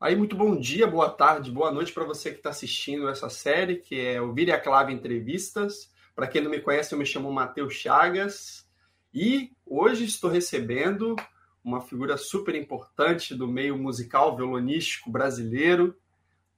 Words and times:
Aí, 0.00 0.14
muito 0.14 0.36
bom 0.36 0.58
dia, 0.58 0.86
boa 0.86 1.08
tarde, 1.08 1.50
boa 1.50 1.70
noite 1.70 1.92
para 1.92 2.04
você 2.04 2.30
que 2.30 2.36
está 2.36 2.50
assistindo 2.50 3.08
essa 3.08 3.28
série, 3.28 3.76
que 3.76 4.00
é 4.00 4.20
o 4.20 4.32
Vire 4.32 4.52
a 4.52 4.60
Clave 4.60 4.92
Entrevistas. 4.92 5.90
Para 6.14 6.26
quem 6.26 6.42
não 6.42 6.50
me 6.50 6.60
conhece, 6.60 6.92
eu 6.92 6.98
me 6.98 7.06
chamo 7.06 7.32
Matheus 7.32 7.74
Chagas 7.74 8.68
e 9.12 9.52
hoje 9.64 10.04
estou 10.04 10.30
recebendo 10.30 11.16
uma 11.62 11.80
figura 11.80 12.16
super 12.16 12.54
importante 12.54 13.34
do 13.34 13.48
meio 13.48 13.76
musical 13.76 14.36
violonístico 14.36 15.10
brasileiro, 15.10 15.96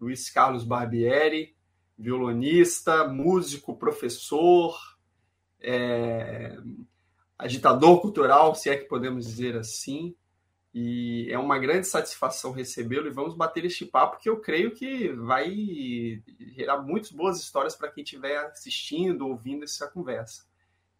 Luiz 0.00 0.30
Carlos 0.30 0.64
Barbieri, 0.64 1.54
violonista, 1.98 3.08
músico, 3.08 3.76
professor, 3.76 4.97
é, 5.60 6.56
agitador 7.38 8.00
cultural, 8.00 8.54
se 8.54 8.70
é 8.70 8.76
que 8.76 8.84
podemos 8.84 9.26
dizer 9.26 9.56
assim. 9.56 10.14
E 10.74 11.26
é 11.30 11.38
uma 11.38 11.58
grande 11.58 11.86
satisfação 11.86 12.52
recebê-lo 12.52 13.08
e 13.08 13.12
vamos 13.12 13.34
bater 13.34 13.64
este 13.64 13.86
papo 13.86 14.18
que 14.18 14.28
eu 14.28 14.38
creio 14.38 14.70
que 14.70 15.08
vai 15.08 15.50
gerar 16.54 16.78
muitas 16.82 17.10
boas 17.10 17.40
histórias 17.40 17.74
para 17.74 17.90
quem 17.90 18.04
estiver 18.04 18.36
assistindo, 18.38 19.26
ouvindo 19.26 19.64
essa 19.64 19.88
conversa. 19.88 20.46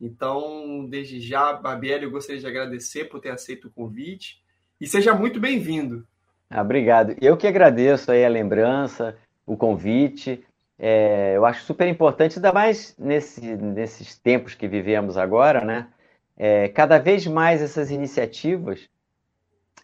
Então, 0.00 0.86
desde 0.88 1.20
já, 1.20 1.52
Barbieri, 1.52 2.04
eu 2.04 2.10
gostaria 2.10 2.40
de 2.40 2.46
agradecer 2.46 3.06
por 3.06 3.20
ter 3.20 3.30
aceito 3.30 3.68
o 3.68 3.70
convite 3.70 4.42
e 4.80 4.86
seja 4.86 5.14
muito 5.14 5.38
bem-vindo. 5.40 6.06
Ah, 6.48 6.62
obrigado. 6.62 7.14
Eu 7.20 7.36
que 7.36 7.46
agradeço 7.46 8.10
aí 8.10 8.24
a 8.24 8.28
lembrança, 8.28 9.16
o 9.44 9.56
convite. 9.56 10.44
É, 10.78 11.36
eu 11.36 11.44
acho 11.44 11.64
super 11.64 11.88
importante, 11.88 12.36
ainda 12.38 12.52
mais 12.52 12.94
nesse, 12.96 13.40
nesses 13.56 14.16
tempos 14.16 14.54
que 14.54 14.68
vivemos 14.68 15.16
agora, 15.16 15.64
né? 15.64 15.88
É, 16.36 16.68
cada 16.68 16.98
vez 16.98 17.26
mais 17.26 17.60
essas 17.60 17.90
iniciativas, 17.90 18.88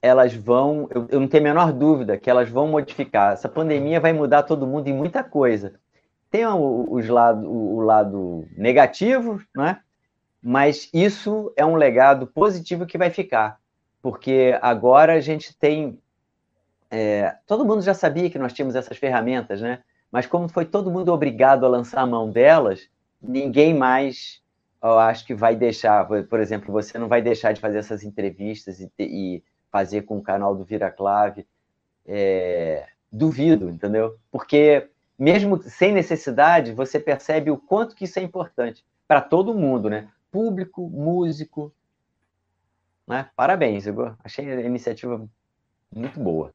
elas 0.01 0.35
vão, 0.35 0.89
eu, 0.95 1.07
eu 1.11 1.21
não 1.21 1.27
tenho 1.27 1.43
a 1.43 1.49
menor 1.49 1.73
dúvida 1.73 2.17
que 2.17 2.31
elas 2.31 2.49
vão 2.49 2.69
modificar. 2.69 3.33
Essa 3.33 3.49
pandemia 3.49 3.99
vai 3.99 4.13
mudar 4.13 4.45
todo 4.45 4.67
mundo 4.67 4.87
em 4.87 4.93
muita 4.93 5.25
coisa. 5.25 5.75
Tem 6.31 6.47
o, 6.47 6.87
os 6.93 7.09
lado, 7.09 7.49
o, 7.51 7.77
o 7.77 7.81
lado 7.81 8.47
negativo, 8.57 9.43
né? 9.55 9.81
mas 10.43 10.91
isso 10.93 11.51
é 11.57 11.65
um 11.65 11.75
legado 11.75 12.27
positivo 12.27 12.85
que 12.85 12.99
vai 12.99 13.09
ficar, 13.09 13.59
porque 14.03 14.59
agora 14.61 15.15
a 15.15 15.21
gente 15.21 15.57
tem. 15.57 15.99
É, 16.91 17.35
todo 17.47 17.65
mundo 17.65 17.81
já 17.81 17.95
sabia 17.95 18.29
que 18.29 18.39
nós 18.39 18.53
tínhamos 18.53 18.77
essas 18.77 18.99
ferramentas, 18.99 19.63
né? 19.63 19.83
Mas 20.15 20.27
como 20.27 20.49
foi 20.49 20.65
todo 20.65 20.93
mundo 20.93 21.13
obrigado 21.13 21.67
a 21.67 21.69
lançar 21.69 22.03
a 22.03 22.07
mão 22.07 22.31
delas, 22.31 22.89
ninguém 23.21 23.75
mais, 23.75 24.41
eu 24.81 24.97
acho 24.97 25.27
que 25.27 25.35
vai 25.35 25.57
deixar. 25.57 26.07
Por 26.07 26.39
exemplo, 26.39 26.73
você 26.73 26.97
não 26.97 27.09
vai 27.09 27.21
deixar 27.21 27.51
de 27.51 27.61
fazer 27.61 27.79
essas 27.79 28.05
entrevistas 28.05 28.79
e, 28.79 28.89
e 29.01 29.43
fazer 29.73 30.03
com 30.03 30.17
o 30.17 30.23
canal 30.23 30.55
do 30.55 30.63
Vira 30.63 30.89
Clave. 30.89 31.45
É, 32.07 32.87
duvido, 33.11 33.69
entendeu? 33.69 34.17
Porque 34.31 34.89
mesmo 35.19 35.61
sem 35.65 35.93
necessidade, 35.93 36.71
você 36.71 37.01
percebe 37.01 37.51
o 37.51 37.59
quanto 37.59 37.97
que 37.97 38.05
isso 38.05 38.21
é 38.21 38.23
importante 38.23 38.85
para 39.09 39.21
todo 39.21 39.53
mundo, 39.53 39.91
né? 39.91 40.09
público, 40.31 40.89
músico. 40.89 41.75
Né? 43.05 43.29
Parabéns, 43.35 43.85
eu 43.85 44.15
achei 44.23 44.49
a 44.49 44.61
iniciativa 44.61 45.29
muito 45.93 46.21
boa. 46.21 46.55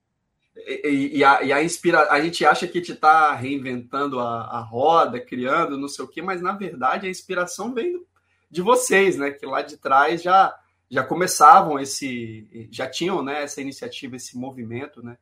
E, 0.66 1.18
e, 1.18 1.24
a, 1.24 1.44
e 1.44 1.54
a, 1.54 1.64
inspira... 1.64 2.12
a 2.12 2.22
gente 2.22 2.46
acha 2.46 2.68
que 2.68 2.82
te 2.82 2.94
está 2.94 3.34
reinventando 3.34 4.20
a, 4.20 4.42
a, 4.42 4.62
roda, 4.62 5.20
criando 5.20 5.78
não 5.78 5.88
sei 5.88 6.06
o 6.06 6.08
quê, 6.08 6.22
mas 6.22 6.42
na 6.42 6.52
verdade 6.52 7.08
a 7.08 7.10
inspiração 7.10 7.74
vem 7.74 8.04
de 8.50 8.62
vocês, 8.62 9.18
né? 9.18 9.32
Que 9.32 9.46
lá 9.46 9.62
de 9.62 9.78
trás 9.78 10.22
já, 10.22 10.58
já 10.90 11.04
começavam 11.04 11.80
esse. 11.80 12.68
já 12.72 12.90
tinham 12.90 13.24
né, 13.24 13.44
essa 13.44 13.62
iniciativa, 13.62 14.16
esse 14.16 14.38
movimento, 14.38 15.04
né? 15.04 15.18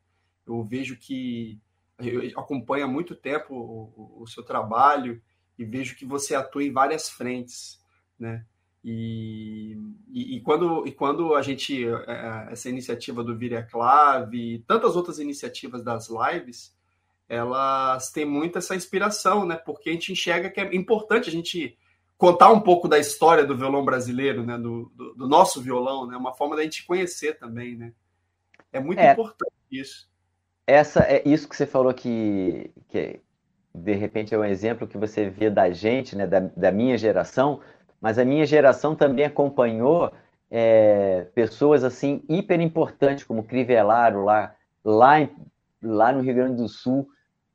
Eu 0.46 0.64
vejo 0.64 0.97
que 0.97 1.59
eu 2.00 2.40
acompanho 2.40 2.86
há 2.86 2.88
muito 2.88 3.16
tempo 3.16 3.53
o, 3.53 4.22
o 4.22 4.28
seu 4.28 4.44
trabalho 4.44 5.22
e 5.58 5.66
vejo 5.66 5.96
que 5.96 6.06
você 6.06 6.36
atua 6.36 6.64
em 6.64 6.72
várias 6.72 7.09
frentes 7.09 7.80
né? 8.20 8.44
E, 8.90 9.78
e, 10.08 10.38
e, 10.38 10.40
quando, 10.40 10.88
e 10.88 10.94
quando 10.94 11.36
a 11.36 11.42
gente, 11.42 11.86
é, 11.86 11.90
é, 11.90 12.48
essa 12.53 12.70
iniciativa 12.70 13.22
do 13.22 13.38
Vire 13.38 13.58
a 13.58 13.64
Clave 13.64 14.38
e 14.38 14.59
tantas 14.59 14.96
outras 14.96 15.20
iniciativas 15.20 15.84
das 15.84 16.08
lives, 16.08 16.74
elas 17.28 18.09
têm 18.14 18.24
muito 18.24 18.58
essa 18.58 18.78
inspiração, 18.78 19.46
né? 19.46 19.58
Porque 19.58 19.90
a 19.90 19.92
gente 19.92 20.14
enxerga 20.14 20.50
que 20.50 20.62
é 20.62 20.74
importante 20.74 21.28
a 21.28 21.31
gente 21.34 21.78
contar 22.18 22.50
um 22.50 22.62
pouco 22.62 22.88
da 22.88 22.97
história 22.97 23.46
do 23.46 23.58
violão 23.58 23.84
brasileiro, 23.84 24.42
né? 24.46 24.58
Do, 24.58 24.90
do, 24.96 25.16
do 25.16 25.28
nosso 25.28 25.62
violão, 25.62 26.08
né? 26.08 26.16
Uma 26.16 26.34
forma 26.34 26.56
da 26.56 26.64
gente 26.64 26.86
conhecer 26.86 27.38
também, 27.38 27.76
né? 27.76 27.92
É 28.72 28.80
muito 28.80 29.00
é, 29.00 29.12
importante 29.12 29.52
isso. 29.70 30.09
Essa 30.66 31.02
é 31.02 31.22
isso 31.28 31.50
que 31.50 31.58
você 31.58 31.66
falou 31.66 31.94
que, 31.94 32.72
que 32.88 33.20
de 33.76 33.94
repente 33.96 34.34
é 34.34 34.38
um 34.38 34.46
exemplo 34.46 34.88
que 34.88 34.97
você 34.97 35.30
vê 35.30 35.50
da 35.50 35.70
gente, 35.72 36.16
né? 36.16 36.26
Da, 36.26 36.40
da 36.40 36.72
minha 36.72 36.97
geração 36.97 37.59
mas 38.02 38.19
a 38.19 38.25
minha 38.25 38.46
geração 38.46 38.96
também 38.96 39.25
acompanhou 39.25 40.12
é, 40.50 41.28
pessoas 41.35 41.84
assim 41.84 42.24
hiper 42.30 42.62
importantes 42.62 43.24
como 43.24 43.44
Crivellaro 43.44 44.24
lá 44.24 44.56
lá 44.88 45.19
em, 45.19 45.30
lá 45.84 46.13
no 46.13 46.22
Rio 46.22 46.35
Grande 46.35 46.56
do 46.56 46.69
Sul, 46.69 47.09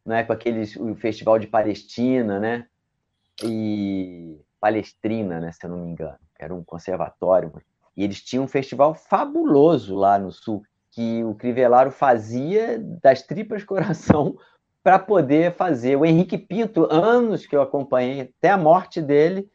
né, 0.04 0.22
com 0.22 0.34
aqueles 0.34 0.76
o 0.76 0.94
Festival 0.94 1.38
de 1.38 1.46
Palestina, 1.46 2.38
né? 2.38 2.66
E 3.42 4.38
Palestrina, 4.60 5.40
né, 5.40 5.50
se 5.50 5.64
eu 5.64 5.70
não 5.70 5.78
me 5.78 5.90
engano, 5.90 6.18
era 6.38 6.54
um 6.54 6.62
conservatório. 6.62 7.50
E 7.96 8.04
eles 8.04 8.22
tinham 8.22 8.44
um 8.44 8.48
festival 8.48 8.94
fabuloso 8.94 9.94
lá 9.94 10.18
no 10.18 10.30
sul, 10.30 10.62
que 10.90 11.24
o 11.24 11.34
Crivellaro 11.34 11.90
fazia 11.90 12.78
das 12.78 13.22
tripas 13.22 13.64
coração 13.64 14.36
para 14.82 14.98
poder 14.98 15.52
fazer. 15.52 15.96
O 15.96 16.04
Henrique 16.04 16.36
Pinto, 16.36 16.86
anos 16.90 17.46
que 17.46 17.56
eu 17.56 17.62
acompanhei, 17.62 18.20
até 18.20 18.50
a 18.50 18.58
morte 18.58 19.00
dele, 19.00 19.48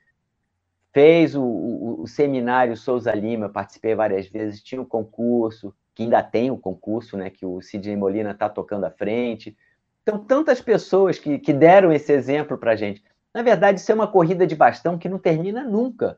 fez 0.98 1.36
o, 1.36 1.44
o, 1.44 2.02
o, 2.02 2.08
seminário 2.08 2.76
Souza 2.76 3.14
Lima, 3.14 3.48
participei 3.48 3.94
várias 3.94 4.26
vezes, 4.26 4.64
tinha 4.64 4.82
o 4.82 4.84
um 4.84 4.88
concurso, 4.88 5.72
que 5.94 6.02
ainda 6.02 6.24
tem 6.24 6.50
o 6.50 6.58
concurso, 6.58 7.16
né, 7.16 7.30
que 7.30 7.46
o 7.46 7.62
Sidney 7.62 7.96
Molina 7.96 8.32
está 8.32 8.50
tocando 8.50 8.84
à 8.86 8.90
frente. 8.90 9.56
Então, 10.02 10.18
tantas 10.18 10.60
pessoas 10.60 11.20
que, 11.20 11.38
que 11.38 11.54
deram 11.54 11.94
esse 11.94 12.12
exemplo 12.12 12.58
para 12.58 12.72
a 12.72 12.76
gente. 12.76 13.04
Na 13.32 13.44
verdade, 13.44 13.80
isso 13.80 13.92
é 13.92 13.94
uma 13.94 14.08
corrida 14.08 14.48
de 14.48 14.56
bastão 14.56 14.98
que 14.98 15.08
não 15.08 15.20
termina 15.20 15.64
nunca. 15.64 16.18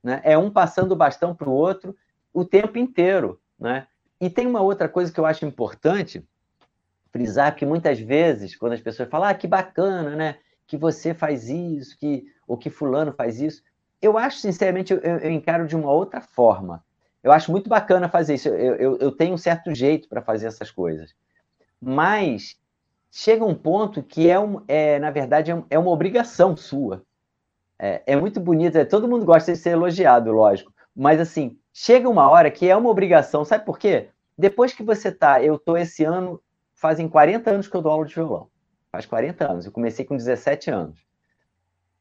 Né? 0.00 0.20
É 0.22 0.38
um 0.38 0.48
passando 0.48 0.92
o 0.92 0.96
bastão 0.96 1.34
para 1.34 1.48
o 1.48 1.52
outro 1.52 1.96
o 2.32 2.44
tempo 2.44 2.78
inteiro. 2.78 3.40
Né? 3.58 3.84
E 4.20 4.30
tem 4.30 4.46
uma 4.46 4.60
outra 4.60 4.88
coisa 4.88 5.12
que 5.12 5.18
eu 5.18 5.26
acho 5.26 5.44
importante 5.44 6.24
frisar, 7.10 7.56
que 7.56 7.66
muitas 7.66 7.98
vezes, 7.98 8.54
quando 8.54 8.74
as 8.74 8.80
pessoas 8.80 9.08
falam, 9.08 9.28
ah, 9.28 9.34
que 9.34 9.48
bacana, 9.48 10.14
né? 10.14 10.38
Que 10.68 10.76
você 10.76 11.12
faz 11.12 11.48
isso, 11.48 11.98
que, 11.98 12.26
ou 12.46 12.56
que 12.56 12.70
fulano 12.70 13.12
faz 13.12 13.40
isso 13.40 13.60
eu 14.00 14.18
acho, 14.18 14.38
sinceramente, 14.38 14.92
eu, 14.92 14.98
eu, 14.98 15.30
encaro 15.30 15.66
de 15.66 15.74
uma 15.74 15.90
outra 15.90 16.20
forma. 16.20 16.84
Eu 17.22 17.32
acho 17.32 17.50
muito 17.50 17.68
bacana 17.68 18.08
fazer 18.08 18.34
isso. 18.34 18.48
Eu, 18.48 18.76
eu, 18.76 18.96
eu 18.98 19.12
tenho 19.12 19.34
um 19.34 19.38
certo 19.38 19.74
jeito 19.74 20.08
para 20.08 20.20
fazer 20.20 20.46
essas 20.46 20.70
coisas. 20.70 21.14
Mas 21.80 22.58
chega 23.10 23.44
um 23.44 23.54
ponto 23.54 24.02
que 24.02 24.28
é, 24.28 24.38
um, 24.38 24.62
é 24.68 24.98
na 24.98 25.10
verdade, 25.10 25.50
é, 25.50 25.64
é 25.70 25.78
uma 25.78 25.90
obrigação 25.90 26.56
sua. 26.56 27.02
É, 27.78 28.02
é 28.06 28.16
muito 28.16 28.40
bonito, 28.40 28.76
é, 28.76 28.84
todo 28.84 29.08
mundo 29.08 29.24
gosta 29.24 29.52
de 29.52 29.58
ser 29.58 29.70
elogiado, 29.70 30.30
lógico. 30.30 30.72
Mas 30.94 31.20
assim, 31.20 31.58
chega 31.72 32.08
uma 32.08 32.28
hora 32.28 32.50
que 32.50 32.68
é 32.68 32.76
uma 32.76 32.90
obrigação. 32.90 33.44
Sabe 33.44 33.64
por 33.64 33.78
quê? 33.78 34.10
Depois 34.36 34.72
que 34.74 34.82
você 34.82 35.10
tá, 35.10 35.42
eu 35.42 35.58
tô 35.58 35.76
esse 35.76 36.04
ano, 36.04 36.40
fazem 36.74 37.08
40 37.08 37.50
anos 37.50 37.68
que 37.68 37.74
eu 37.76 37.82
dou 37.82 37.92
aula 37.92 38.04
de 38.04 38.14
violão. 38.14 38.48
Faz 38.92 39.06
40 39.06 39.50
anos. 39.50 39.66
Eu 39.66 39.72
comecei 39.72 40.04
com 40.04 40.16
17 40.16 40.70
anos. 40.70 40.98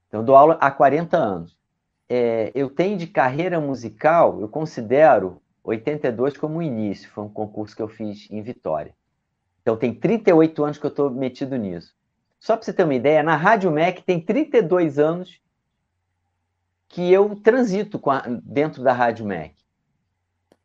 Então, 0.07 0.19
eu 0.19 0.25
dou 0.25 0.35
aula 0.35 0.57
há 0.59 0.69
40 0.69 1.17
anos 1.17 1.57
é, 2.15 2.51
eu 2.53 2.69
tenho 2.69 2.95
de 2.95 3.07
carreira 3.07 3.59
musical, 3.59 4.39
eu 4.39 4.47
considero 4.47 5.41
82 5.63 6.37
como 6.37 6.59
o 6.59 6.61
início, 6.61 7.09
foi 7.09 7.23
um 7.23 7.29
concurso 7.29 7.75
que 7.75 7.81
eu 7.81 7.87
fiz 7.87 8.29
em 8.29 8.39
Vitória. 8.39 8.93
Então 9.63 9.75
tem 9.75 9.91
38 9.91 10.63
anos 10.63 10.77
que 10.77 10.85
eu 10.85 10.91
estou 10.91 11.09
metido 11.09 11.57
nisso. 11.57 11.95
Só 12.39 12.55
para 12.55 12.65
você 12.65 12.71
ter 12.71 12.83
uma 12.83 12.93
ideia, 12.93 13.23
na 13.23 13.35
Rádio 13.35 13.71
MEC 13.71 14.03
tem 14.03 14.21
32 14.21 14.99
anos 14.99 15.41
que 16.87 17.11
eu 17.11 17.35
transito 17.35 17.99
a, 18.07 18.21
dentro 18.43 18.83
da 18.83 18.93
Rádio 18.93 19.25
MEC. 19.25 19.55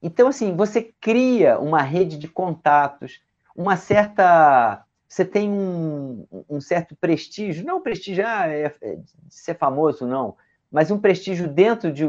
Então, 0.02 0.28
assim, 0.28 0.54
você 0.54 0.92
cria 1.00 1.58
uma 1.58 1.80
rede 1.80 2.18
de 2.18 2.28
contatos, 2.28 3.22
uma 3.56 3.76
certa. 3.78 4.84
Você 5.08 5.24
tem 5.24 5.48
um, 5.48 6.26
um 6.50 6.60
certo 6.60 6.94
prestígio, 6.94 7.64
não 7.64 7.80
prestígio 7.80 8.26
ah, 8.26 8.46
é, 8.46 8.70
é, 8.82 8.96
de 8.96 9.34
ser 9.34 9.56
famoso, 9.56 10.06
não 10.06 10.36
mas 10.70 10.90
um 10.90 10.98
prestígio 10.98 11.48
dentro 11.48 11.92
de, 11.92 12.04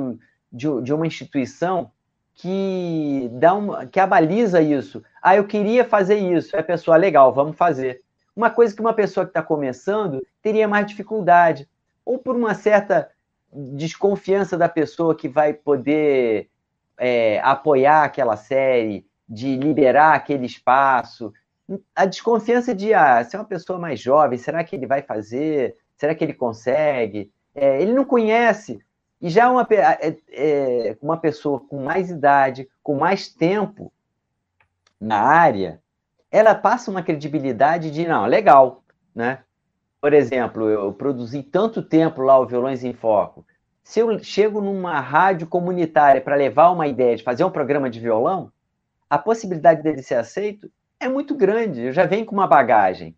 de, 0.52 0.82
de 0.82 0.94
uma 0.94 1.08
instituição 1.08 1.92
que 2.36 3.30
dá 3.34 3.54
uma, 3.54 3.86
que 3.86 4.00
abaliza 4.00 4.62
isso. 4.62 5.04
Ah, 5.22 5.36
eu 5.36 5.46
queria 5.46 5.84
fazer 5.84 6.18
isso. 6.18 6.56
É 6.56 6.64
pessoa 6.64 6.96
legal, 6.96 7.34
vamos 7.34 7.58
fazer. 7.58 8.02
Uma 8.36 8.50
coisa 8.50 8.74
que 8.74 8.82
uma 8.82 8.94
pessoa 8.94 9.26
que 9.26 9.32
está 9.32 9.44
começando 9.44 10.26
teria 10.42 10.68
mais 10.68 10.88
dificuldade, 10.88 11.68
ou 12.06 12.18
por 12.18 12.36
uma 12.36 12.54
certa 12.54 13.10
desconfiança 13.52 14.58
da 14.58 14.70
pessoa 14.70 15.16
que 15.16 15.28
vai 15.28 15.54
poder 15.54 16.50
é, 16.98 17.40
apoiar 17.42 18.04
aquela 18.04 18.38
série, 18.38 19.06
de 19.28 19.58
liberar 19.58 20.16
aquele 20.16 20.46
espaço, 20.46 21.32
a 21.96 22.06
desconfiança 22.06 22.74
de 22.74 22.94
ah, 22.94 23.24
se 23.24 23.36
é 23.36 23.40
uma 23.40 23.46
pessoa 23.46 23.78
mais 23.78 24.00
jovem, 24.00 24.40
será 24.40 24.64
que 24.64 24.76
ele 24.76 24.88
vai 24.88 25.02
fazer? 25.02 25.76
Será 25.96 26.16
que 26.16 26.24
ele 26.24 26.34
consegue? 26.34 27.32
É, 27.60 27.82
ele 27.82 27.94
não 27.94 28.06
conhece. 28.06 28.80
E 29.22 29.30
já 29.30 29.52
uma, 29.52 29.68
é, 29.70 30.16
é, 30.30 30.98
uma 31.02 31.18
pessoa 31.18 31.60
com 31.60 31.84
mais 31.84 32.10
idade, 32.10 32.70
com 32.82 32.96
mais 32.96 33.28
tempo 33.28 33.92
na 35.00 35.22
área, 35.22 35.82
ela 36.32 36.56
passa 36.56 36.90
uma 36.90 37.04
credibilidade 37.04 37.92
de, 37.92 38.08
não, 38.08 38.26
legal, 38.26 38.82
né? 39.14 39.40
Por 40.00 40.14
exemplo, 40.14 40.70
eu 40.70 40.94
produzi 40.94 41.44
tanto 41.44 41.82
tempo 41.82 42.22
lá 42.22 42.40
o 42.40 42.46
Violões 42.46 42.86
em 42.86 42.94
Foco. 42.94 43.46
Se 43.84 44.00
eu 44.00 44.18
chego 44.24 44.62
numa 44.62 45.02
rádio 45.02 45.48
comunitária 45.48 46.22
para 46.22 46.36
levar 46.36 46.70
uma 46.70 46.88
ideia 46.88 47.18
de 47.18 47.24
fazer 47.24 47.44
um 47.44 47.52
programa 47.52 47.90
de 47.90 48.00
violão, 48.00 48.50
a 49.10 49.18
possibilidade 49.18 49.84
dele 49.84 50.02
ser 50.02 50.16
aceito 50.16 50.72
é 50.98 51.10
muito 51.10 51.36
grande. 51.36 51.82
Eu 51.82 51.92
já 51.92 52.06
venho 52.06 52.26
com 52.26 52.36
uma 52.36 52.48
bagagem. 52.48 53.18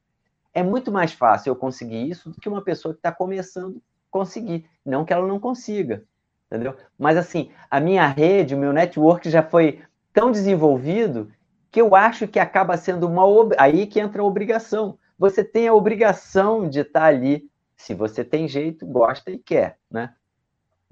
É 0.53 0.63
muito 0.63 0.91
mais 0.91 1.13
fácil 1.13 1.51
eu 1.51 1.55
conseguir 1.55 2.09
isso 2.09 2.29
do 2.31 2.41
que 2.41 2.49
uma 2.49 2.63
pessoa 2.63 2.93
que 2.93 2.99
está 2.99 3.11
começando 3.11 3.81
conseguir. 4.11 4.69
Não 4.85 5.03
que 5.03 5.13
ela 5.13 5.25
não 5.25 5.39
consiga, 5.39 6.03
entendeu? 6.45 6.75
Mas 6.99 7.17
assim, 7.17 7.51
a 7.69 7.79
minha 7.79 8.05
rede, 8.05 8.53
o 8.53 8.57
meu 8.57 8.73
network 8.73 9.29
já 9.29 9.41
foi 9.41 9.81
tão 10.13 10.31
desenvolvido 10.31 11.31
que 11.71 11.81
eu 11.81 11.95
acho 11.95 12.27
que 12.27 12.39
acaba 12.39 12.77
sendo 12.77 13.07
uma 13.07 13.23
aí 13.57 13.87
que 13.87 13.99
entra 13.99 14.21
a 14.21 14.25
obrigação. 14.25 14.99
Você 15.17 15.43
tem 15.43 15.67
a 15.67 15.73
obrigação 15.73 16.67
de 16.67 16.81
estar 16.81 17.05
ali, 17.05 17.49
se 17.77 17.93
você 17.93 18.23
tem 18.23 18.47
jeito, 18.47 18.85
gosta 18.85 19.31
e 19.31 19.37
quer, 19.37 19.77
né? 19.89 20.13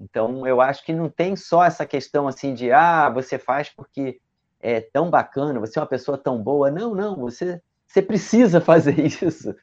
Então 0.00 0.46
eu 0.46 0.60
acho 0.60 0.84
que 0.84 0.94
não 0.94 1.10
tem 1.10 1.36
só 1.36 1.62
essa 1.62 1.84
questão 1.84 2.26
assim 2.26 2.54
de 2.54 2.72
ah, 2.72 3.10
você 3.10 3.38
faz 3.38 3.68
porque 3.68 4.18
é 4.58 4.80
tão 4.80 5.10
bacana, 5.10 5.60
você 5.60 5.78
é 5.78 5.82
uma 5.82 5.88
pessoa 5.88 6.16
tão 6.16 6.42
boa. 6.42 6.70
Não, 6.70 6.94
não, 6.94 7.16
você 7.16 7.60
você 7.86 8.00
precisa 8.00 8.60
fazer 8.62 8.98
isso. 8.98 9.54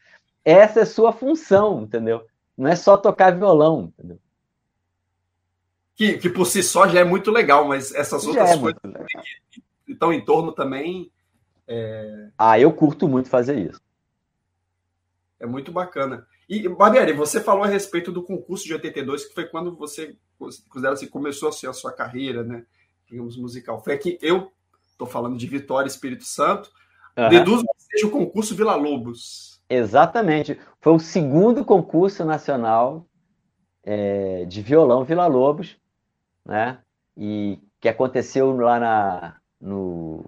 Essa 0.43 0.79
é 0.79 0.83
a 0.83 0.85
sua 0.85 1.11
função, 1.11 1.81
entendeu? 1.81 2.25
Não 2.57 2.69
é 2.69 2.75
só 2.75 2.97
tocar 2.97 3.37
violão, 3.37 3.93
entendeu? 3.93 4.19
Que, 5.95 6.17
que 6.17 6.29
por 6.29 6.45
si 6.45 6.63
só 6.63 6.87
já 6.87 6.99
é 6.99 7.03
muito 7.03 7.31
legal, 7.31 7.67
mas 7.67 7.93
essas 7.93 8.23
já 8.23 8.29
outras 8.29 8.51
é 8.51 8.57
coisas 8.57 8.81
que 9.85 9.93
estão 9.93 10.11
em 10.11 10.23
torno 10.23 10.51
também. 10.51 11.11
É... 11.67 12.29
Ah, 12.37 12.59
eu 12.59 12.71
curto 12.73 13.07
muito 13.07 13.29
fazer 13.29 13.69
isso. 13.69 13.81
É 15.39 15.45
muito 15.45 15.71
bacana. 15.71 16.25
E, 16.49 16.67
Barbieri, 16.67 17.13
você 17.13 17.41
falou 17.41 17.63
a 17.63 17.67
respeito 17.67 18.11
do 18.11 18.23
concurso 18.23 18.65
de 18.65 18.73
82, 18.73 19.25
que 19.25 19.33
foi 19.33 19.45
quando 19.45 19.75
você 19.75 20.15
considera 20.39 20.93
assim, 20.93 21.07
começou 21.07 21.49
a, 21.49 21.51
ser 21.51 21.67
a 21.67 21.73
sua 21.73 21.91
carreira, 21.91 22.43
né? 22.43 22.65
Digamos, 23.07 23.37
musical. 23.37 23.83
Foi 23.83 23.93
aqui, 23.93 24.17
eu 24.21 24.51
estou 24.87 25.07
falando 25.07 25.37
de 25.37 25.45
Vitória 25.45 25.87
Espírito 25.87 26.23
Santo, 26.25 26.71
uhum. 27.17 27.29
deduzo 27.29 27.63
que 27.63 27.83
seja 27.83 28.07
o 28.07 28.11
concurso 28.11 28.55
Vila 28.55 28.75
Lobos. 28.75 29.56
Exatamente. 29.69 30.59
Foi 30.79 30.93
o 30.93 30.99
segundo 30.99 31.65
concurso 31.65 32.23
nacional 32.23 33.05
é, 33.83 34.45
de 34.45 34.61
violão 34.61 35.03
Vila 35.03 35.27
Lobos, 35.27 35.77
né? 36.45 36.79
E 37.15 37.59
que 37.79 37.89
aconteceu 37.89 38.55
lá 38.55 38.79
na, 38.79 39.35
no, 39.59 40.23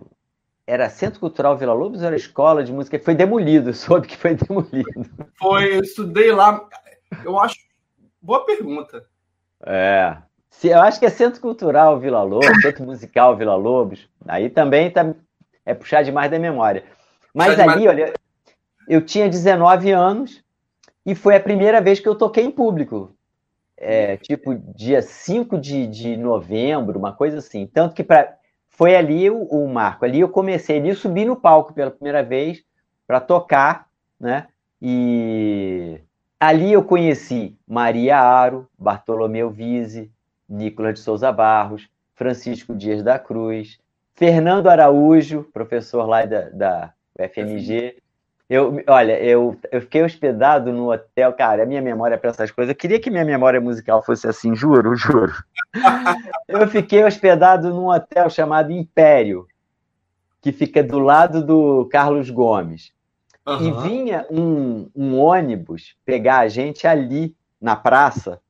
era 0.70 0.88
Centro 0.88 1.20
Cultural 1.20 1.58
Vila 1.58 1.74
Lobos 1.74 2.02
ou 2.02 2.08
era 2.08 2.16
Escola 2.16 2.64
de 2.64 2.72
Música? 2.72 3.00
Foi 3.00 3.16
demolido, 3.16 3.74
soube 3.74 4.08
que 4.08 4.16
foi 4.16 4.36
demolido. 4.36 5.10
Foi, 5.38 5.76
eu 5.76 5.82
estudei 5.82 6.32
lá. 6.32 6.64
Eu 7.24 7.40
acho. 7.40 7.58
Boa 8.22 8.46
pergunta. 8.46 9.04
É. 9.66 10.16
Eu 10.64 10.82
acho 10.82 11.00
que 11.00 11.06
é 11.06 11.10
Centro 11.10 11.42
Cultural 11.42 12.00
Vila 12.00 12.22
Lobos, 12.22 12.46
Centro 12.62 12.86
Musical 12.86 13.36
Vila 13.36 13.56
Lobos. 13.56 14.08
Aí 14.28 14.50
também 14.50 14.92
tá, 14.92 15.14
é 15.66 15.74
puxar 15.74 16.04
demais 16.04 16.30
da 16.30 16.38
memória. 16.38 16.84
Mas 17.34 17.56
puxar 17.56 17.64
ali, 17.64 17.80
demais... 17.80 18.00
olha, 18.00 18.14
eu 18.90 19.02
tinha 19.02 19.30
19 19.30 19.92
anos 19.92 20.44
e 21.06 21.14
foi 21.14 21.36
a 21.36 21.40
primeira 21.40 21.80
vez 21.80 22.00
que 22.00 22.08
eu 22.10 22.16
toquei 22.16 22.44
em 22.44 22.52
público. 22.52 23.16
É, 23.78 24.18
tipo, 24.18 24.56
dia 24.76 25.02
5 25.02 25.58
de, 25.58 25.88
de 25.88 26.18
novembro, 26.18 26.98
uma 26.98 27.14
coisa 27.14 27.38
assim. 27.38 27.68
Tanto 27.68 27.94
que 27.94 28.04
para 28.04 28.38
foi 28.68 28.96
ali 28.96 29.30
o, 29.30 29.44
o, 29.44 29.68
marco. 29.68 30.06
Ali 30.06 30.22
eu 30.22 30.30
comecei, 30.30 30.80
ali 30.80 30.90
eu 30.90 30.96
subi 30.96 31.26
no 31.26 31.36
palco 31.36 31.74
pela 31.74 31.92
primeira 31.92 32.24
vez 32.24 32.64
para 33.06 33.20
tocar, 33.20 33.88
né? 34.20 34.48
E 34.82 36.00
ali 36.40 36.72
eu 36.72 36.84
conheci 36.84 37.58
Maria 37.68 38.18
Aro, 38.18 38.70
Bartolomeu 38.78 39.50
Vise, 39.50 40.10
Nicolas 40.48 40.94
de 40.94 41.02
Souza 41.02 41.32
Barros, 41.32 41.90
Francisco 42.16 42.74
Dias 42.74 43.04
da 43.04 43.20
Cruz, 43.20 43.80
Fernando 44.16 44.68
Araújo, 44.68 45.44
professor 45.54 46.06
lá 46.06 46.26
da, 46.26 46.50
da 46.50 46.94
UFMG, 47.20 48.02
eu, 48.50 48.84
olha, 48.88 49.22
eu, 49.24 49.56
eu 49.72 49.82
fiquei 49.82 50.02
hospedado 50.02 50.74
no 50.74 50.92
hotel, 50.92 51.32
cara, 51.34 51.64
a 51.64 51.66
minha 51.68 51.82
memória 51.82 52.18
para 52.18 52.32
essas 52.32 52.50
coisas, 52.50 52.72
eu 52.72 52.76
queria 52.76 53.00
que 53.00 53.12
minha 53.12 53.24
memória 53.24 53.62
musical 53.62 54.02
fosse 54.02 54.28
assim, 54.28 54.56
juro, 54.56 54.96
juro. 54.96 55.34
eu 56.48 56.68
fiquei 56.68 57.04
hospedado 57.04 57.70
num 57.70 57.90
hotel 57.90 58.28
chamado 58.30 58.72
Império, 58.72 59.46
que 60.42 60.52
fica 60.52 60.82
do 60.82 60.98
lado 60.98 61.46
do 61.46 61.88
Carlos 61.92 62.32
Gomes. 62.32 62.92
Uhum. 63.46 63.62
E 63.62 63.88
vinha 63.88 64.26
um, 64.32 64.90
um 64.96 65.20
ônibus 65.20 65.96
pegar 66.04 66.40
a 66.40 66.48
gente 66.48 66.88
ali 66.88 67.36
na 67.62 67.76
praça 67.76 68.42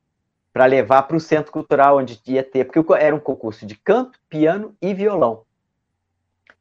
para 0.52 0.64
levar 0.64 1.02
para 1.02 1.16
o 1.16 1.20
centro 1.20 1.52
cultural 1.52 1.98
onde 1.98 2.20
ia 2.26 2.42
ter, 2.42 2.64
porque 2.64 2.82
era 2.94 3.14
um 3.14 3.20
concurso 3.20 3.66
de 3.66 3.76
canto, 3.76 4.18
piano 4.28 4.74
e 4.80 4.94
violão. 4.94 5.42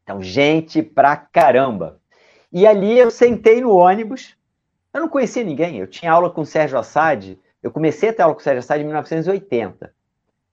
Então, 0.03 0.21
gente 0.21 0.81
pra 0.81 1.15
caramba. 1.15 1.99
E 2.51 2.65
ali 2.65 2.97
eu 2.97 3.11
sentei 3.11 3.61
no 3.61 3.71
ônibus. 3.71 4.35
Eu 4.93 5.01
não 5.01 5.09
conhecia 5.09 5.43
ninguém. 5.43 5.77
Eu 5.77 5.87
tinha 5.87 6.11
aula 6.11 6.29
com 6.29 6.41
o 6.41 6.45
Sérgio 6.45 6.77
Assad. 6.77 7.37
Eu 7.61 7.71
comecei 7.71 8.09
a 8.09 8.13
ter 8.13 8.21
aula 8.21 8.33
com 8.33 8.41
o 8.41 8.43
Sérgio 8.43 8.59
Assad 8.59 8.81
em 8.81 8.85
1980. 8.85 9.93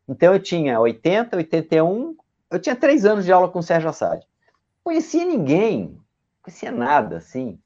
Então 0.08 0.32
eu 0.32 0.40
tinha 0.40 0.78
80, 0.78 1.36
81. 1.36 2.16
Eu 2.50 2.60
tinha 2.60 2.76
três 2.76 3.04
anos 3.04 3.24
de 3.24 3.32
aula 3.32 3.48
com 3.48 3.58
o 3.58 3.62
Sérgio 3.62 3.88
Assad. 3.88 4.20
Não 4.20 4.84
conhecia 4.84 5.24
ninguém. 5.24 5.88
Não 5.88 6.42
conhecia 6.42 6.70
nada, 6.70 7.16
assim. 7.16 7.58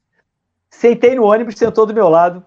Sentei 0.69 1.15
no 1.15 1.25
ônibus, 1.25 1.55
sentou 1.55 1.85
do 1.85 1.93
meu 1.93 2.07
lado. 2.07 2.43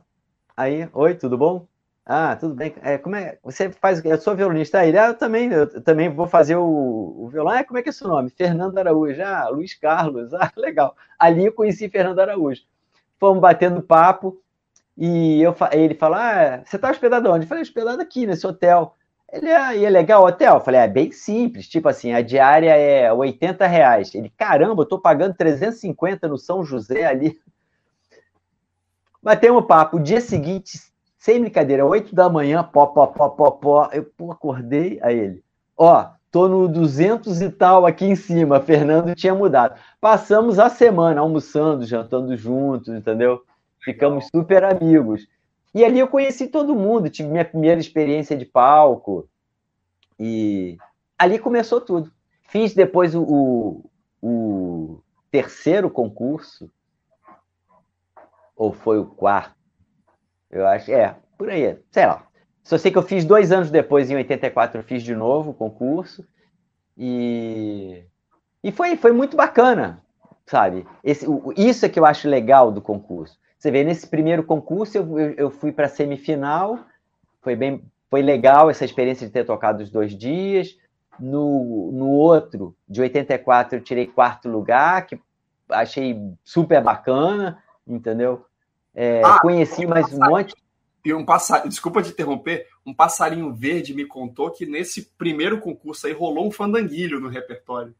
Aí, 0.57 0.89
oi, 0.93 1.15
tudo 1.15 1.37
bom? 1.37 1.67
Ah, 2.07 2.37
tudo 2.37 2.55
bem. 2.55 2.75
É, 2.83 2.99
como 2.99 3.17
é? 3.17 3.39
Você 3.43 3.71
faz. 3.71 4.05
Eu 4.05 4.21
sou 4.21 4.37
violonista. 4.37 4.81
Aí, 4.81 4.97
ah, 4.97 5.09
eu 5.09 5.15
também, 5.15 5.51
eu 5.51 5.83
também 5.83 6.09
vou 6.11 6.27
fazer 6.27 6.57
o, 6.57 6.65
o 6.65 7.29
violão. 7.31 7.55
Ah, 7.55 7.65
como 7.65 7.79
é 7.79 7.83
que 7.83 7.89
é 7.89 7.93
seu 7.93 8.09
nome? 8.09 8.29
Fernando 8.31 8.77
Araújo. 8.77 9.23
Ah, 9.23 9.49
Luiz 9.49 9.75
Carlos. 9.75 10.35
Ah, 10.35 10.53
legal. 10.57 10.95
Ali 11.19 11.47
eu 11.47 11.53
conheci 11.53 11.89
Fernando 11.89 12.19
Araújo. 12.21 12.63
Fomos 13.19 13.41
batendo 13.41 13.81
papo 13.83 14.39
e 14.99 15.41
eu, 15.43 15.55
ele 15.73 15.95
falou: 15.95 16.19
Ah, 16.19 16.63
você 16.65 16.77
está 16.77 16.91
hospedado 16.91 17.31
onde? 17.31 17.45
Eu 17.45 17.49
falei: 17.49 17.63
hospedado 17.63 18.03
aqui 18.03 18.27
nesse 18.27 18.47
hotel. 18.47 18.95
Ele, 19.33 19.51
ah, 19.53 19.75
e 19.75 19.85
é 19.85 19.91
legal 19.91 20.23
o 20.23 20.27
hotel? 20.27 20.55
Eu 20.57 20.61
falei: 20.61 20.81
É 20.81 20.89
bem 20.89 21.11
simples. 21.11 21.69
Tipo 21.69 21.89
assim, 21.89 22.13
a 22.13 22.21
diária 22.23 22.77
é 22.77 23.13
80 23.13 23.67
reais. 23.67 24.15
Ele, 24.15 24.31
caramba, 24.37 24.83
eu 24.83 24.87
tô 24.87 24.99
pagando 24.99 25.35
350 25.35 26.29
no 26.29 26.39
São 26.39 26.65
José 26.65 27.07
ali. 27.07 27.41
Batemos 29.23 29.67
papo. 29.67 29.97
O 29.97 30.03
dia 30.03 30.21
seguinte, 30.21 30.79
sem 31.25 31.41
brincadeira, 31.41 31.87
8 31.87 32.15
da 32.15 32.29
manhã, 32.29 32.63
pó, 32.63 32.85
pó, 32.85 33.07
pó, 33.07 33.31
pó, 33.31 33.51
pó. 33.51 33.89
Eu 33.95 34.05
pô, 34.05 34.31
acordei 34.31 35.01
a 35.01 35.11
ele. 35.11 35.43
Ó, 35.75 36.07
tô 36.31 36.47
no 36.47 36.69
200 36.69 37.41
e 37.41 37.49
tal 37.49 37.87
aqui 37.87 38.05
em 38.05 38.15
cima. 38.15 38.61
Fernando 38.61 39.15
tinha 39.15 39.35
mudado. 39.35 39.81
Passamos 39.99 40.59
a 40.59 40.69
semana 40.69 41.23
almoçando, 41.23 41.87
jantando 41.87 42.37
juntos, 42.37 42.89
entendeu? 42.89 43.43
Ficamos 43.83 44.27
super 44.27 44.65
amigos. 44.65 45.27
E 45.75 45.83
ali 45.83 45.99
eu 45.99 46.09
conheci 46.09 46.47
todo 46.47 46.75
mundo, 46.75 47.09
tive 47.09 47.31
minha 47.31 47.45
primeira 47.47 47.81
experiência 47.81 48.37
de 48.37 48.45
palco. 48.45 49.27
E 50.21 50.77
ali 51.19 51.39
começou 51.39 51.81
tudo. 51.81 52.13
Fiz 52.43 52.75
depois 52.75 53.15
o, 53.15 53.23
o, 53.23 53.91
o 54.21 55.03
terceiro 55.31 55.89
concurso, 55.89 56.71
ou 58.55 58.75
foi 58.75 58.99
o 58.99 59.07
quarto? 59.07 59.64
Eu 60.55 60.67
acho, 60.69 60.93
é, 60.93 61.17
por 61.37 61.51
aí, 61.51 61.77
sei 61.91 62.07
lá. 62.07 62.25
Só 62.63 62.79
sei 62.79 62.93
que 62.93 62.97
eu 62.97 63.03
fiz 63.03 63.25
dois 63.25 63.51
anos 63.51 63.71
depois, 63.71 64.09
em 64.11 64.15
84, 64.15 64.81
eu 64.81 64.85
fiz 64.85 65.03
de 65.03 65.15
novo 65.15 65.51
o 65.51 65.55
concurso. 65.55 66.25
E, 66.97 68.05
e 68.63 68.71
foi, 68.71 68.97
foi 68.97 69.11
muito 69.11 69.37
bacana, 69.37 70.01
sabe? 70.47 70.87
Esse, 71.03 71.27
isso 71.57 71.85
é 71.85 71.89
que 71.89 71.99
eu 71.99 72.07
acho 72.07 72.29
legal 72.29 72.71
do 72.71 72.81
concurso. 72.81 73.37
Você 73.59 73.71
vê, 73.71 73.83
nesse 73.83 74.07
primeiro 74.07 74.45
concurso 74.45 74.97
eu, 74.97 75.19
eu, 75.19 75.31
eu 75.33 75.51
fui 75.51 75.73
para 75.73 75.87
a 75.87 75.89
semifinal, 75.89 76.79
foi 77.43 77.57
bem 77.57 77.83
foi 78.09 78.23
legal 78.23 78.71
essa 78.71 78.85
experiência 78.85 79.27
de 79.27 79.33
ter 79.33 79.45
tocado 79.45 79.83
os 79.83 79.91
dois 79.91 80.17
dias. 80.17 80.79
No, 81.19 81.91
no 81.91 82.11
outro, 82.11 82.77
de 82.89 83.01
84, 83.01 83.79
eu 83.79 83.83
tirei 83.83 84.07
quarto 84.07 84.49
lugar, 84.49 85.05
que 85.05 85.21
achei 85.69 86.17
super 86.45 86.81
bacana, 86.81 87.59
entendeu? 87.85 88.47
É, 88.95 89.23
ah, 89.25 89.41
conheci 89.41 89.87
mais 89.87 90.13
um 90.13 90.19
monte. 90.19 90.55
E 91.05 91.13
um 91.13 91.25
passarinho, 91.25 91.69
desculpa 91.69 92.03
te 92.03 92.11
interromper, 92.11 92.67
um 92.87 92.95
passarinho 92.95 93.53
verde 93.53 93.93
me 93.93 94.07
contou 94.07 94.51
que 94.51 94.65
nesse 94.65 95.03
primeiro 95.19 95.61
concurso 95.61 96.07
aí 96.07 96.15
rolou 96.15 96.47
um 96.47 96.51
fandanguilho 96.51 97.21
no 97.21 97.29
repertório. 97.29 97.95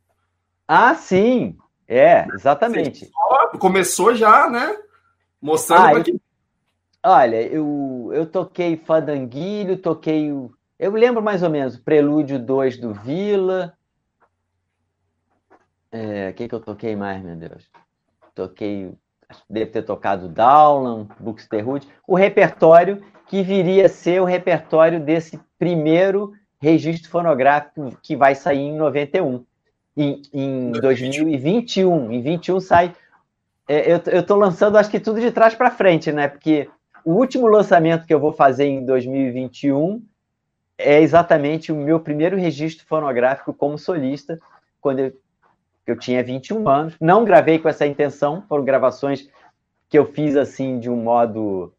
Ah, 0.67 0.95
sim! 0.95 1.59
É, 1.87 2.27
exatamente. 2.33 3.11
Começou 3.59 4.15
já, 4.15 4.49
né? 4.49 4.75
Mostrando 5.41 5.99
ah, 5.99 6.03
que... 6.03 6.19
Olha, 7.05 7.43
eu, 7.43 8.11
eu 8.15 8.25
toquei 8.25 8.79
fandanguilho, 8.79 9.77
toquei 9.77 10.33
o. 10.33 10.51
Eu 10.79 10.93
lembro 10.93 11.23
mais 11.23 11.43
ou 11.43 11.51
menos, 11.51 11.77
Prelúdio 11.77 12.39
2 12.39 12.79
do 12.79 12.95
Vila. 12.95 13.77
É, 15.93 16.31
o 16.31 16.35
que, 16.35 16.49
que 16.49 16.55
eu 16.55 16.61
toquei 16.61 16.97
mais, 16.97 17.23
meu 17.23 17.37
Deus? 17.37 17.71
Toquei 18.35 18.93
deve 19.49 19.71
ter 19.71 19.83
tocado 19.83 20.29
Dowland, 20.29 21.09
Buxtehude, 21.19 21.89
o 22.07 22.15
repertório 22.15 23.03
que 23.27 23.43
viria 23.43 23.87
a 23.87 23.89
ser 23.89 24.21
o 24.21 24.25
repertório 24.25 25.01
desse 25.01 25.41
primeiro 25.59 26.33
registro 26.61 27.11
fonográfico 27.11 27.97
que 28.03 28.17
vai 28.17 28.35
sair 28.35 28.61
em 28.61 28.77
91. 28.77 29.45
Em, 29.97 30.23
em 30.33 30.73
2021, 30.73 32.11
em 32.11 32.21
21 32.21 32.61
sai. 32.61 32.95
É, 33.67 33.93
eu 33.93 34.21
estou 34.21 34.37
lançando, 34.37 34.77
acho 34.77 34.91
que 34.91 35.01
tudo 35.01 35.21
de 35.21 35.31
trás 35.31 35.55
para 35.55 35.71
frente, 35.71 36.13
né? 36.13 36.29
Porque 36.29 36.69
o 37.05 37.13
último 37.13 37.47
lançamento 37.47 38.07
que 38.07 38.13
eu 38.13 38.21
vou 38.21 38.33
fazer 38.33 38.67
em 38.67 38.85
2021 38.85 40.03
é 40.77 41.01
exatamente 41.01 41.73
o 41.73 41.77
meu 41.77 42.01
primeiro 42.01 42.37
registro 42.37 42.85
fonográfico 42.87 43.55
como 43.55 43.79
solista, 43.79 44.39
quando 44.81 44.99
eu 44.99 45.13
eu 45.87 45.99
tinha 45.99 46.23
21 46.23 46.69
anos, 46.69 46.95
não 47.01 47.25
gravei 47.25 47.59
com 47.59 47.69
essa 47.69 47.87
intenção, 47.87 48.43
foram 48.49 48.65
gravações 48.65 49.29
que 49.89 49.99
eu 49.99 50.07
fiz 50.07 50.37
assim 50.37 50.79
de 50.79 50.91
um 50.91 50.97
modo 50.97 51.73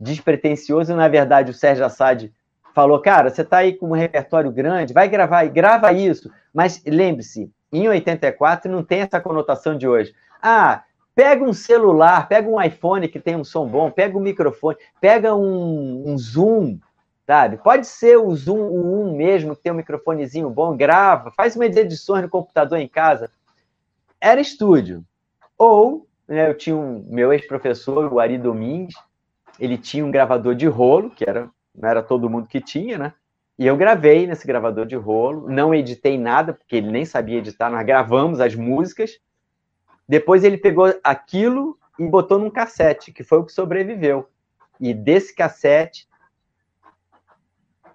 despretensioso. 0.00 0.94
Na 0.94 1.08
verdade, 1.08 1.50
o 1.50 1.54
Sérgio 1.54 1.84
Assad 1.84 2.32
falou: 2.74 3.00
Cara, 3.00 3.30
você 3.30 3.42
está 3.42 3.58
aí 3.58 3.74
com 3.74 3.88
um 3.88 3.94
repertório 3.94 4.50
grande, 4.50 4.92
vai 4.92 5.08
gravar 5.08 5.44
e 5.44 5.50
grava 5.50 5.92
isso. 5.92 6.30
Mas 6.52 6.82
lembre-se, 6.86 7.50
em 7.72 7.88
84 7.88 8.70
não 8.70 8.82
tem 8.82 9.00
essa 9.00 9.20
conotação 9.20 9.76
de 9.76 9.86
hoje. 9.86 10.14
Ah, 10.42 10.82
pega 11.14 11.44
um 11.44 11.52
celular, 11.52 12.28
pega 12.28 12.48
um 12.48 12.60
iPhone 12.60 13.08
que 13.08 13.18
tem 13.18 13.36
um 13.36 13.44
som 13.44 13.66
bom, 13.66 13.90
pega 13.90 14.16
um 14.16 14.20
microfone, 14.20 14.76
pega 15.00 15.34
um, 15.34 16.04
um 16.06 16.18
Zoom, 16.18 16.78
sabe? 17.26 17.56
Pode 17.56 17.86
ser 17.86 18.16
o 18.16 18.34
Zoom, 18.34 18.60
o 18.60 19.08
1 19.08 19.16
mesmo, 19.16 19.56
que 19.56 19.62
tem 19.62 19.72
um 19.72 19.76
microfonezinho 19.76 20.48
bom, 20.48 20.76
grava, 20.76 21.32
faz 21.32 21.56
umas 21.56 21.76
edições 21.76 22.22
no 22.22 22.28
computador 22.28 22.78
em 22.78 22.86
casa. 22.86 23.30
Era 24.20 24.40
estúdio. 24.40 25.04
Ou, 25.58 26.06
né, 26.28 26.48
eu 26.48 26.56
tinha 26.56 26.76
um 26.76 27.04
meu 27.08 27.32
ex-professor, 27.32 28.12
o 28.12 28.20
Ari 28.20 28.38
Domingues, 28.38 28.94
ele 29.58 29.76
tinha 29.76 30.06
um 30.06 30.10
gravador 30.10 30.54
de 30.54 30.66
rolo, 30.66 31.10
que 31.10 31.28
era, 31.28 31.50
não 31.74 31.88
era 31.88 32.02
todo 32.02 32.30
mundo 32.30 32.46
que 32.46 32.60
tinha, 32.60 32.96
né? 32.96 33.12
E 33.58 33.66
eu 33.66 33.76
gravei 33.76 34.26
nesse 34.26 34.46
gravador 34.46 34.84
de 34.84 34.96
rolo, 34.96 35.48
não 35.48 35.74
editei 35.74 36.18
nada, 36.18 36.52
porque 36.52 36.76
ele 36.76 36.90
nem 36.90 37.06
sabia 37.06 37.38
editar, 37.38 37.70
nós 37.70 37.86
gravamos 37.86 38.38
as 38.38 38.54
músicas. 38.54 39.18
Depois 40.06 40.44
ele 40.44 40.58
pegou 40.58 40.94
aquilo 41.02 41.78
e 41.98 42.06
botou 42.06 42.38
num 42.38 42.50
cassete, 42.50 43.10
que 43.10 43.24
foi 43.24 43.38
o 43.38 43.44
que 43.44 43.52
sobreviveu. 43.52 44.28
E 44.78 44.92
desse 44.92 45.34
cassete 45.34 46.06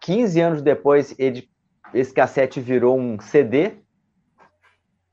15 0.02 0.42
anos 0.42 0.62
depois, 0.62 1.16
ele, 1.18 1.48
esse 1.94 2.14
cassete 2.14 2.60
virou 2.60 3.00
um 3.00 3.20
CD. 3.20 3.74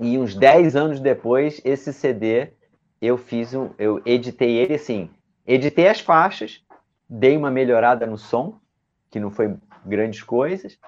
E 0.00 0.18
uns 0.18 0.34
10 0.34 0.76
anos 0.76 1.00
depois, 1.00 1.60
esse 1.64 1.92
CD, 1.92 2.52
eu 3.00 3.16
fiz 3.16 3.54
um, 3.54 3.70
eu 3.78 4.00
editei 4.06 4.56
ele 4.56 4.74
assim, 4.74 5.10
editei 5.46 5.88
as 5.88 6.00
faixas, 6.00 6.64
dei 7.08 7.36
uma 7.36 7.50
melhorada 7.50 8.06
no 8.06 8.16
som, 8.16 8.58
que 9.10 9.18
não 9.18 9.30
foi 9.30 9.54
grandes 9.84 10.22
coisas, 10.22 10.78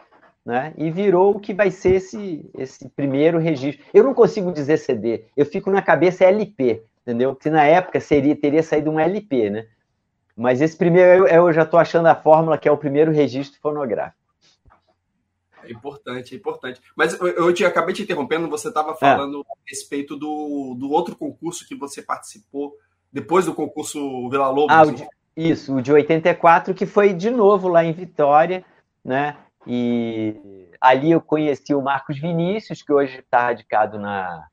né? 0.44 0.72
E 0.76 0.90
virou 0.90 1.32
o 1.32 1.40
que 1.40 1.52
vai 1.52 1.70
ser 1.70 1.96
esse, 1.96 2.48
esse 2.56 2.88
primeiro 2.90 3.38
registro. 3.38 3.84
Eu 3.92 4.04
não 4.04 4.14
consigo 4.14 4.52
dizer 4.52 4.78
CD, 4.78 5.24
eu 5.36 5.44
fico 5.44 5.70
na 5.70 5.82
cabeça 5.82 6.24
LP, 6.24 6.84
entendeu? 7.02 7.34
Que 7.34 7.50
na 7.50 7.64
época 7.64 8.00
seria 8.00 8.36
teria 8.36 8.62
saído 8.62 8.90
um 8.90 9.00
LP, 9.00 9.50
né? 9.50 9.66
Mas 10.40 10.62
esse 10.62 10.74
primeiro, 10.74 11.26
eu, 11.26 11.46
eu 11.46 11.52
já 11.52 11.64
estou 11.64 11.78
achando 11.78 12.06
a 12.06 12.14
fórmula 12.14 12.56
que 12.56 12.66
é 12.66 12.72
o 12.72 12.76
primeiro 12.78 13.12
registro 13.12 13.60
fonográfico. 13.60 14.16
É 15.62 15.70
importante, 15.70 16.34
é 16.34 16.38
importante. 16.38 16.80
Mas 16.96 17.12
eu, 17.20 17.28
eu 17.28 17.52
te 17.52 17.62
acabei 17.62 17.94
te 17.94 18.02
interrompendo, 18.02 18.48
você 18.48 18.68
estava 18.68 18.94
falando 18.94 19.44
é. 19.46 19.52
a 19.52 19.54
respeito 19.68 20.16
do, 20.16 20.74
do 20.78 20.90
outro 20.90 21.14
concurso 21.14 21.68
que 21.68 21.74
você 21.74 22.00
participou 22.00 22.74
depois 23.12 23.44
do 23.44 23.54
concurso 23.54 24.30
Vila 24.30 24.48
Lobos. 24.48 24.74
Ah, 24.74 24.82
o 24.84 24.92
de, 24.92 25.06
isso, 25.36 25.76
o 25.76 25.82
de 25.82 25.92
84, 25.92 26.72
que 26.72 26.86
foi 26.86 27.12
de 27.12 27.28
novo 27.28 27.68
lá 27.68 27.84
em 27.84 27.92
Vitória, 27.92 28.64
né? 29.04 29.36
E 29.66 30.70
ali 30.80 31.10
eu 31.10 31.20
conheci 31.20 31.74
o 31.74 31.82
Marcos 31.82 32.18
Vinícius, 32.18 32.80
que 32.80 32.90
hoje 32.90 33.18
está 33.18 33.42
radicado 33.42 33.98
na, 33.98 34.46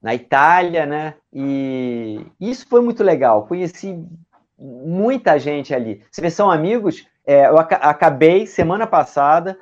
na 0.00 0.14
Itália, 0.14 0.86
né? 0.86 1.16
E 1.30 2.24
isso 2.40 2.66
foi 2.66 2.80
muito 2.80 3.04
legal. 3.04 3.46
Conheci 3.46 4.02
muita 4.60 5.38
gente 5.38 5.74
ali. 5.74 6.04
Vê, 6.16 6.30
são 6.30 6.50
amigos. 6.50 7.06
É, 7.24 7.46
eu 7.46 7.58
acabei 7.58 8.46
semana 8.46 8.86
passada 8.86 9.58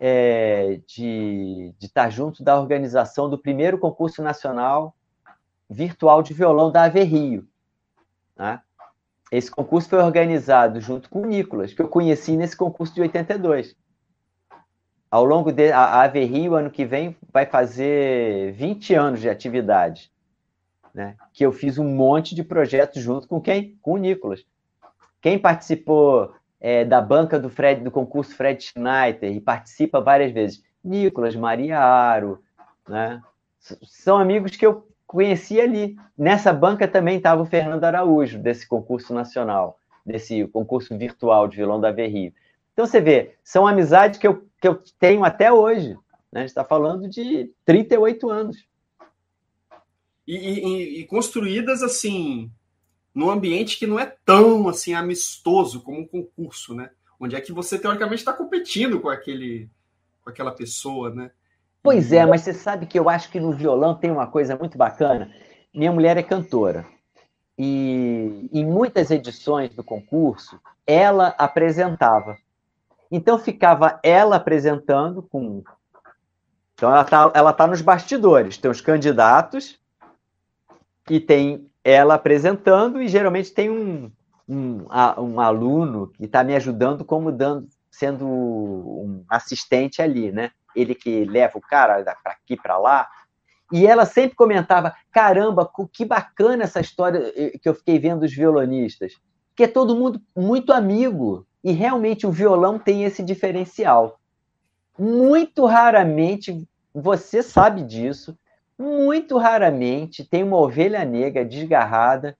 é, 0.00 0.80
de, 0.86 1.72
estar 1.80 2.10
junto 2.10 2.42
da 2.42 2.58
organização 2.58 3.30
do 3.30 3.38
primeiro 3.38 3.78
concurso 3.78 4.22
nacional 4.22 4.94
virtual 5.70 6.22
de 6.22 6.34
violão 6.34 6.70
da 6.70 6.82
AV 6.84 7.02
Rio. 7.04 7.46
Né? 8.36 8.60
Esse 9.30 9.50
concurso 9.50 9.88
foi 9.88 10.00
organizado 10.00 10.80
junto 10.80 11.08
com 11.08 11.22
o 11.22 11.26
Nicolas, 11.26 11.72
que 11.72 11.80
eu 11.80 11.88
conheci 11.88 12.36
nesse 12.36 12.56
concurso 12.56 12.94
de 12.94 13.00
82. 13.00 13.74
Ao 15.10 15.24
longo 15.24 15.52
de 15.52 15.72
a 15.72 16.02
AV 16.02 16.24
Rio, 16.24 16.54
ano 16.54 16.70
que 16.70 16.84
vem, 16.84 17.16
vai 17.32 17.46
fazer 17.46 18.52
20 18.52 18.94
anos 18.94 19.20
de 19.20 19.30
atividade 19.30 20.11
né? 20.94 21.16
Que 21.32 21.44
eu 21.44 21.52
fiz 21.52 21.78
um 21.78 21.88
monte 21.88 22.34
de 22.34 22.44
projetos 22.44 23.02
junto 23.02 23.26
com 23.26 23.40
quem? 23.40 23.78
Com 23.80 23.92
o 23.94 23.96
Nicolas. 23.96 24.44
Quem 25.20 25.38
participou 25.38 26.34
é, 26.60 26.84
da 26.84 27.00
banca 27.00 27.38
do 27.38 27.48
Fred, 27.48 27.82
do 27.82 27.90
concurso 27.90 28.34
Fred 28.34 28.62
Schneider 28.62 29.32
e 29.32 29.40
participa 29.40 30.00
várias 30.00 30.32
vezes? 30.32 30.62
Nicolas, 30.82 31.36
Maria 31.36 31.78
Aro, 31.78 32.42
né? 32.88 33.22
São 33.60 34.18
amigos 34.18 34.56
que 34.56 34.66
eu 34.66 34.86
conheci 35.06 35.60
ali. 35.60 35.96
Nessa 36.18 36.52
banca 36.52 36.88
também 36.88 37.18
estava 37.18 37.42
o 37.42 37.46
Fernando 37.46 37.84
Araújo, 37.84 38.38
desse 38.38 38.66
concurso 38.66 39.14
nacional, 39.14 39.78
desse 40.04 40.46
concurso 40.48 40.96
virtual 40.98 41.46
de 41.46 41.58
violão 41.58 41.80
da 41.80 41.92
Verri. 41.92 42.34
Então 42.72 42.86
você 42.86 43.00
vê, 43.00 43.36
são 43.44 43.66
amizades 43.66 44.18
que 44.18 44.26
eu, 44.26 44.44
que 44.60 44.66
eu 44.66 44.82
tenho 44.98 45.24
até 45.24 45.52
hoje. 45.52 45.90
Né? 46.32 46.40
A 46.40 46.40
gente 46.40 46.48
está 46.48 46.64
falando 46.64 47.08
de 47.08 47.52
38 47.64 48.28
anos 48.28 48.66
e, 50.26 50.36
e, 50.36 51.00
e 51.00 51.06
construídas 51.06 51.82
assim 51.82 52.50
num 53.14 53.30
ambiente 53.30 53.78
que 53.78 53.86
não 53.86 53.98
é 53.98 54.06
tão 54.24 54.68
assim 54.68 54.94
amistoso 54.94 55.82
como 55.82 56.00
um 56.00 56.06
concurso, 56.06 56.74
né? 56.74 56.90
Onde 57.20 57.36
é 57.36 57.40
que 57.40 57.52
você 57.52 57.78
teoricamente 57.78 58.20
está 58.20 58.32
competindo 58.32 59.00
com 59.00 59.08
aquele 59.08 59.68
com 60.22 60.30
aquela 60.30 60.52
pessoa, 60.52 61.10
né? 61.10 61.30
Pois 61.82 62.12
é, 62.12 62.24
mas 62.24 62.42
você 62.42 62.54
sabe 62.54 62.86
que 62.86 62.98
eu 62.98 63.08
acho 63.08 63.30
que 63.30 63.40
no 63.40 63.52
violão 63.52 63.94
tem 63.94 64.10
uma 64.10 64.26
coisa 64.26 64.56
muito 64.56 64.78
bacana. 64.78 65.32
Minha 65.74 65.90
mulher 65.90 66.16
é 66.16 66.22
cantora. 66.22 66.86
E 67.58 68.48
em 68.52 68.64
muitas 68.64 69.10
edições 69.10 69.74
do 69.74 69.82
concurso, 69.82 70.60
ela 70.86 71.34
apresentava. 71.36 72.38
Então 73.10 73.38
ficava 73.38 73.98
ela 74.02 74.36
apresentando 74.36 75.22
com. 75.22 75.62
Então 76.74 76.90
ela 76.90 77.02
está 77.02 77.32
ela 77.34 77.52
tá 77.52 77.66
nos 77.66 77.82
bastidores. 77.82 78.56
Tem 78.56 78.70
os 78.70 78.80
candidatos 78.80 79.81
e 81.08 81.20
tem 81.20 81.68
ela 81.84 82.14
apresentando, 82.14 83.02
e 83.02 83.08
geralmente 83.08 83.52
tem 83.52 83.70
um, 83.70 84.10
um, 84.48 84.86
um 85.18 85.40
aluno 85.40 86.08
que 86.08 86.24
está 86.24 86.44
me 86.44 86.54
ajudando 86.54 87.04
como 87.04 87.32
dando, 87.32 87.68
sendo 87.90 88.26
um 88.26 89.24
assistente 89.28 90.00
ali, 90.00 90.30
né? 90.32 90.50
Ele 90.74 90.94
que 90.94 91.24
leva 91.24 91.58
o 91.58 91.60
cara 91.60 92.02
para 92.22 92.32
aqui 92.32 92.56
para 92.56 92.78
lá. 92.78 93.08
E 93.70 93.86
ela 93.86 94.04
sempre 94.06 94.36
comentava: 94.36 94.94
caramba, 95.10 95.70
que 95.92 96.04
bacana 96.04 96.64
essa 96.64 96.80
história 96.80 97.32
eh, 97.36 97.58
que 97.58 97.68
eu 97.68 97.74
fiquei 97.74 97.98
vendo 97.98 98.20
dos 98.20 98.32
violonistas. 98.32 99.14
Que 99.54 99.64
é 99.64 99.68
todo 99.68 99.96
mundo 99.96 100.20
muito 100.36 100.72
amigo. 100.72 101.46
E 101.62 101.72
realmente 101.72 102.26
o 102.26 102.32
violão 102.32 102.78
tem 102.78 103.04
esse 103.04 103.22
diferencial. 103.22 104.18
Muito 104.98 105.64
raramente, 105.66 106.66
você 106.94 107.42
sabe 107.42 107.82
disso, 107.82 108.36
muito 108.82 109.38
raramente 109.38 110.24
tem 110.24 110.42
uma 110.42 110.58
ovelha 110.58 111.04
negra 111.04 111.44
desgarrada 111.44 112.36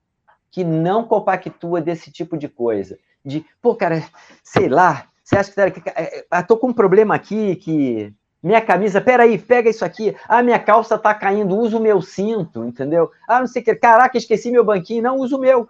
que 0.51 0.65
não 0.65 1.05
compactua 1.05 1.81
desse 1.81 2.11
tipo 2.11 2.37
de 2.37 2.49
coisa. 2.49 2.99
De, 3.25 3.45
pô, 3.63 3.75
cara, 3.75 4.03
sei 4.43 4.69
lá, 4.69 5.07
você 5.23 5.37
acha 5.37 5.71
que. 5.71 5.89
É, 5.91 6.27
ah, 6.31 6.43
tô 6.43 6.57
com 6.57 6.69
um 6.69 6.73
problema 6.73 7.15
aqui 7.15 7.57
que. 7.57 8.13
Minha 8.43 8.61
camisa, 8.61 9.01
peraí, 9.01 9.39
pega 9.39 9.71
isso 9.71 9.85
aqui. 9.85 10.17
Ah, 10.29 10.43
minha 10.43 10.59
calça 10.59 10.99
tá 10.99 11.15
caindo, 11.15 11.57
usa 11.57 11.77
o 11.79 11.81
meu 11.81 12.03
cinto, 12.03 12.65
entendeu? 12.65 13.09
Ah, 13.29 13.39
não 13.39 13.47
sei 13.47 13.63
o 13.63 13.65
que. 13.65 13.75
Caraca, 13.77 14.19
esqueci 14.19 14.51
meu 14.51 14.65
banquinho, 14.65 15.01
não, 15.01 15.19
usa 15.19 15.37
o 15.37 15.41
meu. 15.41 15.69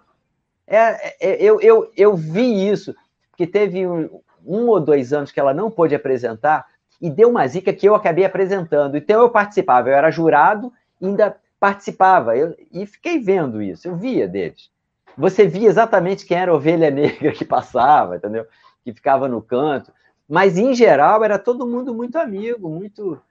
É, 0.65 1.13
é, 1.21 1.43
eu, 1.43 1.61
eu, 1.61 1.91
eu 1.95 2.15
vi 2.17 2.67
isso, 2.67 2.95
porque 3.29 3.45
teve 3.45 3.85
um, 3.85 4.09
um 4.43 4.67
ou 4.67 4.79
dois 4.79 5.13
anos 5.13 5.31
que 5.31 5.39
ela 5.39 5.53
não 5.53 5.69
pôde 5.69 5.93
apresentar 5.93 6.65
e 7.03 7.09
deu 7.09 7.29
uma 7.29 7.45
zica 7.45 7.73
que 7.73 7.85
eu 7.85 7.93
acabei 7.93 8.23
apresentando. 8.23 8.95
Então 8.95 9.21
eu 9.21 9.29
participava, 9.29 9.89
eu 9.89 9.93
era 9.93 10.09
jurado 10.09 10.71
ainda 11.01 11.35
participava. 11.59 12.37
Eu, 12.37 12.55
e 12.71 12.85
fiquei 12.85 13.19
vendo 13.19 13.61
isso, 13.61 13.89
eu 13.89 13.97
via 13.97 14.25
deles. 14.25 14.71
Você 15.17 15.45
via 15.45 15.67
exatamente 15.67 16.25
quem 16.25 16.37
era 16.37 16.51
a 16.51 16.55
ovelha 16.55 16.89
negra 16.89 17.33
que 17.33 17.43
passava, 17.43 18.15
entendeu? 18.15 18.45
Que 18.85 18.93
ficava 18.93 19.27
no 19.27 19.41
canto. 19.41 19.91
Mas, 20.29 20.57
em 20.57 20.73
geral, 20.73 21.25
era 21.25 21.37
todo 21.37 21.67
mundo 21.67 21.93
muito 21.93 22.17
amigo, 22.17 22.69
muito. 22.69 23.21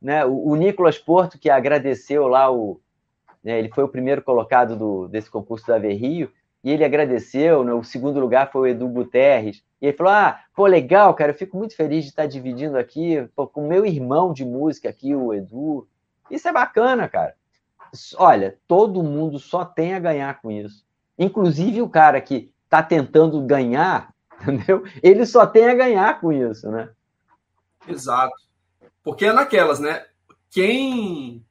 Né? 0.00 0.24
O, 0.26 0.48
o 0.48 0.56
Nicolas 0.56 0.98
Porto, 0.98 1.38
que 1.38 1.48
agradeceu 1.48 2.26
lá 2.26 2.50
o. 2.50 2.80
Né, 3.42 3.58
ele 3.58 3.70
foi 3.70 3.84
o 3.84 3.88
primeiro 3.88 4.22
colocado 4.22 4.76
do, 4.76 5.08
desse 5.08 5.30
concurso 5.30 5.66
da 5.68 5.78
Verrio, 5.78 6.30
e 6.62 6.70
ele 6.70 6.84
agradeceu. 6.84 7.64
Né? 7.64 7.72
O 7.72 7.82
segundo 7.82 8.20
lugar 8.20 8.50
foi 8.50 8.60
o 8.60 8.66
Edu 8.66 8.88
Guterres. 8.88 9.62
E 9.80 9.86
ele 9.86 9.96
falou: 9.96 10.12
Ah, 10.12 10.40
pô, 10.54 10.66
legal, 10.66 11.14
cara, 11.14 11.32
eu 11.32 11.36
fico 11.36 11.56
muito 11.56 11.76
feliz 11.76 12.04
de 12.04 12.10
estar 12.10 12.26
dividindo 12.26 12.78
aqui 12.78 13.28
pô, 13.34 13.46
com 13.46 13.66
meu 13.66 13.84
irmão 13.84 14.32
de 14.32 14.44
música 14.44 14.88
aqui, 14.88 15.14
o 15.14 15.34
Edu. 15.34 15.86
Isso 16.30 16.48
é 16.48 16.52
bacana, 16.52 17.08
cara. 17.08 17.34
Olha, 18.16 18.58
todo 18.66 19.02
mundo 19.02 19.38
só 19.38 19.64
tem 19.64 19.94
a 19.94 19.98
ganhar 19.98 20.40
com 20.40 20.50
isso. 20.50 20.84
Inclusive 21.18 21.82
o 21.82 21.88
cara 21.88 22.20
que 22.20 22.50
está 22.64 22.82
tentando 22.82 23.40
ganhar, 23.42 24.14
entendeu? 24.40 24.84
Ele 25.02 25.26
só 25.26 25.46
tem 25.46 25.68
a 25.68 25.74
ganhar 25.74 26.20
com 26.20 26.32
isso, 26.32 26.70
né? 26.70 26.90
Exato. 27.86 28.34
Porque 29.02 29.26
é 29.26 29.32
naquelas, 29.32 29.80
né? 29.80 30.06
Quem, 30.50 31.44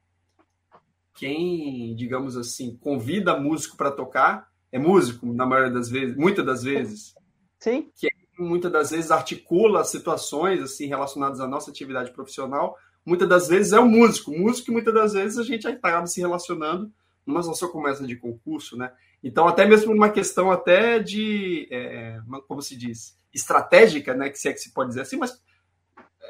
quem, 1.13 1.93
digamos 1.95 2.37
assim, 2.37 2.77
convida 2.77 3.37
músico 3.37 3.75
para 3.75 3.91
tocar 3.91 4.50
é 4.71 4.79
músico, 4.79 5.25
na 5.33 5.45
maioria 5.45 5.71
das 5.71 5.89
vezes, 5.89 6.15
muitas 6.15 6.45
das 6.45 6.63
vezes. 6.63 7.13
Sim. 7.59 7.89
Que 7.95 8.09
muitas 8.39 8.71
das 8.71 8.91
vezes 8.91 9.11
articula 9.11 9.83
situações 9.83 10.61
assim 10.61 10.87
relacionadas 10.87 11.39
à 11.39 11.47
nossa 11.47 11.69
atividade 11.69 12.11
profissional. 12.11 12.77
Muitas 13.05 13.27
das 13.27 13.47
vezes 13.47 13.73
é 13.73 13.79
o 13.79 13.87
músico, 13.87 14.31
músico 14.31 14.67
que 14.67 14.71
muitas 14.71 14.93
das 14.93 15.13
vezes 15.13 15.37
a 15.37 15.43
gente 15.43 15.67
acaba 15.67 16.07
se 16.07 16.19
relacionando 16.19 16.91
numa 17.25 17.41
como 17.71 17.87
essa 17.87 18.05
de 18.05 18.15
concurso, 18.15 18.77
né? 18.77 18.91
Então, 19.23 19.47
até 19.47 19.65
mesmo 19.65 19.93
numa 19.93 20.09
questão 20.09 20.51
até 20.51 20.97
de, 20.99 21.67
é, 21.71 22.19
como 22.47 22.61
se 22.61 22.75
diz, 22.75 23.15
estratégica, 23.33 24.13
né? 24.13 24.29
Que 24.29 24.37
se 24.37 24.49
é 24.49 24.53
que 24.53 24.59
se 24.59 24.73
pode 24.73 24.89
dizer 24.89 25.01
assim, 25.01 25.17
mas 25.17 25.39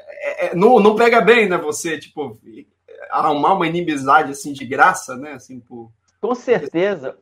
é, 0.04 0.46
é, 0.46 0.54
não, 0.54 0.78
não 0.80 0.94
pega 0.94 1.20
bem, 1.20 1.48
né? 1.48 1.56
Você, 1.58 1.98
tipo, 1.98 2.38
arrumar 3.10 3.54
uma 3.54 3.66
inimizade 3.66 4.32
assim 4.32 4.52
de 4.52 4.66
graça, 4.66 5.16
né? 5.16 5.32
Assim, 5.32 5.60
por... 5.60 5.90
Com 6.20 6.34
certeza. 6.34 7.18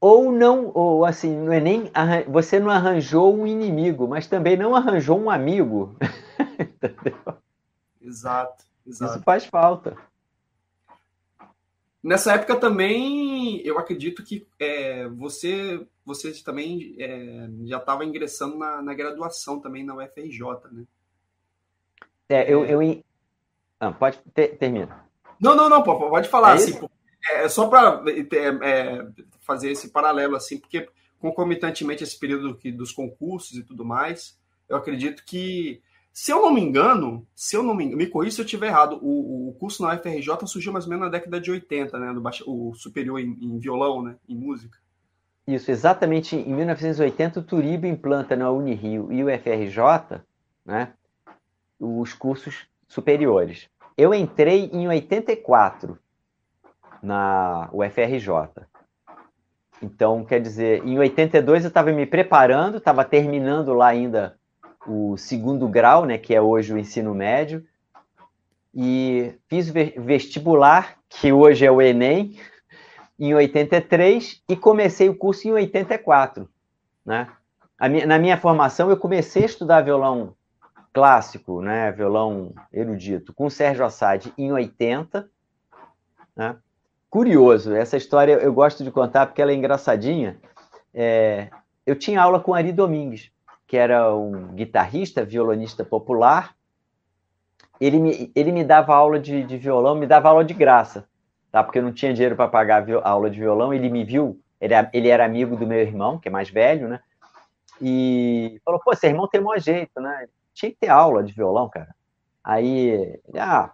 Ou 0.00 0.32
não, 0.32 0.72
ou 0.74 1.04
assim, 1.04 1.36
não 1.36 1.52
é 1.52 1.60
nem 1.60 1.90
você 2.26 2.58
não 2.58 2.70
arranjou 2.70 3.36
um 3.36 3.46
inimigo, 3.46 4.08
mas 4.08 4.26
também 4.26 4.56
não 4.56 4.74
arranjou 4.74 5.20
um 5.20 5.28
amigo. 5.28 5.94
Entendeu? 6.58 7.36
Exato, 8.00 8.64
exato. 8.86 9.16
Isso 9.16 9.22
faz 9.22 9.44
falta. 9.44 9.94
Nessa 12.02 12.32
época 12.32 12.56
também, 12.56 13.60
eu 13.62 13.78
acredito 13.78 14.24
que 14.24 14.46
é, 14.58 15.06
você, 15.08 15.86
você 16.02 16.32
também 16.42 16.96
é, 16.98 17.46
já 17.66 17.76
estava 17.76 18.02
ingressando 18.02 18.56
na, 18.56 18.80
na, 18.80 18.94
graduação 18.94 19.60
também 19.60 19.84
na 19.84 19.94
UFRJ, 19.94 20.40
né? 20.72 20.84
É, 22.26 22.50
eu... 22.50 22.64
eu... 22.64 23.04
Ah, 23.78 23.92
pode 23.92 24.18
ter, 24.32 24.56
termina. 24.56 25.04
Não, 25.38 25.54
não, 25.54 25.68
não, 25.68 25.82
pode 25.82 26.28
falar. 26.28 26.52
É 26.52 26.54
assim, 26.54 26.80
é, 27.32 27.48
só 27.48 27.68
para 27.68 28.02
é, 28.08 28.48
é, 28.62 29.06
fazer 29.40 29.70
esse 29.70 29.90
paralelo, 29.90 30.36
assim, 30.36 30.58
porque 30.58 30.88
concomitantemente 31.18 32.02
esse 32.02 32.18
período 32.18 32.58
dos 32.76 32.92
concursos 32.92 33.56
e 33.56 33.62
tudo 33.62 33.84
mais, 33.84 34.38
eu 34.68 34.76
acredito 34.76 35.24
que 35.24 35.82
se 36.12 36.32
eu 36.32 36.42
não 36.42 36.52
me 36.52 36.60
engano, 36.60 37.26
se 37.34 37.56
eu 37.56 37.62
não 37.62 37.74
me, 37.74 37.94
me 37.94 38.06
corrija 38.06 38.36
se 38.36 38.40
eu 38.40 38.44
estiver 38.44 38.66
errado, 38.66 38.98
o, 39.00 39.48
o, 39.48 39.52
curso 39.54 39.82
na 39.82 39.94
UFRJ 39.94 40.46
surgiu 40.46 40.72
mais 40.72 40.84
ou 40.84 40.90
menos 40.90 41.04
na 41.04 41.10
década 41.10 41.40
de 41.40 41.50
80, 41.50 41.98
né? 41.98 42.12
Do 42.12 42.20
baixo, 42.20 42.44
o 42.46 42.74
superior 42.74 43.20
em, 43.20 43.38
em, 43.40 43.58
violão, 43.58 44.02
né? 44.02 44.16
Em 44.28 44.34
música. 44.34 44.76
Isso, 45.46 45.70
exatamente 45.70 46.36
em 46.36 46.52
1980 46.52 47.40
o 47.40 47.42
Turibo 47.42 47.86
implanta 47.86 48.36
na 48.36 48.50
Unirio 48.50 49.12
e 49.12 49.22
o 49.22 49.28
UFRJ, 49.28 50.20
né? 50.64 50.92
Os 51.78 52.12
cursos 52.12 52.66
superiores. 52.88 53.68
Eu 53.96 54.12
entrei 54.12 54.68
em 54.72 54.88
84 54.88 55.98
na 57.02 57.70
UFRJ. 57.72 58.66
Então, 59.82 60.24
quer 60.24 60.40
dizer, 60.40 60.84
em 60.86 60.98
82 60.98 61.64
eu 61.64 61.68
estava 61.68 61.90
me 61.92 62.04
preparando, 62.04 62.78
estava 62.78 63.04
terminando 63.04 63.72
lá 63.72 63.88
ainda 63.88 64.36
o 64.86 65.16
segundo 65.16 65.68
grau, 65.68 66.04
né, 66.04 66.18
que 66.18 66.34
é 66.34 66.40
hoje 66.40 66.72
o 66.72 66.78
ensino 66.78 67.14
médio, 67.14 67.64
e 68.74 69.34
fiz 69.48 69.68
vestibular, 69.68 70.96
que 71.08 71.32
hoje 71.32 71.64
é 71.64 71.70
o 71.70 71.80
Enem, 71.80 72.38
em 73.18 73.34
83 73.34 74.42
e 74.48 74.56
comecei 74.56 75.08
o 75.08 75.16
curso 75.16 75.48
em 75.48 75.52
84, 75.52 76.48
né? 77.04 77.28
na 78.06 78.18
minha 78.18 78.36
formação 78.36 78.90
eu 78.90 78.96
comecei 78.96 79.42
a 79.42 79.46
estudar 79.46 79.82
violão 79.82 80.34
clássico, 80.92 81.62
né, 81.62 81.92
violão 81.92 82.52
erudito, 82.72 83.32
com 83.32 83.48
Sérgio 83.48 83.84
Assad 83.84 84.32
em 84.36 84.52
80, 84.52 85.28
né? 86.36 86.56
Curioso, 87.10 87.74
essa 87.74 87.96
história 87.96 88.34
eu 88.34 88.52
gosto 88.52 88.84
de 88.84 88.90
contar 88.92 89.26
porque 89.26 89.42
ela 89.42 89.50
é 89.50 89.54
engraçadinha. 89.54 90.38
É, 90.94 91.50
eu 91.84 91.96
tinha 91.96 92.22
aula 92.22 92.38
com 92.38 92.54
Ari 92.54 92.70
Domingues, 92.70 93.32
que 93.66 93.76
era 93.76 94.14
um 94.14 94.54
guitarrista, 94.54 95.24
violonista 95.24 95.84
popular. 95.84 96.54
Ele 97.80 97.98
me, 97.98 98.32
ele 98.32 98.52
me 98.52 98.62
dava 98.62 98.94
aula 98.94 99.18
de, 99.18 99.42
de 99.42 99.56
violão, 99.58 99.96
me 99.96 100.06
dava 100.06 100.28
aula 100.28 100.44
de 100.44 100.54
graça, 100.54 101.08
tá? 101.50 101.64
Porque 101.64 101.80
eu 101.80 101.82
não 101.82 101.92
tinha 101.92 102.14
dinheiro 102.14 102.36
para 102.36 102.46
pagar 102.46 102.88
a 102.88 103.10
aula 103.10 103.28
de 103.28 103.40
violão. 103.40 103.74
Ele 103.74 103.88
me 103.88 104.04
viu, 104.04 104.40
ele, 104.60 104.74
ele 104.92 105.08
era 105.08 105.24
amigo 105.24 105.56
do 105.56 105.66
meu 105.66 105.80
irmão, 105.80 106.16
que 106.16 106.28
é 106.28 106.30
mais 106.30 106.48
velho, 106.48 106.88
né? 106.88 107.00
E 107.82 108.60
falou: 108.64 108.80
pô, 108.84 108.94
seu 108.94 109.10
irmão 109.10 109.26
tem 109.26 109.40
maior 109.40 109.58
jeito, 109.58 110.00
né? 110.00 110.28
Tinha 110.54 110.70
que 110.70 110.78
ter 110.78 110.88
aula 110.88 111.24
de 111.24 111.32
violão, 111.32 111.68
cara. 111.68 111.92
Aí, 112.44 113.18
ah, 113.34 113.70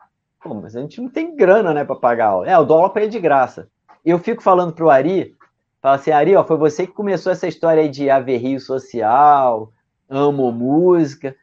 pô, 0.47 0.55
mas 0.55 0.77
a 0.77 0.81
gente 0.81 1.01
não 1.01 1.09
tem 1.09 1.35
grana, 1.37 1.73
né, 1.75 1.85
para 1.85 1.97
pagar 1.97 2.27
aula. 2.27 2.49
É, 2.49 2.55
eu 2.55 2.65
dou 2.65 2.79
aula 2.79 2.91
para 2.91 3.03
ele 3.03 3.11
de 3.11 3.21
graça. 3.21 3.69
Eu 4.05 4.19
fico 4.19 4.43
falando 4.43 4.73
pro 4.73 4.91
Ari, 4.91 5.35
fala 5.81 5.97
assim, 5.97 6.11
Ari, 6.11 6.37
ó, 6.37 6.45
foi 6.45 6.57
você 6.57 6.87
que 6.87 6.93
começou 6.93 7.33
essa 7.33 7.49
história 7.49 7.83
aí 7.83 7.89
de 7.89 8.09
averrio 8.09 8.61
social, 8.61 9.73
amo 10.09 10.53
música, 10.53 11.35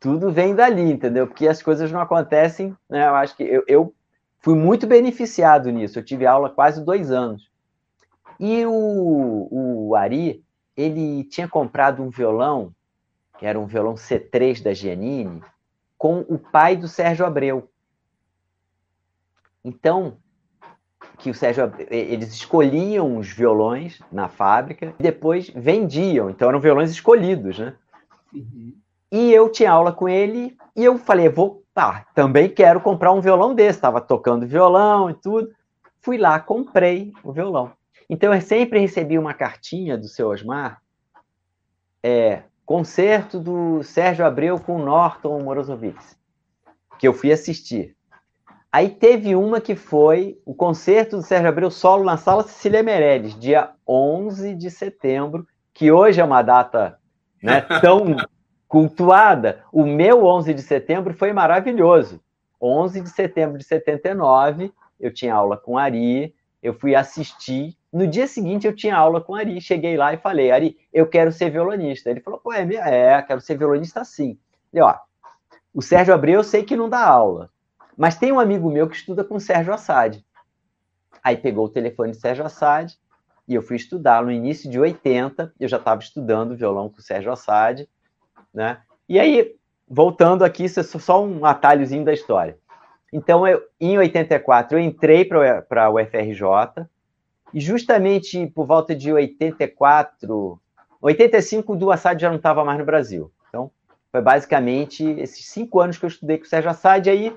tudo 0.00 0.30
vem 0.30 0.54
dali, 0.54 0.90
entendeu? 0.90 1.26
Porque 1.26 1.48
as 1.48 1.62
coisas 1.62 1.90
não 1.90 2.00
acontecem, 2.00 2.74
né? 2.88 3.06
Eu 3.06 3.14
acho 3.14 3.36
que 3.36 3.42
eu, 3.42 3.64
eu 3.66 3.94
fui 4.40 4.54
muito 4.54 4.86
beneficiado 4.86 5.70
nisso. 5.70 5.98
Eu 5.98 6.04
tive 6.04 6.26
aula 6.26 6.50
quase 6.50 6.84
dois 6.84 7.10
anos. 7.10 7.48
E 8.38 8.64
o, 8.64 9.48
o 9.50 9.96
Ari, 9.96 10.44
ele 10.76 11.24
tinha 11.24 11.48
comprado 11.48 12.02
um 12.02 12.08
violão, 12.08 12.72
que 13.38 13.44
era 13.44 13.58
um 13.58 13.66
violão 13.66 13.94
C3 13.94 14.62
da 14.62 14.72
Giannini, 14.72 15.42
com 15.96 16.20
o 16.28 16.38
pai 16.38 16.76
do 16.76 16.86
Sérgio 16.86 17.26
Abreu. 17.26 17.68
Então, 19.68 20.16
que 21.18 21.30
o 21.30 21.34
Sérgio, 21.34 21.70
eles 21.90 22.32
escolhiam 22.32 23.18
os 23.18 23.28
violões 23.28 24.00
na 24.10 24.28
fábrica 24.28 24.94
e 24.98 25.02
depois 25.02 25.50
vendiam. 25.54 26.30
Então 26.30 26.48
eram 26.48 26.60
violões 26.60 26.90
escolhidos, 26.90 27.58
né? 27.58 27.74
Uhum. 28.32 28.74
E 29.10 29.32
eu 29.32 29.50
tinha 29.50 29.70
aula 29.70 29.92
com 29.92 30.08
ele 30.08 30.56
e 30.74 30.84
eu 30.84 30.96
falei, 30.98 31.28
vou, 31.28 31.62
tá, 31.74 32.06
também 32.14 32.48
quero 32.48 32.80
comprar 32.80 33.12
um 33.12 33.20
violão 33.20 33.54
desse. 33.54 33.78
Estava 33.78 34.00
tocando 34.00 34.46
violão 34.46 35.10
e 35.10 35.14
tudo. 35.14 35.50
Fui 36.00 36.16
lá, 36.16 36.40
comprei 36.40 37.12
o 37.22 37.32
violão. 37.32 37.72
Então 38.08 38.32
eu 38.32 38.40
sempre 38.40 38.78
recebi 38.78 39.18
uma 39.18 39.34
cartinha 39.34 39.98
do 39.98 40.08
seu 40.08 40.28
Osmar, 40.28 40.80
é, 42.02 42.42
concerto 42.64 43.38
do 43.38 43.82
Sérgio 43.82 44.24
Abreu 44.24 44.58
com 44.58 44.78
Norton 44.78 45.42
Morozovitz, 45.42 46.16
que 46.98 47.06
eu 47.06 47.12
fui 47.12 47.32
assistir. 47.32 47.97
Aí 48.70 48.90
teve 48.90 49.34
uma 49.34 49.60
que 49.60 49.74
foi 49.74 50.38
o 50.44 50.54
concerto 50.54 51.16
do 51.16 51.22
Sérgio 51.22 51.48
Abreu 51.48 51.70
solo 51.70 52.04
na 52.04 52.18
Sala 52.18 52.42
Cecília 52.42 52.82
Meirelles, 52.82 53.38
dia 53.38 53.70
11 53.86 54.54
de 54.54 54.70
setembro, 54.70 55.46
que 55.72 55.90
hoje 55.90 56.20
é 56.20 56.24
uma 56.24 56.42
data 56.42 56.98
né, 57.42 57.62
tão 57.80 58.16
cultuada. 58.68 59.64
O 59.72 59.86
meu 59.86 60.26
11 60.26 60.52
de 60.52 60.62
setembro 60.62 61.14
foi 61.14 61.32
maravilhoso. 61.32 62.20
11 62.60 63.00
de 63.00 63.08
setembro 63.08 63.56
de 63.56 63.64
79, 63.64 64.70
eu 65.00 65.12
tinha 65.14 65.34
aula 65.34 65.56
com 65.56 65.78
Ari, 65.78 66.34
eu 66.62 66.74
fui 66.74 66.94
assistir. 66.94 67.74
No 67.90 68.06
dia 68.06 68.26
seguinte, 68.26 68.66
eu 68.66 68.74
tinha 68.74 68.96
aula 68.96 69.20
com 69.20 69.34
Ari. 69.34 69.60
Cheguei 69.60 69.96
lá 69.96 70.12
e 70.12 70.18
falei, 70.18 70.50
Ari, 70.50 70.76
eu 70.92 71.06
quero 71.06 71.32
ser 71.32 71.50
violonista. 71.50 72.10
Ele 72.10 72.20
falou, 72.20 72.38
pô, 72.38 72.52
é, 72.52 72.62
é 72.62 73.22
quero 73.22 73.40
ser 73.40 73.56
violonista 73.56 74.04
sim. 74.04 74.38
Ele, 74.72 74.82
ó, 74.82 74.94
o 75.72 75.80
Sérgio 75.80 76.12
Abreu 76.12 76.40
eu 76.40 76.44
sei 76.44 76.64
que 76.64 76.76
não 76.76 76.88
dá 76.88 77.02
aula, 77.02 77.50
mas 77.98 78.16
tem 78.16 78.30
um 78.30 78.38
amigo 78.38 78.70
meu 78.70 78.88
que 78.88 78.94
estuda 78.94 79.24
com 79.24 79.34
o 79.34 79.40
Sérgio 79.40 79.74
Assad. 79.74 80.24
Aí 81.22 81.36
pegou 81.36 81.66
o 81.66 81.68
telefone 81.68 82.12
de 82.12 82.18
Sérgio 82.18 82.46
Assad, 82.46 82.94
e 83.48 83.54
eu 83.54 83.62
fui 83.62 83.74
estudar 83.76 84.22
no 84.22 84.30
início 84.30 84.70
de 84.70 84.78
80, 84.78 85.52
eu 85.58 85.68
já 85.68 85.78
estava 85.78 86.00
estudando 86.00 86.56
violão 86.56 86.88
com 86.88 86.98
o 86.98 87.02
Sérgio 87.02 87.32
Assad, 87.32 87.88
né? 88.54 88.80
E 89.08 89.18
aí, 89.18 89.56
voltando 89.88 90.44
aqui, 90.44 90.64
isso 90.64 90.78
é 90.78 90.82
só 90.84 91.24
um 91.24 91.44
atalhozinho 91.44 92.04
da 92.04 92.12
história. 92.12 92.56
Então, 93.12 93.46
eu, 93.48 93.62
em 93.80 93.98
84, 93.98 94.78
eu 94.78 94.82
entrei 94.82 95.24
para 95.24 95.84
a 95.84 95.90
UFRJ, 95.90 96.86
e 97.52 97.60
justamente 97.60 98.46
por 98.48 98.64
volta 98.64 98.94
de 98.94 99.12
84, 99.12 100.60
85, 101.00 101.72
o 101.72 101.76
Du 101.76 101.90
Assad 101.90 102.20
já 102.20 102.28
não 102.28 102.36
estava 102.36 102.64
mais 102.64 102.78
no 102.78 102.84
Brasil. 102.84 103.32
Então, 103.48 103.72
foi 104.12 104.20
basicamente 104.20 105.04
esses 105.18 105.46
cinco 105.46 105.80
anos 105.80 105.98
que 105.98 106.04
eu 106.04 106.08
estudei 106.08 106.38
com 106.38 106.44
o 106.44 106.48
Sérgio 106.48 106.70
Assad, 106.70 107.08
aí 107.08 107.34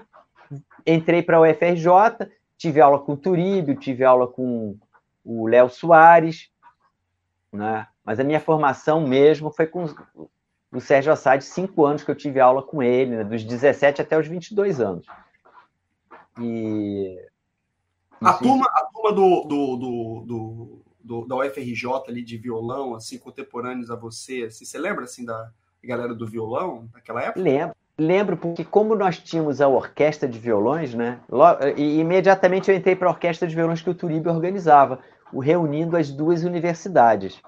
entrei 0.86 1.22
para 1.22 1.38
a 1.38 1.42
UFRJ, 1.42 2.28
tive 2.58 2.82
aula 2.82 3.00
com 3.00 3.14
o 3.14 3.18
Turíbio, 3.18 3.76
tive 3.76 4.04
aula 4.04 4.28
com 4.28 4.78
o 5.24 5.48
Léo 5.48 5.70
Soares, 5.70 6.50
né? 7.52 7.88
mas 8.04 8.20
a 8.20 8.24
minha 8.24 8.40
formação 8.40 9.06
mesmo 9.06 9.52
foi 9.52 9.68
com 9.68 9.86
o 10.72 10.80
Sérgio 10.80 11.12
Assad, 11.12 11.42
cinco 11.44 11.86
anos 11.86 12.04
que 12.04 12.12
eu 12.12 12.16
tive 12.16 12.40
aula 12.40 12.64
com 12.64 12.82
ele, 12.82 13.18
né? 13.18 13.24
dos 13.24 13.44
17 13.44 14.02
até 14.02 14.18
os 14.18 14.28
22 14.28 14.80
anos. 14.80 15.06
E. 16.40 17.20
A 18.22 18.34
turma, 18.34 18.66
a 18.66 18.86
turma 18.86 19.14
do, 19.14 19.44
do, 19.44 19.76
do, 19.76 20.22
do, 20.26 20.82
do 21.04 21.28
da 21.28 21.36
UFRJ 21.38 22.04
ali 22.08 22.24
de 22.24 22.38
violão, 22.38 22.94
assim, 22.94 23.18
contemporâneos 23.18 23.90
a 23.90 23.96
você, 23.96 24.44
assim, 24.44 24.64
você 24.64 24.78
lembra 24.78 25.06
assim 25.06 25.26
da 25.26 25.52
galera 25.84 26.14
do 26.14 26.28
violão 26.28 26.88
naquela 26.94 27.22
época? 27.22 27.42
Lembro. 27.42 27.76
Lembro, 28.04 28.36
porque 28.36 28.66
como 28.66 28.96
nós 28.96 29.20
tínhamos 29.20 29.62
a 29.62 29.68
orquestra 29.68 30.28
de 30.28 30.40
violões, 30.40 30.92
né? 30.96 31.20
E 31.78 32.00
imediatamente 32.00 32.72
eu 32.72 32.76
entrei 32.76 32.96
para 32.96 33.08
a 33.08 33.12
orquestra 33.12 33.48
de 33.48 33.54
violões 33.54 33.80
que 33.80 33.92
o 33.92 33.94
Turibe 33.94 34.28
organizava, 34.28 34.98
reunindo 35.32 35.96
as 35.96 36.10
duas 36.10 36.44
universidades. 36.44 37.40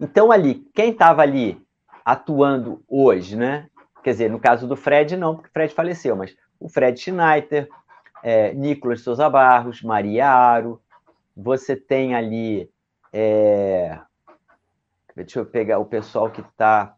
Então 0.00 0.32
ali, 0.32 0.68
quem 0.74 0.90
estava 0.90 1.22
ali 1.22 1.64
atuando 2.04 2.82
hoje, 2.88 3.36
né? 3.36 3.68
Quer 4.02 4.10
dizer, 4.10 4.30
no 4.30 4.40
caso 4.40 4.66
do 4.66 4.74
Fred, 4.74 5.16
não, 5.16 5.36
porque 5.36 5.48
o 5.48 5.52
Fred 5.52 5.72
faleceu, 5.72 6.16
mas 6.16 6.36
o 6.58 6.68
Fred 6.68 6.98
Schneider, 6.98 7.68
é, 8.20 8.52
Nicolas 8.52 9.02
Souza 9.02 9.30
Barros, 9.30 9.80
Maria 9.80 10.28
Aro, 10.28 10.82
você 11.36 11.76
tem 11.76 12.16
ali. 12.16 12.68
É, 13.12 13.96
deixa 15.14 15.38
eu 15.38 15.46
pegar 15.46 15.78
o 15.78 15.84
pessoal 15.84 16.28
que 16.28 16.40
está 16.40 16.96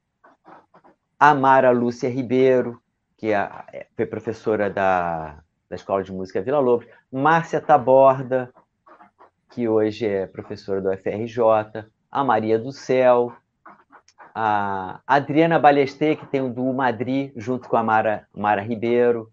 Amara 1.18 1.70
Lúcia 1.70 2.10
Ribeiro, 2.10 2.80
que 3.16 3.32
é, 3.32 3.50
é, 3.72 3.86
foi 3.96 4.06
professora 4.06 4.68
da, 4.68 5.42
da 5.68 5.76
Escola 5.76 6.02
de 6.02 6.12
Música 6.12 6.42
Vila 6.42 6.58
Lobos, 6.58 6.86
Márcia 7.10 7.60
Taborda, 7.60 8.52
que 9.50 9.66
hoje 9.66 10.06
é 10.06 10.26
professora 10.26 10.80
do 10.80 10.92
FRJ, 10.92 11.86
a 12.10 12.24
Maria 12.24 12.58
do 12.58 12.72
Céu, 12.72 13.34
a 14.34 15.00
Adriana 15.06 15.58
Balestê, 15.58 16.14
que 16.14 16.26
tem 16.26 16.42
o 16.42 16.52
Duo 16.52 16.74
Madrid, 16.74 17.32
junto 17.36 17.68
com 17.68 17.76
a 17.78 17.82
Mara, 17.82 18.28
Mara 18.34 18.60
Ribeiro. 18.60 19.32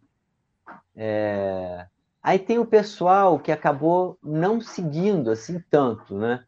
É... 0.95 1.85
Aí 2.21 2.39
tem 2.39 2.57
o 2.57 2.65
pessoal 2.65 3.37
que 3.37 3.51
acabou 3.51 4.17
não 4.23 4.61
seguindo 4.61 5.29
assim 5.29 5.61
tanto, 5.69 6.17
né? 6.17 6.45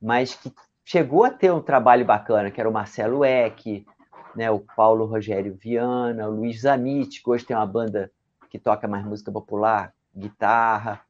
Mas 0.00 0.34
que 0.34 0.50
chegou 0.82 1.24
a 1.24 1.30
ter 1.30 1.52
um 1.52 1.60
trabalho 1.60 2.06
bacana, 2.06 2.50
que 2.50 2.58
era 2.58 2.68
o 2.68 2.72
Marcelo 2.72 3.22
Eck, 3.26 3.84
né, 4.34 4.50
o 4.50 4.60
Paulo 4.60 5.04
Rogério 5.04 5.54
Viana, 5.54 6.28
o 6.28 6.34
Luiz 6.34 6.60
Zamit, 6.60 7.22
que 7.22 7.30
hoje 7.30 7.44
tem 7.44 7.56
uma 7.56 7.66
banda 7.66 8.10
que 8.50 8.58
toca 8.58 8.88
mais 8.88 9.04
música 9.04 9.30
popular, 9.30 9.94
guitarra. 10.14 11.00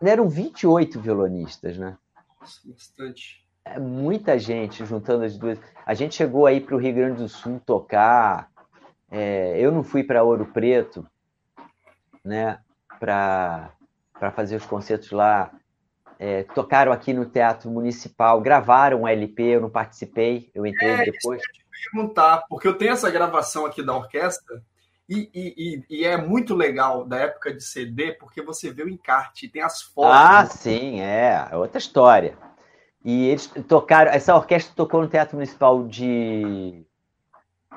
Eram 0.00 0.28
28 0.28 1.00
violonistas, 1.00 1.76
né? 1.76 1.96
Bastante. 2.64 3.46
É 3.64 3.78
muita 3.78 4.38
gente 4.38 4.84
juntando 4.84 5.24
as 5.24 5.36
duas. 5.36 5.58
A 5.84 5.94
gente 5.94 6.14
chegou 6.14 6.46
aí 6.46 6.60
para 6.60 6.74
o 6.74 6.78
Rio 6.78 6.94
Grande 6.94 7.22
do 7.22 7.28
Sul 7.28 7.60
tocar. 7.64 8.50
É, 9.10 9.60
eu 9.60 9.70
não 9.70 9.82
fui 9.82 10.02
para 10.02 10.22
Ouro 10.22 10.46
Preto, 10.46 11.06
né? 12.24 12.58
Para 12.98 13.72
fazer 14.34 14.56
os 14.56 14.64
concertos 14.64 15.10
lá. 15.10 15.52
É, 16.18 16.42
tocaram 16.42 16.92
aqui 16.92 17.12
no 17.12 17.24
Teatro 17.24 17.70
Municipal, 17.70 18.40
gravaram 18.40 19.02
um 19.02 19.08
LP, 19.08 19.42
eu 19.42 19.60
não 19.60 19.70
participei, 19.70 20.50
eu 20.54 20.66
entrei 20.66 20.90
é, 20.90 21.04
depois 21.04 21.40
perguntar, 21.82 22.44
porque 22.48 22.66
eu 22.66 22.76
tenho 22.76 22.92
essa 22.92 23.10
gravação 23.10 23.66
aqui 23.66 23.82
da 23.82 23.96
orquestra 23.96 24.62
e, 25.08 25.28
e, 25.34 25.84
e, 25.90 26.04
é 26.04 26.16
muito 26.16 26.54
legal 26.54 27.04
da 27.04 27.18
época 27.18 27.52
de 27.52 27.64
CD, 27.64 28.12
porque 28.12 28.40
você 28.40 28.70
vê 28.70 28.84
o 28.84 28.88
encarte, 28.88 29.48
tem 29.48 29.60
as 29.60 29.82
fotos. 29.82 30.12
Ah, 30.14 30.46
sim, 30.46 31.00
é, 31.00 31.48
é 31.50 31.56
outra 31.56 31.78
história. 31.78 32.38
E 33.04 33.26
eles 33.26 33.46
tocaram, 33.66 34.12
essa 34.12 34.36
orquestra 34.36 34.72
tocou 34.76 35.02
no 35.02 35.08
Teatro 35.08 35.34
Municipal 35.34 35.84
de, 35.88 36.84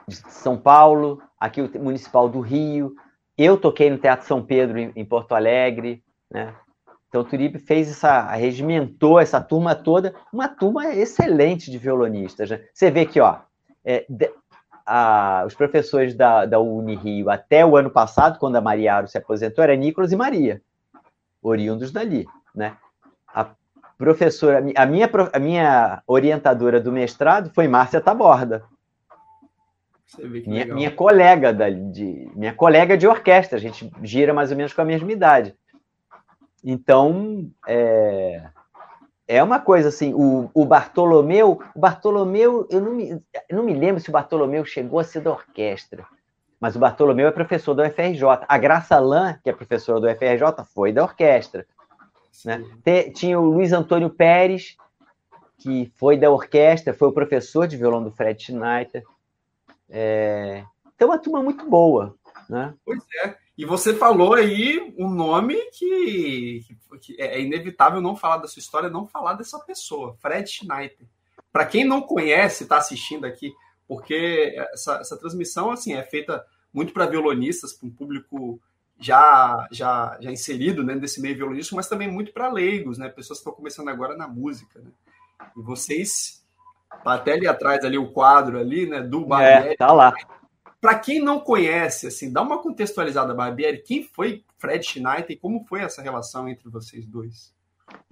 de 0.08 0.16
São 0.16 0.56
Paulo, 0.58 1.24
aqui 1.40 1.60
o 1.60 1.82
Municipal 1.82 2.30
do 2.30 2.40
Rio. 2.40 2.94
Eu 3.36 3.58
toquei 3.58 3.90
no 3.90 3.98
Teatro 3.98 4.28
São 4.28 4.46
Pedro, 4.46 4.78
em, 4.78 4.92
em 4.96 5.04
Porto 5.04 5.34
Alegre, 5.34 6.04
né? 6.30 6.54
Então 7.14 7.22
o 7.22 7.26
Turibe 7.26 7.60
fez 7.60 7.90
essa, 7.90 8.32
regimentou 8.32 9.20
essa 9.20 9.40
turma 9.40 9.76
toda, 9.76 10.16
uma 10.32 10.48
turma 10.48 10.94
excelente 10.94 11.70
de 11.70 11.78
violonistas. 11.78 12.50
Né? 12.50 12.64
Você 12.74 12.90
vê 12.90 13.06
que, 13.06 13.20
ó, 13.20 13.38
é, 13.86 14.06
de, 14.10 14.32
a, 14.86 15.44
os 15.46 15.54
professores 15.54 16.16
da, 16.16 16.46
da 16.46 16.60
Unirio 16.60 17.30
até 17.30 17.66
o 17.66 17.76
ano 17.76 17.90
passado, 17.90 18.40
quando 18.40 18.56
a 18.56 18.62
Mariaro 18.62 19.08
se 19.08 19.18
aposentou, 19.18 19.64
era 19.64 19.76
Nicolas 19.76 20.12
e 20.12 20.16
Maria, 20.16 20.62
oriundos 21.42 21.92
dali. 21.92 22.26
Né? 22.54 22.76
A 23.28 23.50
professora, 23.98 24.64
a 24.76 24.86
minha, 24.86 25.10
a 25.32 25.40
minha 25.40 26.04
orientadora 26.06 26.80
do 26.80 26.92
mestrado 26.92 27.52
foi 27.54 27.68
Márcia 27.68 28.02
Taborda. 28.02 28.64
Minha, 30.20 30.66
minha, 30.68 30.92
colega 30.92 31.52
da, 31.52 31.72
de 31.72 32.30
minha 32.36 32.54
colega 32.54 32.96
de 32.96 33.08
orquestra, 33.08 33.58
a 33.58 33.62
gente 33.62 33.92
gira 34.04 34.32
mais 34.32 34.52
ou 34.52 34.58
menos 34.58 34.72
com 34.72 34.82
a 34.82 34.86
mesma 34.86 35.12
idade. 35.12 35.56
Então, 36.64 37.50
é, 37.68 38.48
é 39.34 39.42
uma 39.42 39.60
coisa 39.60 39.90
assim, 39.90 40.14
o, 40.14 40.50
o 40.54 40.64
Bartolomeu, 40.64 41.60
o 41.74 41.80
Bartolomeu, 41.80 42.68
eu 42.70 42.80
não 42.80 42.94
me, 42.94 43.10
eu 43.50 43.58
não 43.58 43.64
me 43.64 43.74
lembro 43.74 44.00
se 44.00 44.10
o 44.10 44.14
Bartolomeu 44.14 44.64
chegou 44.64 45.00
a 45.00 45.04
ser 45.04 45.22
da 45.22 45.32
orquestra, 45.32 46.06
mas 46.60 46.76
o 46.76 46.80
Bartolomeu 46.80 47.28
é 47.28 47.32
professor 47.32 47.74
da 47.74 47.88
UFRJ. 47.88 48.24
A 48.48 48.58
Graça 48.58 49.00
Lan, 49.00 49.38
que 49.44 49.50
é 49.50 49.54
professora 49.54 50.00
do 50.00 50.08
UFRJ, 50.08 50.64
foi 50.74 50.94
da 50.94 51.04
orquestra. 51.04 51.66
Né? 52.46 52.64
Tinha 53.14 53.40
o 53.40 53.46
Luiz 53.46 53.74
Antônio 53.74 54.10
Pérez, 54.10 54.78
que 55.58 55.92
foi 55.96 56.16
da 56.16 56.30
orquestra, 56.30 56.94
foi 56.94 57.08
o 57.08 57.14
professor 57.14 57.68
de 57.68 57.76
violão 57.76 58.04
do 58.04 58.12
Fred 58.12 58.42
Schneider. 58.42 59.04
É... 59.90 60.64
Então, 60.96 61.10
uma 61.10 61.18
turma 61.18 61.42
muito 61.42 61.68
boa. 61.70 62.16
Né? 62.48 62.74
Pois 62.86 63.02
é. 63.26 63.36
E 63.58 63.66
você 63.66 63.94
falou 63.94 64.34
aí 64.34 64.94
um 64.98 65.08
nome 65.08 65.56
que, 65.72 66.66
que, 67.02 67.22
é 67.22 67.40
inevitável 67.40 68.02
não 68.02 68.16
falar 68.16 68.38
da 68.38 68.48
sua 68.48 68.60
história, 68.60 68.90
não 68.90 69.08
falar 69.08 69.34
dessa 69.34 69.60
pessoa, 69.60 70.16
Fred 70.20 70.50
Schneider. 70.50 71.08
Para 71.52 71.66
quem 71.66 71.86
não 71.86 72.02
conhece, 72.02 72.64
está 72.64 72.78
assistindo 72.78 73.26
aqui, 73.26 73.54
porque 73.88 74.56
essa, 74.74 74.96
essa 74.96 75.18
transmissão 75.18 75.70
assim 75.70 75.94
é 75.94 76.02
feita 76.02 76.44
muito 76.74 76.94
para 76.94 77.06
violonistas, 77.06 77.74
para 77.74 77.88
um 77.88 77.92
público 77.92 78.60
já 79.00 79.68
já 79.72 80.18
já 80.20 80.32
inserido 80.32 80.84
né, 80.84 80.96
nesse 80.96 81.22
meio 81.22 81.36
violonístico, 81.36 81.76
mas 81.76 81.88
também 81.88 82.10
muito 82.10 82.34
para 82.34 82.52
leigos, 82.52 82.98
né, 82.98 83.08
pessoas 83.08 83.38
que 83.38 83.42
estão 83.42 83.54
começando 83.54 83.90
agora 83.90 84.18
na 84.18 84.28
música. 84.28 84.80
Né? 84.80 84.90
E 85.56 85.62
vocês, 85.62 86.44
tá 87.04 87.14
até 87.14 87.34
ali 87.34 87.48
atrás 87.48 87.86
ali 87.86 88.00
o 88.00 88.12
quadro 88.12 88.60
ali, 88.60 88.88
né, 88.88 89.02
do 89.02 89.24
Barbieri. 89.26 89.74
É, 89.74 89.76
tá 89.76 89.92
lá. 89.92 90.12
Para 90.84 91.00
quem 91.00 91.24
não 91.24 91.40
conhece, 91.40 92.08
assim, 92.08 92.30
dá 92.30 92.42
uma 92.42 92.62
contextualizada, 92.62 93.34
Barbieri, 93.34 93.78
quem 93.78 94.04
foi 94.04 94.44
Fred 94.58 94.86
Schneider 94.86 95.32
e 95.32 95.38
como 95.38 95.64
foi 95.64 95.80
essa 95.80 96.02
relação 96.02 96.46
entre 96.50 96.70
vocês 96.70 97.06
dois? 97.06 97.56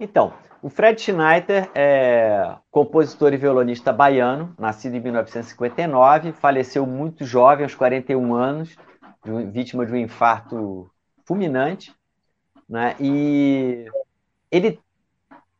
Então, 0.00 0.32
o 0.62 0.70
Fred 0.70 0.98
Schneider 0.98 1.70
é 1.74 2.56
compositor 2.70 3.34
e 3.34 3.36
violonista 3.36 3.92
baiano, 3.92 4.54
nascido 4.58 4.96
em 4.96 5.00
1959, 5.00 6.32
faleceu 6.32 6.86
muito 6.86 7.26
jovem, 7.26 7.64
aos 7.64 7.74
41 7.74 8.34
anos, 8.34 8.74
vítima 9.52 9.84
de 9.84 9.92
um 9.92 9.96
infarto 9.96 10.90
fulminante, 11.26 11.94
né? 12.66 12.96
E 12.98 13.84
ele, 14.50 14.80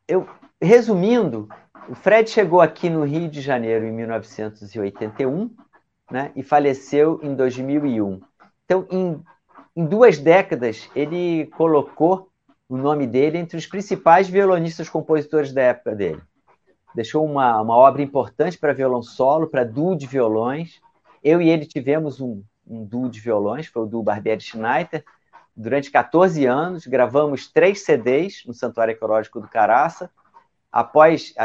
eu, 0.09 0.27
resumindo, 0.59 1.47
o 1.91 1.95
Fred 1.95 2.31
chegou 2.31 2.63
aqui 2.63 2.89
no 2.89 3.05
Rio 3.05 3.29
de 3.29 3.43
Janeiro 3.43 3.85
em 3.85 3.93
1981 3.93 5.55
né, 6.13 6.31
e 6.37 6.43
faleceu 6.43 7.19
em 7.23 7.35
2001. 7.35 8.21
Então, 8.65 8.87
em, 8.91 9.19
em 9.75 9.87
duas 9.87 10.19
décadas, 10.19 10.91
ele 10.95 11.47
colocou 11.57 12.29
o 12.69 12.77
nome 12.77 13.07
dele 13.07 13.39
entre 13.39 13.57
os 13.57 13.67
principais 13.67 14.29
violonistas 14.29 14.91
compositores 14.91 15.53
da 15.53 15.63
época 15.63 15.95
dele. 15.95 16.21
Deixou 16.95 17.25
uma, 17.25 17.61
uma 17.63 17.75
obra 17.75 18.03
importante 18.03 18.59
para 18.59 18.75
violão 18.75 19.03
solo, 19.03 19.47
para 19.47 19.65
duo 19.65 19.97
de 19.97 20.07
violões. 20.07 20.81
Eu 21.25 21.41
e 21.41 21.49
ele 21.49 21.65
tivemos 21.65 22.21
um, 22.21 22.43
um 22.67 22.85
duo 22.85 23.09
de 23.09 23.19
violões, 23.19 23.67
foi 23.67 23.83
o 23.83 23.87
duo 23.87 24.03
Barbieri 24.03 24.43
Schneider. 24.43 25.03
Durante 25.57 25.91
14 25.91 26.45
anos, 26.45 26.87
gravamos 26.87 27.51
três 27.51 27.83
CDs 27.85 28.43
no 28.47 28.53
Santuário 28.53 28.93
Ecológico 28.93 29.41
do 29.41 29.49
Caraça, 29.49 30.11
após, 30.71 31.35
a, 31.37 31.45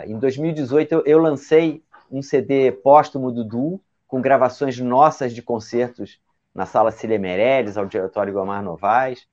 a, 0.00 0.06
em 0.06 0.18
2018, 0.18 0.92
eu, 0.92 1.02
eu, 1.06 1.18
lancei 1.18 1.82
um 2.12 2.22
CD 2.22 2.70
póstumo 2.70 3.32
do 3.32 3.42
Duo, 3.42 3.80
com 4.06 4.20
gravações 4.20 4.78
nossas 4.78 5.32
de 5.32 5.40
concertos 5.40 6.20
na 6.54 6.66
Sala 6.66 6.90
Cília 6.90 7.18
Meirelles, 7.18 7.78
Auditório 7.78 8.32
Gomar 8.32 8.62
Novaes, 8.62 9.26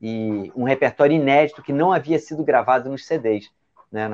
e 0.00 0.52
um 0.54 0.62
repertório 0.62 1.16
inédito 1.16 1.62
que 1.62 1.72
não 1.72 1.92
havia 1.92 2.18
sido 2.20 2.44
gravado 2.44 2.88
nos 2.88 3.04
CDs. 3.04 3.50
Né? 3.90 4.08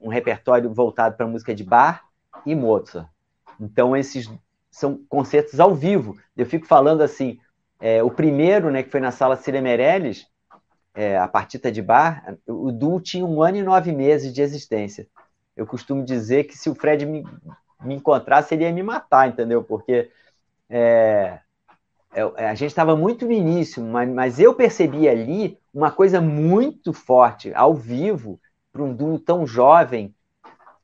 Um 0.00 0.08
repertório 0.08 0.72
voltado 0.72 1.16
para 1.16 1.26
música 1.26 1.54
de 1.54 1.62
bar 1.62 2.04
e 2.46 2.54
Mozart. 2.54 3.06
Então, 3.60 3.94
esses 3.94 4.30
são 4.70 4.98
concertos 5.08 5.60
ao 5.60 5.74
vivo. 5.74 6.16
Eu 6.34 6.46
fico 6.46 6.66
falando 6.66 7.02
assim, 7.02 7.38
é, 7.78 8.02
o 8.02 8.10
primeiro, 8.10 8.70
né, 8.70 8.82
que 8.82 8.90
foi 8.90 9.00
na 9.00 9.10
Sala 9.10 9.36
Cília 9.36 9.60
Meirelles, 9.60 10.26
é, 10.94 11.18
a 11.18 11.28
partita 11.28 11.70
de 11.70 11.82
bar, 11.82 12.36
o 12.46 12.72
duo 12.72 13.00
tinha 13.00 13.24
um 13.24 13.42
ano 13.42 13.58
e 13.58 13.62
nove 13.62 13.92
meses 13.92 14.32
de 14.32 14.40
existência. 14.42 15.06
Eu 15.60 15.66
costumo 15.66 16.02
dizer 16.02 16.44
que 16.44 16.56
se 16.56 16.70
o 16.70 16.74
Fred 16.74 17.04
me, 17.04 17.22
me 17.82 17.94
encontrasse, 17.94 18.54
ele 18.54 18.64
ia 18.64 18.72
me 18.72 18.82
matar, 18.82 19.28
entendeu? 19.28 19.62
Porque 19.62 20.10
é, 20.70 21.38
é, 22.14 22.48
a 22.48 22.54
gente 22.54 22.70
estava 22.70 22.96
muito 22.96 23.26
no 23.26 23.32
início, 23.32 23.84
mas, 23.84 24.08
mas, 24.08 24.40
eu 24.40 24.54
percebi 24.54 25.06
ali 25.06 25.58
uma 25.74 25.90
coisa 25.90 26.18
muito 26.18 26.94
forte, 26.94 27.52
ao 27.52 27.74
vivo, 27.74 28.40
para 28.72 28.82
um 28.82 28.94
duo 28.94 29.18
tão 29.18 29.46
jovem. 29.46 30.14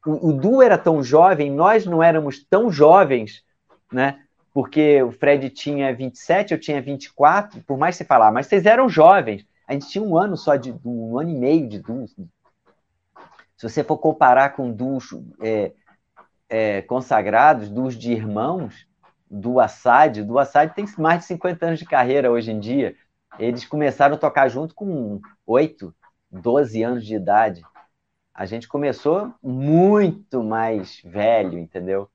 O, 0.04 0.28
o 0.28 0.32
duo 0.34 0.60
era 0.60 0.76
tão 0.76 1.02
jovem, 1.02 1.50
nós 1.50 1.86
não 1.86 2.02
éramos 2.02 2.44
tão 2.44 2.70
jovens, 2.70 3.42
né? 3.90 4.20
Porque 4.52 5.02
o 5.02 5.10
Fred 5.10 5.48
tinha 5.48 5.96
27, 5.96 6.52
eu 6.52 6.60
tinha 6.60 6.82
24, 6.82 7.62
por 7.62 7.78
mais 7.78 7.96
você 7.96 8.04
falar, 8.04 8.30
mas 8.30 8.46
vocês 8.46 8.66
eram 8.66 8.90
jovens. 8.90 9.46
A 9.66 9.72
gente 9.72 9.88
tinha 9.88 10.04
um 10.04 10.18
ano 10.18 10.36
só 10.36 10.54
de 10.54 10.74
um 10.84 11.18
ano 11.18 11.30
e 11.30 11.34
meio 11.34 11.66
de 11.66 11.78
duo. 11.78 12.04
Se 13.56 13.68
você 13.68 13.82
for 13.82 13.98
comparar 13.98 14.50
com 14.50 14.70
duos 14.70 15.14
é, 15.40 15.72
é, 16.48 16.82
consagrados, 16.82 17.68
duos 17.68 17.96
de 17.96 18.12
irmãos, 18.12 18.86
do 19.30 19.58
Assad, 19.58 20.22
do 20.22 20.38
Assad 20.38 20.72
tem 20.72 20.84
mais 20.98 21.20
de 21.20 21.26
50 21.26 21.66
anos 21.66 21.78
de 21.78 21.84
carreira 21.84 22.30
hoje 22.30 22.52
em 22.52 22.60
dia. 22.60 22.94
Eles 23.38 23.64
começaram 23.64 24.14
a 24.14 24.18
tocar 24.18 24.48
junto 24.48 24.74
com 24.74 25.20
8, 25.44 25.94
12 26.30 26.82
anos 26.82 27.04
de 27.04 27.14
idade. 27.14 27.62
A 28.32 28.46
gente 28.46 28.68
começou 28.68 29.32
muito 29.42 30.42
mais 30.42 31.00
velho, 31.04 31.58
entendeu? 31.58 32.08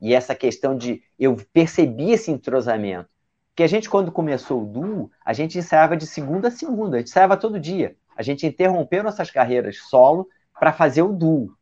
E 0.00 0.14
essa 0.14 0.34
questão 0.34 0.76
de. 0.76 1.02
Eu 1.18 1.36
percebi 1.52 2.10
esse 2.10 2.30
entrosamento. 2.30 3.08
Porque 3.50 3.62
a 3.62 3.66
gente, 3.66 3.88
quando 3.88 4.12
começou 4.12 4.62
o 4.62 4.66
duo, 4.66 5.10
a 5.24 5.32
gente 5.32 5.56
ensaiava 5.56 5.96
de 5.96 6.06
segunda 6.06 6.48
a 6.48 6.50
segunda, 6.50 6.96
a 6.96 6.98
gente 6.98 7.08
ensaiava 7.08 7.36
todo 7.36 7.60
dia. 7.60 7.96
A 8.14 8.22
gente 8.22 8.46
interrompeu 8.46 9.02
nossas 9.02 9.30
carreiras 9.30 9.78
solo 9.78 10.28
para 10.58 10.72
fazer 10.72 11.02
o 11.02 11.12
duo. 11.12 11.54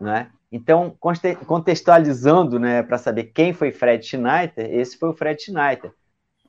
Né? 0.00 0.30
Então, 0.50 0.96
contextualizando 1.46 2.58
né, 2.58 2.82
para 2.82 2.98
saber 2.98 3.24
quem 3.24 3.52
foi 3.52 3.70
Fred 3.70 4.04
Schneider, 4.04 4.72
esse 4.72 4.98
foi 4.98 5.10
o 5.10 5.14
Fred 5.14 5.42
Schneider. 5.42 5.92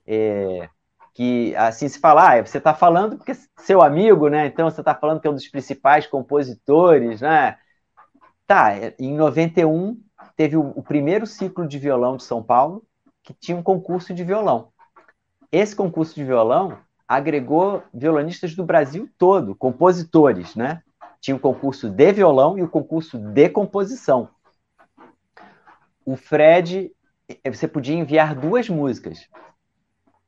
É, 0.08 0.70
que, 1.14 1.54
assim, 1.56 1.88
se 1.88 2.00
falar, 2.00 2.40
ah, 2.40 2.46
você 2.46 2.60
está 2.60 2.74
falando 2.74 3.18
porque 3.18 3.34
seu 3.58 3.82
amigo, 3.82 4.30
né? 4.30 4.46
Então, 4.46 4.70
você 4.70 4.82
está 4.82 4.96
falando 4.96 5.20
que 5.20 5.28
é 5.28 5.30
um 5.30 5.36
dos 5.36 5.48
principais 5.50 6.08
compositores, 6.08 7.20
né? 7.22 7.58
Tá, 8.48 8.72
em 8.98 9.16
91, 9.16 10.02
teve 10.36 10.56
o, 10.56 10.70
o 10.76 10.82
primeiro 10.82 11.28
ciclo 11.28 11.68
de 11.68 11.78
violão 11.78 12.16
de 12.16 12.24
São 12.24 12.42
Paulo, 12.42 12.84
que 13.22 13.34
tinha 13.34 13.58
um 13.58 13.62
concurso 13.62 14.14
de 14.14 14.24
violão. 14.24 14.70
Esse 15.52 15.76
concurso 15.76 16.16
de 16.16 16.24
violão 16.24 16.78
agregou 17.08 17.84
violonistas 17.94 18.56
do 18.56 18.64
Brasil 18.64 19.10
todo, 19.18 19.56
compositores, 19.56 20.56
né? 20.56 20.82
Tinha 21.22 21.36
o 21.36 21.40
concurso 21.40 21.90
de 21.90 22.12
violão 22.12 22.58
e 22.58 22.64
o 22.64 22.70
concurso 22.70 23.18
de 23.18 23.50
composição. 23.50 24.30
O 26.06 26.16
Fred, 26.16 26.92
você 27.46 27.68
podia 27.68 27.96
enviar 27.96 28.34
duas 28.34 28.70
músicas, 28.70 29.28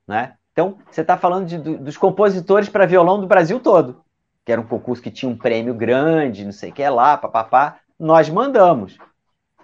né? 0.08 0.36
Então, 0.52 0.78
você 0.92 1.02
está 1.02 1.18
falando 1.18 1.48
de, 1.48 1.58
dos 1.58 1.98
compositores 1.98 2.68
para 2.68 2.86
violão 2.86 3.22
do 3.22 3.28
Brasil 3.28 3.60
todo, 3.60 4.04
que 4.46 4.52
era 4.52 4.60
um 4.60 4.68
concurso 4.68 5.02
que 5.02 5.10
tinha 5.10 5.32
um 5.32 5.38
prêmio 5.38 5.74
grande, 5.74 6.44
não 6.44 6.52
sei 6.52 6.72
o 6.72 6.74
que 6.74 6.88
lá, 6.90 7.18
papapá. 7.18 7.80
Nós 7.98 8.30
mandamos. 8.30 8.98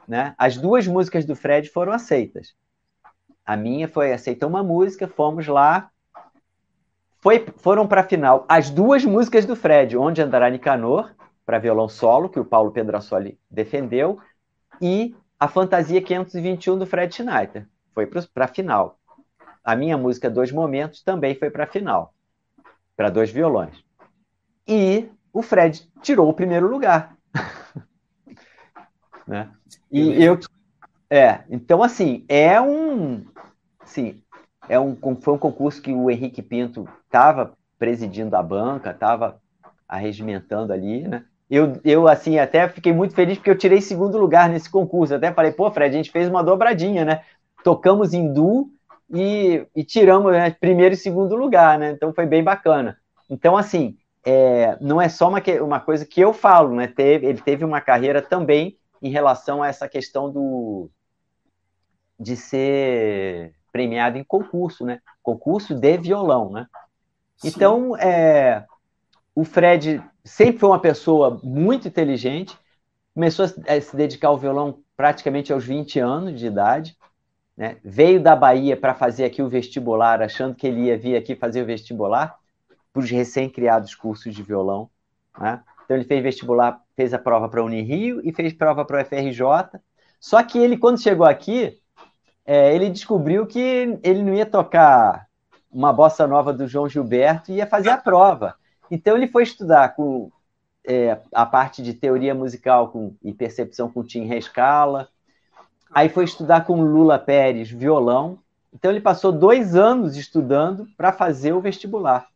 Né? 0.07 0.33
As 0.37 0.55
duas 0.55 0.87
músicas 0.87 1.25
do 1.25 1.35
Fred 1.35 1.69
foram 1.69 1.91
aceitas. 1.91 2.55
A 3.45 3.57
minha 3.57 3.87
foi 3.87 4.13
aceita 4.13 4.47
uma 4.47 4.63
música, 4.63 5.07
fomos 5.07 5.47
lá, 5.47 5.89
foi, 7.19 7.45
foram 7.57 7.87
para 7.87 8.01
a 8.01 8.03
final 8.03 8.45
as 8.47 8.69
duas 8.69 9.03
músicas 9.03 9.45
do 9.45 9.55
Fred, 9.55 9.97
Onde 9.97 10.21
Andará 10.21 10.49
Nicanor, 10.49 11.13
para 11.47 11.59
violão 11.59 11.87
solo, 11.87 12.27
que 12.27 12.41
o 12.41 12.43
Paulo 12.43 12.71
Pedrassoli 12.71 13.39
defendeu, 13.49 14.19
e 14.81 15.15
a 15.39 15.47
Fantasia 15.47 16.01
521 16.01 16.77
do 16.77 16.85
Fred 16.85 17.15
Schneider, 17.15 17.65
foi 17.93 18.05
para 18.05 18.43
a 18.43 18.47
final. 18.49 18.99
A 19.63 19.73
minha 19.73 19.97
música 19.97 20.29
Dois 20.29 20.51
Momentos 20.51 21.01
também 21.01 21.35
foi 21.35 21.49
para 21.49 21.63
a 21.63 21.67
final, 21.67 22.13
para 22.97 23.09
dois 23.09 23.31
violões. 23.31 23.81
E 24.67 25.09
o 25.31 25.41
Fred 25.41 25.89
tirou 26.01 26.29
o 26.29 26.33
primeiro 26.33 26.67
lugar. 26.67 27.15
né? 29.25 29.49
E 29.89 30.21
eu 30.21 30.37
é, 31.09 31.45
então 31.49 31.81
assim, 31.81 32.25
é 32.27 32.59
um 32.59 33.25
sim, 33.85 34.21
é 34.67 34.77
um 34.77 34.97
foi 35.21 35.33
um 35.33 35.37
concurso 35.37 35.81
que 35.81 35.93
o 35.93 36.11
Henrique 36.11 36.41
Pinto 36.41 36.89
estava 37.05 37.53
presidindo 37.79 38.35
a 38.35 38.43
banca, 38.43 38.91
estava 38.91 39.41
arregimentando 39.87 40.73
ali, 40.73 41.07
né? 41.07 41.23
Eu, 41.49 41.79
eu, 41.83 42.07
assim, 42.07 42.37
até 42.37 42.67
fiquei 42.67 42.91
muito 42.91 43.15
feliz 43.15 43.37
porque 43.37 43.49
eu 43.49 43.57
tirei 43.57 43.79
segundo 43.81 44.17
lugar 44.17 44.49
nesse 44.49 44.69
concurso. 44.69 45.15
Até 45.15 45.31
falei, 45.31 45.51
pô, 45.51 45.71
Fred, 45.71 45.95
a 45.95 45.97
gente 45.97 46.11
fez 46.11 46.27
uma 46.27 46.43
dobradinha, 46.43 47.05
né? 47.05 47.21
Tocamos 47.63 48.13
em 48.13 48.31
duo 48.33 48.69
e, 49.09 49.65
e 49.75 49.83
tiramos 49.83 50.33
né, 50.33 50.51
primeiro 50.51 50.93
e 50.93 50.97
segundo 50.97 51.35
lugar, 51.35 51.79
né? 51.79 51.91
Então 51.91 52.13
foi 52.13 52.25
bem 52.25 52.43
bacana. 52.43 52.97
Então, 53.29 53.55
assim, 53.55 53.97
é, 54.25 54.77
não 54.81 55.01
é 55.01 55.07
só 55.07 55.29
uma, 55.29 55.41
uma 55.61 55.79
coisa 55.79 56.05
que 56.05 56.19
eu 56.19 56.33
falo, 56.33 56.75
né? 56.75 56.87
Teve, 56.87 57.27
ele 57.27 57.41
teve 57.41 57.63
uma 57.63 57.79
carreira 57.79 58.21
também 58.21 58.77
em 59.01 59.09
relação 59.09 59.63
a 59.63 59.67
essa 59.67 59.87
questão 59.87 60.29
do 60.29 60.89
de 62.19 62.35
ser 62.35 63.53
premiado 63.71 64.17
em 64.17 64.23
concurso, 64.23 64.83
né? 64.83 64.99
Concurso 65.21 65.75
de 65.75 65.97
violão, 65.97 66.51
né? 66.51 66.67
Sim. 67.37 67.47
Então, 67.49 67.95
é, 67.97 68.65
o 69.35 69.43
Fred 69.43 70.03
sempre 70.27 70.59
foi 70.59 70.69
uma 70.69 70.79
pessoa 70.79 71.39
muito 71.43 71.87
inteligente, 71.87 72.57
começou 73.13 73.45
a 73.45 73.81
se 73.81 73.95
dedicar 73.95 74.27
ao 74.27 74.37
violão 74.37 74.79
praticamente 74.95 75.51
aos 75.51 75.65
20 75.65 75.99
anos 75.99 76.39
de 76.39 76.47
idade, 76.47 76.97
né? 77.55 77.77
veio 77.83 78.21
da 78.21 78.35
Bahia 78.35 78.77
para 78.77 78.93
fazer 78.93 79.25
aqui 79.25 79.41
o 79.41 79.49
vestibular, 79.49 80.21
achando 80.21 80.53
que 80.53 80.67
ele 80.67 80.81
ia 80.81 80.97
vir 80.97 81.15
aqui 81.15 81.35
fazer 81.35 81.63
o 81.63 81.65
vestibular 81.65 82.37
para 82.93 83.01
os 83.01 83.09
recém-criados 83.09 83.95
cursos 83.95 84.35
de 84.35 84.43
violão. 84.43 84.89
Né? 85.39 85.61
Então 85.85 85.97
ele 85.97 86.05
fez 86.05 86.21
vestibular, 86.21 86.81
fez 86.95 87.13
a 87.13 87.19
prova 87.19 87.47
para 87.47 87.61
a 87.61 87.63
Unirio 87.63 88.21
e 88.23 88.31
fez 88.33 88.53
prova 88.53 88.83
para 88.85 89.01
o 89.01 89.05
FRJ. 89.05 89.79
Só 90.19 90.43
que 90.43 90.57
ele, 90.59 90.77
quando 90.77 91.01
chegou 91.01 91.25
aqui, 91.25 91.79
é, 92.45 92.75
ele 92.75 92.89
descobriu 92.89 93.45
que 93.47 93.99
ele 94.03 94.21
não 94.21 94.33
ia 94.33 94.45
tocar 94.45 95.27
uma 95.71 95.93
bossa 95.93 96.25
nova 96.27 96.53
do 96.53 96.67
João 96.67 96.89
Gilberto 96.89 97.51
e 97.51 97.55
ia 97.55 97.67
fazer 97.67 97.89
a 97.89 97.97
prova. 97.97 98.55
Então 98.89 99.15
ele 99.15 99.27
foi 99.27 99.43
estudar 99.43 99.95
com 99.95 100.31
é, 100.85 101.19
a 101.33 101.45
parte 101.45 101.83
de 101.83 101.93
teoria 101.93 102.33
musical 102.33 102.89
com, 102.89 103.13
e 103.23 103.33
percepção 103.33 103.91
com 103.91 104.03
Tim 104.03 104.25
Rescala. 104.25 105.09
Aí 105.93 106.09
foi 106.09 106.23
estudar 106.23 106.65
com 106.65 106.81
Lula 106.81 107.19
Pérez 107.19 107.69
violão. 107.69 108.39
Então 108.73 108.91
ele 108.91 109.01
passou 109.01 109.31
dois 109.31 109.75
anos 109.75 110.15
estudando 110.15 110.87
para 110.95 111.11
fazer 111.11 111.53
o 111.53 111.61
vestibular. 111.61 112.27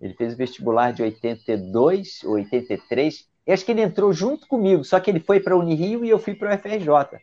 Ele 0.00 0.14
fez 0.14 0.34
o 0.34 0.36
vestibular 0.36 0.92
de 0.92 1.02
82, 1.02 2.24
83. 2.24 3.28
E 3.46 3.52
acho 3.52 3.64
que 3.64 3.72
ele 3.72 3.82
entrou 3.82 4.12
junto 4.12 4.46
comigo, 4.46 4.84
só 4.84 5.00
que 5.00 5.10
ele 5.10 5.20
foi 5.20 5.40
para 5.40 5.54
a 5.54 5.56
Unirio 5.56 6.04
e 6.04 6.10
eu 6.10 6.18
fui 6.18 6.34
para 6.34 6.54
o 6.54 6.58
FRJ. 6.58 7.20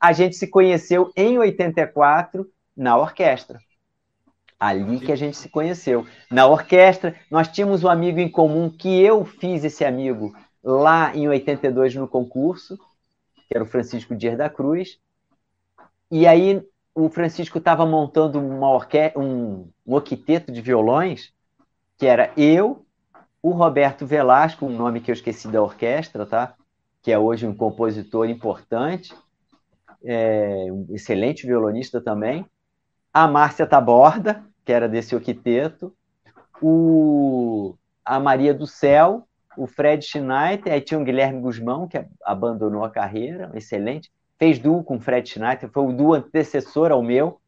A 0.00 0.12
gente 0.12 0.36
se 0.36 0.48
conheceu 0.48 1.12
em 1.14 1.38
84 1.38 2.50
na 2.76 2.96
orquestra. 2.96 3.60
Ali 4.62 5.00
que 5.00 5.10
a 5.10 5.16
gente 5.16 5.36
se 5.36 5.48
conheceu. 5.48 6.06
Na 6.30 6.46
orquestra, 6.46 7.16
nós 7.28 7.48
tínhamos 7.48 7.82
um 7.82 7.88
amigo 7.88 8.20
em 8.20 8.30
comum 8.30 8.70
que 8.70 9.02
eu 9.02 9.24
fiz 9.24 9.64
esse 9.64 9.84
amigo 9.84 10.32
lá 10.62 11.12
em 11.16 11.26
82 11.26 11.96
no 11.96 12.06
concurso, 12.06 12.78
que 13.34 13.56
era 13.56 13.64
o 13.64 13.66
Francisco 13.66 14.14
Dias 14.14 14.38
da 14.38 14.48
Cruz. 14.48 15.00
E 16.08 16.28
aí 16.28 16.64
o 16.94 17.08
Francisco 17.08 17.58
estava 17.58 17.84
montando 17.84 18.38
uma 18.38 18.70
orque 18.70 19.12
um, 19.16 19.68
um 19.84 19.96
octeto 19.96 20.52
de 20.52 20.60
violões 20.60 21.32
que 21.98 22.06
era 22.06 22.32
eu, 22.36 22.86
o 23.42 23.50
Roberto 23.50 24.06
Velasco, 24.06 24.64
um 24.64 24.76
nome 24.76 25.00
que 25.00 25.10
eu 25.10 25.14
esqueci 25.14 25.48
da 25.48 25.60
orquestra, 25.60 26.24
tá? 26.24 26.54
Que 27.02 27.10
é 27.10 27.18
hoje 27.18 27.48
um 27.48 27.54
compositor 27.54 28.28
importante, 28.28 29.12
é, 30.04 30.68
um 30.70 30.86
excelente 30.90 31.44
violonista 31.48 32.00
também. 32.00 32.46
A 33.12 33.26
Márcia 33.26 33.66
Taborda, 33.66 34.51
que 34.64 34.72
era 34.72 34.88
desse 34.88 35.14
octeto. 35.14 35.94
O, 36.60 37.74
a 38.04 38.20
Maria 38.20 38.54
do 38.54 38.66
Céu, 38.66 39.26
o 39.56 39.66
Fred 39.66 40.04
Schneider, 40.04 40.72
aí 40.72 40.80
tinha 40.80 41.00
o 41.00 41.04
Guilherme 41.04 41.40
Guzmão, 41.40 41.88
que 41.88 42.04
abandonou 42.24 42.84
a 42.84 42.90
carreira, 42.90 43.50
excelente. 43.54 44.10
Fez 44.38 44.58
duo 44.58 44.82
com 44.82 44.96
o 44.96 45.00
Fred 45.00 45.28
Schneider, 45.28 45.70
foi 45.70 45.84
o 45.84 45.92
duo 45.92 46.14
antecessor 46.14 46.90
ao 46.92 47.02
meu. 47.02 47.40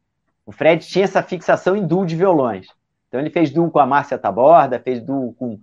O 0.45 0.51
Fred 0.51 0.85
tinha 0.85 1.05
essa 1.05 1.23
fixação 1.23 1.75
em 1.75 1.85
duo 1.85 2.05
de 2.05 2.15
violões. 2.15 2.67
Então 3.07 3.19
ele 3.19 3.29
fez 3.29 3.51
duo 3.51 3.71
com 3.71 3.79
a 3.79 3.85
Márcia 3.85 4.17
Taborda, 4.17 4.79
fez 4.79 5.01
duo 5.01 5.33
com, 5.33 5.59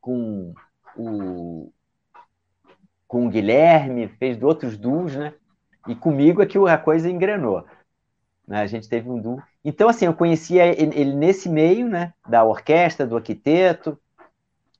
com 0.00 0.54
o, 0.96 1.72
com 3.06 3.26
o 3.26 3.30
Guilherme, 3.30 4.08
fez 4.08 4.42
outros 4.42 4.76
duos, 4.76 5.14
né? 5.14 5.34
E 5.86 5.94
comigo 5.94 6.42
é 6.42 6.46
que 6.46 6.58
a 6.58 6.78
coisa 6.78 7.08
engrenou. 7.08 7.64
Né? 8.46 8.60
A 8.60 8.66
gente 8.66 8.88
teve 8.88 9.08
um 9.08 9.20
duo. 9.20 9.42
Então, 9.68 9.88
assim, 9.88 10.06
eu 10.06 10.14
conhecia 10.14 10.64
ele 10.64 11.12
nesse 11.12 11.48
meio, 11.48 11.88
né? 11.88 12.14
Da 12.28 12.44
orquestra, 12.44 13.04
do 13.04 13.16
arquiteto, 13.16 13.98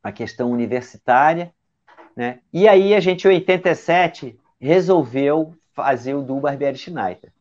a 0.00 0.12
questão 0.12 0.48
universitária, 0.52 1.52
né? 2.14 2.38
E 2.52 2.68
aí 2.68 2.94
a 2.94 3.00
gente, 3.00 3.26
em 3.26 3.32
87, 3.32 4.38
resolveu 4.60 5.52
fazer 5.72 6.14
o 6.14 6.22
duo 6.22 6.40
Barbieri 6.40 6.78
Schneider. 6.78 7.32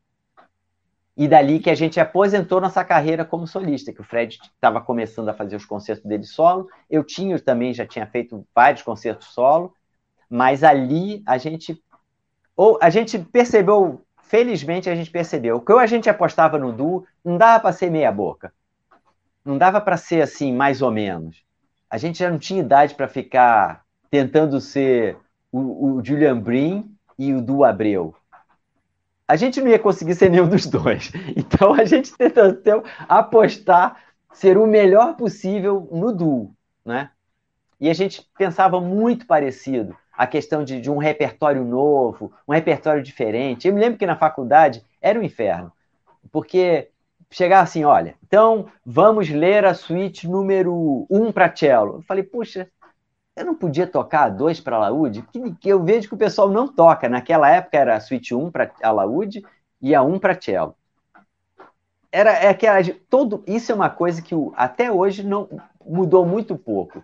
E 1.16 1.28
dali 1.28 1.60
que 1.60 1.70
a 1.70 1.76
gente 1.76 2.00
aposentou 2.00 2.60
nossa 2.60 2.84
carreira 2.84 3.24
como 3.24 3.46
solista, 3.46 3.94
que 3.94 4.02
o 4.02 4.04
Fred 4.04 4.40
estava 4.42 4.82
começando 4.82 5.30
a 5.30 5.34
fazer 5.36 5.56
os 5.56 5.66
concertos 5.66 6.04
dele 6.04 6.24
solo, 6.24 6.68
eu 6.90 7.04
tinha 7.04 7.40
também, 7.40 7.76
já 7.76 7.86
tinha 7.86 8.08
feito 8.08 8.44
vários 8.56 8.82
concertos 8.82 9.28
solo, 9.28 9.72
mas 10.28 10.64
ali 10.64 11.22
a 11.28 11.38
gente 11.38 11.80
ou 12.56 12.80
a 12.82 12.90
gente 12.90 13.20
percebeu, 13.20 14.02
felizmente 14.36 14.90
a 14.90 14.96
gente 14.96 15.10
percebeu, 15.10 15.62
que 15.62 15.72
ou 15.72 15.80
a 15.80 15.86
gente 15.86 16.10
apostava 16.10 16.58
no 16.58 16.74
duo, 16.74 17.08
não 17.24 17.38
dava 17.38 17.62
para 17.62 17.72
ser 17.72 17.90
meia 17.90 18.12
boca. 18.12 18.52
Não 19.46 19.58
dava 19.58 19.80
para 19.80 19.96
ser 19.96 20.22
assim, 20.22 20.54
mais 20.54 20.82
ou 20.82 20.92
menos. 20.92 21.42
A 21.90 21.98
gente 21.98 22.20
já 22.20 22.30
não 22.30 22.38
tinha 22.38 22.60
idade 22.60 22.96
para 22.96 23.08
ficar 23.08 23.86
tentando 24.12 24.60
ser 24.60 25.18
o, 25.54 26.00
o 26.00 26.04
Julian 26.04 26.38
Brin 26.38 26.94
e 27.18 27.34
o 27.34 27.42
Du 27.42 27.64
Abreu. 27.64 28.14
A 29.26 29.38
gente 29.38 29.62
não 29.62 29.70
ia 29.70 29.80
conseguir 29.80 30.16
ser 30.16 30.30
nenhum 30.30 30.50
dos 30.50 30.66
dois. 30.66 31.14
Então 31.34 31.74
a 31.74 31.86
gente 31.86 32.14
tentou 32.18 32.84
apostar 33.08 34.04
ser 34.34 34.58
o 34.58 34.68
melhor 34.68 35.16
possível 35.16 35.88
no 35.94 36.12
duo, 36.12 36.54
né? 36.84 37.10
E 37.80 37.90
a 37.90 37.94
gente 37.94 38.28
pensava 38.38 38.82
muito 38.82 39.26
parecido 39.26 39.96
a 40.18 40.26
questão 40.26 40.64
de, 40.64 40.80
de, 40.80 40.90
um 40.90 40.98
repertório 40.98 41.64
novo, 41.64 42.32
um 42.48 42.54
repertório 42.54 43.04
diferente. 43.04 43.68
Eu 43.68 43.74
me 43.74 43.80
lembro 43.80 43.98
que 43.98 44.06
na 44.06 44.16
faculdade 44.16 44.84
era 45.02 45.20
um 45.20 45.24
inferno, 45.24 45.72
porque 46.32 46.90
chegar 47.30 47.62
assim, 47.62 47.84
olha, 47.84 48.16
então 48.26 48.68
vamos 48.86 49.30
ler 49.30 49.66
a 49.66 49.74
suíte 49.74 50.28
número 50.28 51.06
1 51.10 51.26
um 51.26 51.32
para 51.32 51.54
cello. 51.54 51.96
Eu 51.96 52.02
falei, 52.04 52.24
puxa, 52.24 52.70
eu 53.36 53.46
não 53.46 53.56
podia 53.56 53.86
tocar 53.86 54.24
a 54.24 54.30
2 54.30 54.62
para 54.62 54.78
alaúde? 54.78 55.26
Porque 55.34 55.68
eu 55.68 55.84
vejo 55.84 56.08
que 56.08 56.14
o 56.14 56.18
pessoal 56.18 56.50
não 56.50 56.68
toca. 56.68 57.10
Naquela 57.10 57.50
época 57.50 57.78
era 57.78 57.96
a 57.96 58.00
suíte 58.00 58.34
1 58.34 58.46
um 58.46 58.52
para 58.52 58.72
alaúde 58.82 59.44
e 59.82 59.94
a 59.94 60.02
1 60.02 60.14
um 60.14 60.20
para 60.20 60.40
cello. 60.40 60.76
Era 62.10 62.32
é 62.32 62.54
todo 63.10 63.44
isso 63.46 63.74
é 63.74 63.76
uma 63.76 63.90
coisa 63.90 64.22
que 64.22 64.34
até 64.56 64.90
hoje 64.90 65.22
não 65.22 65.50
mudou 65.86 66.26
muito 66.26 66.58
pouco 66.58 67.04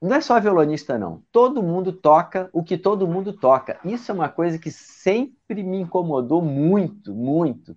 não 0.00 0.16
é 0.16 0.20
só 0.20 0.38
violonista, 0.38 0.98
não. 0.98 1.22
Todo 1.32 1.62
mundo 1.62 1.92
toca 1.92 2.50
o 2.52 2.62
que 2.62 2.76
todo 2.76 3.08
mundo 3.08 3.32
toca. 3.32 3.78
Isso 3.84 4.10
é 4.10 4.14
uma 4.14 4.28
coisa 4.28 4.58
que 4.58 4.70
sempre 4.70 5.62
me 5.62 5.80
incomodou 5.80 6.42
muito, 6.42 7.14
muito. 7.14 7.76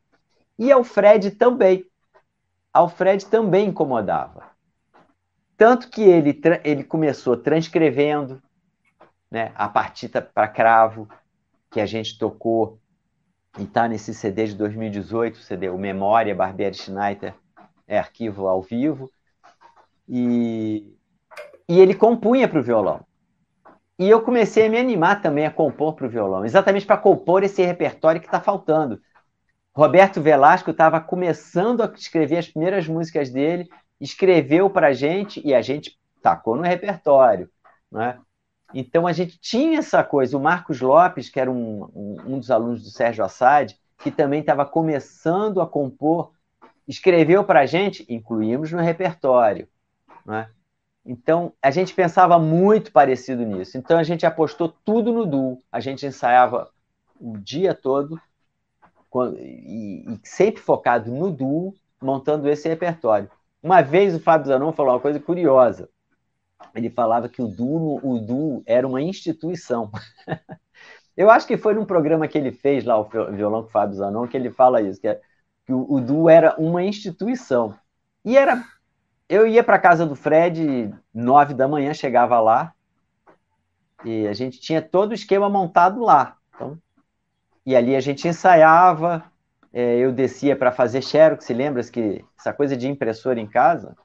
E 0.58 0.72
ao 0.72 0.84
Fred 0.84 1.32
também. 1.32 1.86
Ao 2.74 2.90
Fred 2.90 3.26
também 3.26 3.70
incomodava. 3.70 4.50
Tanto 5.56 5.90
que 5.90 6.02
ele, 6.02 6.40
ele 6.64 6.84
começou 6.84 7.36
transcrevendo 7.38 8.42
né, 9.32 9.52
a 9.56 9.68
partita 9.68 10.22
para 10.22 10.48
cravo, 10.48 11.08
que 11.72 11.80
a 11.80 11.86
gente 11.86 12.18
tocou 12.18 12.80
e 13.58 13.64
está 13.64 13.88
nesse 13.88 14.14
CD 14.14 14.48
de 14.48 14.56
2018, 14.56 15.36
o 15.36 15.40
CD, 15.40 15.70
o 15.70 15.78
Memória 15.78 16.36
Barbieri 16.36 16.76
Schneider, 16.76 17.34
é 17.88 17.98
arquivo 17.98 18.48
ao 18.48 18.62
vivo. 18.62 19.10
E 20.08 20.96
e 21.70 21.80
ele 21.80 21.94
compunha 21.94 22.48
para 22.48 22.60
o 22.60 22.64
violão. 22.64 23.06
E 24.00 24.10
eu 24.10 24.22
comecei 24.22 24.66
a 24.66 24.70
me 24.70 24.80
animar 24.80 25.22
também 25.22 25.46
a 25.46 25.52
compor 25.52 25.94
para 25.94 26.08
o 26.08 26.10
violão, 26.10 26.44
exatamente 26.44 26.86
para 26.86 26.98
compor 26.98 27.44
esse 27.44 27.64
repertório 27.64 28.20
que 28.20 28.28
está 28.28 28.42
faltando. 28.42 29.00
Roberto 29.76 30.20
Velasco 30.20 30.72
estava 30.72 31.00
começando 31.00 31.84
a 31.84 31.94
escrever 31.96 32.38
as 32.38 32.48
primeiras 32.48 32.88
músicas 32.88 33.30
dele, 33.30 33.70
escreveu 34.02 34.68
para 34.70 34.88
a 34.88 34.94
gente 34.94 35.46
e 35.46 35.54
a 35.54 35.62
gente 35.62 35.96
tacou 36.24 36.56
no 36.56 36.64
repertório. 36.64 37.48
Né? 37.92 38.18
Então 38.74 39.06
a 39.06 39.14
gente 39.14 39.40
tinha 39.40 39.78
essa 39.78 40.04
coisa. 40.04 40.36
O 40.36 40.42
Marcos 40.42 40.82
Lopes, 40.82 41.30
que 41.30 41.40
era 41.40 41.52
um, 41.52 41.84
um, 41.94 42.18
um 42.26 42.40
dos 42.40 42.50
alunos 42.50 42.82
do 42.82 42.90
Sérgio 42.90 43.24
Assad, 43.24 43.76
que 44.00 44.10
também 44.10 44.40
estava 44.40 44.66
começando 44.66 45.62
a 45.62 45.68
compor, 45.68 46.32
escreveu 46.88 47.44
para 47.44 47.60
a 47.60 47.66
gente, 47.68 48.06
incluímos 48.10 48.72
no 48.72 48.80
repertório. 48.80 49.68
Né? 50.26 50.50
Então, 51.06 51.54
a 51.62 51.72
gente 51.72 51.94
pensava 51.94 52.38
muito 52.38 52.92
parecido 52.92 53.44
nisso. 53.44 53.78
Então, 53.78 53.98
a 53.98 54.04
gente 54.04 54.26
apostou 54.26 54.70
tudo 54.70 55.12
no 55.12 55.26
duo. 55.26 55.62
A 55.72 55.80
gente 55.80 56.06
ensaiava 56.06 56.70
o 57.20 57.38
dia 57.38 57.74
todo 57.74 58.20
e, 59.38 60.20
sempre 60.24 60.62
focado 60.62 61.12
no 61.12 61.32
duo, 61.32 61.74
montando 62.02 62.50
esse 62.50 62.68
repertório. 62.68 63.30
Uma 63.62 63.82
vez 63.82 64.16
o 64.16 64.20
Fábio 64.20 64.48
Zanon 64.48 64.72
falou 64.72 64.94
uma 64.94 65.00
coisa 65.00 65.20
curiosa. 65.20 65.90
Ele 66.76 66.90
falava 66.90 67.28
que 67.28 67.42
o 67.42 67.48
duo, 67.48 68.00
o 68.04 68.20
duo 68.20 68.64
era 68.66 68.88
uma 68.88 69.02
instituição. 69.02 69.92
Eu 71.18 71.30
acho 71.30 71.46
que 71.46 71.58
foi 71.58 71.74
num 71.74 71.86
programa 71.86 72.28
que 72.28 72.38
ele 72.38 72.52
fez 72.52 72.86
lá, 72.86 72.98
o 72.98 73.10
violão 73.34 73.64
com 73.64 73.68
o 73.68 73.72
Fábio 73.72 73.98
Zanon, 73.98 74.28
que 74.28 74.38
ele 74.38 74.50
fala 74.50 74.82
isso, 74.82 75.02
que, 75.02 75.08
é, 75.08 75.20
que 75.66 75.74
o, 75.74 75.86
o 75.92 76.00
duo 76.00 76.30
era 76.30 76.56
uma 76.58 76.82
instituição. 76.82 77.76
E 78.24 78.38
era 78.38 78.64
eu 79.30 79.46
ia 79.46 79.64
para 79.64 79.78
casa 79.78 80.06
do 80.06 80.16
Fred, 80.16 80.92
nove 81.14 81.54
da 81.54 81.68
manhã, 81.68 81.94
chegava 81.94 82.40
lá, 82.40 82.74
e 84.04 84.28
a 84.28 84.34
gente 84.34 84.60
tinha 84.60 84.82
todo 84.82 85.12
o 85.12 85.14
esquema 85.14 85.48
montado 85.48 86.02
lá. 86.02 86.36
Então, 86.56 86.78
e 87.66 87.76
ali 87.76 87.96
a 87.96 88.00
gente 88.00 88.28
ensaiava, 88.28 89.24
é, 89.72 89.98
eu 89.98 90.12
descia 90.12 90.56
para 90.56 90.72
fazer 90.72 91.04
xerox, 91.04 91.46
se 91.46 91.54
lembra 91.54 91.84
que 91.84 92.26
essa 92.38 92.52
coisa 92.52 92.76
de 92.76 92.88
impressora 92.88 93.40
em 93.40 93.48
casa? 93.48 93.96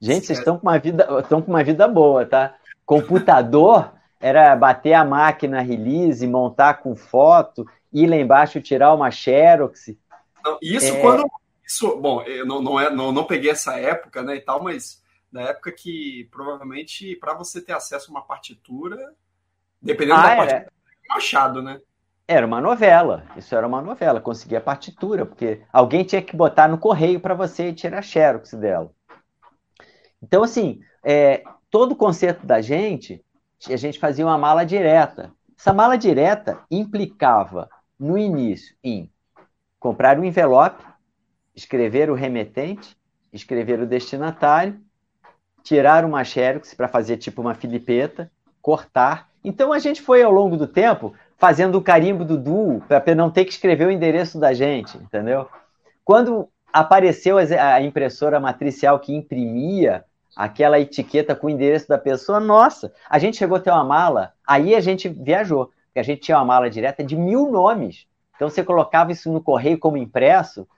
Gente, 0.00 0.26
vocês 0.26 0.38
estão 0.38 0.56
com 0.56 0.68
uma 0.68 0.78
vida, 0.78 1.08
estão 1.20 1.42
com 1.42 1.50
uma 1.50 1.64
vida 1.64 1.88
boa, 1.88 2.24
tá? 2.24 2.54
Computador 2.86 3.92
era 4.20 4.54
bater 4.54 4.92
a 4.92 5.04
máquina 5.04 5.60
release, 5.60 6.24
montar 6.26 6.74
com 6.74 6.94
foto, 6.94 7.66
ir 7.92 8.06
lá 8.06 8.16
embaixo 8.16 8.60
tirar 8.60 8.94
uma 8.94 9.10
xerox. 9.10 9.92
Isso 10.62 10.94
é... 10.94 11.00
quando 11.00 11.28
isso, 11.68 12.00
bom, 12.00 12.22
eu 12.22 12.46
não, 12.46 12.62
não, 12.62 12.80
é, 12.80 12.88
não, 12.90 13.12
não 13.12 13.24
peguei 13.24 13.50
essa 13.50 13.78
época, 13.78 14.22
né, 14.22 14.36
e 14.36 14.40
tal, 14.40 14.62
mas 14.62 15.02
na 15.30 15.42
época 15.42 15.70
que 15.70 16.26
provavelmente 16.30 17.14
para 17.16 17.34
você 17.34 17.60
ter 17.60 17.74
acesso 17.74 18.10
a 18.10 18.14
uma 18.14 18.22
partitura, 18.24 18.96
dependendo 19.80 20.18
ah, 20.20 20.22
da 20.22 20.36
partitura, 20.36 20.72
é 21.10 21.12
um 21.12 21.16
achado, 21.16 21.62
né? 21.62 21.78
Era 22.26 22.46
uma 22.46 22.60
novela, 22.60 23.24
isso 23.36 23.54
era 23.54 23.66
uma 23.66 23.82
novela, 23.82 24.20
conseguia 24.20 24.58
a 24.58 24.62
partitura, 24.62 25.26
porque 25.26 25.62
alguém 25.70 26.04
tinha 26.04 26.22
que 26.22 26.36
botar 26.36 26.68
no 26.68 26.78
correio 26.78 27.20
para 27.20 27.34
você 27.34 27.68
e 27.68 27.74
tirar 27.74 28.02
xerox 28.02 28.54
dela. 28.54 28.90
Então, 30.22 30.42
assim, 30.42 30.80
é, 31.04 31.42
todo 31.70 31.92
o 31.92 31.96
conceito 31.96 32.46
da 32.46 32.60
gente, 32.60 33.24
a 33.66 33.76
gente 33.76 33.98
fazia 33.98 34.26
uma 34.26 34.38
mala 34.38 34.64
direta. 34.64 35.32
Essa 35.58 35.72
mala 35.72 35.96
direta 35.96 36.60
implicava, 36.70 37.68
no 37.98 38.16
início, 38.16 38.76
em 38.82 39.10
comprar 39.78 40.18
um 40.18 40.24
envelope, 40.24 40.84
escrever 41.58 42.08
o 42.08 42.14
remetente, 42.14 42.96
escrever 43.32 43.80
o 43.80 43.86
destinatário, 43.86 44.78
tirar 45.62 46.04
uma 46.04 46.24
xerox 46.24 46.72
para 46.72 46.88
fazer 46.88 47.16
tipo 47.16 47.42
uma 47.42 47.54
filipeta, 47.54 48.30
cortar. 48.62 49.28
Então 49.44 49.72
a 49.72 49.78
gente 49.78 50.00
foi 50.00 50.22
ao 50.22 50.32
longo 50.32 50.56
do 50.56 50.66
tempo 50.66 51.14
fazendo 51.36 51.76
o 51.76 51.82
carimbo 51.82 52.24
do 52.24 52.38
duo 52.38 52.80
para 52.82 53.14
não 53.14 53.30
ter 53.30 53.44
que 53.44 53.52
escrever 53.52 53.86
o 53.86 53.90
endereço 53.90 54.38
da 54.38 54.52
gente, 54.52 54.96
entendeu? 54.96 55.48
Quando 56.04 56.48
apareceu 56.72 57.38
a 57.38 57.82
impressora 57.82 58.40
matricial 58.40 58.98
que 58.98 59.14
imprimia 59.14 60.04
aquela 60.36 60.78
etiqueta 60.78 61.34
com 61.34 61.48
o 61.48 61.50
endereço 61.50 61.88
da 61.88 61.98
pessoa, 61.98 62.38
nossa, 62.38 62.92
a 63.10 63.18
gente 63.18 63.36
chegou 63.36 63.56
a 63.56 63.60
ter 63.60 63.70
uma 63.70 63.84
mala, 63.84 64.32
aí 64.46 64.74
a 64.74 64.80
gente 64.80 65.08
viajou, 65.08 65.66
porque 65.86 65.98
a 65.98 66.02
gente 66.04 66.20
tinha 66.20 66.38
uma 66.38 66.44
mala 66.44 66.70
direta 66.70 67.02
de 67.02 67.16
mil 67.16 67.50
nomes. 67.50 68.06
Então 68.36 68.48
você 68.48 68.62
colocava 68.62 69.10
isso 69.10 69.32
no 69.32 69.42
correio 69.42 69.78
como 69.78 69.96
impresso, 69.96 70.68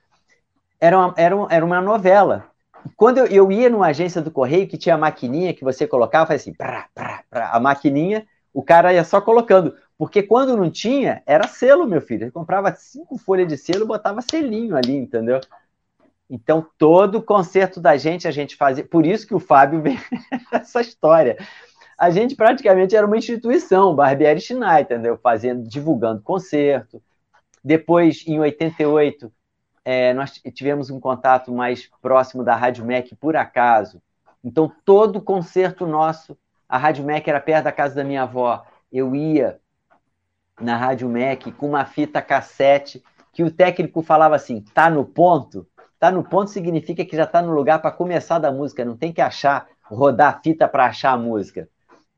era 0.81 0.99
uma, 0.99 1.15
era, 1.17 1.37
uma, 1.37 1.49
era 1.51 1.65
uma 1.65 1.81
novela. 1.81 2.51
Quando 2.97 3.19
eu, 3.19 3.27
eu, 3.27 3.53
ia 3.53 3.69
numa 3.69 3.89
agência 3.89 4.23
do 4.23 4.31
correio 4.31 4.67
que 4.67 4.79
tinha 4.79 4.95
a 4.95 4.99
maquininha 4.99 5.53
que 5.53 5.63
você 5.63 5.87
colocava, 5.87 6.29
fazia 6.29 6.53
assim, 6.53 7.17
a 7.31 7.61
maquininha, 7.61 8.27
o 8.53 8.63
cara 8.63 8.93
ia 8.93 9.05
só 9.05 9.21
colocando. 9.21 9.77
Porque 9.99 10.23
quando 10.23 10.57
não 10.57 10.71
tinha, 10.71 11.23
era 11.27 11.47
selo, 11.47 11.87
meu 11.87 12.01
filho. 12.01 12.25
Ele 12.25 12.31
comprava 12.31 12.75
cinco 12.75 13.19
folhas 13.19 13.47
de 13.47 13.59
selo 13.59 13.85
e 13.85 13.89
botava 13.89 14.23
selinho 14.23 14.75
ali, 14.75 14.97
entendeu? 14.97 15.41
Então, 16.29 16.67
todo 16.79 17.23
concerto 17.23 17.81
da 17.81 17.97
gente, 17.97 18.27
a 18.27 18.31
gente 18.31 18.57
fazia. 18.57 18.85
Por 18.85 19.05
isso 19.05 19.27
que 19.27 19.35
o 19.35 19.41
Fábio 19.41 19.83
vem 19.83 19.99
essa 20.51 20.81
história. 20.81 21.37
A 21.99 22.09
gente 22.09 22.35
praticamente 22.35 22.97
era 22.97 23.07
uma 23.07 23.19
instituição, 23.19 23.95
Barbieri 23.95 24.41
Schneider, 24.41 24.81
entendeu? 24.81 25.19
Fazendo, 25.19 25.69
divulgando 25.69 26.23
concerto. 26.23 27.03
Depois, 27.63 28.25
em 28.27 28.41
88, 28.41 29.31
é, 29.91 30.15
nós 30.15 30.41
tivemos 30.55 30.89
um 30.89 31.01
contato 31.01 31.53
mais 31.53 31.91
próximo 32.01 32.45
da 32.45 32.55
Rádio 32.55 32.85
MEC, 32.85 33.17
por 33.17 33.35
acaso. 33.35 34.01
Então, 34.45 34.71
todo 34.85 35.21
concerto 35.21 35.85
nosso, 35.85 36.39
a 36.69 36.79
Rádio 36.79 37.05
MEC 37.05 37.29
era 37.29 37.41
perto 37.41 37.65
da 37.65 37.73
casa 37.73 37.97
da 37.97 38.05
minha 38.05 38.23
avó. 38.23 38.65
Eu 38.93 39.17
ia 39.17 39.59
na 40.61 40.77
Rádio 40.77 41.09
MEC 41.09 41.51
com 41.51 41.67
uma 41.71 41.85
fita 41.85 42.23
cassete 42.23 43.03
que 43.33 43.43
o 43.43 43.51
técnico 43.51 44.01
falava 44.01 44.37
assim: 44.37 44.61
tá 44.61 44.89
no 44.89 45.05
ponto? 45.05 45.67
Tá 45.99 46.09
no 46.13 46.23
ponto 46.23 46.53
significa 46.53 47.05
que 47.05 47.17
já 47.17 47.27
tá 47.27 47.43
no 47.43 47.53
lugar 47.53 47.83
para 47.83 47.91
começar 47.91 48.39
da 48.39 48.53
música, 48.53 48.85
não 48.85 48.97
tem 48.97 49.13
que 49.13 49.21
achar, 49.21 49.67
rodar 49.83 50.37
a 50.37 50.41
fita 50.41 50.69
para 50.69 50.87
achar 50.87 51.15
a 51.15 51.19
música. 51.19 51.69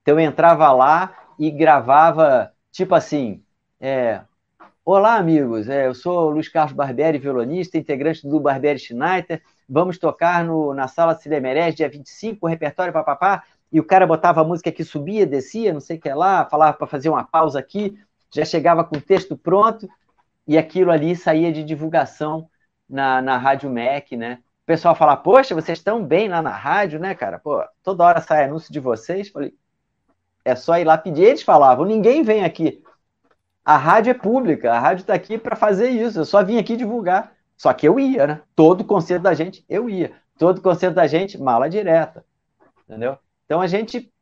Então 0.02 0.20
eu 0.20 0.20
entrava 0.20 0.70
lá 0.72 1.14
e 1.38 1.50
gravava, 1.50 2.52
tipo 2.70 2.94
assim, 2.94 3.42
é, 3.80 4.20
Olá, 4.84 5.14
amigos. 5.14 5.68
É, 5.68 5.86
eu 5.86 5.94
sou 5.94 6.28
Luiz 6.30 6.48
Carlos 6.48 6.72
Barbieri, 6.72 7.16
violonista, 7.16 7.78
integrante 7.78 8.26
do 8.26 8.40
Barbieri 8.40 8.80
Schneider. 8.80 9.40
Vamos 9.68 9.96
tocar 9.96 10.44
no, 10.44 10.74
na 10.74 10.88
sala 10.88 11.14
Cinemerés, 11.14 11.76
dia 11.76 11.88
25, 11.88 12.48
repertório 12.48 12.92
papapá. 12.92 13.44
E 13.70 13.78
o 13.78 13.84
cara 13.84 14.04
botava 14.08 14.40
a 14.40 14.44
música 14.44 14.72
que 14.72 14.82
subia, 14.82 15.24
descia, 15.24 15.72
não 15.72 15.80
sei 15.80 15.98
o 15.98 16.00
que 16.00 16.12
lá, 16.12 16.44
falava 16.46 16.76
para 16.76 16.88
fazer 16.88 17.08
uma 17.08 17.22
pausa 17.22 17.60
aqui, 17.60 17.96
já 18.34 18.44
chegava 18.44 18.82
com 18.82 18.96
o 18.96 19.00
texto 19.00 19.36
pronto, 19.36 19.88
e 20.46 20.58
aquilo 20.58 20.90
ali 20.90 21.14
saía 21.14 21.52
de 21.52 21.62
divulgação 21.62 22.48
na, 22.88 23.22
na 23.22 23.38
Rádio 23.38 23.70
MEC, 23.70 24.16
né? 24.16 24.40
O 24.64 24.66
pessoal 24.66 24.96
fala, 24.96 25.16
poxa, 25.16 25.54
vocês 25.54 25.78
estão 25.78 26.04
bem 26.04 26.28
lá 26.28 26.42
na 26.42 26.50
rádio, 26.50 26.98
né, 26.98 27.14
cara? 27.14 27.38
Pô, 27.38 27.64
toda 27.84 28.04
hora 28.04 28.20
sai 28.20 28.44
anúncio 28.44 28.72
de 28.72 28.80
vocês. 28.80 29.28
Falei, 29.28 29.54
é 30.44 30.56
só 30.56 30.76
ir 30.78 30.84
lá 30.84 30.98
pedir. 30.98 31.22
Eles 31.22 31.42
falavam, 31.42 31.84
ninguém 31.84 32.22
vem 32.22 32.44
aqui. 32.44 32.82
A 33.64 33.76
rádio 33.76 34.10
é 34.10 34.14
pública, 34.14 34.72
a 34.72 34.78
rádio 34.78 35.02
está 35.02 35.14
aqui 35.14 35.38
para 35.38 35.54
fazer 35.54 35.88
isso. 35.88 36.20
Eu 36.20 36.24
só 36.24 36.42
vim 36.42 36.58
aqui 36.58 36.76
divulgar. 36.76 37.32
Só 37.56 37.72
que 37.72 37.86
eu 37.86 37.98
ia, 38.00 38.26
né? 38.26 38.40
Todo 38.56 38.84
concerto 38.84 39.22
da 39.22 39.34
gente, 39.34 39.64
eu 39.68 39.88
ia. 39.88 40.12
Todo 40.36 40.60
concerto 40.60 40.96
da 40.96 41.06
gente, 41.06 41.38
mala 41.40 41.70
direta. 41.70 42.24
Entendeu? 42.88 43.16
Então 43.44 43.60
a 43.60 43.66
gente 43.68 44.12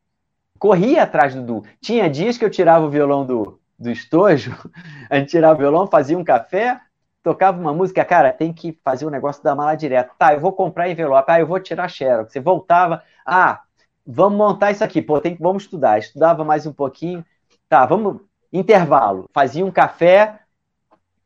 corria 0.59 1.03
atrás 1.03 1.33
do 1.33 1.41
Du. 1.41 1.63
Tinha 1.81 2.07
dias 2.07 2.37
que 2.37 2.45
eu 2.45 2.49
tirava 2.51 2.85
o 2.85 2.89
violão 2.89 3.25
do, 3.25 3.59
do 3.79 3.89
estojo, 3.89 4.55
a 5.09 5.17
gente 5.17 5.29
tirava 5.29 5.55
o 5.55 5.57
violão, 5.57 5.87
fazia 5.87 6.15
um 6.15 6.23
café, 6.23 6.79
tocava 7.23 7.59
uma 7.59 7.73
música, 7.73 8.05
cara, 8.05 8.31
tem 8.31 8.53
que 8.53 8.77
fazer 8.83 9.05
o 9.05 9.07
um 9.07 9.11
negócio 9.11 9.43
da 9.43 9.55
mala 9.55 9.73
direta. 9.73 10.11
Tá, 10.19 10.35
eu 10.35 10.39
vou 10.39 10.53
comprar 10.53 10.87
envelope, 10.87 11.31
ah, 11.31 11.39
eu 11.39 11.47
vou 11.47 11.59
tirar 11.59 11.89
xerox. 11.89 12.31
Você 12.31 12.39
voltava, 12.39 13.01
ah, 13.25 13.61
vamos 14.05 14.37
montar 14.37 14.69
isso 14.69 14.83
aqui, 14.83 15.01
pô, 15.01 15.19
tem 15.19 15.35
vamos 15.39 15.63
estudar. 15.63 15.97
Estudava 15.97 16.43
mais 16.43 16.67
um 16.67 16.73
pouquinho, 16.73 17.25
tá, 17.67 17.85
vamos, 17.87 18.21
intervalo. 18.51 19.29
Fazia 19.33 19.65
um 19.65 19.71
café, 19.71 20.39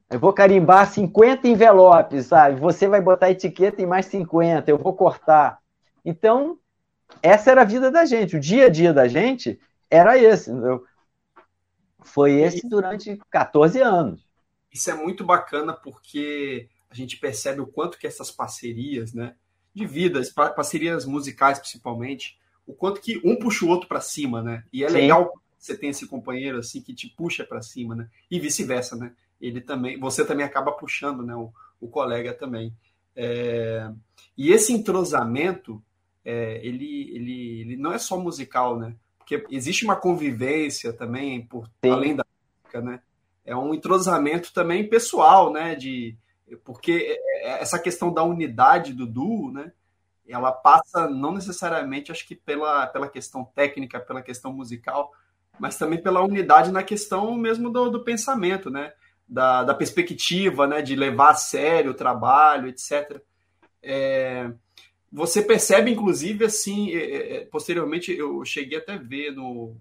eu 0.10 0.20
vou 0.20 0.34
carimbar 0.34 0.90
50 0.90 1.48
envelopes, 1.48 2.28
sabe? 2.28 2.60
Você 2.60 2.88
vai 2.88 3.02
botar 3.02 3.32
etiqueta 3.32 3.82
em 3.82 3.86
mais 3.86 4.06
50, 4.06 4.70
eu 4.70 4.78
vou 4.78 4.94
cortar. 4.94 5.60
Então, 6.04 6.60
essa 7.22 7.52
era 7.52 7.62
a 7.62 7.66
vida 7.66 7.90
da 7.90 8.06
gente, 8.06 8.36
o 8.36 8.40
dia 8.40 8.68
a 8.68 8.70
dia 8.70 8.94
da 8.94 9.08
gente 9.08 9.60
era 9.90 10.18
esse, 10.18 10.52
entendeu? 10.52 10.86
Foi 12.04 12.34
esse 12.34 12.68
durante 12.70 13.20
14 13.32 13.82
anos. 13.82 14.26
Isso 14.72 14.92
é 14.92 14.94
muito 14.94 15.24
bacana 15.24 15.74
porque 15.74 16.70
a 16.90 16.94
gente 16.94 17.18
percebe 17.18 17.62
o 17.62 17.68
quanto 17.68 17.98
que 17.98 18.06
essas 18.06 18.30
parcerias, 18.30 19.14
né, 19.14 19.36
de 19.74 19.86
vidas, 19.86 20.30
parcerias 20.30 21.06
musicais 21.06 21.60
principalmente, 21.60 22.38
o 22.66 22.74
quanto 22.74 23.02
que 23.02 23.20
um 23.24 23.36
puxa 23.36 23.66
o 23.66 23.70
outro 23.70 23.88
para 23.88 24.02
cima, 24.02 24.42
né? 24.42 24.64
E 24.72 24.84
é 24.84 24.90
Sim. 24.90 24.96
legal 24.96 25.34
você 25.66 25.78
tem 25.78 25.90
esse 25.90 26.08
companheiro 26.08 26.60
assim 26.60 26.82
que 26.82 26.94
te 26.94 27.08
puxa 27.08 27.44
para 27.44 27.62
cima, 27.62 27.96
né? 27.96 28.10
E 28.30 28.40
vice-versa, 28.40 28.96
né? 28.96 29.14
Ele 29.40 29.62
também, 29.62 30.00
você 30.00 30.26
também 30.26 30.46
acaba 30.46 30.72
puxando, 30.72 31.24
né? 31.24 31.36
O, 31.36 31.52
o 31.80 31.88
colega 31.88 32.34
também. 32.34 32.74
É, 33.16 33.90
e 34.38 34.52
esse 34.52 34.74
entrosamento, 34.74 35.84
é, 36.24 36.60
ele, 36.66 37.12
ele, 37.16 37.62
ele 37.62 37.76
não 37.78 37.94
é 37.94 37.98
só 37.98 38.18
musical, 38.18 38.80
né? 38.80 38.96
Porque 39.18 39.46
existe 39.50 39.84
uma 39.84 39.96
convivência 39.96 40.94
também 40.94 41.46
por 41.46 41.68
Sim. 41.84 41.92
além 41.92 42.16
da 42.16 42.26
música, 42.64 42.82
né? 42.82 43.02
é 43.46 43.56
um 43.56 43.74
entrosamento 43.74 44.52
também 44.52 44.90
pessoal, 44.90 45.54
né? 45.54 45.76
De, 45.76 46.18
porque 46.64 47.22
essa 47.44 47.78
questão 47.78 48.12
da 48.12 48.24
unidade 48.24 48.92
do 48.92 49.06
duo, 49.06 49.52
né? 49.52 49.72
Ela 50.28 50.52
passa 50.52 51.08
não 51.08 51.32
necessariamente, 51.32 52.12
acho 52.12 52.28
que 52.28 52.34
pela, 52.34 52.88
pela 52.88 53.08
questão 53.08 53.46
técnica, 53.46 54.00
pela 54.00 54.24
questão 54.24 54.52
musical, 54.52 55.14
mas 55.60 55.78
também 55.78 56.02
pela 56.02 56.24
unidade 56.24 56.72
na 56.72 56.84
questão 56.84 57.36
mesmo 57.36 57.70
do, 57.70 57.90
do 57.90 58.04
pensamento, 58.04 58.70
né? 58.70 58.94
Da, 59.28 59.64
da, 59.64 59.74
perspectiva, 59.74 60.68
né? 60.68 60.82
De 60.82 60.96
levar 60.96 61.32
a 61.32 61.36
sério 61.36 61.92
o 61.92 61.96
trabalho, 61.96 62.68
etc. 62.68 63.22
É, 63.82 64.52
você 65.12 65.42
percebe, 65.42 65.92
inclusive, 65.92 66.46
assim, 66.46 66.94
é, 66.94 67.38
é 67.38 67.46
posteriormente 67.46 68.12
eu 68.12 68.44
cheguei 68.46 68.78
até 68.78 68.94
a 68.94 68.98
ver 68.98 69.32
no 69.32 69.76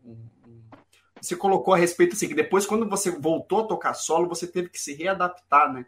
você 1.25 1.35
colocou 1.35 1.73
a 1.73 1.77
respeito 1.77 2.15
assim, 2.15 2.29
que 2.29 2.35
depois, 2.35 2.67
quando 2.67 2.89
você 2.89 3.11
voltou 3.11 3.61
a 3.61 3.67
tocar 3.67 3.95
solo, 3.95 4.29
você 4.29 4.47
teve 4.47 4.69
que 4.69 4.79
se 4.79 4.95
readaptar, 4.95 5.73
né? 5.73 5.87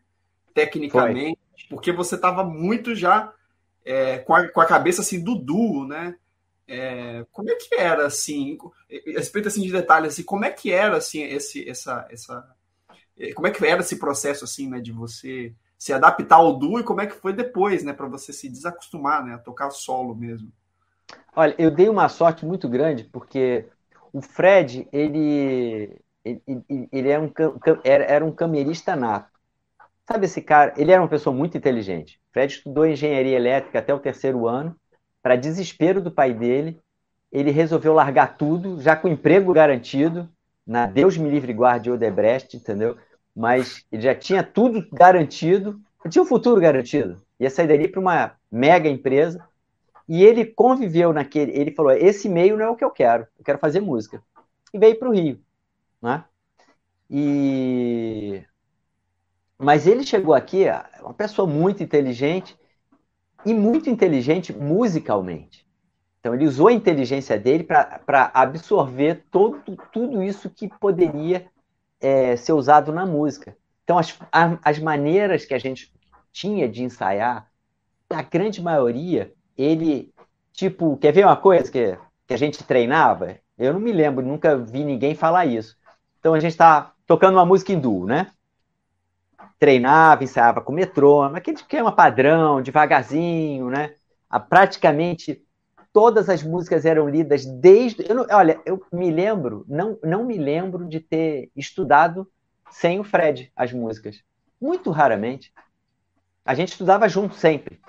Tecnicamente, 0.55 1.39
Foi. 1.53 1.69
porque 1.69 1.93
você 1.93 2.15
estava 2.15 2.43
muito 2.43 2.95
já 2.95 3.33
é, 3.85 4.19
com, 4.19 4.35
a, 4.35 4.49
com, 4.49 4.61
a, 4.61 4.67
cabeça 4.67 5.03
assim 5.03 5.23
do 5.23 5.35
duo, 5.35 5.87
né? 5.87 6.17
É, 6.69 7.25
como 7.31 7.51
é 7.51 7.55
que 7.55 7.75
era 7.77 8.07
assim, 8.07 8.59
respeito 9.07 9.49
assim 9.49 9.63
de 9.63 9.71
detalhes 9.71 10.15
assim, 10.15 10.25
como 10.25 10.45
é 10.45 10.51
que 10.51 10.73
era 10.73 10.97
assim 10.97 11.23
esse 11.23 11.69
essa 11.69 12.07
essa 12.11 12.57
é, 13.19 13.33
como 13.33 13.47
é 13.47 13.51
que 13.51 13.65
era 13.65 13.81
esse 13.81 13.99
processo 13.99 14.45
assim, 14.45 14.69
né, 14.69 14.81
de 14.81 14.93
você 14.93 15.55
se 15.79 15.93
adaptar 15.93 16.37
ao 16.37 16.59
duo 16.59 16.81
e 16.81 16.85
como 16.85 17.01
é 17.01 17.07
que 17.07 17.15
foi 17.15 17.33
depois, 17.33 17.85
né, 17.85 17.93
para 17.93 18.09
você 18.09 18.33
se 18.33 18.49
desacostumar, 18.49 19.25
né, 19.25 19.35
a 19.35 19.39
tocar 19.39 19.71
solo 19.71 20.15
mesmo? 20.15 20.51
Olha, 21.35 21.55
eu 21.59 21.71
dei 21.71 21.89
uma 21.89 22.09
sorte 22.09 22.45
muito 22.45 22.69
grande 22.69 23.05
porque 23.05 23.67
o 24.13 24.21
Fred, 24.21 24.89
ele, 24.93 26.01
ele, 26.25 26.89
ele 26.91 27.09
era, 27.09 27.23
um, 27.23 27.33
era 27.85 28.25
um 28.25 28.33
camerista 28.33 28.97
nato. 28.97 29.31
Sabe 30.09 30.27
esse 30.27 30.41
cara? 30.41 30.73
Ele 30.77 30.93
era 30.93 31.03
uma 31.03 31.09
pessoa 31.09 31.35
muito 31.35 31.57
inteligente. 31.59 32.21
Fred 32.33 32.55
estudou 32.55 32.87
engenharia 32.87 33.37
elétrica 33.37 33.79
até 33.79 33.93
o 33.93 33.99
terceiro 34.01 34.47
ano. 34.47 34.77
Para 35.27 35.35
desespero 35.35 36.01
do 36.01 36.09
pai 36.09 36.33
dele, 36.33 36.81
ele 37.33 37.51
resolveu 37.51 37.93
largar 37.93 38.37
tudo, 38.37 38.81
já 38.81 38.95
com 38.95 39.09
emprego 39.09 39.53
garantido, 39.53 40.31
na 40.65 40.87
Deus 40.87 41.17
me 41.17 41.29
livre 41.29 41.53
guarde 41.53 41.91
Odebrecht, 41.91 42.57
entendeu? 42.57 42.97
Mas 43.35 43.85
ele 43.91 44.03
já 44.03 44.15
tinha 44.15 44.45
tudo 44.45 44.87
garantido, 44.93 45.81
tinha 46.09 46.23
um 46.23 46.27
futuro 46.27 46.61
garantido. 46.61 47.21
Ia 47.41 47.51
sair 47.51 47.67
dali 47.67 47.89
para 47.89 48.01
uma 48.01 48.37
mega 48.49 48.89
empresa 48.89 49.45
e 50.09 50.23
ele 50.23 50.45
conviveu 50.45 51.13
naquele. 51.13 51.51
Ele 51.59 51.73
falou: 51.73 51.91
esse 51.91 52.29
meio 52.29 52.57
não 52.57 52.67
é 52.67 52.71
o 52.71 52.77
que 52.77 52.85
eu 52.85 52.91
quero, 52.93 53.27
eu 53.37 53.45
quero 53.45 53.59
fazer 53.59 53.81
música. 53.81 54.23
E 54.73 54.79
veio 54.79 54.97
para 54.97 55.09
o 55.09 55.13
Rio. 55.13 55.41
Né? 56.01 56.23
E... 57.11 58.45
Mas 59.59 59.89
ele 59.89 60.05
chegou 60.05 60.35
aqui, 60.35 60.67
uma 61.01 61.15
pessoa 61.15 61.49
muito 61.49 61.83
inteligente 61.83 62.57
e 63.47 63.55
muito 63.55 63.89
inteligente 63.89 64.53
musicalmente. 64.53 65.65
Então, 66.19 66.35
ele 66.35 66.47
usou 66.47 66.67
a 66.67 66.73
inteligência 66.73 67.39
dele 67.39 67.63
para 67.63 68.31
absorver 68.35 69.25
todo, 69.31 69.63
tudo 69.93 70.23
isso 70.23 70.51
que 70.51 70.69
poderia 70.69 71.47
é, 72.01 72.37
ser 72.37 72.53
usado 72.53 72.93
na 72.93 73.07
música. 73.07 73.57
Então, 73.85 73.97
as, 73.97 74.19
as 74.33 74.79
maneiras 74.81 75.45
que 75.45 75.55
a 75.55 75.59
gente 75.59 75.93
tinha 76.33 76.69
de 76.69 76.83
ensaiar, 76.83 77.49
a 78.11 78.23
grande 78.23 78.61
maioria, 78.61 79.33
ele, 79.57 80.13
tipo, 80.53 80.97
quer 80.97 81.13
ver 81.13 81.25
uma 81.25 81.37
coisa 81.37 81.71
que, 81.71 81.97
que 82.27 82.35
a 82.35 82.37
gente 82.37 82.65
treinava? 82.65 83.37
Eu 83.57 83.73
não 83.73 83.81
me 83.81 83.93
lembro, 83.93 84.27
nunca 84.27 84.57
vi 84.57 84.85
ninguém 84.85 85.15
falar 85.15 85.47
isso. 85.47 85.77
Então 86.19 86.35
a 86.35 86.41
gente 86.41 86.53
está 86.53 86.93
tocando 87.07 87.37
uma 87.37 87.47
música 87.47 87.73
hindu, 87.73 88.05
né? 88.05 88.33
Treinava, 89.59 90.25
ensaiava 90.25 90.61
com 90.61 90.73
metrônomo, 90.73 91.37
aquele 91.37 91.57
esquema 91.57 91.91
padrão, 91.93 92.61
devagarzinho, 92.61 93.71
né? 93.71 93.95
A, 94.29 94.39
praticamente 94.39 95.43
todas 95.93 96.29
as 96.29 96.43
músicas 96.43 96.85
eram 96.85 97.09
lidas 97.09 97.47
desde. 97.47 98.09
Eu 98.09 98.15
não, 98.15 98.27
olha, 98.31 98.61
eu 98.67 98.85
me 98.93 99.11
lembro, 99.11 99.65
não, 99.69 99.99
não 100.03 100.25
me 100.25 100.37
lembro 100.37 100.87
de 100.87 101.01
ter 101.01 101.51
estudado 101.57 102.29
sem 102.71 103.01
o 103.01 103.05
Fred 103.05 103.51
as 103.57 103.73
músicas. 103.73 104.23
Muito 104.61 104.91
raramente. 104.91 105.53
A 106.45 106.55
gente 106.55 106.69
estudava 106.69 107.09
junto 107.09 107.35
sempre 107.35 107.81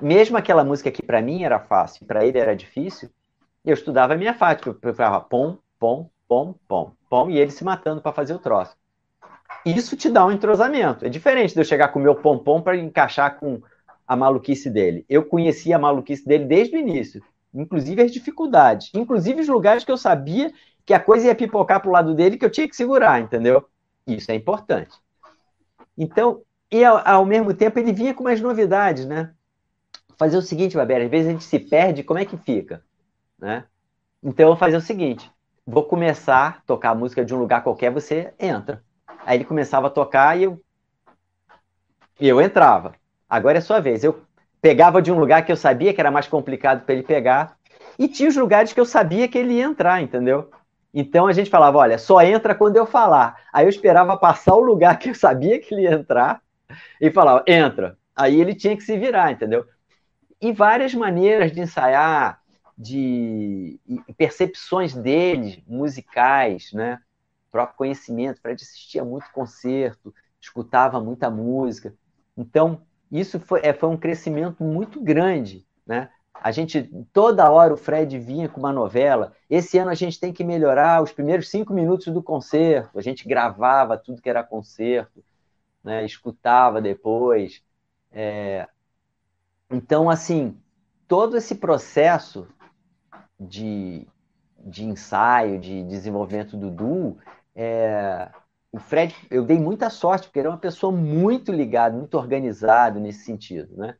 mesmo 0.00 0.36
aquela 0.36 0.64
música 0.64 0.90
que 0.90 1.02
para 1.02 1.22
mim 1.22 1.42
era 1.42 1.58
fácil, 1.58 2.06
para 2.06 2.24
ele 2.24 2.38
era 2.38 2.54
difícil, 2.54 3.10
eu 3.64 3.74
estudava 3.74 4.14
a 4.14 4.16
minha 4.16 4.34
fática, 4.34 4.76
eu 4.80 4.94
falava 4.94 5.24
pom, 5.24 5.58
pom, 5.78 6.10
pom, 6.28 6.54
pom, 6.68 6.92
pom, 7.08 7.30
e 7.30 7.38
ele 7.38 7.50
se 7.50 7.64
matando 7.64 8.00
para 8.00 8.12
fazer 8.12 8.34
o 8.34 8.38
troço. 8.38 8.76
Isso 9.66 9.96
te 9.96 10.08
dá 10.08 10.24
um 10.24 10.32
entrosamento. 10.32 11.04
É 11.04 11.08
diferente 11.08 11.52
de 11.52 11.60
eu 11.60 11.64
chegar 11.64 11.88
com 11.88 11.98
o 11.98 12.02
meu 12.02 12.14
pom-pom 12.14 12.62
para 12.62 12.76
encaixar 12.76 13.38
com, 13.38 13.60
a 14.06 14.14
maluquice 14.14 14.70
dele. 14.70 15.04
Eu 15.08 15.24
conhecia 15.24 15.76
a 15.76 15.78
maluquice 15.78 16.24
dele 16.24 16.44
desde 16.44 16.76
o 16.76 16.78
início, 16.78 17.22
inclusive 17.52 18.02
as 18.02 18.12
dificuldades, 18.12 18.90
inclusive 18.94 19.40
os 19.40 19.48
lugares 19.48 19.84
que 19.84 19.90
eu 19.90 19.96
sabia 19.96 20.52
que 20.84 20.94
a 20.94 21.00
coisa 21.00 21.26
ia 21.26 21.34
pipocar 21.34 21.80
para 21.80 21.88
o 21.88 21.92
lado 21.92 22.14
dele 22.14 22.36
que 22.36 22.44
eu 22.44 22.50
tinha 22.50 22.68
que 22.68 22.76
segurar, 22.76 23.20
entendeu? 23.20 23.68
Isso 24.06 24.30
é 24.30 24.34
importante. 24.34 24.96
Então, 25.98 26.42
e 26.70 26.84
ao, 26.84 27.02
ao 27.06 27.26
mesmo 27.26 27.52
tempo 27.52 27.78
ele 27.78 27.92
vinha 27.92 28.14
com 28.14 28.22
mais 28.22 28.40
novidades, 28.40 29.04
né? 29.04 29.32
Fazer 30.16 30.36
o 30.36 30.42
seguinte, 30.42 30.76
Babera, 30.76 31.04
às 31.04 31.10
vezes 31.10 31.28
a 31.28 31.32
gente 31.32 31.44
se 31.44 31.58
perde, 31.58 32.04
como 32.04 32.20
é 32.20 32.24
que 32.24 32.36
fica? 32.36 32.82
Né? 33.38 33.64
Então 34.22 34.44
eu 34.44 34.50
vou 34.50 34.56
fazer 34.56 34.76
o 34.76 34.80
seguinte: 34.80 35.30
vou 35.66 35.84
começar 35.84 36.46
a 36.46 36.66
tocar 36.66 36.90
a 36.90 36.94
música 36.94 37.24
de 37.24 37.34
um 37.34 37.38
lugar 37.38 37.62
qualquer, 37.62 37.90
você 37.90 38.32
entra. 38.38 38.82
Aí 39.26 39.38
ele 39.38 39.44
começava 39.44 39.88
a 39.88 39.90
tocar 39.90 40.38
e 40.38 40.44
eu, 40.44 40.62
e 42.20 42.28
eu 42.28 42.40
entrava. 42.40 42.94
Agora 43.28 43.58
é 43.58 43.60
sua 43.60 43.80
vez. 43.80 44.04
Eu 44.04 44.22
pegava 44.62 45.02
de 45.02 45.10
um 45.10 45.18
lugar 45.18 45.44
que 45.44 45.50
eu 45.50 45.56
sabia 45.56 45.92
que 45.92 46.00
era 46.00 46.12
mais 46.12 46.28
complicado 46.28 46.84
para 46.84 46.94
ele 46.94 47.02
pegar, 47.02 47.56
e 47.98 48.06
tinha 48.06 48.28
os 48.28 48.36
lugares 48.36 48.72
que 48.72 48.78
eu 48.78 48.84
sabia 48.84 49.26
que 49.26 49.36
ele 49.36 49.54
ia 49.54 49.64
entrar, 49.64 50.00
entendeu? 50.00 50.48
Então 50.94 51.26
a 51.26 51.32
gente 51.32 51.50
falava, 51.50 51.78
olha, 51.78 51.98
só 51.98 52.22
entra 52.22 52.54
quando 52.54 52.76
eu 52.76 52.86
falar. 52.86 53.36
Aí 53.52 53.64
eu 53.64 53.68
esperava 53.68 54.16
passar 54.16 54.54
o 54.54 54.60
lugar 54.60 54.98
que 54.98 55.10
eu 55.10 55.14
sabia 55.14 55.58
que 55.58 55.74
ele 55.74 55.82
ia 55.82 55.94
entrar 55.94 56.40
e 57.00 57.10
falava, 57.10 57.42
entra. 57.48 57.98
Aí 58.14 58.40
ele 58.40 58.54
tinha 58.54 58.76
que 58.76 58.82
se 58.82 58.96
virar, 58.96 59.32
entendeu? 59.32 59.66
E 60.40 60.52
várias 60.52 60.94
maneiras 60.94 61.50
de 61.50 61.60
ensaiar, 61.60 62.40
de 62.78 63.80
percepções 64.16 64.94
dele, 64.94 65.64
musicais, 65.66 66.70
né? 66.72 67.00
Próprio 67.56 67.76
conhecimento. 67.76 68.40
Fred 68.40 68.62
assistia 68.62 69.04
muito 69.04 69.26
concerto, 69.32 70.14
escutava 70.40 71.00
muita 71.00 71.30
música. 71.30 71.94
Então, 72.36 72.82
isso 73.10 73.40
foi, 73.40 73.60
é, 73.62 73.72
foi 73.72 73.88
um 73.88 73.96
crescimento 73.96 74.62
muito 74.62 75.00
grande, 75.00 75.66
né? 75.86 76.10
A 76.34 76.52
gente, 76.52 76.82
toda 77.14 77.50
hora 77.50 77.72
o 77.72 77.78
Fred 77.78 78.18
vinha 78.18 78.46
com 78.46 78.60
uma 78.60 78.72
novela. 78.72 79.32
Esse 79.48 79.78
ano 79.78 79.90
a 79.90 79.94
gente 79.94 80.20
tem 80.20 80.34
que 80.34 80.44
melhorar 80.44 81.02
os 81.02 81.10
primeiros 81.10 81.48
cinco 81.48 81.72
minutos 81.72 82.12
do 82.12 82.22
concerto. 82.22 82.98
A 82.98 83.02
gente 83.02 83.26
gravava 83.26 83.96
tudo 83.96 84.20
que 84.20 84.28
era 84.28 84.44
concerto, 84.44 85.24
né? 85.82 86.04
escutava 86.04 86.78
depois. 86.78 87.62
É... 88.12 88.68
Então, 89.70 90.10
assim, 90.10 90.60
todo 91.08 91.38
esse 91.38 91.54
processo 91.54 92.46
de, 93.40 94.06
de 94.58 94.84
ensaio, 94.84 95.58
de 95.58 95.82
desenvolvimento 95.84 96.54
do 96.54 96.70
duo, 96.70 97.16
é... 97.56 98.28
o 98.70 98.78
Fred, 98.78 99.16
eu 99.30 99.42
dei 99.42 99.58
muita 99.58 99.88
sorte, 99.88 100.28
porque 100.28 100.38
ele 100.38 100.48
é 100.48 100.50
uma 100.50 100.58
pessoa 100.58 100.92
muito 100.92 101.50
ligada, 101.50 101.96
muito 101.96 102.16
organizado 102.16 103.00
nesse 103.00 103.24
sentido. 103.24 103.74
Né? 103.76 103.96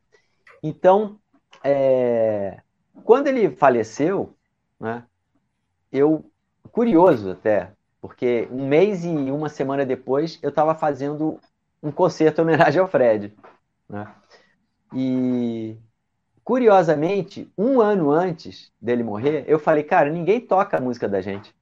Então, 0.61 1.19
é... 1.63 2.61
quando 3.03 3.27
ele 3.27 3.49
faleceu, 3.49 4.35
né, 4.79 5.03
eu, 5.91 6.23
curioso 6.71 7.31
até, 7.31 7.71
porque 7.99 8.47
um 8.51 8.67
mês 8.67 9.03
e 9.03 9.09
uma 9.09 9.49
semana 9.49 9.85
depois 9.85 10.37
eu 10.43 10.49
estava 10.49 10.75
fazendo 10.75 11.39
um 11.81 11.91
concerto 11.91 12.41
em 12.41 12.43
homenagem 12.43 12.79
ao 12.79 12.87
Fred. 12.87 13.35
Né? 13.89 14.07
E 14.93 15.77
curiosamente, 16.43 17.51
um 17.57 17.81
ano 17.81 18.11
antes 18.11 18.71
dele 18.81 19.03
morrer, 19.03 19.43
eu 19.47 19.59
falei, 19.59 19.83
cara, 19.83 20.09
ninguém 20.09 20.39
toca 20.39 20.77
a 20.77 20.81
música 20.81 21.07
da 21.07 21.19
gente. 21.19 21.53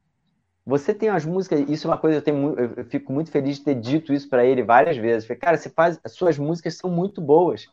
Você 0.65 0.95
tem 0.95 1.09
as 1.09 1.23
músicas, 1.25 1.59
isso 1.69 1.87
é 1.87 1.91
uma 1.91 1.97
coisa, 1.97 2.17
eu, 2.17 2.21
tenho, 2.23 2.55
eu 2.59 2.85
fico 2.85 3.13
muito 3.13 3.29
feliz 3.29 3.57
de 3.57 3.63
ter 3.65 3.75
dito 3.75 4.11
isso 4.11 4.27
para 4.27 4.43
ele 4.43 4.63
várias 4.63 4.97
vezes. 4.97 5.27
falei, 5.27 5.39
cara, 5.39 5.57
você 5.57 5.69
faz, 5.69 5.99
as 6.03 6.13
suas 6.13 6.39
músicas 6.39 6.75
são 6.75 6.89
muito 6.89 7.21
boas 7.21 7.67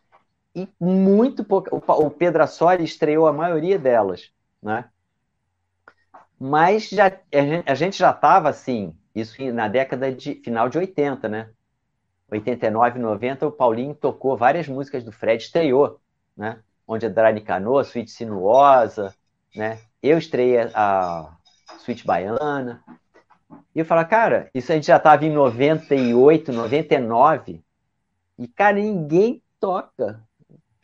e 0.55 0.69
muito 0.79 1.43
pouca. 1.43 1.75
O 1.75 2.11
Pedro 2.11 2.43
Assoli 2.43 2.85
estreou 2.85 3.27
a 3.27 3.33
maioria 3.33 3.79
delas, 3.79 4.31
né? 4.63 4.91
Mas 6.39 6.91
já, 6.91 7.19
a 7.65 7.75
gente 7.75 7.97
já 7.97 8.11
estava 8.11 8.51
assim, 8.51 8.95
isso 9.15 9.43
na 9.53 9.69
década 9.69 10.13
de 10.13 10.35
final 10.37 10.69
de 10.69 10.77
80, 10.77 11.29
né? 11.29 11.49
89, 12.31 12.99
90, 12.99 13.47
o 13.47 13.53
Paulinho 13.53 13.95
tocou 13.95 14.37
várias 14.37 14.67
músicas 14.69 15.05
do 15.05 15.13
Fred, 15.13 15.43
estreou, 15.43 16.01
né? 16.37 16.63
Onde 16.87 17.07
Andrade 17.07 17.41
Canoa, 17.41 17.85
Suíte 17.85 18.11
Sinuosa, 18.11 19.15
né? 19.55 19.79
Eu 20.03 20.19
estreiei 20.19 20.71
a 20.75 21.37
Suíte 21.79 22.07
Baiana. 22.07 22.83
E 23.75 23.79
eu 23.79 23.85
falo, 23.85 24.07
cara, 24.07 24.51
isso 24.55 24.73
a 24.73 24.75
gente 24.75 24.87
já 24.87 24.97
estava 24.97 25.25
em 25.25 25.33
98, 25.33 26.53
99, 26.53 27.63
e, 28.39 28.49
cara, 28.49 28.77
ninguém 28.77 29.43
toca 29.61 30.23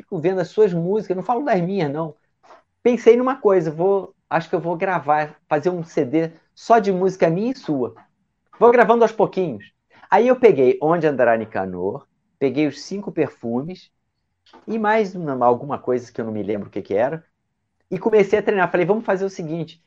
fico 0.08 0.18
vendo 0.18 0.40
as 0.40 0.48
suas 0.48 0.72
músicas, 0.72 1.16
não 1.16 1.22
falo 1.22 1.44
das 1.44 1.60
minhas, 1.60 1.92
não. 1.92 2.14
Pensei 2.82 3.16
numa 3.16 3.36
coisa, 3.36 3.70
vou, 3.70 4.14
acho 4.28 4.48
que 4.48 4.54
eu 4.54 4.60
vou 4.60 4.74
gravar, 4.74 5.36
fazer 5.46 5.68
um 5.68 5.84
CD 5.84 6.30
só 6.54 6.78
de 6.78 6.90
música 6.90 7.28
minha 7.28 7.52
e 7.52 7.58
sua. 7.58 7.94
Vou 8.58 8.72
gravando 8.72 9.04
aos 9.04 9.12
pouquinhos. 9.12 9.70
Aí 10.10 10.26
eu 10.26 10.36
peguei 10.36 10.78
Onde 10.80 11.06
Andará 11.06 11.36
Nicanor, 11.36 12.06
peguei 12.38 12.66
os 12.66 12.80
cinco 12.80 13.12
perfumes 13.12 13.90
e 14.66 14.78
mais 14.78 15.14
uma, 15.14 15.44
alguma 15.44 15.78
coisa 15.78 16.10
que 16.10 16.18
eu 16.20 16.24
não 16.24 16.32
me 16.32 16.42
lembro 16.42 16.68
o 16.68 16.70
que, 16.70 16.80
que 16.80 16.94
era. 16.94 17.22
E 17.90 17.98
comecei 17.98 18.38
a 18.38 18.42
treinar. 18.42 18.70
Falei, 18.70 18.86
vamos 18.86 19.04
fazer 19.04 19.26
o 19.26 19.30
seguinte: 19.30 19.82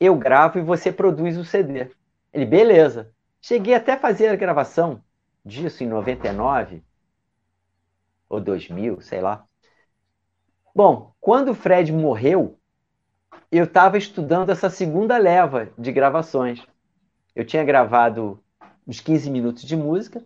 eu 0.00 0.16
gravo 0.16 0.58
e 0.58 0.62
você 0.62 0.92
produz 0.92 1.36
o 1.36 1.44
CD. 1.44 1.90
Ele, 2.32 2.46
beleza. 2.46 3.12
Cheguei 3.40 3.74
até 3.74 3.92
a 3.92 3.98
fazer 3.98 4.28
a 4.28 4.36
gravação 4.36 5.02
disso 5.44 5.82
em 5.82 5.86
99 5.86 6.82
ou 8.28 8.40
2000, 8.40 9.00
sei 9.00 9.20
lá. 9.20 9.46
Bom, 10.74 11.12
quando 11.20 11.50
o 11.50 11.54
Fred 11.54 11.92
morreu, 11.92 12.58
eu 13.50 13.64
estava 13.64 13.98
estudando 13.98 14.50
essa 14.50 14.70
segunda 14.70 15.18
leva 15.18 15.70
de 15.76 15.92
gravações. 15.92 16.66
Eu 17.36 17.44
tinha 17.44 17.64
gravado 17.64 18.42
uns 18.86 19.00
15 19.00 19.30
minutos 19.30 19.64
de 19.64 19.76
música 19.76 20.24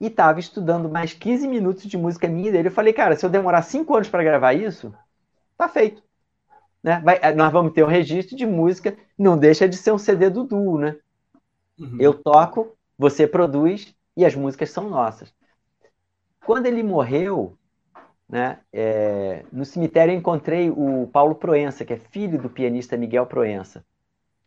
e 0.00 0.08
estava 0.08 0.38
estudando 0.40 0.90
mais 0.90 1.14
15 1.14 1.48
minutos 1.48 1.84
de 1.84 1.96
música 1.96 2.28
minha 2.28 2.52
dele. 2.52 2.68
Eu 2.68 2.72
falei, 2.72 2.92
cara, 2.92 3.16
se 3.16 3.24
eu 3.24 3.30
demorar 3.30 3.62
5 3.62 3.96
anos 3.96 4.10
para 4.10 4.22
gravar 4.22 4.52
isso, 4.52 4.94
tá 5.56 5.68
feito. 5.68 6.03
Né? 6.84 7.00
Vai, 7.02 7.18
eh, 7.22 7.34
nós 7.34 7.50
vamos 7.50 7.72
ter 7.72 7.82
um 7.82 7.88
registro 7.88 8.36
de 8.36 8.44
música, 8.44 8.94
não 9.18 9.38
deixa 9.38 9.66
de 9.66 9.74
ser 9.74 9.90
um 9.90 9.98
CD 9.98 10.28
do 10.28 10.44
duo, 10.44 10.78
né? 10.78 10.94
Uhum. 11.80 11.96
Eu 11.98 12.12
toco, 12.12 12.76
você 12.98 13.26
produz 13.26 13.96
e 14.14 14.22
as 14.22 14.34
músicas 14.34 14.68
são 14.68 14.90
nossas. 14.90 15.32
Quando 16.44 16.66
ele 16.66 16.82
morreu, 16.82 17.56
né? 18.28 18.58
É, 18.70 19.46
no 19.50 19.64
cemitério 19.64 20.12
eu 20.12 20.18
encontrei 20.18 20.68
o 20.68 21.08
Paulo 21.10 21.34
Proença, 21.34 21.86
que 21.86 21.94
é 21.94 21.96
filho 21.96 22.38
do 22.38 22.50
pianista 22.50 22.98
Miguel 22.98 23.24
Proença. 23.24 23.82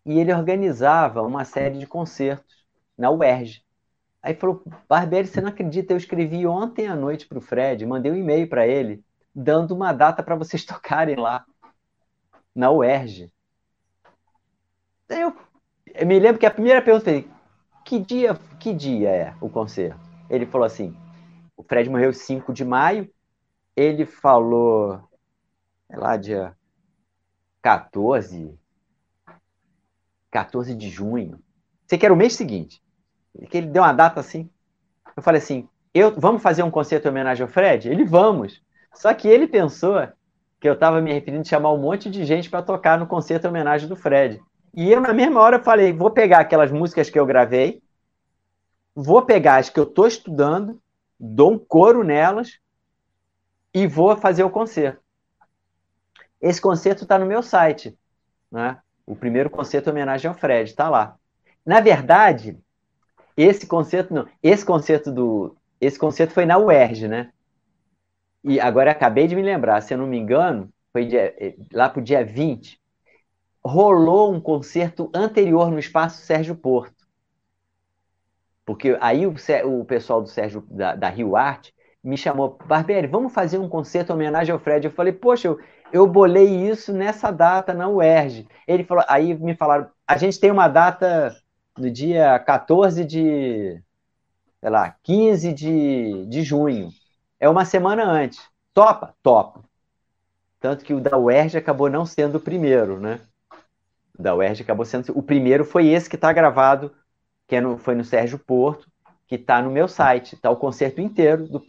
E 0.06 0.20
ele 0.20 0.32
organizava 0.32 1.24
uma 1.24 1.44
série 1.44 1.80
de 1.80 1.88
concertos 1.88 2.64
na 2.96 3.10
UERJ. 3.10 3.64
Aí 4.22 4.36
falou: 4.36 4.62
Barbieri, 4.88 5.28
você 5.28 5.42
não 5.42 5.50
acredita? 5.50 5.92
Eu 5.92 5.98
escrevi 5.98 6.46
ontem 6.46 6.86
à 6.86 6.96
noite 6.96 7.28
para 7.28 7.40
o 7.40 7.42
Fred, 7.42 7.84
mandei 7.84 8.12
um 8.12 8.16
e-mail 8.16 8.48
para 8.48 8.68
ele, 8.68 9.04
dando 9.34 9.74
uma 9.74 9.92
data 9.92 10.22
para 10.22 10.36
vocês 10.36 10.64
tocarem 10.66 11.16
lá, 11.16 11.44
na 12.58 12.72
UERJ. 12.72 13.32
Eu, 15.08 15.38
eu 15.94 16.08
me 16.08 16.20
lembro 16.20 16.40
que 16.40 16.46
a 16.46 16.52
primeira 16.52 16.82
pergunta 16.82 17.06
foi: 17.06 17.30
que 17.86 18.00
dia, 18.00 18.34
que 18.60 18.74
dia 18.74 19.10
é 19.10 19.36
o 19.40 19.48
concerto? 19.48 20.00
Ele 20.28 20.46
falou 20.46 20.66
assim: 20.66 20.98
o 21.56 21.64
Fred 21.64 21.88
morreu 21.90 22.12
5 22.12 22.52
de 22.52 22.66
maio, 22.66 23.10
ele 23.76 24.06
falou, 24.06 25.00
sei 25.88 26.00
lá, 26.00 26.18
dia 26.18 26.58
14, 27.62 28.60
14 30.32 30.76
de 30.76 30.90
junho. 30.90 31.40
Sei 31.86 31.98
que 31.98 32.06
era 32.06 32.14
o 32.14 32.18
mês 32.18 32.34
seguinte. 32.34 32.82
Que 33.50 33.60
ele 33.60 33.68
deu 33.68 33.84
uma 33.84 33.94
data 33.94 34.20
assim. 34.20 34.50
Eu 35.16 35.22
falei 35.22 35.40
assim: 35.40 35.70
eu, 35.94 36.12
vamos 36.20 36.42
fazer 36.42 36.64
um 36.64 36.72
concerto 36.72 37.08
em 37.08 37.12
homenagem 37.12 37.44
ao 37.44 37.50
Fred? 37.50 37.88
Ele, 37.88 38.04
vamos. 38.04 38.64
Só 38.96 39.14
que 39.14 39.28
ele 39.28 39.48
pensou 39.48 39.96
que 40.68 40.70
eu 40.70 40.74
estava 40.74 41.00
me 41.00 41.14
referindo 41.14 41.44
a 41.44 41.46
chamar 41.46 41.72
um 41.72 41.78
monte 41.78 42.10
de 42.10 42.26
gente 42.26 42.50
para 42.50 42.62
tocar 42.62 43.00
no 43.00 43.08
concerto 43.08 43.48
em 43.48 43.50
homenagem 43.50 43.88
do 43.88 43.96
Fred. 43.96 44.42
E 44.74 44.92
eu, 44.92 45.00
na 45.00 45.14
mesma 45.14 45.40
hora, 45.40 45.64
falei: 45.64 45.94
vou 45.94 46.12
pegar 46.12 46.40
aquelas 46.40 46.72
músicas 46.72 47.10
que 47.10 47.18
eu 47.18 47.26
gravei, 47.26 47.82
vou 48.94 49.22
pegar 49.22 49.58
as 49.58 49.70
que 49.70 49.80
eu 49.80 49.86
estou 49.86 50.06
estudando, 50.06 50.78
dou 51.18 51.54
um 51.54 51.58
coro 51.58 52.04
nelas 52.04 52.60
e 53.74 53.88
vou 53.88 54.14
fazer 54.18 54.44
o 54.44 54.50
concerto. 54.50 55.02
Esse 56.42 56.60
concerto 56.60 57.04
está 57.04 57.18
no 57.18 57.26
meu 57.26 57.42
site, 57.42 57.98
né? 58.52 58.78
O 59.06 59.16
primeiro 59.16 59.50
concerto 59.50 59.88
em 59.88 59.94
homenagem 59.94 60.28
ao 60.28 60.36
Fred 60.36 60.70
está 60.70 60.90
lá. 60.90 61.16
Na 61.66 61.80
verdade, 61.80 62.58
esse 63.38 63.66
concerto 63.66 64.14
não, 64.14 64.28
esse 64.44 64.66
concerto 64.66 65.14
do, 65.14 65.56
esse 65.80 65.98
concerto 65.98 66.34
foi 66.34 66.46
na 66.46 66.58
UERJ, 66.58 67.08
né? 67.08 67.32
E 68.48 68.62
agora 68.62 68.92
acabei 68.92 69.28
de 69.28 69.36
me 69.36 69.42
lembrar, 69.42 69.82
se 69.82 69.94
eu 69.94 69.98
não 69.98 70.08
me 70.08 70.18
engano, 70.18 70.70
foi 70.94 71.06
dia, 71.06 71.36
eh, 71.38 71.56
lá 71.74 71.90
para 71.90 72.00
o 72.00 72.04
dia 72.04 72.24
20, 72.24 72.80
rolou 73.62 74.34
um 74.34 74.40
concerto 74.40 75.12
anterior 75.14 75.70
no 75.70 75.78
Espaço 75.78 76.22
Sérgio 76.22 76.56
Porto. 76.56 77.06
Porque 78.66 78.98
aí 79.02 79.28
o, 79.28 79.36
o 79.66 79.84
pessoal 79.84 80.22
do 80.22 80.30
Sérgio 80.30 80.66
da, 80.72 80.96
da 80.96 81.10
Rio 81.10 81.36
Arte 81.36 81.76
me 82.02 82.16
chamou, 82.18 82.58
Barbieri, 82.66 83.06
vamos 83.06 83.34
fazer 83.34 83.58
um 83.58 83.68
concerto 83.68 84.14
em 84.14 84.16
homenagem 84.16 84.54
ao 84.54 84.60
Fred. 84.60 84.88
Eu 84.88 84.94
falei, 84.94 85.12
poxa, 85.12 85.50
eu, 85.50 85.60
eu 85.92 86.08
bolei 86.08 86.70
isso 86.70 86.94
nessa 86.94 87.32
data 87.32 87.74
na 87.74 87.90
UERJ. 87.90 88.48
Ele 88.66 88.86
falou, 88.86 89.04
aí 89.10 89.34
me 89.34 89.56
falaram, 89.56 89.90
a 90.08 90.16
gente 90.16 90.40
tem 90.40 90.52
uma 90.52 90.70
data 90.70 91.36
no 91.78 91.92
dia 91.92 92.40
14 92.40 93.04
de, 93.04 93.82
sei 94.62 94.70
lá, 94.70 94.96
15 95.04 95.52
de, 95.52 96.26
de 96.28 96.44
junho. 96.44 96.90
É 97.40 97.48
uma 97.48 97.66
semana 97.66 98.04
antes. 98.04 98.42
Topa? 98.74 99.16
Topa. 99.22 99.64
Tanto 100.60 100.84
que 100.84 100.94
o 100.94 101.00
da 101.00 101.18
UERJ 101.18 101.58
acabou 101.58 101.90
não 101.90 102.06
sendo 102.06 102.36
o 102.36 102.42
primeiro, 102.42 103.00
né? 103.00 103.20
O 104.18 104.22
da 104.22 104.36
UERJ 104.36 104.64
acabou 104.64 104.86
sendo. 104.86 105.18
O 105.18 105.22
primeiro 105.22 105.64
foi 105.64 105.88
esse 105.88 106.10
que 106.10 106.16
está 106.16 106.34
gravado, 106.34 106.92
que 107.48 107.56
é 107.56 107.62
no, 107.62 107.78
foi 107.78 107.96
no 107.96 108.04
Sérgio 108.04 108.40
Porto, 108.40 108.90
que 109.28 109.36
está 109.36 109.62
no 109.62 109.70
meu 109.70 109.88
site. 109.88 110.36
Está 110.36 110.50
o 110.50 110.56
concerto 110.56 111.00
inteiro. 111.00 111.48
Do, 111.48 111.64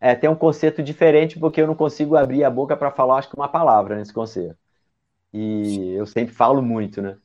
é, 0.00 0.14
tem 0.14 0.30
um 0.30 0.36
concerto 0.36 0.82
diferente, 0.82 1.38
porque 1.38 1.60
eu 1.60 1.66
não 1.66 1.74
consigo 1.74 2.16
abrir 2.16 2.44
a 2.44 2.50
boca 2.50 2.76
para 2.76 2.92
falar, 2.92 3.18
acho 3.18 3.28
que 3.28 3.36
uma 3.36 3.48
palavra 3.48 3.96
nesse 3.96 4.12
concerto. 4.12 4.58
E 5.32 5.92
eu 5.94 6.06
sempre 6.06 6.32
falo 6.32 6.62
muito, 6.62 7.02
né? 7.02 7.18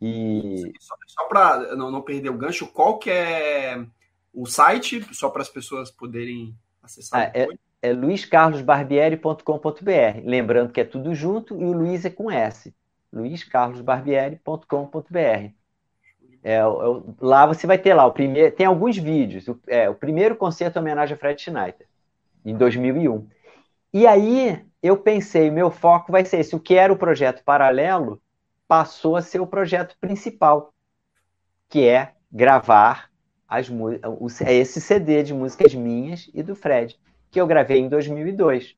E... 0.00 0.72
Só, 0.78 0.94
só 1.06 1.24
para 1.28 1.76
não, 1.76 1.90
não 1.90 2.00
perder 2.00 2.30
o 2.30 2.36
gancho, 2.36 2.66
qual 2.68 2.98
que 2.98 3.10
é 3.10 3.84
o 4.32 4.46
site, 4.46 5.04
só 5.12 5.28
para 5.28 5.42
as 5.42 5.48
pessoas 5.48 5.90
poderem 5.90 6.54
acessar? 6.82 7.20
Ah, 7.20 7.30
é, 7.34 7.46
é 7.82 7.92
luiscarlosbarbieri.com.br. 7.92 10.20
Lembrando 10.24 10.72
que 10.72 10.80
é 10.80 10.84
tudo 10.84 11.14
junto 11.14 11.60
e 11.60 11.64
o 11.64 11.72
Luiz 11.72 12.04
é 12.04 12.10
com 12.10 12.30
S. 12.30 12.74
luiscarlosbarbieri.com.br. 13.12 15.60
É, 16.42 16.54
é, 16.54 16.62
lá 17.20 17.46
você 17.46 17.66
vai 17.66 17.78
ter 17.78 17.94
lá 17.94 18.06
o 18.06 18.12
primeiro, 18.12 18.54
tem 18.54 18.66
alguns 18.66 18.96
vídeos. 18.96 19.48
O, 19.48 19.58
é, 19.66 19.88
o 19.88 19.94
primeiro 19.94 20.36
concerto 20.36 20.78
em 20.78 20.82
homenagem 20.82 21.14
a 21.14 21.18
Fred 21.18 21.40
Schneider, 21.40 21.86
em 22.44 22.54
2001. 22.54 23.26
E 23.92 24.06
aí 24.06 24.64
eu 24.82 24.96
pensei, 24.96 25.50
meu 25.50 25.70
foco 25.70 26.12
vai 26.12 26.24
ser 26.24 26.40
esse. 26.40 26.54
O 26.54 26.60
que 26.60 26.74
era 26.74 26.92
o 26.92 26.96
projeto 26.96 27.42
paralelo 27.44 28.20
passou 28.66 29.16
a 29.16 29.22
ser 29.22 29.40
o 29.40 29.46
projeto 29.46 29.96
principal, 30.00 30.72
que 31.68 31.86
é 31.86 32.12
gravar 32.30 33.09
as, 33.50 33.68
esse 34.46 34.80
CD 34.80 35.24
de 35.24 35.34
músicas 35.34 35.74
minhas 35.74 36.30
e 36.32 36.40
do 36.40 36.54
Fred 36.54 36.96
que 37.30 37.40
eu 37.40 37.46
gravei 37.46 37.78
em 37.78 37.88
2002. 37.88 38.76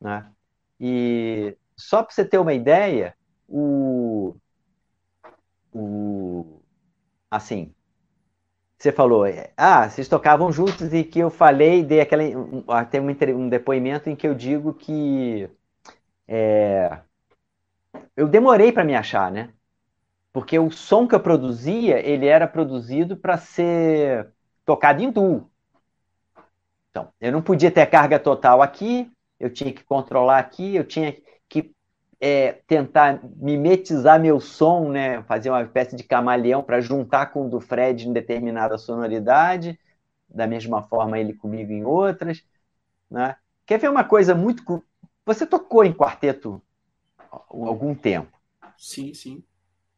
Né? 0.00 0.30
E 0.78 1.56
só 1.74 2.02
para 2.02 2.14
você 2.14 2.24
ter 2.24 2.38
uma 2.38 2.52
ideia, 2.52 3.14
o, 3.48 4.34
o 5.72 6.60
assim, 7.30 7.74
você 8.78 8.92
falou, 8.92 9.24
ah, 9.56 9.88
vocês 9.88 10.08
tocavam 10.08 10.52
juntos 10.52 10.92
e 10.92 11.02
que 11.02 11.18
eu 11.18 11.30
falei, 11.30 11.82
dei 11.82 12.00
aquela, 12.00 12.84
tem 12.84 13.00
um, 13.00 13.40
um 13.40 13.48
depoimento 13.48 14.10
em 14.10 14.16
que 14.16 14.26
eu 14.26 14.34
digo 14.34 14.74
que 14.74 15.48
é, 16.28 17.00
eu 18.14 18.28
demorei 18.28 18.72
para 18.72 18.84
me 18.84 18.94
achar, 18.94 19.30
né? 19.30 19.50
Porque 20.36 20.58
o 20.58 20.70
som 20.70 21.08
que 21.08 21.14
eu 21.14 21.20
produzia, 21.20 21.98
ele 22.06 22.26
era 22.26 22.46
produzido 22.46 23.16
para 23.16 23.38
ser 23.38 24.34
tocado 24.66 25.02
em 25.02 25.10
duo. 25.10 25.50
Então, 26.90 27.08
eu 27.18 27.32
não 27.32 27.40
podia 27.40 27.70
ter 27.70 27.86
carga 27.86 28.18
total 28.18 28.60
aqui, 28.60 29.10
eu 29.40 29.48
tinha 29.48 29.72
que 29.72 29.82
controlar 29.82 30.38
aqui, 30.38 30.76
eu 30.76 30.84
tinha 30.84 31.16
que 31.48 31.74
é, 32.20 32.52
tentar 32.66 33.18
mimetizar 33.34 34.20
meu 34.20 34.38
som, 34.38 34.90
né, 34.90 35.22
fazer 35.22 35.48
uma 35.48 35.62
espécie 35.62 35.96
de 35.96 36.04
camaleão 36.04 36.62
para 36.62 36.82
juntar 36.82 37.32
com 37.32 37.46
o 37.46 37.48
do 37.48 37.58
Fred 37.58 38.06
em 38.06 38.12
determinada 38.12 38.76
sonoridade, 38.76 39.80
da 40.28 40.46
mesma 40.46 40.82
forma 40.82 41.18
ele 41.18 41.32
comigo 41.32 41.72
em 41.72 41.82
outras. 41.82 42.44
Né? 43.10 43.36
Quer 43.64 43.78
ver 43.78 43.88
uma 43.88 44.04
coisa 44.04 44.34
muito. 44.34 44.84
Você 45.24 45.46
tocou 45.46 45.82
em 45.82 45.94
quarteto 45.94 46.60
algum 47.48 47.94
tempo? 47.94 48.38
Sim, 48.76 49.14
sim. 49.14 49.42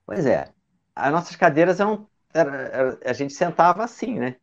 Pois 0.09 0.25
é. 0.25 0.49
As 0.97 1.13
nossas 1.13 1.37
cadeiras 1.37 1.81
eram. 1.81 2.07
Era, 2.33 2.57
era, 2.57 2.99
a 3.05 3.13
gente 3.13 3.35
sentava 3.35 3.85
assim, 3.85 4.19
né? 4.19 4.37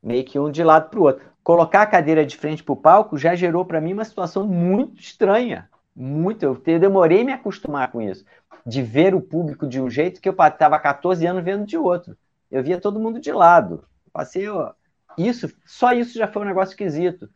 Meio 0.00 0.24
que 0.24 0.38
um 0.38 0.48
de 0.48 0.62
lado 0.62 0.90
para 0.90 1.00
o 1.00 1.02
outro 1.02 1.26
colocar 1.42 1.82
a 1.82 1.86
cadeira 1.86 2.24
de 2.24 2.36
frente 2.36 2.62
para 2.62 2.72
o 2.72 2.76
palco 2.76 3.18
já 3.18 3.34
gerou 3.34 3.64
para 3.64 3.80
mim 3.80 3.92
uma 3.92 4.04
situação 4.04 4.46
muito 4.46 5.00
estranha. 5.00 5.68
Muito. 5.94 6.44
Eu, 6.44 6.78
demorei 6.78 7.22
a 7.22 7.24
me 7.24 7.32
acostumar 7.32 7.90
com 7.90 8.00
isso. 8.00 8.24
De 8.64 8.80
ver 8.80 9.12
o 9.12 9.20
público 9.20 9.66
de 9.66 9.80
um 9.80 9.90
jeito 9.90 10.20
que 10.20 10.28
eu 10.28 10.32
estava 10.32 10.78
14 10.78 11.26
anos 11.26 11.42
vendo 11.42 11.66
de 11.66 11.76
outro. 11.76 12.16
Eu 12.48 12.62
via 12.62 12.80
todo 12.80 13.00
mundo 13.00 13.18
de 13.18 13.32
lado. 13.32 13.84
Passei. 14.12 14.48
Ó, 14.48 14.72
isso, 15.18 15.52
só 15.64 15.92
isso 15.92 16.16
já 16.16 16.28
foi 16.28 16.42
um 16.42 16.46
negócio 16.46 16.72
esquisito. 16.72 17.28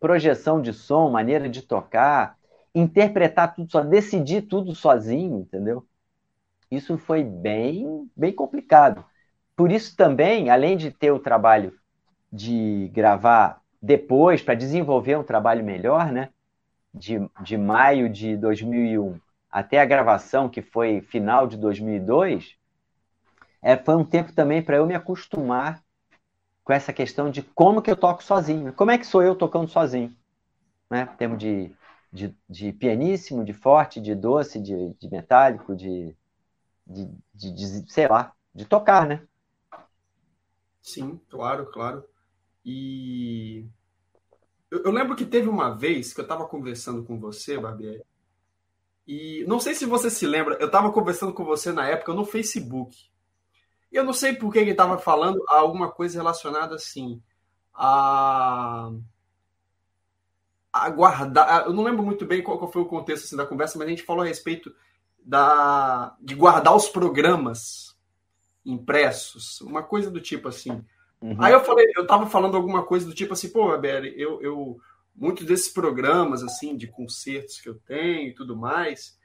Projeção 0.00 0.60
de 0.60 0.72
som, 0.72 1.08
maneira 1.08 1.48
de 1.48 1.62
tocar, 1.62 2.36
interpretar 2.74 3.54
tudo 3.54 3.70
só, 3.70 3.80
decidir 3.80 4.42
tudo 4.42 4.74
sozinho, 4.74 5.38
entendeu? 5.38 5.86
Isso 6.70 6.98
foi 6.98 7.22
bem, 7.22 8.10
bem 8.16 8.32
complicado. 8.32 9.04
Por 9.54 9.72
isso 9.72 9.96
também, 9.96 10.50
além 10.50 10.76
de 10.76 10.90
ter 10.90 11.10
o 11.10 11.18
trabalho 11.18 11.72
de 12.32 12.90
gravar 12.92 13.62
depois 13.80 14.42
para 14.42 14.54
desenvolver 14.54 15.16
um 15.16 15.22
trabalho 15.22 15.64
melhor, 15.64 16.12
né? 16.12 16.30
De, 16.92 17.18
de 17.42 17.56
maio 17.56 18.08
de 18.08 18.36
2001 18.36 19.20
até 19.50 19.80
a 19.80 19.86
gravação, 19.86 20.48
que 20.48 20.60
foi 20.60 21.00
final 21.00 21.46
de 21.46 21.56
2002, 21.56 22.56
é, 23.62 23.76
foi 23.76 23.96
um 23.96 24.04
tempo 24.04 24.32
também 24.32 24.62
para 24.62 24.76
eu 24.76 24.86
me 24.86 24.94
acostumar 24.94 25.82
com 26.62 26.72
essa 26.72 26.92
questão 26.92 27.30
de 27.30 27.42
como 27.42 27.80
que 27.80 27.90
eu 27.90 27.96
toco 27.96 28.22
sozinho. 28.22 28.72
Como 28.72 28.90
é 28.90 28.98
que 28.98 29.06
sou 29.06 29.22
eu 29.22 29.34
tocando 29.34 29.68
sozinho? 29.68 30.14
Né? 30.90 31.06
Temos 31.16 31.38
de, 31.38 31.72
de, 32.12 32.36
de 32.48 32.72
pianíssimo, 32.72 33.44
de 33.44 33.52
forte, 33.52 34.00
de 34.00 34.14
doce, 34.14 34.60
de, 34.60 34.94
de 34.94 35.08
metálico, 35.08 35.74
de, 35.74 36.14
de, 36.86 37.10
de, 37.34 37.52
de, 37.52 37.92
sei 37.92 38.08
lá, 38.08 38.32
de 38.54 38.64
tocar, 38.64 39.06
né? 39.06 39.26
Sim, 40.80 41.20
claro, 41.28 41.66
claro. 41.66 42.04
E 42.64 43.66
eu, 44.70 44.84
eu, 44.84 44.90
lembro 44.90 45.16
que 45.16 45.24
teve 45.24 45.48
uma 45.48 45.74
vez 45.74 46.12
que 46.12 46.20
eu 46.20 46.24
estava 46.24 46.46
conversando 46.46 47.04
com 47.04 47.18
você, 47.18 47.58
Barbieri, 47.58 48.02
e 49.06 49.44
não 49.46 49.60
sei 49.60 49.74
se 49.74 49.86
você 49.86 50.10
se 50.10 50.26
lembra, 50.26 50.56
eu 50.60 50.66
estava 50.66 50.92
conversando 50.92 51.32
com 51.32 51.44
você 51.44 51.72
na 51.72 51.88
época 51.88 52.12
no 52.12 52.24
Facebook. 52.24 53.08
E 53.90 53.96
eu 53.96 54.04
não 54.04 54.12
sei 54.12 54.34
por 54.34 54.52
que 54.52 54.58
ele 54.58 54.72
estava 54.72 54.98
falando 54.98 55.42
alguma 55.48 55.90
coisa 55.90 56.18
relacionada 56.18 56.74
assim 56.74 57.22
a 57.72 58.90
a 60.72 60.90
guardar. 60.90 61.66
Eu 61.66 61.72
não 61.72 61.84
lembro 61.84 62.02
muito 62.02 62.26
bem 62.26 62.42
qual 62.42 62.70
foi 62.70 62.82
o 62.82 62.86
contexto 62.86 63.24
assim, 63.24 63.36
da 63.36 63.46
conversa, 63.46 63.78
mas 63.78 63.86
a 63.86 63.90
gente 63.90 64.02
falou 64.02 64.22
a 64.22 64.26
respeito 64.26 64.74
da, 65.26 66.16
de 66.20 66.36
guardar 66.36 66.76
os 66.76 66.88
programas 66.88 67.96
impressos, 68.64 69.60
uma 69.60 69.82
coisa 69.82 70.08
do 70.08 70.20
tipo 70.20 70.48
assim. 70.48 70.84
Uhum. 71.20 71.36
Aí 71.40 71.52
eu 71.52 71.64
falei, 71.64 71.84
eu 71.96 72.06
tava 72.06 72.26
falando 72.26 72.56
alguma 72.56 72.84
coisa 72.84 73.06
do 73.06 73.14
tipo 73.14 73.32
assim, 73.32 73.48
pô, 73.48 73.76
Beri, 73.76 74.14
eu, 74.16 74.40
eu 74.40 74.78
muitos 75.14 75.44
desses 75.44 75.68
programas 75.68 76.44
assim 76.44 76.76
de 76.76 76.86
concertos 76.86 77.60
que 77.60 77.68
eu 77.68 77.74
tenho 77.74 78.28
e 78.28 78.34
tudo 78.34 78.56
mais, 78.56 79.18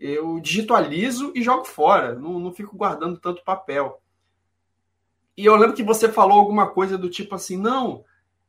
eu 0.00 0.40
digitalizo 0.40 1.32
e 1.34 1.42
jogo 1.42 1.66
fora, 1.66 2.14
não, 2.14 2.38
não 2.38 2.52
fico 2.52 2.74
guardando 2.74 3.20
tanto 3.20 3.44
papel. 3.44 4.00
E 5.36 5.44
eu 5.44 5.54
lembro 5.56 5.76
que 5.76 5.82
você 5.82 6.08
falou 6.10 6.38
alguma 6.38 6.70
coisa 6.70 6.96
do 6.96 7.10
tipo 7.10 7.34
assim, 7.34 7.58
não, 7.58 8.04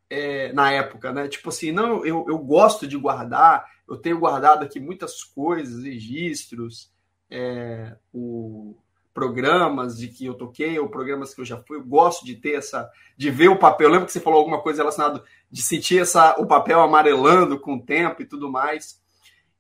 é, 0.10 0.54
na 0.54 0.72
época, 0.72 1.12
né? 1.12 1.28
Tipo 1.28 1.50
assim, 1.50 1.72
não, 1.72 2.06
eu, 2.06 2.26
eu 2.30 2.38
gosto 2.38 2.88
de 2.88 2.98
guardar, 2.98 3.66
eu 3.90 3.98
tenho 3.98 4.20
guardado 4.20 4.64
aqui 4.64 4.80
muitas 4.80 5.24
coisas, 5.24 5.84
registros, 5.84 6.93
é, 7.30 7.96
o, 8.14 8.76
programas 9.14 9.98
de 9.98 10.08
que 10.08 10.26
eu 10.26 10.34
toquei 10.34 10.80
ou 10.80 10.90
programas 10.90 11.34
que 11.34 11.42
eu 11.42 11.46
já 11.46 11.62
fui, 11.62 11.78
eu 11.78 11.84
gosto 11.84 12.26
de 12.26 12.36
ter 12.36 12.56
essa, 12.56 12.90
de 13.16 13.30
ver 13.30 13.50
o 13.50 13.60
papel. 13.60 13.88
Eu 13.88 13.92
lembro 13.92 14.08
que 14.08 14.12
você 14.12 14.20
falou 14.20 14.40
alguma 14.40 14.62
coisa 14.62 14.82
relacionada 14.82 15.24
de 15.52 15.62
sentir 15.62 16.02
essa, 16.02 16.36
o 16.40 16.48
papel 16.48 16.82
amarelando 16.82 17.60
com 17.60 17.76
o 17.76 17.82
tempo 17.82 18.22
e 18.22 18.26
tudo 18.26 18.52
mais. 18.52 19.02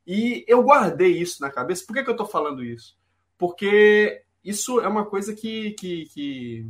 E 0.05 0.43
eu 0.47 0.63
guardei 0.63 1.15
isso 1.15 1.41
na 1.41 1.51
cabeça. 1.51 1.85
Por 1.85 1.93
que, 1.93 2.03
que 2.03 2.09
eu 2.09 2.13
estou 2.13 2.25
falando 2.25 2.63
isso? 2.63 2.97
Porque 3.37 4.23
isso 4.43 4.81
é 4.81 4.87
uma 4.87 5.05
coisa 5.05 5.33
que, 5.35 5.71
que, 5.71 6.05
que, 6.07 6.67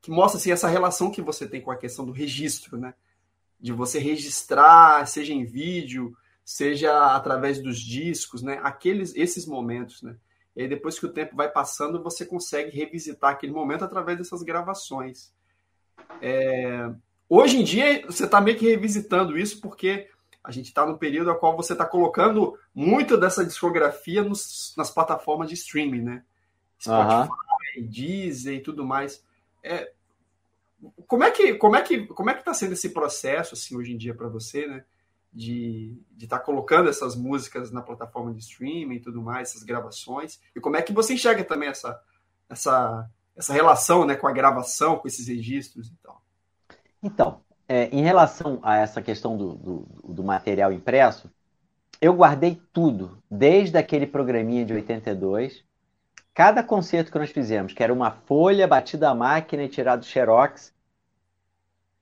que 0.00 0.10
mostra 0.10 0.38
assim, 0.38 0.52
essa 0.52 0.68
relação 0.68 1.10
que 1.10 1.20
você 1.20 1.48
tem 1.48 1.60
com 1.60 1.70
a 1.70 1.76
questão 1.76 2.06
do 2.06 2.12
registro, 2.12 2.78
né? 2.78 2.94
De 3.58 3.72
você 3.72 3.98
registrar, 3.98 5.06
seja 5.06 5.34
em 5.34 5.44
vídeo, 5.44 6.16
seja 6.44 7.14
através 7.14 7.60
dos 7.60 7.78
discos, 7.78 8.40
né? 8.40 8.60
Aqueles, 8.62 9.14
esses 9.16 9.44
momentos, 9.44 10.00
né? 10.00 10.16
E 10.56 10.62
aí, 10.62 10.68
depois 10.68 10.98
que 10.98 11.06
o 11.06 11.12
tempo 11.12 11.36
vai 11.36 11.48
passando, 11.48 12.02
você 12.02 12.26
consegue 12.26 12.76
revisitar 12.76 13.32
aquele 13.32 13.52
momento 13.52 13.84
através 13.84 14.18
dessas 14.18 14.42
gravações. 14.42 15.32
É... 16.20 16.90
Hoje 17.28 17.60
em 17.60 17.64
dia, 17.64 18.04
você 18.06 18.24
está 18.24 18.40
meio 18.40 18.58
que 18.58 18.68
revisitando 18.68 19.38
isso, 19.38 19.60
porque 19.60 20.08
a 20.42 20.50
gente 20.50 20.66
está 20.66 20.84
no 20.84 20.98
período 20.98 21.28
no 21.28 21.38
qual 21.38 21.56
você 21.56 21.74
está 21.74 21.84
colocando 21.84 22.58
muito 22.74 23.16
dessa 23.16 23.44
discografia 23.44 24.22
nos, 24.22 24.74
nas 24.76 24.90
plataformas 24.90 25.48
de 25.48 25.54
streaming, 25.54 26.02
né? 26.02 26.24
Spotify, 26.78 27.30
uhum. 27.76 27.86
Deezer 27.86 28.54
e 28.54 28.60
tudo 28.60 28.84
mais. 28.84 29.22
É... 29.62 29.92
como 31.06 31.22
é 31.22 31.30
que 31.30 31.54
como 31.54 31.76
é 31.76 31.82
que 31.82 32.06
como 32.06 32.30
é 32.30 32.34
que 32.34 32.40
está 32.40 32.54
sendo 32.54 32.72
esse 32.72 32.88
processo 32.88 33.54
assim 33.54 33.76
hoje 33.76 33.92
em 33.92 33.98
dia 33.98 34.14
para 34.14 34.28
você, 34.28 34.66
né? 34.66 34.84
De 35.32 35.96
estar 36.18 36.38
tá 36.38 36.44
colocando 36.44 36.88
essas 36.88 37.14
músicas 37.14 37.70
na 37.70 37.82
plataforma 37.82 38.32
de 38.32 38.40
streaming 38.40 38.96
e 38.96 39.00
tudo 39.00 39.22
mais, 39.22 39.50
essas 39.50 39.62
gravações. 39.62 40.40
E 40.54 40.60
como 40.60 40.76
é 40.76 40.82
que 40.82 40.92
você 40.92 41.14
enxerga 41.14 41.44
também 41.44 41.68
essa 41.68 42.00
essa 42.48 43.08
essa 43.36 43.52
relação, 43.52 44.04
né, 44.04 44.16
com 44.16 44.26
a 44.26 44.32
gravação, 44.32 44.98
com 44.98 45.08
esses 45.08 45.28
registros 45.28 45.88
e 45.88 45.96
tal? 46.02 46.20
Então, 47.02 47.40
é, 47.66 47.86
em 47.86 48.02
relação 48.02 48.58
a 48.62 48.76
essa 48.76 49.00
questão 49.00 49.36
do, 49.36 49.54
do, 49.54 50.12
do 50.12 50.24
material 50.24 50.72
impresso, 50.72 51.30
eu 52.00 52.12
guardei 52.12 52.60
tudo, 52.72 53.22
desde 53.30 53.78
aquele 53.78 54.06
programinha 54.06 54.64
de 54.64 54.74
82 54.74 55.64
cada 56.34 56.62
concerto 56.62 57.12
que 57.12 57.18
nós 57.18 57.30
fizemos, 57.30 57.72
que 57.72 57.82
era 57.82 57.92
uma 57.92 58.10
folha 58.10 58.66
batida 58.66 59.10
à 59.10 59.14
máquina 59.14 59.62
e 59.64 59.68
tirado 59.68 60.04
xerox, 60.04 60.72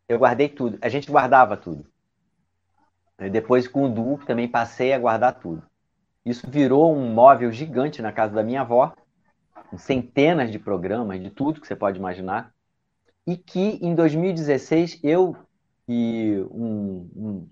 eu 0.08 0.18
guardei 0.18 0.48
tudo. 0.48 0.78
A 0.80 0.88
gente 0.88 1.10
guardava 1.10 1.56
tudo. 1.56 1.84
E 3.20 3.28
depois, 3.30 3.66
com 3.66 3.84
o 3.84 3.88
duo, 3.88 4.18
também 4.24 4.48
passei 4.48 4.92
a 4.92 4.98
guardar 4.98 5.38
tudo. 5.40 5.62
Isso 6.24 6.48
virou 6.48 6.94
um 6.94 7.12
móvel 7.12 7.50
gigante 7.50 8.02
na 8.02 8.12
casa 8.12 8.34
da 8.34 8.42
minha 8.42 8.60
avó, 8.60 8.94
com 9.70 9.78
centenas 9.78 10.50
de 10.50 10.58
programas, 10.58 11.20
de 11.20 11.30
tudo 11.30 11.60
que 11.60 11.66
você 11.66 11.74
pode 11.74 11.98
imaginar. 11.98 12.52
E 13.26 13.36
que 13.36 13.78
em 13.82 13.94
2016 13.94 15.00
eu 15.02 15.36
e 15.88 16.36
um, 16.50 17.10
um 17.16 17.48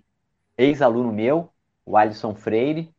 ex-aluno 0.57 1.13
meu, 1.13 1.51
o 1.85 1.97
Alisson 1.97 2.35
Freire, 2.35 2.95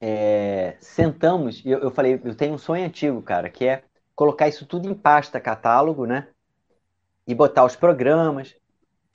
é, 0.00 0.76
sentamos 0.80 1.62
e 1.64 1.70
eu, 1.70 1.80
eu 1.80 1.90
falei, 1.90 2.20
eu 2.24 2.34
tenho 2.34 2.54
um 2.54 2.58
sonho 2.58 2.86
antigo, 2.86 3.20
cara, 3.22 3.50
que 3.50 3.66
é 3.66 3.84
colocar 4.14 4.48
isso 4.48 4.66
tudo 4.66 4.88
em 4.88 4.94
pasta, 4.94 5.40
catálogo, 5.40 6.06
né? 6.06 6.28
E 7.26 7.34
botar 7.34 7.64
os 7.64 7.76
programas. 7.76 8.54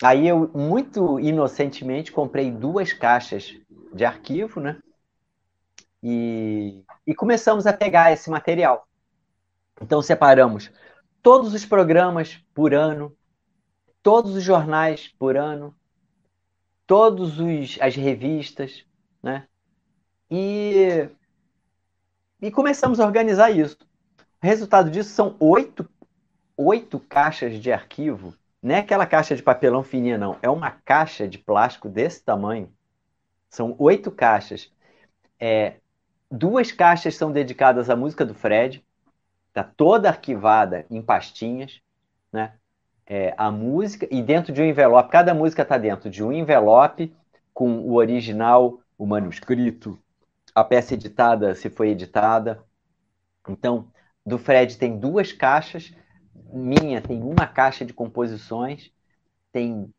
Aí 0.03 0.27
eu, 0.27 0.49
muito 0.53 1.19
inocentemente, 1.19 2.11
comprei 2.11 2.51
duas 2.51 2.91
caixas 2.91 3.55
de 3.93 4.03
arquivo, 4.03 4.59
né? 4.59 4.81
E, 6.03 6.83
e 7.07 7.15
começamos 7.15 7.65
a 7.65 7.73
pegar 7.73 8.11
esse 8.11 8.29
material. 8.29 8.87
Então 9.81 10.01
separamos 10.01 10.71
todos 11.21 11.53
os 11.53 11.65
programas 11.65 12.39
por 12.53 12.73
ano, 12.73 13.15
todos 14.03 14.35
os 14.35 14.43
jornais 14.43 15.07
por 15.17 15.37
ano, 15.37 15.75
todas 16.85 17.31
as 17.81 17.95
revistas, 17.95 18.85
né? 19.23 19.47
E, 20.29 21.09
e 22.41 22.51
começamos 22.51 22.99
a 22.99 23.05
organizar 23.05 23.49
isso. 23.49 23.77
O 24.43 24.45
resultado 24.45 24.91
disso 24.91 25.09
são 25.09 25.35
oito, 25.39 25.89
oito 26.55 26.99
caixas 26.99 27.59
de 27.59 27.71
arquivo. 27.71 28.35
Não 28.65 28.73
é 28.73 28.79
aquela 28.79 29.05
caixa 29.05 29.35
de 29.35 29.43
papelão 29.43 29.83
fininha, 29.83 30.17
não. 30.17 30.39
É 30.41 30.49
uma 30.49 30.71
caixa 30.71 31.27
de 31.27 31.37
plástico 31.37 31.87
desse 31.87 32.23
tamanho. 32.23 32.73
São 33.47 33.75
oito 33.77 34.09
caixas. 34.09 34.73
É, 35.39 35.75
duas 36.31 36.71
caixas 36.71 37.13
são 37.13 37.31
dedicadas 37.31 37.91
à 37.91 37.95
música 37.95 38.25
do 38.25 38.33
Fred. 38.33 38.83
Está 39.49 39.63
toda 39.63 40.09
arquivada 40.09 40.83
em 40.89 40.99
pastinhas. 40.99 41.79
Né? 42.33 42.53
É, 43.05 43.35
a 43.37 43.51
música, 43.51 44.07
e 44.09 44.23
dentro 44.23 44.51
de 44.51 44.63
um 44.63 44.65
envelope, 44.65 45.11
cada 45.11 45.31
música 45.31 45.61
está 45.61 45.77
dentro 45.77 46.09
de 46.09 46.23
um 46.23 46.31
envelope 46.31 47.15
com 47.53 47.81
o 47.81 47.93
original, 47.93 48.79
o 48.97 49.05
manuscrito, 49.05 49.99
a 50.55 50.63
peça 50.63 50.95
editada, 50.95 51.53
se 51.53 51.69
foi 51.69 51.89
editada. 51.89 52.63
Então, 53.47 53.91
do 54.25 54.39
Fred 54.39 54.75
tem 54.75 54.97
duas 54.97 55.31
caixas, 55.31 55.93
minha 56.53 57.01
tem 57.01 57.21
uma 57.21 57.47
caixa 57.47 57.85
de 57.85 57.93
composições, 57.93 58.91
tem 59.51 59.93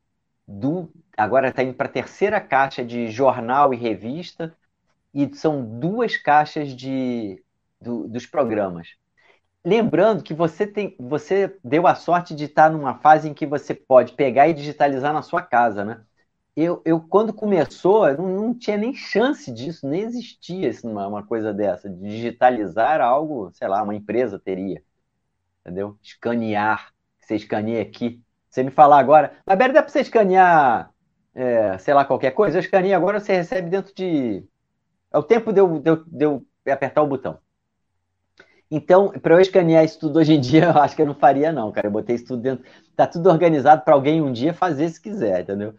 du... 0.47 0.91
agora 1.17 1.49
está 1.49 1.63
indo 1.63 1.75
para 1.75 1.87
a 1.87 1.93
terceira 1.93 2.41
caixa 2.41 2.85
de 2.85 3.11
jornal 3.11 3.73
e 3.75 3.77
revista, 3.77 4.55
e 5.15 5.35
são 5.35 5.65
duas 5.81 6.17
caixas 6.17 6.71
de, 6.77 7.43
do, 7.81 8.07
dos 8.09 8.27
programas. 8.27 8.89
Lembrando 9.65 10.23
que 10.23 10.35
você, 10.35 10.67
tem, 10.67 10.95
você 10.99 11.57
deu 11.65 11.87
a 11.87 11.95
sorte 11.95 12.35
de 12.35 12.45
estar 12.45 12.71
numa 12.71 12.99
fase 12.99 13.29
em 13.29 13.35
que 13.35 13.47
você 13.47 13.75
pode 13.75 14.13
pegar 14.13 14.49
e 14.49 14.55
digitalizar 14.55 15.13
na 15.13 15.23
sua 15.23 15.43
casa, 15.43 15.85
né? 15.85 16.05
eu, 16.57 16.81
eu 16.87 17.01
quando 17.01 17.35
começou, 17.35 18.11
não, 18.17 18.29
não 18.29 18.55
tinha 18.59 18.79
nem 18.79 18.95
chance 18.95 19.53
disso, 19.53 19.87
nem 19.87 20.03
existia 20.03 20.71
uma, 20.85 21.07
uma 21.07 21.23
coisa 21.27 21.53
dessa. 21.53 21.89
Digitalizar 21.91 23.01
algo, 23.01 23.51
sei 23.53 23.69
lá, 23.69 23.83
uma 23.83 23.95
empresa 23.95 24.39
teria. 24.39 24.83
Entendeu? 25.67 25.99
Escanear. 26.01 26.93
Você 27.19 27.35
escaneia 27.35 27.83
aqui. 27.83 28.23
Você 28.49 28.63
me 28.63 28.71
falar 28.71 29.01
agora, 29.01 29.37
mas 29.45 29.59
dá 29.59 29.83
para 29.83 29.89
você 29.89 30.01
escanear, 30.01 30.91
é, 31.35 31.77
sei 31.79 31.93
lá, 31.93 32.05
qualquer 32.05 32.31
coisa? 32.31 32.57
Eu 32.57 32.61
escaneei 32.61 32.95
agora, 32.95 33.19
você 33.19 33.35
recebe 33.35 33.69
dentro 33.69 33.93
de. 33.93 34.45
É 35.13 35.19
o 35.19 35.25
tempo 35.25 35.53
de 35.53 35.61
eu, 35.61 35.81
de 35.81 35.91
eu, 35.91 36.05
de 36.07 36.25
eu 36.25 36.47
apertar 36.67 37.03
o 37.03 37.09
botão. 37.09 37.41
Então, 38.71 39.11
para 39.11 39.35
eu 39.35 39.41
escanear 39.41 39.85
isso 39.85 39.99
tudo 39.99 40.19
hoje 40.21 40.35
em 40.35 40.41
dia, 40.41 40.67
eu 40.75 40.81
acho 40.81 40.95
que 40.95 41.03
eu 41.03 41.07
não 41.07 41.15
faria, 41.15 41.53
não, 41.53 41.73
cara. 41.73 41.89
Eu 41.89 41.91
botei 41.91 42.15
isso 42.17 42.27
tudo 42.27 42.43
dentro. 42.43 42.65
Tá 42.95 43.07
tudo 43.07 43.29
organizado 43.29 43.83
para 43.83 43.95
alguém 43.95 44.23
um 44.23 44.33
dia 44.33 44.55
fazer 44.55 44.89
se 44.89 45.01
quiser, 45.01 45.43
entendeu? 45.43 45.75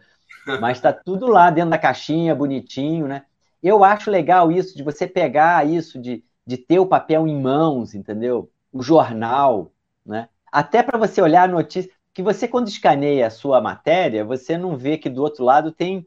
Mas 0.60 0.78
está 0.78 0.92
tudo 0.92 1.26
lá 1.26 1.50
dentro 1.50 1.70
da 1.70 1.78
caixinha, 1.78 2.34
bonitinho, 2.34 3.08
né? 3.08 3.24
Eu 3.62 3.82
acho 3.82 4.10
legal 4.10 4.52
isso, 4.52 4.76
de 4.76 4.82
você 4.82 5.06
pegar 5.06 5.66
isso, 5.66 6.00
de, 6.00 6.24
de 6.46 6.56
ter 6.56 6.78
o 6.78 6.86
papel 6.86 7.26
em 7.26 7.40
mãos, 7.40 7.94
entendeu? 7.94 8.50
O 8.72 8.82
jornal, 8.82 9.72
né? 10.08 10.28
Até 10.52 10.82
para 10.82 10.98
você 10.98 11.22
olhar 11.22 11.44
a 11.48 11.52
notícia, 11.52 11.90
que 12.14 12.22
você 12.22 12.48
quando 12.48 12.68
escaneia 12.68 13.26
a 13.28 13.30
sua 13.30 13.60
matéria, 13.60 14.24
você 14.24 14.58
não 14.58 14.76
vê 14.76 14.98
que 14.98 15.10
do 15.10 15.22
outro 15.22 15.44
lado 15.44 15.72
tem, 15.72 16.06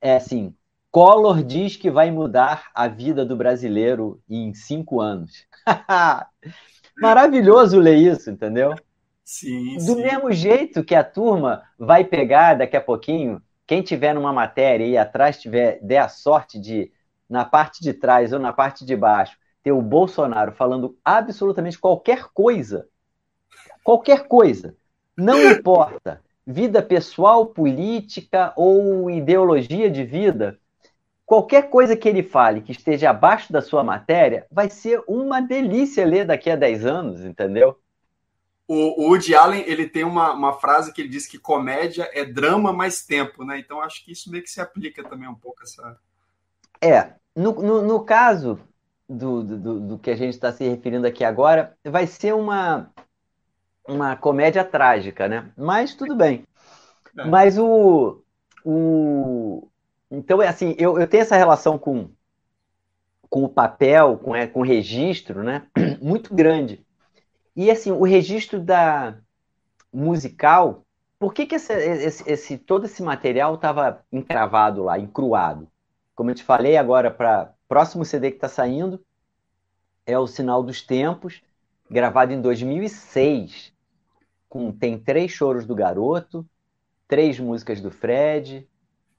é 0.00 0.16
assim, 0.16 0.54
Collor 0.90 1.42
diz 1.44 1.76
que 1.76 1.90
vai 1.90 2.10
mudar 2.10 2.70
a 2.74 2.88
vida 2.88 3.24
do 3.26 3.36
brasileiro 3.36 4.22
em 4.28 4.54
cinco 4.54 5.00
anos. 5.00 5.46
Maravilhoso 7.00 7.78
ler 7.80 7.96
isso, 7.96 8.30
entendeu? 8.30 8.80
Sim, 9.24 9.78
Do 9.78 9.96
sim. 9.96 9.96
mesmo 9.96 10.32
jeito 10.32 10.84
que 10.84 10.94
a 10.94 11.04
turma 11.04 11.62
vai 11.78 12.04
pegar 12.04 12.54
daqui 12.54 12.76
a 12.76 12.80
pouquinho 12.80 13.40
quem 13.66 13.82
tiver 13.82 14.14
numa 14.14 14.32
matéria 14.32 14.84
e 14.84 14.96
atrás 14.98 15.40
tiver 15.40 15.78
der 15.80 15.98
a 15.98 16.08
sorte 16.08 16.58
de, 16.58 16.92
na 17.28 17.44
parte 17.44 17.80
de 17.82 17.92
trás 17.94 18.32
ou 18.32 18.38
na 18.40 18.52
parte 18.52 18.84
de 18.84 18.96
baixo, 18.96 19.36
ter 19.62 19.70
o 19.72 19.80
Bolsonaro 19.82 20.52
falando 20.52 20.98
absolutamente 21.04 21.78
qualquer 21.78 22.24
coisa, 22.34 22.88
qualquer 23.90 24.28
coisa, 24.28 24.76
não 25.16 25.42
importa, 25.50 26.22
vida 26.46 26.80
pessoal, 26.80 27.46
política 27.46 28.52
ou 28.56 29.10
ideologia 29.10 29.90
de 29.90 30.04
vida, 30.04 30.56
qualquer 31.26 31.68
coisa 31.70 31.96
que 31.96 32.08
ele 32.08 32.22
fale 32.22 32.60
que 32.60 32.70
esteja 32.70 33.10
abaixo 33.10 33.52
da 33.52 33.60
sua 33.60 33.82
matéria, 33.82 34.46
vai 34.48 34.70
ser 34.70 35.02
uma 35.08 35.40
delícia 35.40 36.06
ler 36.06 36.24
daqui 36.24 36.48
a 36.48 36.54
10 36.56 36.86
anos, 36.86 37.24
entendeu? 37.24 37.76
o, 38.68 39.02
o 39.02 39.08
Woody 39.08 39.34
Allen 39.34 39.64
ele 39.66 39.88
tem 39.88 40.04
uma, 40.04 40.32
uma 40.32 40.52
frase 40.52 40.92
que 40.92 41.00
ele 41.00 41.08
diz 41.08 41.26
que 41.26 41.36
comédia 41.36 42.08
é 42.12 42.24
drama 42.24 42.72
mais 42.72 43.04
tempo, 43.04 43.44
né? 43.44 43.58
Então 43.58 43.80
acho 43.80 44.04
que 44.04 44.12
isso 44.12 44.30
meio 44.30 44.44
que 44.44 44.50
se 44.50 44.60
aplica 44.60 45.02
também 45.02 45.28
um 45.28 45.34
pouco 45.34 45.64
essa. 45.64 45.98
É, 46.80 47.14
no, 47.34 47.52
no, 47.54 47.82
no 47.82 48.04
caso 48.04 48.60
do, 49.08 49.42
do, 49.42 49.80
do, 49.80 49.98
que 49.98 50.08
a 50.08 50.14
gente 50.14 50.34
está 50.34 50.52
se 50.52 50.62
referindo 50.62 51.04
aqui 51.04 51.24
agora, 51.24 51.76
vai 51.84 52.06
ser 52.06 52.32
uma, 52.32 52.92
uma 53.86 54.16
comédia 54.16 54.64
trágica, 54.64 55.28
né? 55.28 55.50
Mas 55.56 55.94
tudo 55.94 56.14
bem. 56.14 56.44
É. 57.16 57.24
Mas 57.24 57.58
o, 57.58 58.22
o. 58.64 59.68
Então, 60.10 60.42
é 60.42 60.48
assim, 60.48 60.74
eu, 60.78 60.98
eu 60.98 61.06
tenho 61.06 61.22
essa 61.22 61.36
relação 61.36 61.78
com, 61.78 62.10
com 63.28 63.44
o 63.44 63.48
papel, 63.48 64.18
com, 64.18 64.34
é, 64.34 64.46
com 64.46 64.60
o 64.60 64.64
registro, 64.64 65.42
né? 65.42 65.66
Muito 66.00 66.34
grande. 66.34 66.84
E 67.54 67.70
assim, 67.70 67.90
o 67.90 68.04
registro 68.04 68.60
da 68.60 69.18
musical, 69.92 70.84
por 71.18 71.34
que, 71.34 71.46
que 71.46 71.56
esse, 71.56 71.72
esse, 71.72 72.30
esse 72.30 72.58
todo 72.58 72.86
esse 72.86 73.02
material 73.02 73.54
estava 73.54 74.04
encravado 74.12 74.84
lá, 74.84 74.98
encruado? 74.98 75.68
Como 76.14 76.30
eu 76.30 76.34
te 76.34 76.44
falei 76.44 76.76
agora, 76.76 77.10
para 77.10 77.52
próximo 77.68 78.04
CD 78.04 78.30
que 78.30 78.36
está 78.36 78.48
saindo, 78.48 79.04
é 80.06 80.18
o 80.18 80.26
Sinal 80.26 80.62
dos 80.62 80.82
Tempos, 80.82 81.42
gravado 81.90 82.32
em 82.32 82.40
2006. 82.40 83.72
Com, 84.48 84.72
tem 84.72 84.98
três 84.98 85.30
choros 85.32 85.66
do 85.66 85.74
garoto, 85.74 86.46
três 87.06 87.38
músicas 87.38 87.80
do 87.80 87.90
Fred, 87.90 88.66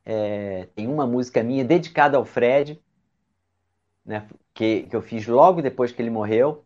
é, 0.06 0.68
tem 0.76 0.88
uma 0.88 1.06
música 1.06 1.44
minha 1.44 1.64
dedicada 1.64 2.18
ao 2.18 2.26
Fred, 2.26 2.82
né, 4.06 4.28
que, 4.54 4.84
que 4.84 4.96
eu 4.96 5.02
fiz 5.02 5.28
logo 5.28 5.62
depois 5.62 5.92
que 5.92 6.02
ele 6.02 6.10
morreu. 6.10 6.66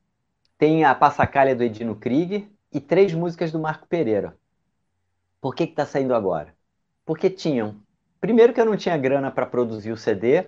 Tem 0.58 0.86
a 0.86 0.96
Passacalha 0.96 1.56
do 1.56 1.64
Edino 1.64 1.96
Krieger 1.96 2.48
e 2.72 2.80
três 2.80 3.14
músicas 3.14 3.52
do 3.52 3.60
Marco 3.60 3.88
Pereira. 3.88 4.38
Por 5.42 5.54
que 5.54 5.64
está 5.64 5.86
saindo 5.86 6.16
agora? 6.16 6.56
Porque 7.06 7.30
tinham. 7.30 7.76
Primeiro 8.22 8.54
que 8.54 8.62
eu 8.62 8.66
não 8.66 8.78
tinha 8.78 8.98
grana 8.98 9.30
para 9.30 9.46
produzir 9.46 9.92
o 9.92 9.98
CD, 9.98 10.48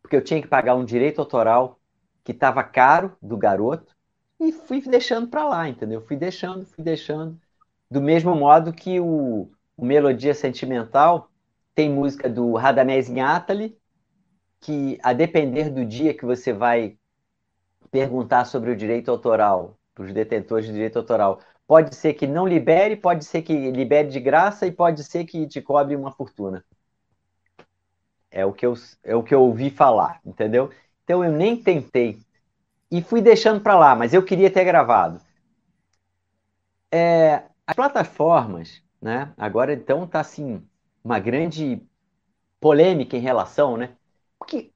porque 0.00 0.16
eu 0.16 0.22
tinha 0.22 0.40
que 0.40 0.48
pagar 0.48 0.74
um 0.76 0.84
direito 0.84 1.20
autoral 1.20 1.78
que 2.24 2.32
estava 2.32 2.62
caro 2.62 3.16
do 3.20 3.36
garoto, 3.36 3.97
e 4.40 4.52
fui 4.52 4.80
deixando 4.80 5.28
para 5.28 5.44
lá, 5.44 5.68
entendeu? 5.68 6.00
Fui 6.00 6.16
deixando, 6.16 6.64
fui 6.64 6.84
deixando. 6.84 7.38
Do 7.90 8.00
mesmo 8.00 8.34
modo 8.34 8.72
que 8.72 9.00
o, 9.00 9.50
o 9.76 9.84
Melodia 9.84 10.34
Sentimental 10.34 11.30
tem 11.74 11.90
música 11.90 12.28
do 12.28 12.54
Radamés 12.54 13.08
Inátali, 13.08 13.76
que 14.60 14.98
a 15.02 15.12
depender 15.12 15.70
do 15.70 15.84
dia 15.84 16.14
que 16.14 16.24
você 16.24 16.52
vai 16.52 16.96
perguntar 17.90 18.44
sobre 18.44 18.70
o 18.70 18.76
direito 18.76 19.10
autoral 19.10 19.78
para 19.94 20.04
os 20.04 20.12
detentores 20.12 20.66
de 20.66 20.72
direito 20.72 20.98
autoral, 20.98 21.40
pode 21.66 21.94
ser 21.94 22.14
que 22.14 22.26
não 22.26 22.46
libere, 22.46 22.96
pode 22.96 23.24
ser 23.24 23.42
que 23.42 23.70
libere 23.70 24.08
de 24.08 24.20
graça 24.20 24.66
e 24.66 24.72
pode 24.72 25.02
ser 25.04 25.24
que 25.24 25.46
te 25.46 25.60
cobre 25.60 25.96
uma 25.96 26.12
fortuna. 26.12 26.64
É 28.30 28.44
o 28.44 28.52
que 28.52 28.66
eu, 28.66 28.74
é 29.02 29.16
o 29.16 29.22
que 29.22 29.34
eu 29.34 29.42
ouvi 29.42 29.70
falar, 29.70 30.20
entendeu? 30.24 30.70
Então 31.04 31.24
eu 31.24 31.32
nem 31.32 31.56
tentei 31.56 32.20
e 32.90 33.02
fui 33.02 33.20
deixando 33.20 33.60
para 33.60 33.78
lá, 33.78 33.94
mas 33.94 34.14
eu 34.14 34.24
queria 34.24 34.50
ter 34.50 34.64
gravado. 34.64 35.20
É, 36.90 37.42
as 37.66 37.76
plataformas, 37.76 38.82
né? 39.00 39.32
Agora 39.36 39.72
então 39.72 40.06
tá 40.06 40.20
assim 40.20 40.62
uma 41.04 41.18
grande 41.18 41.82
polêmica 42.60 43.16
em 43.16 43.20
relação, 43.20 43.76
né? 43.76 43.96
Porque 44.38 44.72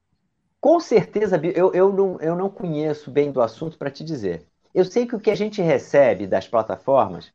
com 0.60 0.78
certeza 0.78 1.40
eu, 1.54 1.72
eu, 1.72 1.92
não, 1.92 2.20
eu 2.20 2.36
não 2.36 2.50
conheço 2.50 3.10
bem 3.10 3.32
do 3.32 3.40
assunto 3.40 3.78
para 3.78 3.90
te 3.90 4.04
dizer. 4.04 4.46
Eu 4.74 4.84
sei 4.84 5.06
que 5.06 5.16
o 5.16 5.20
que 5.20 5.30
a 5.30 5.34
gente 5.34 5.60
recebe 5.60 6.26
das 6.26 6.48
plataformas, 6.48 7.32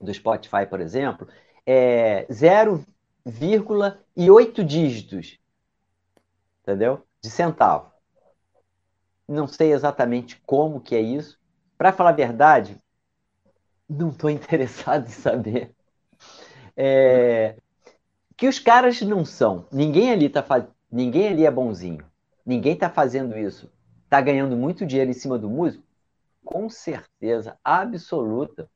do 0.00 0.12
Spotify, 0.12 0.66
por 0.68 0.80
exemplo, 0.80 1.28
é 1.66 2.26
0,8 2.30 4.64
dígitos, 4.64 5.38
entendeu? 6.62 7.02
De 7.20 7.30
centavo. 7.30 7.95
Não 9.28 9.46
sei 9.46 9.72
exatamente 9.72 10.40
como 10.44 10.80
que 10.80 10.94
é 10.96 11.00
isso. 11.00 11.38
Para 11.78 11.92
falar 11.92 12.10
a 12.10 12.12
verdade, 12.12 12.76
não 13.88 14.10
estou 14.10 14.30
interessado 14.30 15.06
em 15.06 15.10
saber. 15.10 15.74
É, 16.76 17.56
que 18.36 18.48
os 18.48 18.58
caras 18.58 19.00
não 19.02 19.24
são. 19.24 19.66
Ninguém 19.72 20.12
ali 20.12 20.28
tá 20.28 20.44
ninguém 20.92 21.28
ali 21.28 21.46
é 21.46 21.50
bonzinho. 21.50 22.06
Ninguém 22.46 22.74
está 22.74 22.90
fazendo 22.90 23.38
isso. 23.38 23.70
Está 24.04 24.20
ganhando 24.20 24.56
muito 24.56 24.86
dinheiro 24.86 25.10
em 25.10 25.14
cima 25.14 25.38
do 25.38 25.50
músico? 25.50 25.84
Com 26.44 26.70
certeza 26.70 27.58
absoluta. 27.64 28.70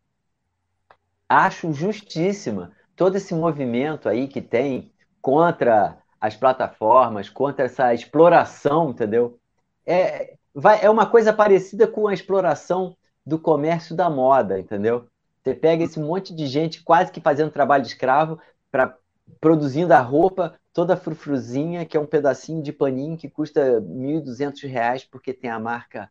Acho 1.28 1.72
justíssima 1.72 2.72
todo 2.96 3.16
esse 3.16 3.34
movimento 3.34 4.08
aí 4.08 4.26
que 4.28 4.42
tem 4.42 4.92
contra 5.22 5.98
as 6.20 6.36
plataformas, 6.36 7.28
contra 7.28 7.64
essa 7.66 7.94
exploração, 7.94 8.90
entendeu? 8.90 9.38
É, 9.86 10.36
vai, 10.54 10.84
é 10.84 10.90
uma 10.90 11.06
coisa 11.06 11.32
parecida 11.32 11.86
com 11.86 12.06
a 12.06 12.14
exploração 12.14 12.96
do 13.24 13.38
comércio 13.38 13.94
da 13.94 14.08
moda, 14.08 14.58
entendeu? 14.58 15.06
Você 15.42 15.54
pega 15.54 15.84
esse 15.84 15.98
monte 15.98 16.34
de 16.34 16.46
gente 16.46 16.82
quase 16.82 17.10
que 17.10 17.20
fazendo 17.20 17.50
trabalho 17.50 17.82
de 17.82 17.88
escravo 17.88 18.38
para 18.70 18.96
produzindo 19.40 19.94
a 19.94 20.00
roupa 20.00 20.58
toda 20.72 20.96
frufruzinha, 20.96 21.86
que 21.86 21.96
é 21.96 22.00
um 22.00 22.06
pedacinho 22.06 22.62
de 22.62 22.72
paninho 22.72 23.16
que 23.16 23.28
custa 23.28 23.78
R$ 23.78 23.80
1.200 23.80 25.06
porque 25.10 25.32
tem 25.32 25.50
a 25.50 25.58
marca 25.58 26.10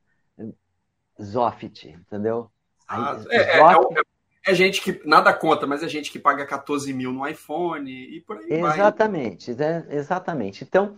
Zofit, 1.21 1.89
entendeu? 1.89 2.49
Aí, 2.87 3.01
ah, 3.01 3.23
é, 3.29 3.37
é, 3.37 3.59
é, 3.59 4.51
é, 4.51 4.53
gente 4.53 4.81
que 4.81 5.01
nada 5.05 5.33
conta, 5.33 5.67
mas 5.67 5.83
é 5.83 5.87
gente 5.87 6.11
que 6.11 6.17
paga 6.17 6.45
14 6.45 6.91
mil 6.93 7.11
no 7.11 7.27
iPhone 7.27 7.91
e 7.91 8.21
por 8.21 8.37
aí 8.37 8.45
exatamente, 8.49 8.61
vai. 8.61 8.79
Exatamente, 8.79 9.95
exatamente. 9.95 10.63
Então, 10.63 10.97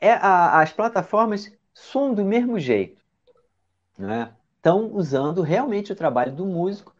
é, 0.00 0.12
a, 0.12 0.60
as 0.60 0.72
plataformas 0.72 1.50
são 1.74 2.14
do 2.14 2.24
mesmo 2.24 2.58
jeito. 2.58 3.02
Né? 3.98 4.32
Estão 4.56 4.92
usando 4.92 5.42
realmente 5.42 5.92
o 5.92 5.96
trabalho 5.96 6.32
do 6.32 6.46
músico 6.46 6.94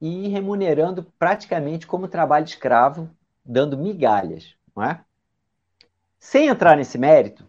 e 0.00 0.28
remunerando 0.28 1.04
praticamente 1.18 1.86
como 1.86 2.08
trabalho 2.08 2.44
escravo, 2.44 3.08
dando 3.44 3.78
migalhas. 3.78 4.54
Não 4.74 4.82
é? 4.82 5.00
Sem 6.18 6.48
entrar 6.48 6.76
nesse 6.76 6.98
mérito, 6.98 7.46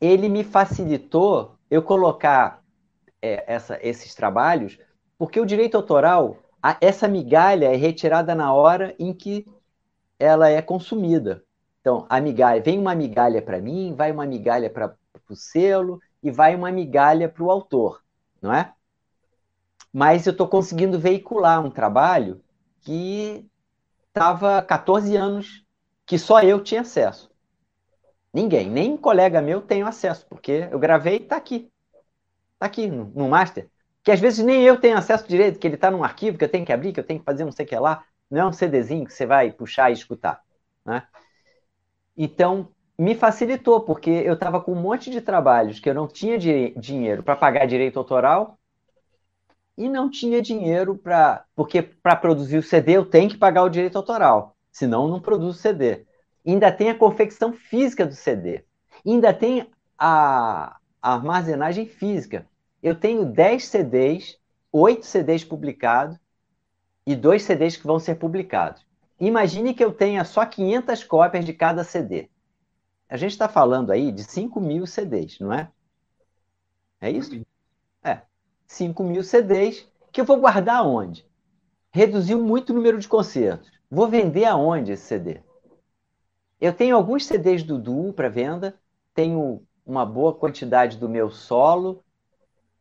ele 0.00 0.28
me 0.28 0.42
facilitou 0.42 1.56
eu 1.70 1.82
colocar 1.82 2.62
é, 3.20 3.44
essa, 3.46 3.78
esses 3.82 4.14
trabalhos, 4.14 4.78
porque 5.18 5.40
o 5.40 5.46
direito 5.46 5.76
autoral, 5.76 6.38
a, 6.62 6.76
essa 6.80 7.06
migalha 7.06 7.66
é 7.66 7.76
retirada 7.76 8.34
na 8.34 8.52
hora 8.52 8.94
em 8.98 9.12
que 9.12 9.46
ela 10.18 10.48
é 10.48 10.60
consumida. 10.62 11.44
Então, 11.80 12.06
a 12.08 12.20
migalha, 12.20 12.60
vem 12.60 12.78
uma 12.78 12.94
migalha 12.94 13.40
para 13.40 13.60
mim, 13.60 13.94
vai 13.94 14.10
uma 14.10 14.26
migalha 14.26 14.68
para 14.68 14.94
o 15.32 15.36
selo 15.36 16.00
e 16.22 16.30
vai 16.30 16.54
uma 16.54 16.70
migalha 16.70 17.28
para 17.28 17.42
o 17.42 17.50
autor, 17.50 18.02
não 18.40 18.52
é? 18.52 18.72
Mas 19.92 20.26
eu 20.26 20.32
estou 20.32 20.48
conseguindo 20.48 20.98
veicular 20.98 21.64
um 21.64 21.70
trabalho 21.70 22.42
que 22.80 23.46
estava 24.08 24.62
14 24.62 25.16
anos 25.16 25.64
que 26.06 26.18
só 26.18 26.42
eu 26.42 26.62
tinha 26.62 26.80
acesso. 26.80 27.30
Ninguém, 28.32 28.68
nem 28.70 28.92
um 28.92 28.96
colega 28.96 29.40
meu 29.40 29.60
tem 29.60 29.82
acesso, 29.82 30.26
porque 30.26 30.68
eu 30.70 30.78
gravei 30.78 31.18
e 31.18 31.22
está 31.22 31.36
aqui. 31.36 31.70
Está 32.54 32.66
aqui 32.66 32.86
no, 32.86 33.06
no 33.06 33.28
master. 33.28 33.68
Que 34.02 34.10
às 34.10 34.20
vezes 34.20 34.44
nem 34.44 34.62
eu 34.62 34.80
tenho 34.80 34.96
acesso 34.96 35.26
direito, 35.28 35.58
que 35.58 35.66
ele 35.66 35.74
está 35.74 35.90
num 35.90 36.04
arquivo 36.04 36.38
que 36.38 36.44
eu 36.44 36.48
tenho 36.48 36.64
que 36.64 36.72
abrir, 36.72 36.92
que 36.92 37.00
eu 37.00 37.04
tenho 37.04 37.20
que 37.20 37.26
fazer 37.26 37.44
não 37.44 37.52
sei 37.52 37.64
o 37.64 37.68
que 37.68 37.76
lá. 37.76 38.04
Não 38.30 38.40
é 38.40 38.46
um 38.46 38.52
CDzinho 38.52 39.06
que 39.06 39.12
você 39.12 39.26
vai 39.26 39.50
puxar 39.52 39.90
e 39.90 39.94
escutar. 39.94 40.42
Né? 40.84 41.06
Então, 42.16 42.68
me 42.98 43.14
facilitou, 43.14 43.80
porque 43.80 44.10
eu 44.10 44.34
estava 44.34 44.60
com 44.60 44.72
um 44.72 44.80
monte 44.80 45.08
de 45.08 45.20
trabalhos 45.20 45.78
que 45.78 45.88
eu 45.88 45.94
não 45.94 46.08
tinha 46.08 46.36
dinheiro 46.36 47.22
para 47.22 47.36
pagar 47.36 47.66
direito 47.66 47.98
autoral 47.98 48.58
e 49.76 49.88
não 49.88 50.10
tinha 50.10 50.42
dinheiro 50.42 50.96
para. 50.96 51.44
Porque 51.54 51.80
para 51.80 52.16
produzir 52.16 52.58
o 52.58 52.62
CD 52.62 52.96
eu 52.96 53.06
tenho 53.06 53.30
que 53.30 53.38
pagar 53.38 53.62
o 53.62 53.68
direito 53.68 53.96
autoral, 53.96 54.56
senão 54.72 55.06
não 55.06 55.20
produzo 55.20 55.60
CD. 55.60 56.04
Ainda 56.44 56.72
tem 56.72 56.90
a 56.90 56.98
confecção 56.98 57.52
física 57.52 58.04
do 58.04 58.14
CD. 58.14 58.64
Ainda 59.06 59.32
tem 59.32 59.70
a, 59.96 60.76
a 61.00 61.14
armazenagem 61.14 61.86
física. 61.86 62.46
Eu 62.82 62.96
tenho 62.96 63.24
10 63.24 63.64
CDs, 63.64 64.38
8 64.72 65.06
CDs 65.06 65.44
publicados 65.44 66.18
e 67.06 67.14
2 67.14 67.42
CDs 67.42 67.76
que 67.76 67.86
vão 67.86 67.98
ser 68.00 68.16
publicados. 68.16 68.84
Imagine 69.20 69.74
que 69.74 69.84
eu 69.84 69.92
tenha 69.92 70.24
só 70.24 70.44
500 70.44 71.04
cópias 71.04 71.44
de 71.44 71.52
cada 71.52 71.84
CD. 71.84 72.28
A 73.08 73.16
gente 73.16 73.32
está 73.32 73.48
falando 73.48 73.90
aí 73.90 74.12
de 74.12 74.22
5 74.22 74.60
mil 74.60 74.86
CDs, 74.86 75.38
não 75.38 75.52
é? 75.52 75.70
É 77.00 77.10
isso? 77.10 77.40
É. 78.02 78.22
5 78.66 79.02
mil 79.02 79.22
CDs 79.22 79.86
que 80.12 80.20
eu 80.20 80.24
vou 80.24 80.38
guardar 80.38 80.86
onde? 80.86 81.26
Reduziu 81.90 82.42
muito 82.42 82.70
o 82.70 82.74
número 82.74 82.98
de 82.98 83.08
concertos. 83.08 83.70
Vou 83.90 84.08
vender 84.08 84.44
aonde 84.44 84.92
esse 84.92 85.04
CD? 85.04 85.40
Eu 86.60 86.72
tenho 86.72 86.96
alguns 86.96 87.24
CDs 87.24 87.62
do 87.62 87.78
Duo 87.78 88.12
para 88.12 88.28
venda, 88.28 88.78
tenho 89.14 89.62
uma 89.86 90.04
boa 90.04 90.34
quantidade 90.34 90.98
do 90.98 91.08
meu 91.08 91.30
solo, 91.30 92.04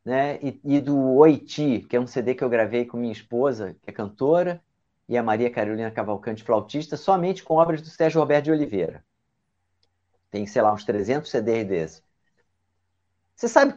né? 0.04 0.40
E, 0.42 0.60
e, 0.64 0.82
do 0.82 0.98
Oiti, 1.16 1.86
que 1.88 1.96
é 1.96 2.00
um 2.00 2.08
CD 2.08 2.34
que 2.36 2.44
eu 2.44 2.50
gravei 2.50 2.86
com 2.86 2.98
minha 2.98 3.14
esposa, 3.14 3.76
que 3.82 3.90
é 3.90 3.94
cantora, 3.94 4.62
e 5.08 5.18
a 5.18 5.24
Maria 5.24 5.50
Carolina 5.50 5.92
Cavalcante, 5.92 6.44
flautista, 6.44 6.98
somente 6.98 7.44
com 7.44 7.56
obras 7.56 7.82
do 7.82 7.88
Sérgio 7.88 8.20
Roberto 8.20 8.46
de 8.46 8.52
Oliveira. 8.52 9.06
Tem, 10.30 10.46
sei 10.46 10.62
lá, 10.62 10.74
uns 10.74 10.84
300 10.84 11.30
CDs 11.30 11.68
desse. 11.68 12.04
Você 13.36 13.48
sabe, 13.48 13.76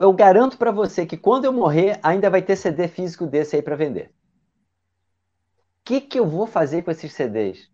eu 0.00 0.12
garanto 0.12 0.58
para 0.58 0.72
você 0.72 1.06
que 1.06 1.16
quando 1.16 1.44
eu 1.44 1.52
morrer, 1.52 2.00
ainda 2.02 2.28
vai 2.28 2.42
ter 2.42 2.56
CD 2.56 2.88
físico 2.88 3.26
desse 3.26 3.56
aí 3.56 3.62
para 3.62 3.76
vender. 3.76 4.12
O 5.80 5.84
que, 5.84 6.00
que 6.00 6.18
eu 6.18 6.26
vou 6.26 6.46
fazer 6.46 6.82
com 6.82 6.90
esses 6.90 7.12
CDs? 7.12 7.70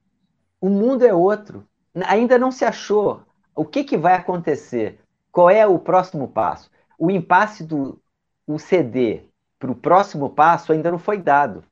O 0.61 0.68
mundo 0.68 1.05
é 1.07 1.14
outro. 1.14 1.66
Ainda 2.07 2.38
não 2.38 2.51
se 2.51 2.64
achou 2.64 3.22
o 3.59 3.64
que, 3.64 3.82
que 3.82 3.96
vai 3.99 4.14
acontecer? 4.14 5.01
Qual 5.32 5.51
é 5.51 5.66
o 5.66 5.80
próximo 5.80 6.28
passo? 6.28 6.70
O 6.96 7.11
impasse 7.11 7.64
do 7.64 8.01
o 8.46 8.57
CD 8.57 9.24
para 9.59 9.70
o 9.70 9.74
próximo 9.74 10.30
passo 10.30 10.72
ainda 10.72 10.92
não 10.92 10.99
foi 10.99 11.18
dado. 11.18 11.64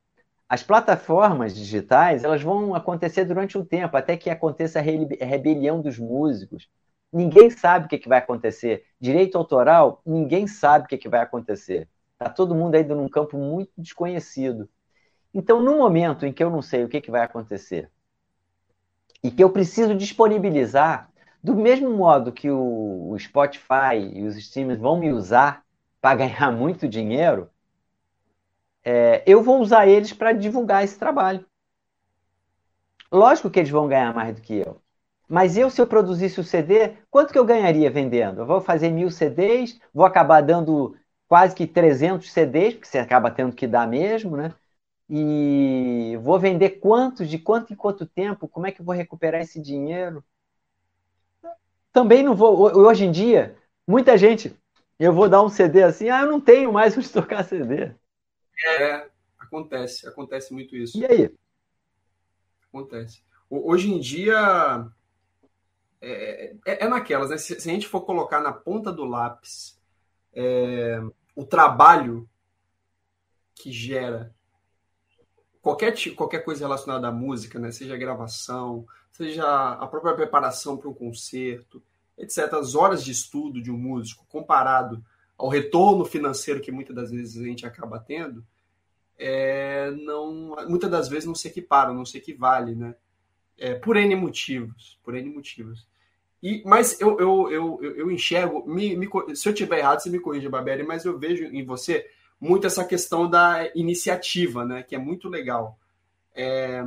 As 0.48 0.62
plataformas 0.62 1.54
digitais 1.54 2.22
elas 2.22 2.42
vão 2.42 2.74
acontecer 2.74 3.24
durante 3.24 3.58
um 3.58 3.64
tempo, 3.64 3.96
até 3.96 4.16
que 4.16 4.30
aconteça 4.30 4.78
a 4.78 4.82
rebelião 4.82 5.80
dos 5.80 5.98
músicos. 5.98 6.68
Ninguém 7.12 7.50
sabe 7.50 7.86
o 7.86 7.88
que, 7.88 7.98
que 7.98 8.08
vai 8.08 8.18
acontecer. 8.18 8.84
Direito 9.00 9.36
autoral, 9.36 10.00
ninguém 10.06 10.46
sabe 10.46 10.84
o 10.84 10.88
que, 10.88 10.98
que 10.98 11.08
vai 11.08 11.20
acontecer. 11.20 11.88
Está 12.12 12.30
todo 12.30 12.54
mundo 12.54 12.74
ainda 12.74 12.94
num 12.94 13.08
campo 13.08 13.36
muito 13.36 13.72
desconhecido. 13.76 14.68
Então, 15.34 15.60
no 15.60 15.76
momento 15.76 16.24
em 16.24 16.32
que 16.32 16.42
eu 16.42 16.50
não 16.50 16.62
sei 16.62 16.84
o 16.84 16.88
que, 16.88 17.00
que 17.00 17.10
vai 17.10 17.22
acontecer 17.22 17.90
e 19.22 19.30
que 19.30 19.42
eu 19.42 19.50
preciso 19.50 19.94
disponibilizar 19.94 21.10
do 21.42 21.54
mesmo 21.54 21.90
modo 21.90 22.32
que 22.32 22.50
o, 22.50 23.10
o 23.10 23.18
Spotify 23.18 23.96
e 24.14 24.24
os 24.24 24.36
streamers 24.36 24.80
vão 24.80 24.98
me 24.98 25.12
usar 25.12 25.64
para 26.00 26.16
ganhar 26.16 26.50
muito 26.56 26.88
dinheiro, 26.88 27.50
é, 28.86 29.22
eu 29.26 29.42
vou 29.42 29.60
usar 29.60 29.86
eles 29.88 30.12
para 30.12 30.32
divulgar 30.32 30.84
esse 30.84 30.98
trabalho. 30.98 31.44
Lógico 33.12 33.50
que 33.50 33.58
eles 33.58 33.70
vão 33.70 33.88
ganhar 33.88 34.14
mais 34.14 34.34
do 34.34 34.40
que 34.40 34.54
eu. 34.54 34.80
Mas 35.28 35.56
eu, 35.56 35.68
se 35.70 35.80
eu 35.80 35.86
produzisse 35.86 36.40
o 36.40 36.44
CD, 36.44 36.94
quanto 37.10 37.32
que 37.32 37.38
eu 37.38 37.44
ganharia 37.44 37.90
vendendo? 37.90 38.42
Eu 38.42 38.46
vou 38.46 38.60
fazer 38.60 38.90
mil 38.90 39.10
CDs, 39.10 39.78
vou 39.92 40.06
acabar 40.06 40.40
dando 40.40 40.96
quase 41.28 41.54
que 41.54 41.66
300 41.66 42.30
CDs, 42.32 42.74
porque 42.74 42.86
você 42.86 42.98
acaba 42.98 43.30
tendo 43.30 43.54
que 43.54 43.66
dar 43.66 43.88
mesmo, 43.88 44.36
né? 44.36 44.54
e 45.08 46.16
vou 46.22 46.38
vender 46.38 46.80
quantos, 46.80 47.28
de 47.28 47.38
quanto 47.38 47.72
em 47.72 47.76
quanto 47.76 48.06
tempo, 48.06 48.48
como 48.48 48.66
é 48.66 48.72
que 48.72 48.80
eu 48.80 48.84
vou 48.84 48.94
recuperar 48.94 49.40
esse 49.40 49.60
dinheiro? 49.60 50.24
Também 51.92 52.22
não 52.22 52.34
vou. 52.34 52.76
Hoje 52.76 53.04
em 53.04 53.10
dia, 53.10 53.56
muita 53.86 54.18
gente, 54.18 54.54
eu 54.98 55.12
vou 55.12 55.28
dar 55.28 55.42
um 55.42 55.48
CD 55.48 55.82
assim, 55.82 56.08
ah, 56.10 56.22
eu 56.22 56.30
não 56.30 56.40
tenho 56.40 56.72
mais 56.72 56.96
onde 56.96 57.08
tocar 57.08 57.44
CD. 57.44 57.94
É, 58.64 59.08
acontece, 59.38 60.08
acontece 60.08 60.52
muito 60.52 60.76
isso. 60.76 60.98
E 60.98 61.04
aí? 61.04 61.34
Acontece. 62.68 63.22
Hoje 63.48 63.92
em 63.92 64.00
dia, 64.00 64.88
é, 66.00 66.54
é, 66.64 66.84
é 66.84 66.88
naquelas, 66.88 67.30
né? 67.30 67.38
Se, 67.38 67.60
se, 67.60 67.68
a 67.68 67.72
gente 67.72 67.86
for 67.86 68.02
colocar 68.02 68.40
na 68.40 68.52
ponta 68.52 68.92
do 68.92 69.04
lápis 69.04 69.78
é, 70.34 71.00
o 71.34 71.44
trabalho 71.44 72.28
que 73.54 73.72
gera 73.72 74.34
qualquer, 75.66 75.94
qualquer 76.14 76.44
coisa 76.44 76.64
relacionada 76.64 77.08
à 77.08 77.12
música, 77.12 77.58
né? 77.58 77.72
seja 77.72 77.96
gravação, 77.96 78.86
seja 79.10 79.44
a 79.72 79.86
própria 79.86 80.14
preparação 80.14 80.76
para 80.76 80.88
um 80.88 80.94
concerto, 80.94 81.82
etc., 82.16 82.52
as 82.54 82.74
horas 82.76 83.02
de 83.04 83.10
estudo 83.10 83.60
de 83.60 83.70
um 83.70 83.76
músico 83.76 84.24
comparado 84.28 85.04
ao 85.36 85.48
retorno 85.48 86.04
financeiro 86.04 86.60
que 86.60 86.72
muitas 86.72 86.94
das 86.94 87.10
vezes 87.10 87.40
a 87.40 87.44
gente 87.44 87.66
acaba 87.66 87.98
tendo, 87.98 88.44
é, 89.18 89.90
não, 89.90 90.56
muitas 90.68 90.90
das 90.90 91.08
vezes 91.08 91.26
não 91.26 91.34
se 91.34 91.48
equiparam, 91.48 91.94
não 91.94 92.04
se 92.04 92.18
equivale, 92.18 92.74
né? 92.74 92.94
É, 93.58 93.74
por 93.74 93.96
N 93.96 94.14
motivos, 94.14 94.98
por 95.02 95.14
N 95.14 95.30
motivos. 95.30 95.86
E, 96.42 96.62
mas 96.64 97.00
eu, 97.00 97.18
eu, 97.18 97.50
eu, 97.50 97.80
eu 97.82 98.10
enxergo, 98.10 98.68
me, 98.68 98.94
me, 98.94 99.08
se 99.34 99.48
eu 99.48 99.54
tiver 99.54 99.78
errado, 99.78 100.00
você 100.00 100.10
me 100.10 100.20
corrija, 100.20 100.50
Barbieri, 100.50 100.82
mas 100.82 101.04
eu 101.04 101.18
vejo 101.18 101.44
em 101.44 101.64
você 101.64 102.06
muito 102.38 102.66
essa 102.66 102.84
questão 102.84 103.28
da 103.28 103.70
iniciativa, 103.74 104.64
né? 104.64 104.82
Que 104.82 104.94
é 104.94 104.98
muito 104.98 105.28
legal. 105.28 105.78
É, 106.34 106.84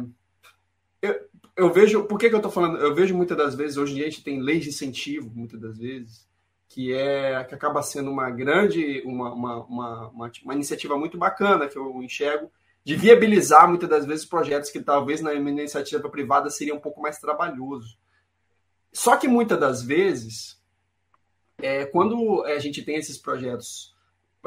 eu, 1.01 1.19
eu 1.55 1.73
vejo, 1.73 2.03
por 2.05 2.19
que, 2.19 2.29
que 2.29 2.35
eu 2.35 2.39
estou 2.39 2.51
falando? 2.51 2.77
Eu 2.77 2.93
vejo 2.93 3.15
muitas 3.15 3.35
das 3.35 3.55
vezes, 3.55 3.77
hoje 3.77 3.93
em 3.93 3.95
dia 3.95 4.05
a 4.05 4.09
gente 4.09 4.23
tem 4.23 4.39
leis 4.39 4.63
de 4.63 4.69
incentivo, 4.69 5.31
muitas 5.33 5.59
das 5.59 5.79
vezes, 5.79 6.28
que 6.69 6.93
é 6.93 7.43
que 7.43 7.55
acaba 7.55 7.81
sendo 7.81 8.11
uma 8.11 8.29
grande, 8.29 9.01
uma, 9.03 9.33
uma, 9.33 9.65
uma, 9.65 10.31
uma, 10.43 10.53
iniciativa 10.53 10.95
muito 10.95 11.17
bacana 11.17 11.67
que 11.67 11.75
eu 11.75 12.01
enxergo 12.03 12.51
de 12.85 12.95
viabilizar 12.95 13.67
muitas 13.67 13.89
das 13.89 14.05
vezes 14.05 14.23
projetos 14.23 14.69
que 14.69 14.79
talvez 14.79 15.19
na 15.19 15.33
iniciativa 15.33 16.07
privada 16.09 16.49
seria 16.51 16.75
um 16.75 16.79
pouco 16.79 17.01
mais 17.01 17.17
trabalhoso. 17.17 17.97
Só 18.93 19.17
que 19.17 19.27
muitas 19.27 19.59
das 19.59 19.81
vezes, 19.81 20.61
é, 21.57 21.85
quando 21.85 22.43
a 22.43 22.59
gente 22.59 22.83
tem 22.83 22.97
esses 22.97 23.17
projetos 23.17 23.95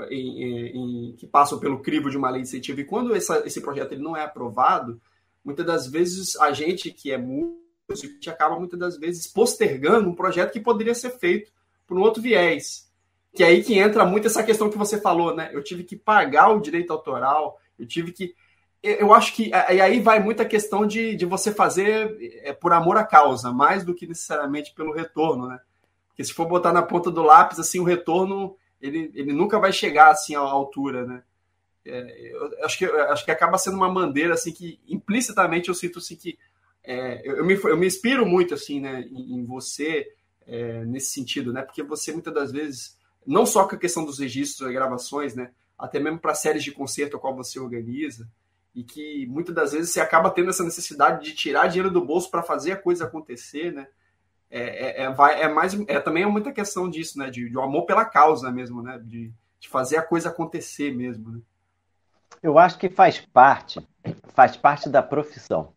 em, 0.09 1.09
em, 1.11 1.17
que 1.17 1.27
passam 1.27 1.59
pelo 1.59 1.83
crivo 1.83 2.09
de 2.09 2.17
uma 2.17 2.31
lei 2.31 2.43
de 2.43 2.49
incentivo 2.49 2.81
e 2.81 2.85
quando 2.85 3.15
essa, 3.15 3.45
esse 3.45 3.61
projeto 3.61 3.93
ele 3.93 4.03
não 4.03 4.17
é 4.17 4.23
aprovado, 4.23 5.01
muitas 5.45 5.67
das 5.67 5.87
vezes 5.89 6.37
a 6.37 6.53
gente 6.53 6.93
que 6.93 7.11
é 7.11 7.19
músico, 7.19 7.61
a 7.91 7.95
gente 7.95 8.31
acaba 8.31 8.59
muitas 8.59 8.79
das 8.79 8.97
vezes 8.97 9.27
postergando 9.27 10.09
um 10.09 10.15
projeto 10.15 10.53
que 10.53 10.61
poderia 10.61 10.95
ser 10.95 11.11
feito 11.19 11.53
por 11.87 11.99
um 11.99 12.03
outro 12.03 12.23
viés. 12.23 12.91
Que 13.35 13.43
é 13.43 13.47
aí 13.47 13.63
que 13.63 13.79
entra 13.79 14.05
muito 14.05 14.27
essa 14.27 14.43
questão 14.43 14.69
que 14.69 14.77
você 14.77 15.01
falou, 15.01 15.35
né? 15.35 15.51
Eu 15.53 15.63
tive 15.63 15.85
que 15.85 15.97
pagar 15.97 16.51
o 16.51 16.61
direito 16.61 16.93
autoral, 16.93 17.59
eu 17.79 17.87
tive 17.87 18.13
que. 18.13 18.35
Eu 18.83 19.15
acho 19.15 19.35
que. 19.35 19.51
E 19.51 19.81
aí 19.81 20.01
vai 20.01 20.21
muita 20.21 20.45
questão 20.45 20.87
de, 20.87 21.15
de 21.15 21.25
você 21.25 21.53
fazer 21.53 22.17
é, 22.43 22.53
por 22.53 22.73
amor 22.73 22.97
à 22.97 23.05
causa, 23.05 23.53
mais 23.53 23.85
do 23.85 23.95
que 23.95 24.07
necessariamente 24.07 24.75
pelo 24.75 24.93
retorno, 24.93 25.47
né? 25.47 25.61
Porque 26.09 26.25
se 26.25 26.35
for 26.35 26.47
botar 26.47 26.73
na 26.73 26.83
ponta 26.83 27.11
do 27.11 27.23
lápis, 27.23 27.59
assim, 27.59 27.79
o 27.79 27.85
retorno 27.85 28.57
ele, 28.83 29.11
ele 29.15 29.33
nunca 29.33 29.59
vai 29.59 29.73
chegar 29.73 30.11
assim 30.11 30.35
à 30.35 30.41
altura, 30.41 31.07
né? 31.07 31.23
É, 31.85 32.33
eu 32.33 32.65
acho 32.65 32.79
que 32.79 32.85
acho 32.85 33.25
que 33.25 33.31
acaba 33.31 33.59
sendo 33.59 33.77
uma 33.77 33.93
bandeira 33.93 34.35
assim 34.35 34.53
que 34.53 34.79
implicitamente 34.89 35.69
eu 35.69 35.75
sinto 35.75 35.99
assim 35.99 36.15
que 36.15 36.39
é, 36.85 37.21
eu, 37.29 37.39
eu, 37.39 37.45
me, 37.45 37.55
eu 37.55 37.77
me 37.77 37.87
inspiro 37.87 38.25
muito 38.25 38.55
assim, 38.55 38.81
né, 38.81 39.03
em, 39.11 39.35
em 39.35 39.45
você 39.45 40.09
é, 40.47 40.85
nesse 40.85 41.11
sentido, 41.11 41.53
né? 41.53 41.63
Porque 41.63 41.83
você 41.83 42.13
muitas 42.13 42.33
das 42.33 42.53
vezes 42.53 42.97
não 43.27 43.47
só 43.47 43.67
com 43.67 43.77
a 43.77 43.79
questão 43.79 44.05
dos 44.05 44.19
registros 44.19 44.69
e 44.69 44.73
gravações, 44.73 45.35
né? 45.35 45.51
Até 45.79 45.99
mesmo 45.99 46.19
para 46.19 46.35
séries 46.35 46.65
de 46.65 46.73
concerto 46.73 47.17
a 47.17 47.21
qual 47.21 47.35
você 47.35 47.59
organiza 47.59 48.29
e 48.75 48.83
que 48.83 49.27
muitas 49.27 49.55
das 49.55 49.73
vezes 49.73 49.91
você 49.91 50.01
acaba 50.01 50.31
tendo 50.31 50.51
essa 50.51 50.65
necessidade 50.65 51.25
de 51.25 51.35
tirar 51.35 51.67
dinheiro 51.67 51.91
do 51.91 52.05
bolso 52.05 52.31
para 52.31 52.43
fazer 52.43 52.73
a 52.73 52.77
coisa 52.77 53.05
acontecer, 53.05 53.73
né? 53.73 53.87
É, 54.51 54.61
é, 54.61 55.03
é, 55.05 55.11
vai, 55.11 55.41
é 55.41 55.49
mais 55.49 55.73
é 55.89 55.99
também 55.99 56.23
é 56.23 56.27
muita 56.27 56.53
questão 56.53 56.89
disso, 56.89 57.19
né? 57.19 57.31
De, 57.31 57.49
de 57.49 57.59
um 57.59 57.63
amor 57.63 57.87
pela 57.87 58.05
causa 58.05 58.51
mesmo, 58.51 58.83
né? 58.83 59.01
De, 59.03 59.33
de 59.59 59.69
fazer 59.69 59.97
a 59.97 60.03
coisa 60.03 60.29
acontecer 60.29 60.95
mesmo. 60.95 61.31
Né? 61.33 61.41
Eu 62.43 62.59
acho 62.59 62.79
que 62.79 62.89
faz 62.89 63.21
parte, 63.21 63.81
faz 64.35 64.57
parte 64.57 64.89
da 64.89 65.03
profissão. 65.03 65.73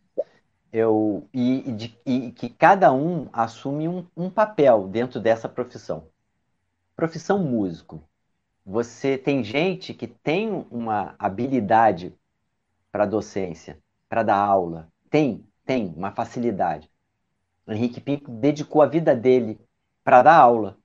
Eu, 0.77 1.25
e, 1.33 1.71
de, 1.71 1.97
e 2.05 2.33
que 2.33 2.49
cada 2.49 2.91
um 2.91 3.29
assume 3.31 3.87
um, 3.87 4.05
um 4.13 4.29
papel 4.29 4.89
dentro 4.89 5.21
dessa 5.21 5.47
profissão. 5.47 6.09
Profissão 6.97 7.39
músico. 7.39 8.03
Você 8.65 9.17
tem 9.17 9.41
gente 9.41 9.93
que 9.93 10.05
tem 10.05 10.67
uma 10.69 11.15
habilidade 11.17 12.13
para 12.91 13.05
docência, 13.05 13.79
para 14.09 14.21
dar 14.21 14.35
aula. 14.35 14.89
Tem, 15.09 15.47
tem 15.65 15.93
uma 15.95 16.11
facilidade. 16.11 16.91
Henrique 17.65 18.01
Pinto 18.01 18.29
dedicou 18.29 18.81
a 18.81 18.85
vida 18.85 19.15
dele 19.15 19.57
para 20.03 20.23
dar 20.23 20.35
aula. 20.35 20.77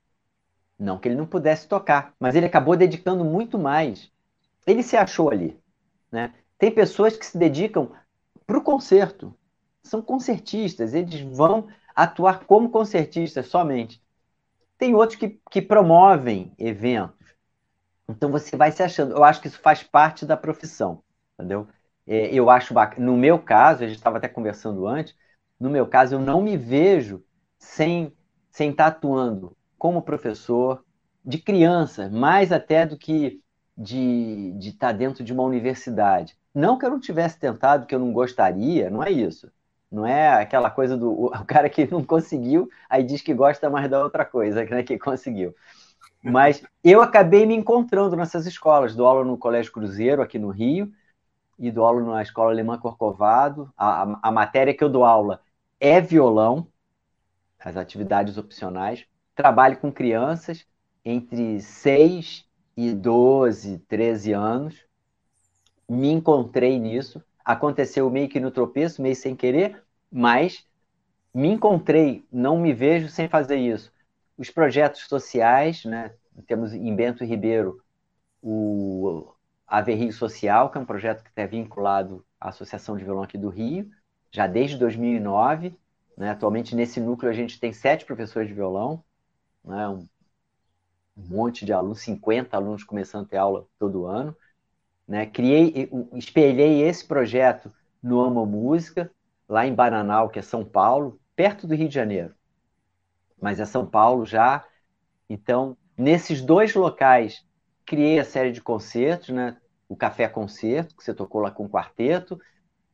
Não 0.78 1.01
que 1.01 1.09
ele 1.09 1.16
não 1.16 1.26
pudesse 1.26 1.66
tocar, 1.66 2.14
mas 2.20 2.36
ele 2.36 2.47
acabou 2.47 2.76
dedicando 2.76 3.24
muito 3.24 3.59
mais. 3.59 4.09
Ele 4.64 4.84
se 4.84 4.97
achou 4.97 5.30
ali. 5.30 5.59
Né? 6.12 6.32
Tem 6.57 6.70
pessoas 6.70 7.16
que 7.16 7.26
se 7.26 7.36
dedicam 7.36 7.91
para 8.47 8.57
o 8.57 8.62
concerto. 8.62 9.34
São 9.83 10.03
concertistas, 10.03 10.95
eles 10.95 11.20
vão 11.37 11.68
atuar 11.95 12.45
como 12.45 12.70
concertistas 12.70 13.49
somente. 13.49 14.03
Tem 14.78 14.95
outros 14.95 15.18
que, 15.18 15.41
que 15.51 15.61
promovem 15.62 16.53
eventos. 16.59 17.35
Então 18.09 18.31
você 18.31 18.57
vai 18.57 18.72
se 18.72 18.83
achando. 18.83 19.14
Eu 19.14 19.24
acho 19.24 19.41
que 19.41 19.49
isso 19.49 19.61
faz 19.61 19.83
parte 19.83 20.26
da 20.26 20.37
profissão, 20.37 21.03
entendeu? 21.35 21.68
É, 22.07 22.35
eu 22.35 22.51
acho 22.51 22.74
bacana. 22.74 23.07
No 23.07 23.16
meu 23.16 23.39
caso, 23.39 23.85
a 23.85 23.87
gente 23.87 23.99
estava 23.99 24.18
até 24.18 24.28
conversando 24.28 24.87
antes, 24.87 25.14
no 25.59 25.70
meu 25.70 25.87
caso, 25.87 26.14
eu 26.14 26.20
não 26.20 26.43
me 26.43 26.57
vejo 26.57 27.22
sem, 27.59 28.16
sem 28.51 28.70
estar 28.70 28.87
atuando 28.87 29.57
como 29.78 30.03
professor 30.03 30.85
de 31.24 31.39
criança, 31.39 32.09
mais 32.09 32.51
até 32.51 32.87
do 32.87 32.97
que 32.97 33.43
de, 33.76 34.53
de 34.59 34.70
estar 34.70 34.93
dentro 34.93 35.22
de 35.22 35.33
uma 35.33 35.43
universidade. 35.43 36.37
Não 36.55 36.78
que 36.78 36.85
eu 36.85 36.91
não 36.91 36.99
tivesse 37.01 37.39
tentado, 37.39 37.87
que 37.87 37.95
eu 37.95 37.99
não 37.99 38.12
gostaria, 38.12 38.91
não 38.91 39.03
é 39.03 39.11
isso. 39.11 39.51
Não 39.91 40.07
é 40.07 40.41
aquela 40.43 40.70
coisa 40.70 40.97
do 40.97 41.11
o 41.34 41.45
cara 41.45 41.68
que 41.68 41.91
não 41.91 42.05
conseguiu, 42.05 42.68
aí 42.88 43.03
diz 43.03 43.22
que 43.22 43.34
gosta 43.34 43.68
mais 43.68 43.91
da 43.91 44.03
outra 44.03 44.24
coisa, 44.24 44.64
né, 44.64 44.82
que 44.82 44.99
conseguiu. 44.99 45.55
Mas 46.22 46.62
eu 46.84 47.01
acabei 47.01 47.47
me 47.47 47.55
encontrando 47.55 48.16
nessas 48.16 48.47
escolas. 48.47 48.95
Dou 48.95 49.07
aula 49.07 49.24
no 49.24 49.38
Colégio 49.38 49.72
Cruzeiro, 49.72 50.22
aqui 50.22 50.38
no 50.38 50.51
Rio, 50.51 50.93
e 51.59 51.70
dou 51.70 51.84
aula 51.84 52.03
na 52.03 52.22
Escola 52.22 52.51
Alemã 52.51 52.78
Corcovado. 52.78 53.72
A, 53.76 54.03
a, 54.03 54.20
a 54.24 54.32
matéria 54.32 54.74
que 54.74 54.84
eu 54.84 54.88
dou 54.88 55.05
aula 55.05 55.41
é 55.80 56.01
violão, 56.01 56.66
as 57.59 57.76
atividades 57.76 58.36
opcionais. 58.38 59.07
Trabalho 59.34 59.78
com 59.78 59.91
crianças 59.91 60.66
entre 61.05 61.61
6 61.61 62.47
e 62.76 62.93
12, 62.93 63.78
13 63.80 64.32
anos. 64.32 64.84
Me 65.88 66.11
encontrei 66.11 66.78
nisso. 66.78 67.22
Aconteceu 67.53 68.11
meio 68.11 68.28
que 68.28 68.40
no 68.40 68.51
tropeço, 68.51 69.03
meio 69.03 69.16
sem 69.16 69.34
querer, 69.34 69.82
mas 70.11 70.66
me 71.34 71.48
encontrei, 71.48 72.24
não 72.30 72.59
me 72.59 72.72
vejo 72.72 73.09
sem 73.09 73.28
fazer 73.28 73.57
isso. 73.57 73.92
Os 74.36 74.51
projetos 74.51 75.03
sociais, 75.09 75.84
né? 75.84 76.12
Temos 76.46 76.72
em 76.72 76.94
Bento 76.94 77.24
Ribeiro 77.24 77.82
o 78.42 79.32
Averrio 79.66 80.12
Social, 80.12 80.70
que 80.70 80.78
é 80.78 80.80
um 80.80 80.86
projeto 80.86 81.22
que 81.22 81.28
está 81.30 81.46
vinculado 81.46 82.24
à 82.40 82.48
Associação 82.48 82.96
de 82.96 83.05
Violão 83.05 83.22
aqui 83.22 83.36
do 83.36 83.48
Rio 83.48 83.90
já 84.30 84.46
desde 84.46 84.78
2009. 84.78 85.76
Né? 86.16 86.30
Atualmente, 86.30 86.74
nesse 86.74 87.01
núcleo, 87.01 87.30
a 87.30 87.34
gente 87.34 87.59
tem 87.59 87.72
sete 87.72 88.05
professores 88.05 88.48
de 88.48 88.55
violão, 88.55 89.03
né? 89.64 89.88
um 89.88 90.09
monte 91.16 91.64
de 91.64 91.72
alunos, 91.72 92.01
50 92.01 92.57
alunos 92.57 92.84
começando 92.84 93.26
a 93.26 93.28
ter 93.28 93.36
aula 93.36 93.66
todo 93.78 94.07
ano. 94.07 94.36
Né? 95.11 95.27
Criei, 95.27 95.91
espelhei 96.15 96.83
esse 96.83 97.05
projeto 97.05 97.69
no 98.01 98.21
Amo 98.21 98.47
Música, 98.47 99.11
lá 99.49 99.67
em 99.67 99.75
Bananal, 99.75 100.29
que 100.29 100.39
é 100.39 100.43
São 100.43 100.65
Paulo, 100.65 101.21
perto 101.35 101.67
do 101.67 101.75
Rio 101.75 101.89
de 101.89 101.95
Janeiro. 101.97 102.33
Mas 103.43 103.59
é 103.59 103.65
São 103.65 103.85
Paulo 103.85 104.25
já. 104.25 104.65
Então, 105.29 105.77
nesses 105.99 106.41
dois 106.41 106.77
locais, 106.77 107.45
criei 107.85 108.21
a 108.21 108.25
série 108.25 108.53
de 108.53 108.63
concertos, 108.63 109.31
né? 109.31 109.57
o 109.89 109.97
Café 109.97 110.29
Concerto, 110.29 110.95
que 110.95 111.03
você 111.03 111.13
tocou 111.13 111.41
lá 111.41 111.51
com 111.51 111.65
o 111.65 111.69
quarteto, 111.69 112.39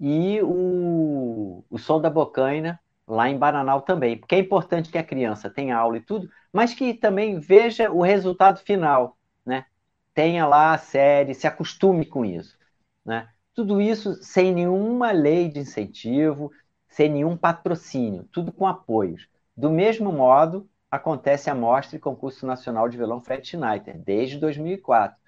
e 0.00 0.40
o, 0.42 1.62
o 1.68 1.78
som 1.78 2.00
da 2.00 2.08
bocaina 2.08 2.80
lá 3.06 3.28
em 3.28 3.36
Bananal 3.36 3.82
também, 3.82 4.16
porque 4.16 4.36
é 4.36 4.38
importante 4.38 4.90
que 4.90 4.96
a 4.96 5.04
criança 5.04 5.50
tenha 5.50 5.76
aula 5.76 5.98
e 5.98 6.00
tudo, 6.00 6.30
mas 6.50 6.72
que 6.72 6.94
também 6.94 7.38
veja 7.38 7.90
o 7.90 8.00
resultado 8.00 8.58
final? 8.60 9.15
Tenha 10.16 10.46
lá 10.46 10.72
a 10.72 10.78
série, 10.78 11.34
se 11.34 11.46
acostume 11.46 12.06
com 12.06 12.24
isso, 12.24 12.58
né? 13.04 13.28
Tudo 13.54 13.82
isso 13.82 14.14
sem 14.22 14.54
nenhuma 14.54 15.12
lei 15.12 15.50
de 15.50 15.60
incentivo, 15.60 16.50
sem 16.88 17.10
nenhum 17.10 17.36
patrocínio, 17.36 18.24
tudo 18.32 18.50
com 18.50 18.66
apoios. 18.66 19.28
Do 19.54 19.70
mesmo 19.70 20.10
modo, 20.10 20.70
acontece 20.90 21.50
a 21.50 21.54
Mostra 21.54 21.98
e 21.98 22.00
Concurso 22.00 22.46
Nacional 22.46 22.88
de 22.88 22.96
Violão 22.96 23.20
Fred 23.20 23.46
Schneider, 23.46 23.98
desde 23.98 24.38
2004. 24.38 25.18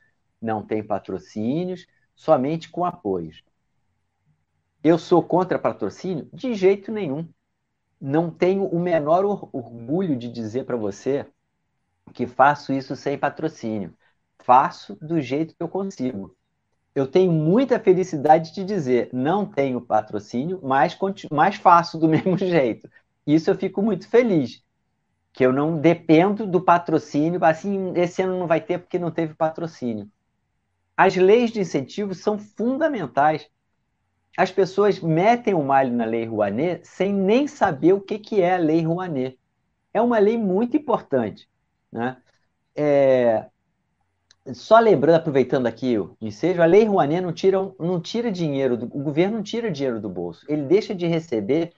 Não 0.40 0.64
tem 0.66 0.82
patrocínios, 0.82 1.86
somente 2.16 2.70
com 2.70 2.82
apoios. 2.82 3.44
Eu 4.82 4.98
sou 4.98 5.22
contra 5.22 5.58
patrocínio? 5.58 6.30
De 6.32 6.54
jeito 6.54 6.90
nenhum. 6.90 7.28
Não 8.00 8.30
tenho 8.30 8.64
o 8.66 8.80
menor 8.80 9.24
orgulho 9.52 10.16
de 10.16 10.32
dizer 10.32 10.64
para 10.64 10.76
você 10.78 11.26
que 12.14 12.26
faço 12.26 12.72
isso 12.72 12.96
sem 12.96 13.18
patrocínio. 13.18 13.94
Faço 14.48 14.96
do 14.96 15.20
jeito 15.20 15.54
que 15.54 15.62
eu 15.62 15.68
consigo. 15.68 16.34
Eu 16.94 17.06
tenho 17.06 17.30
muita 17.30 17.78
felicidade 17.78 18.54
de 18.54 18.64
dizer, 18.64 19.10
não 19.12 19.44
tenho 19.44 19.78
patrocínio, 19.78 20.58
mas, 20.62 20.96
mas 21.30 21.56
faço 21.56 21.98
do 21.98 22.08
mesmo 22.08 22.38
jeito. 22.38 22.88
Isso 23.26 23.50
eu 23.50 23.54
fico 23.54 23.82
muito 23.82 24.08
feliz 24.08 24.64
que 25.34 25.44
eu 25.44 25.52
não 25.52 25.78
dependo 25.78 26.46
do 26.46 26.62
patrocínio, 26.62 27.44
assim, 27.44 27.92
esse 27.94 28.22
ano 28.22 28.38
não 28.38 28.46
vai 28.46 28.58
ter 28.62 28.78
porque 28.78 28.98
não 28.98 29.10
teve 29.10 29.34
patrocínio. 29.34 30.10
As 30.96 31.14
leis 31.14 31.50
de 31.50 31.60
incentivo 31.60 32.14
são 32.14 32.38
fundamentais. 32.38 33.50
As 34.34 34.50
pessoas 34.50 34.98
metem 34.98 35.52
o 35.52 35.62
malho 35.62 35.92
na 35.92 36.06
lei 36.06 36.24
Rouanet 36.24 36.88
sem 36.88 37.12
nem 37.12 37.46
saber 37.46 37.92
o 37.92 38.00
que, 38.00 38.18
que 38.18 38.40
é 38.40 38.54
a 38.54 38.58
lei 38.58 38.80
Rouanet. 38.80 39.38
É 39.92 40.00
uma 40.00 40.18
lei 40.18 40.38
muito 40.38 40.74
importante. 40.74 41.46
Né? 41.92 42.16
É... 42.74 43.44
Só 44.54 44.78
lembrando, 44.78 45.16
aproveitando 45.16 45.66
aqui 45.66 45.98
o 45.98 46.16
ensejo, 46.20 46.62
a 46.62 46.66
lei 46.66 46.84
Rouanet 46.84 47.20
não 47.20 47.32
tira, 47.32 47.58
não 47.78 48.00
tira 48.00 48.30
dinheiro, 48.30 48.76
do... 48.76 48.86
o 48.86 49.02
governo 49.02 49.36
não 49.36 49.42
tira 49.42 49.70
dinheiro 49.70 50.00
do 50.00 50.08
bolso. 50.08 50.44
Ele 50.48 50.62
deixa 50.62 50.94
de 50.94 51.06
receber 51.06 51.72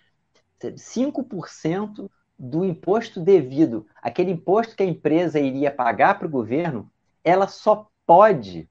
5% 0.61 2.11
do 2.39 2.65
imposto 2.65 3.21
devido, 3.21 3.87
aquele 4.03 4.31
imposto 4.31 4.75
que 4.75 4.83
a 4.83 4.87
empresa 4.87 5.39
iria 5.39 5.71
pagar 5.71 6.19
para 6.19 6.27
o 6.27 6.31
governo, 6.31 6.91
ela 7.23 7.47
só 7.47 7.87
pode 8.07 8.67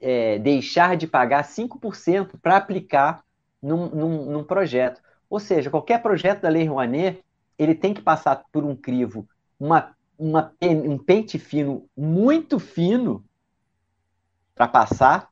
é, 0.00 0.38
deixar 0.38 0.96
de 0.96 1.06
pagar 1.06 1.44
5% 1.44 2.38
para 2.40 2.56
aplicar 2.56 3.24
num, 3.60 3.88
num, 3.88 4.24
num, 4.26 4.44
projeto. 4.44 5.00
Ou 5.28 5.40
seja, 5.40 5.70
qualquer 5.70 6.00
projeto 6.00 6.42
da 6.42 6.48
Lei 6.48 6.64
Rouanet, 6.64 7.20
ele 7.58 7.74
tem 7.74 7.92
que 7.92 8.00
passar 8.00 8.44
por 8.52 8.64
um 8.64 8.76
crivo, 8.76 9.28
uma, 9.58 9.96
uma, 10.18 10.52
um 10.62 10.98
pente 10.98 11.38
fino, 11.38 11.88
muito 11.96 12.58
fino, 12.58 13.24
para 14.54 14.66
passar. 14.66 15.28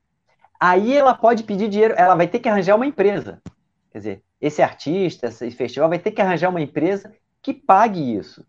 Aí 0.60 0.92
ela 0.92 1.14
pode 1.14 1.42
pedir 1.42 1.68
dinheiro, 1.68 1.94
ela 1.96 2.14
vai 2.14 2.28
ter 2.28 2.38
que 2.38 2.48
arranjar 2.48 2.76
uma 2.76 2.86
empresa. 2.86 3.42
Quer 3.90 3.98
dizer, 3.98 4.22
esse 4.40 4.62
artista, 4.62 5.26
esse 5.28 5.50
festival 5.50 5.88
vai 5.88 5.98
ter 5.98 6.10
que 6.10 6.20
arranjar 6.20 6.50
uma 6.50 6.60
empresa 6.60 7.12
que 7.42 7.52
pague 7.52 8.16
isso. 8.16 8.46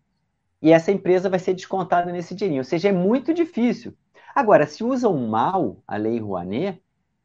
E 0.60 0.72
essa 0.72 0.92
empresa 0.92 1.28
vai 1.28 1.38
ser 1.38 1.54
descontada 1.54 2.12
nesse 2.12 2.34
dinheirinho. 2.34 2.60
Ou 2.60 2.64
seja, 2.64 2.88
é 2.88 2.92
muito 2.92 3.32
difícil. 3.32 3.94
Agora, 4.34 4.66
se 4.66 4.84
usam 4.84 5.16
mal 5.26 5.78
a 5.86 5.96
Lei 5.96 6.18
Rouanet, 6.18 6.82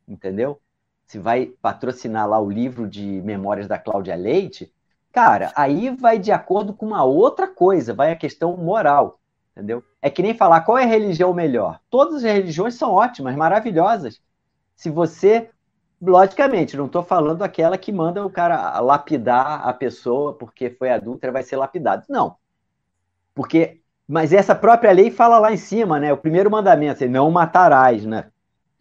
entendeu? 0.08 0.60
Se 1.06 1.20
vai 1.20 1.48
patrocinar 1.62 2.28
lá 2.28 2.40
o 2.40 2.50
livro 2.50 2.88
de 2.88 3.22
memórias 3.22 3.68
da 3.68 3.78
Cláudia 3.78 4.16
Leite, 4.16 4.74
cara, 5.12 5.52
aí 5.56 5.90
vai 5.90 6.18
de 6.20 6.32
acordo 6.32 6.74
com 6.74 6.86
uma 6.86 7.04
outra 7.04 7.48
coisa, 7.48 7.94
vai 7.94 8.12
a 8.12 8.16
questão 8.16 8.56
moral, 8.58 9.20
entendeu? 9.52 9.84
É 10.02 10.10
que 10.10 10.22
nem 10.22 10.34
falar 10.34 10.62
qual 10.62 10.78
é 10.78 10.84
a 10.84 10.88
religião 10.88 11.34
melhor. 11.34 11.80
Todas 11.90 12.16
as 12.18 12.24
religiões 12.24 12.76
são 12.76 12.92
ótimas, 12.92 13.36
maravilhosas. 13.36 14.22
Se 14.76 14.90
você 14.90 15.50
Logicamente, 16.02 16.76
não 16.76 16.88
estou 16.88 17.04
falando 17.04 17.44
aquela 17.44 17.78
que 17.78 17.92
manda 17.92 18.26
o 18.26 18.30
cara 18.30 18.80
lapidar 18.80 19.68
a 19.68 19.72
pessoa 19.72 20.34
porque 20.34 20.72
foi 20.72 20.90
adulta, 20.90 21.32
vai 21.32 21.44
ser 21.44 21.58
lapidado. 21.58 22.06
Não. 22.10 22.36
Porque, 23.36 23.80
mas 24.08 24.34
essa 24.34 24.56
própria 24.56 24.92
lei 24.92 25.12
fala 25.12 25.38
lá 25.38 25.54
em 25.54 25.58
cima, 25.58 26.00
né? 26.00 26.12
O 26.12 26.18
primeiro 26.18 26.50
mandamento, 26.50 27.08
não 27.08 27.30
matarás, 27.30 28.04
né? 28.04 28.32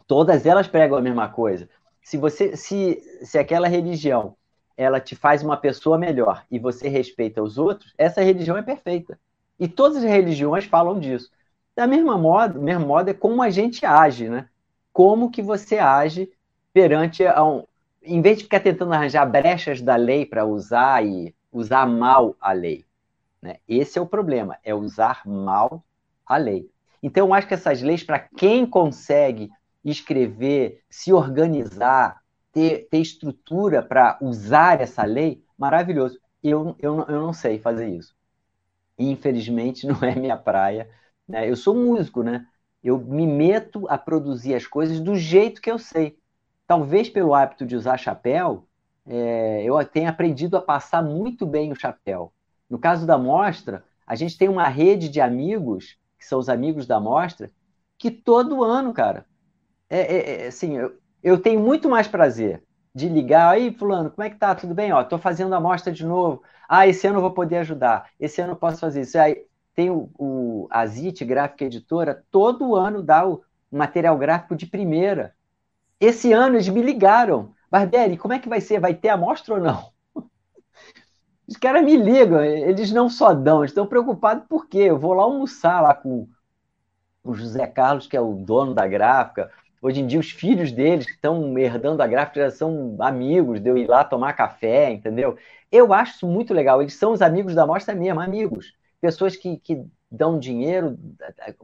Todas 0.07 0.47
elas 0.47 0.67
pregam 0.67 0.97
a 0.97 1.03
mesma 1.03 1.29
coisa. 1.29 1.69
Se 2.03 2.17
você, 2.17 2.57
se, 2.57 3.03
se 3.23 3.39
aquela 3.39 3.69
religião 3.69 4.35
ela 4.77 5.01
te 5.01 5.15
faz 5.15 5.43
uma 5.43 5.57
pessoa 5.57 5.99
melhor 5.99 6.45
e 6.51 6.59
você 6.59 6.89
respeita 6.89 7.43
os 7.43 7.59
outros, 7.59 7.95
essa 7.97 8.23
religião 8.23 8.57
é 8.57 8.63
perfeita. 8.63 9.19
E 9.59 9.69
todas 9.69 9.99
as 9.99 10.05
religiões 10.05 10.65
falam 10.65 10.99
disso. 10.99 11.31
Da 11.77 11.87
mesma 11.87 12.17
modo, 12.17 12.61
mesmo 12.61 12.87
modo 12.87 13.11
é 13.11 13.15
como 13.15 13.43
a 13.43 13.51
gente 13.51 13.85
age, 13.85 14.29
né? 14.29 14.49
Como 14.93 15.31
que 15.31 15.43
você 15.43 15.79
age 15.79 16.31
perante 16.73 17.27
a 17.27 17.45
um. 17.45 17.65
Em 18.03 18.23
vez 18.23 18.39
de 18.39 18.45
ficar 18.45 18.61
tentando 18.61 18.93
arranjar 18.93 19.27
brechas 19.27 19.81
da 19.83 19.97
lei 19.97 20.25
para 20.25 20.45
usar 20.47 21.05
e 21.05 21.35
usar 21.53 21.87
mal 21.87 22.35
a 22.41 22.53
lei. 22.53 22.85
Né? 23.43 23.57
Esse 23.69 23.99
é 23.99 24.03
o 24.03 24.07
problema, 24.07 24.59
é 24.65 24.75
usar 24.75 25.23
mal 25.27 25.85
a 26.27 26.37
lei. 26.37 26.71
Então, 27.03 27.27
eu 27.27 27.35
acho 27.35 27.47
que 27.47 27.55
essas 27.55 27.83
leis, 27.83 28.03
para 28.03 28.19
quem 28.19 28.67
consegue 28.67 29.51
escrever, 29.85 30.83
se 30.91 31.13
organizar, 31.13 32.20
ter, 32.53 32.89
ter 32.91 32.99
estrutura 32.99 33.83
para 33.83 34.19
usar 34.21 34.81
essa 34.81 35.05
lei, 35.05 35.45
maravilhoso. 35.57 36.19
Eu, 36.43 36.77
eu, 36.79 37.01
eu 37.09 37.21
não 37.21 37.33
sei 37.33 37.59
fazer 37.59 37.89
isso. 37.89 38.15
Infelizmente, 38.99 39.87
não 39.89 40.03
é 40.03 40.15
minha 40.15 40.37
praia. 40.37 40.91
Né? 41.29 41.49
Eu 41.49 41.57
sou 41.57 41.75
músico, 41.75 42.23
né? 42.23 42.47
Eu 42.83 42.99
me 42.99 43.27
meto 43.27 43.87
a 43.89 43.99
produzir 43.99 44.55
as 44.55 44.67
coisas 44.67 45.01
do 45.01 45.15
jeito 45.17 45.61
que 45.61 45.71
eu 45.71 45.79
sei 45.79 46.19
talvez 46.71 47.09
pelo 47.11 47.35
hábito 47.35 47.67
de 47.67 47.75
usar 47.75 47.97
chapéu, 47.99 48.65
é, 49.05 49.65
eu 49.65 49.85
tenha 49.85 50.09
aprendido 50.09 50.57
a 50.57 50.63
passar 50.63 51.03
muito 51.03 51.45
bem 51.45 51.73
o 51.73 51.75
chapéu. 51.75 52.33
No 52.71 52.79
caso 52.79 53.05
da 53.05 53.19
mostra, 53.19 53.83
a 54.07 54.15
gente 54.15 54.39
tem 54.39 54.49
uma 54.49 54.69
rede 54.69 55.09
de 55.09 55.21
amigos, 55.21 55.99
que 56.17 56.25
são 56.25 56.39
os 56.39 56.49
amigos 56.49 56.87
da 56.87 57.01
mostra, 57.01 57.51
que 57.99 58.09
todo 58.09 58.63
ano, 58.63 58.93
cara, 58.95 59.27
é, 59.89 60.01
é, 60.01 60.45
é 60.45 60.47
assim, 60.47 60.77
eu, 60.77 60.97
eu, 61.23 61.41
tenho 61.41 61.61
muito 61.61 61.89
mais 61.89 62.09
prazer 62.09 62.63
de 62.95 63.09
ligar, 63.09 63.51
aí, 63.53 63.73
fulano, 63.73 64.11
como 64.11 64.23
é 64.27 64.31
que 64.31 64.37
tá? 64.37 64.55
Tudo 64.55 64.75
bem? 64.75 64.93
Ó, 64.93 65.03
tô 65.05 65.19
fazendo 65.19 65.55
a 65.55 65.61
mostra 65.61 65.93
de 65.93 66.05
novo. 66.05 66.43
Ah, 66.69 66.87
esse 66.87 67.07
ano 67.07 67.19
eu 67.19 67.23
vou 67.23 67.33
poder 67.33 67.59
ajudar. 67.59 68.11
Esse 68.19 68.41
ano 68.41 68.53
eu 68.53 68.57
posso 68.57 68.81
fazer 68.81 69.03
isso. 69.03 69.19
Aí 69.19 69.45
tem 69.75 69.91
o, 69.91 70.11
o 70.19 70.69
a 70.71 70.85
Gráfica 71.25 71.65
Editora, 71.65 72.25
todo 72.31 72.75
ano 72.75 73.03
dá 73.03 73.27
o 73.27 73.43
material 73.71 74.19
gráfico 74.19 74.57
de 74.57 74.67
primeira. 74.67 75.35
Esse 76.01 76.33
ano 76.33 76.57
eles 76.57 76.69
me 76.69 76.83
ligaram. 76.83 77.55
Barbieri, 77.71 78.17
como 78.17 78.35
é 78.35 78.39
que 78.39 78.49
vai 78.49 78.61
ser? 78.61 78.81
Vai 78.81 78.95
ter 78.95 79.11
amostra 79.11 79.55
ou 79.55 79.61
não? 79.61 79.93
Os 81.47 81.57
caras 81.57 81.85
me 81.85 81.97
ligam, 81.97 82.43
eles 82.43 82.93
não 82.93 83.09
só 83.09 83.33
dão, 83.33 83.65
estão 83.65 83.87
preocupados 83.87 84.45
por 84.49 84.67
quê? 84.69 84.79
Eu 84.79 84.99
vou 84.99 85.13
lá 85.15 85.23
almoçar 85.23 85.81
lá 85.81 85.95
com 85.95 86.29
o 87.23 87.35
José 87.35 87.67
Carlos, 87.67 88.07
que 88.07 88.17
é 88.17 88.21
o 88.21 88.35
dono 88.35 88.75
da 88.75 88.87
gráfica. 88.87 89.51
Hoje 89.81 90.01
em 90.01 90.07
dia, 90.07 90.21
os 90.21 90.31
filhos 90.31 90.73
deles 90.73 91.07
que 91.07 91.13
estão 91.13 91.59
herdando 91.59 92.03
a 92.03 92.07
gráfica 92.07 92.41
já 92.41 92.51
são 92.51 92.97
amigos 93.01 93.61
de 93.61 93.69
eu 93.71 93.79
ir 93.79 93.87
lá 93.89 94.05
tomar 94.05 94.35
café, 94.35 94.91
entendeu? 94.91 95.37
Eu 95.73 95.93
acho 95.93 96.17
isso 96.17 96.27
muito 96.27 96.53
legal. 96.53 96.83
Eles 96.83 96.95
são 96.95 97.13
os 97.13 97.23
amigos 97.23 97.55
da 97.55 97.67
mostra 97.67 97.95
mesmo, 97.95 98.21
amigos. 98.21 98.75
Pessoas 99.01 99.37
que, 99.37 99.57
que 99.59 99.85
dão 100.11 100.39
dinheiro, 100.39 100.99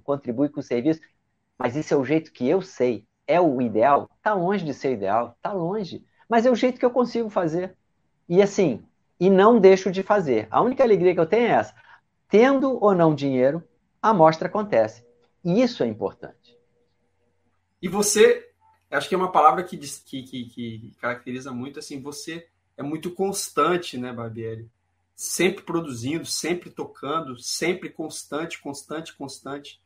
contribuem 0.02 0.50
com 0.50 0.60
o 0.60 0.62
serviço. 0.62 1.00
Mas 1.58 1.76
isso 1.76 1.92
é 1.92 1.96
o 1.96 2.04
jeito 2.04 2.32
que 2.32 2.48
eu 2.48 2.62
sei 2.62 3.06
é 3.26 3.40
o 3.40 3.60
ideal? 3.60 4.08
Está 4.16 4.34
longe 4.34 4.64
de 4.64 4.72
ser 4.72 4.92
ideal, 4.92 5.34
está 5.36 5.52
longe. 5.52 6.04
Mas 6.28 6.46
é 6.46 6.50
o 6.50 6.54
jeito 6.54 6.78
que 6.78 6.84
eu 6.84 6.90
consigo 6.90 7.28
fazer. 7.28 7.76
E 8.28 8.40
assim, 8.40 8.82
e 9.18 9.28
não 9.28 9.58
deixo 9.58 9.90
de 9.90 10.02
fazer. 10.02 10.46
A 10.50 10.62
única 10.62 10.82
alegria 10.84 11.14
que 11.14 11.20
eu 11.20 11.26
tenho 11.26 11.48
é 11.48 11.50
essa. 11.50 11.74
Tendo 12.28 12.82
ou 12.82 12.94
não 12.94 13.14
dinheiro, 13.14 13.62
a 14.00 14.10
amostra 14.10 14.48
acontece. 14.48 15.04
E 15.44 15.62
isso 15.62 15.82
é 15.82 15.86
importante. 15.86 16.45
E 17.80 17.88
você, 17.88 18.50
acho 18.90 19.08
que 19.08 19.14
é 19.14 19.18
uma 19.18 19.32
palavra 19.32 19.62
que, 19.62 19.76
que, 19.76 20.22
que, 20.22 20.44
que 20.46 20.92
caracteriza 21.00 21.52
muito 21.52 21.78
assim, 21.78 22.00
você 22.00 22.46
é 22.76 22.82
muito 22.82 23.10
constante, 23.10 23.98
né, 23.98 24.12
Barbieri? 24.12 24.70
Sempre 25.14 25.64
produzindo, 25.64 26.26
sempre 26.26 26.70
tocando, 26.70 27.38
sempre 27.38 27.88
constante, 27.88 28.60
constante, 28.60 29.14
constante. 29.14 29.80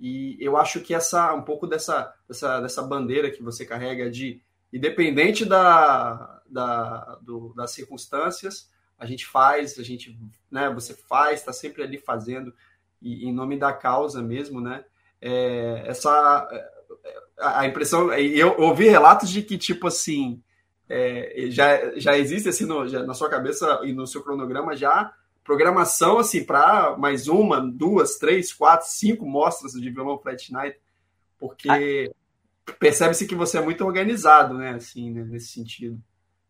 E 0.00 0.36
eu 0.40 0.56
acho 0.56 0.80
que 0.80 0.92
essa 0.92 1.32
um 1.32 1.42
pouco 1.42 1.66
dessa, 1.66 2.12
dessa, 2.28 2.60
dessa 2.60 2.82
bandeira 2.82 3.30
que 3.30 3.42
você 3.42 3.64
carrega 3.64 4.10
de 4.10 4.40
independente 4.72 5.44
da, 5.44 6.42
da, 6.46 7.18
do, 7.22 7.54
das 7.54 7.70
circunstâncias, 7.70 8.68
a 8.98 9.06
gente 9.06 9.24
faz, 9.24 9.78
a 9.78 9.82
gente, 9.84 10.18
né, 10.50 10.68
você 10.70 10.94
faz, 10.94 11.38
está 11.38 11.52
sempre 11.52 11.82
ali 11.84 11.96
fazendo, 11.96 12.52
e 13.00 13.28
em 13.28 13.32
nome 13.32 13.56
da 13.56 13.72
causa 13.72 14.20
mesmo, 14.20 14.60
né? 14.60 14.84
É, 15.20 15.84
essa 15.86 16.48
a 17.38 17.66
impressão, 17.66 18.12
eu 18.12 18.54
ouvi 18.58 18.88
relatos 18.88 19.28
de 19.28 19.42
que 19.42 19.58
tipo 19.58 19.86
assim 19.86 20.40
é, 20.88 21.46
já, 21.48 21.98
já 21.98 22.16
existe 22.16 22.48
assim 22.48 22.66
no, 22.66 22.86
já, 22.86 23.02
na 23.02 23.14
sua 23.14 23.28
cabeça 23.28 23.80
e 23.84 23.92
no 23.92 24.06
seu 24.06 24.22
cronograma 24.22 24.76
já 24.76 25.12
programação 25.44 26.18
assim 26.18 26.42
para 26.42 26.96
mais 26.96 27.28
uma, 27.28 27.60
duas, 27.60 28.16
três, 28.16 28.52
quatro, 28.52 28.88
cinco 28.88 29.26
mostras 29.26 29.72
de 29.72 29.90
violão 29.90 30.18
Flat 30.18 30.50
Night, 30.50 30.78
porque 31.38 32.10
percebe-se 32.78 33.26
que 33.26 33.34
você 33.34 33.58
é 33.58 33.60
muito 33.60 33.84
organizado, 33.84 34.54
né? 34.54 34.70
Assim, 34.70 35.10
né? 35.10 35.22
nesse 35.24 35.48
sentido. 35.48 36.00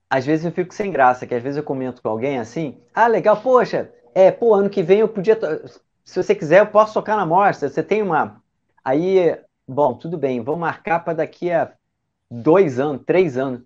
Às 0.09 0.24
vezes 0.24 0.44
eu 0.44 0.52
fico 0.52 0.73
sem 0.73 0.93
graça, 0.93 1.27
que 1.27 1.35
às 1.35 1.43
vezes 1.43 1.56
eu 1.56 1.65
comento 1.65 2.01
com 2.01 2.09
alguém 2.09 2.39
assim, 2.39 2.78
ah, 2.94 3.09
legal, 3.09 3.40
poxa, 3.43 3.93
é, 4.15 4.31
pô, 4.31 4.55
ano 4.55 4.70
que 4.70 4.82
vem 4.82 5.01
eu 5.01 5.09
podia. 5.09 5.36
Se 6.05 6.23
você 6.23 6.35
quiser, 6.35 6.61
eu 6.61 6.66
posso 6.66 6.94
tocar 6.94 7.16
na 7.16 7.27
mostra. 7.27 7.69
Você 7.69 7.82
tem 7.82 8.01
uma. 8.01 8.40
Aí, 8.85 9.36
bom, 9.66 9.95
tudo 9.95 10.16
bem, 10.19 10.43
vamos 10.43 10.61
marcar 10.61 11.01
para 11.01 11.15
daqui 11.15 11.51
a 11.51 11.73
dois 12.31 12.78
anos, 12.78 13.03
três 13.05 13.36
anos. 13.36 13.62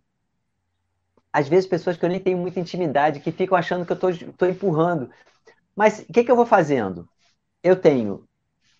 Às 1.32 1.48
vezes, 1.48 1.68
pessoas 1.68 1.96
que 1.96 2.04
eu 2.04 2.08
nem 2.08 2.20
tenho 2.20 2.38
muita 2.38 2.60
intimidade, 2.60 3.20
que 3.20 3.30
ficam 3.30 3.56
achando 3.56 3.84
que 3.84 3.92
eu 3.92 4.10
estou 4.10 4.48
empurrando. 4.48 5.10
Mas 5.76 6.00
o 6.00 6.12
que, 6.12 6.24
que 6.24 6.30
eu 6.30 6.36
vou 6.36 6.46
fazendo? 6.46 7.08
Eu 7.62 7.76
tenho 7.76 8.24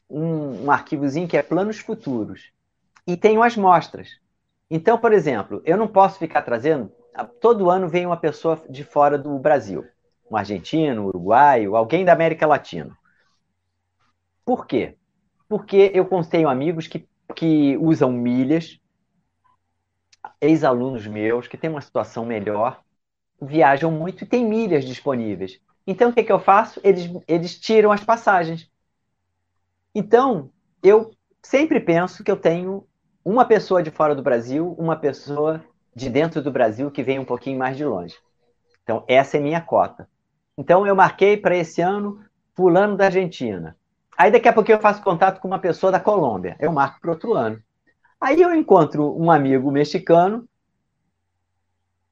um, 0.09 0.65
um 0.65 0.71
arquivozinho 0.71 1.29
que 1.29 1.37
é 1.37 1.43
planos 1.43 1.79
futuros 1.79 2.51
e 3.07 3.17
tenho 3.17 3.43
as 3.43 3.57
mostras. 3.57 4.09
Então, 4.71 4.99
por 4.99 5.13
exemplo, 5.13 5.63
eu 5.65 5.77
não 5.77 5.89
posso 5.89 6.19
ficar 6.19 6.43
trazendo. 6.43 6.93
Todo 7.41 7.71
ano 7.71 7.89
vem 7.89 8.07
uma 8.07 8.17
pessoa 8.17 8.63
de 8.69 8.85
fora 8.85 9.19
do 9.19 9.39
Brasil, 9.39 9.85
um 10.31 10.37
argentino, 10.37 11.03
um 11.03 11.07
uruguaio, 11.07 11.77
alguém 11.77 12.05
da 12.05 12.13
América 12.13 12.47
Latina. 12.47 12.97
Por 14.45 14.67
quê? 14.67 14.97
Porque 15.49 15.91
eu 15.95 16.07
tenho 16.29 16.49
amigos 16.49 16.87
que, 16.87 17.09
que 17.35 17.77
usam 17.79 18.13
milhas, 18.13 18.79
ex-alunos 20.41 21.07
meus 21.07 21.49
que 21.49 21.57
têm 21.57 21.71
uma 21.71 21.81
situação 21.81 22.25
melhor, 22.25 22.81
viajam 23.41 23.91
muito 23.91 24.25
e 24.25 24.27
têm 24.27 24.45
milhas 24.45 24.85
disponíveis. 24.85 25.61
Então, 25.87 26.11
o 26.11 26.13
que, 26.13 26.23
que 26.23 26.33
eu 26.33 26.39
faço? 26.39 26.81
Eles, 26.85 27.11
eles 27.27 27.59
tiram 27.59 27.91
as 27.91 28.05
passagens. 28.05 28.71
Então, 29.95 30.51
eu 30.83 31.11
sempre 31.43 31.81
penso 31.81 32.23
que 32.23 32.31
eu 32.31 32.37
tenho 32.37 32.87
uma 33.25 33.45
pessoa 33.45 33.83
de 33.83 33.91
fora 33.91 34.15
do 34.15 34.23
Brasil, 34.23 34.75
uma 34.79 34.97
pessoa 34.97 35.65
de 35.95 36.11
dentro 36.11 36.43
do 36.43 36.53
Brasil 36.53 36.91
que 36.91 37.03
vem 37.03 37.19
um 37.19 37.25
pouquinho 37.25 37.59
mais 37.59 37.77
de 37.77 37.85
longe. 37.85 38.15
Então, 38.83 39.05
essa 39.09 39.37
é 39.37 39.41
minha 39.41 39.61
cota. 39.61 40.09
Então, 40.57 40.87
eu 40.87 40.95
marquei 40.95 41.37
para 41.37 41.57
esse 41.57 41.81
ano 41.81 42.23
fulano 42.55 42.97
da 42.97 43.07
Argentina. 43.07 43.77
Aí, 44.19 44.33
daqui 44.33 44.49
a 44.49 44.53
pouco, 44.53 44.71
eu 44.71 44.81
faço 44.81 45.03
contato 45.03 45.41
com 45.41 45.47
uma 45.47 45.61
pessoa 45.61 45.93
da 45.93 46.01
Colômbia. 46.01 46.57
Eu 46.59 46.73
marco 46.73 47.01
para 47.01 47.13
outro 47.13 47.35
ano. 47.35 47.63
Aí, 48.21 48.43
eu 48.43 48.53
encontro 48.55 49.17
um 49.17 49.31
amigo 49.31 49.71
mexicano. 49.71 50.49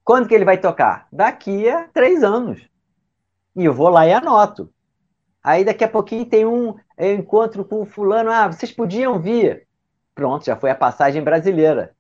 Quando 0.05 0.29
que 0.29 0.35
ele 0.35 0.45
vai 0.45 0.59
tocar? 0.59 1.09
Daqui 1.11 1.69
a 1.69 1.89
três 1.89 2.23
anos. 2.23 2.61
E 3.57 3.65
eu 3.65 3.75
vou 3.75 3.89
lá 3.89 4.07
e 4.07 4.13
anoto. 4.13 4.73
Aí, 5.43 5.65
daqui 5.65 5.83
a 5.83 5.89
pouquinho, 5.89 6.25
tem 6.25 6.47
um 6.47 6.77
encontro 6.97 7.65
com 7.65 7.83
o 7.83 7.87
fulano. 7.87 8.31
Ah, 8.31 8.47
vocês 8.47 8.71
podiam 8.71 9.21
vir. 9.21 9.67
Pronto, 10.15 10.45
já 10.45 10.57
foi 10.57 10.71
a 10.71 10.77
passagem 10.77 11.23
brasileira. 11.23 11.97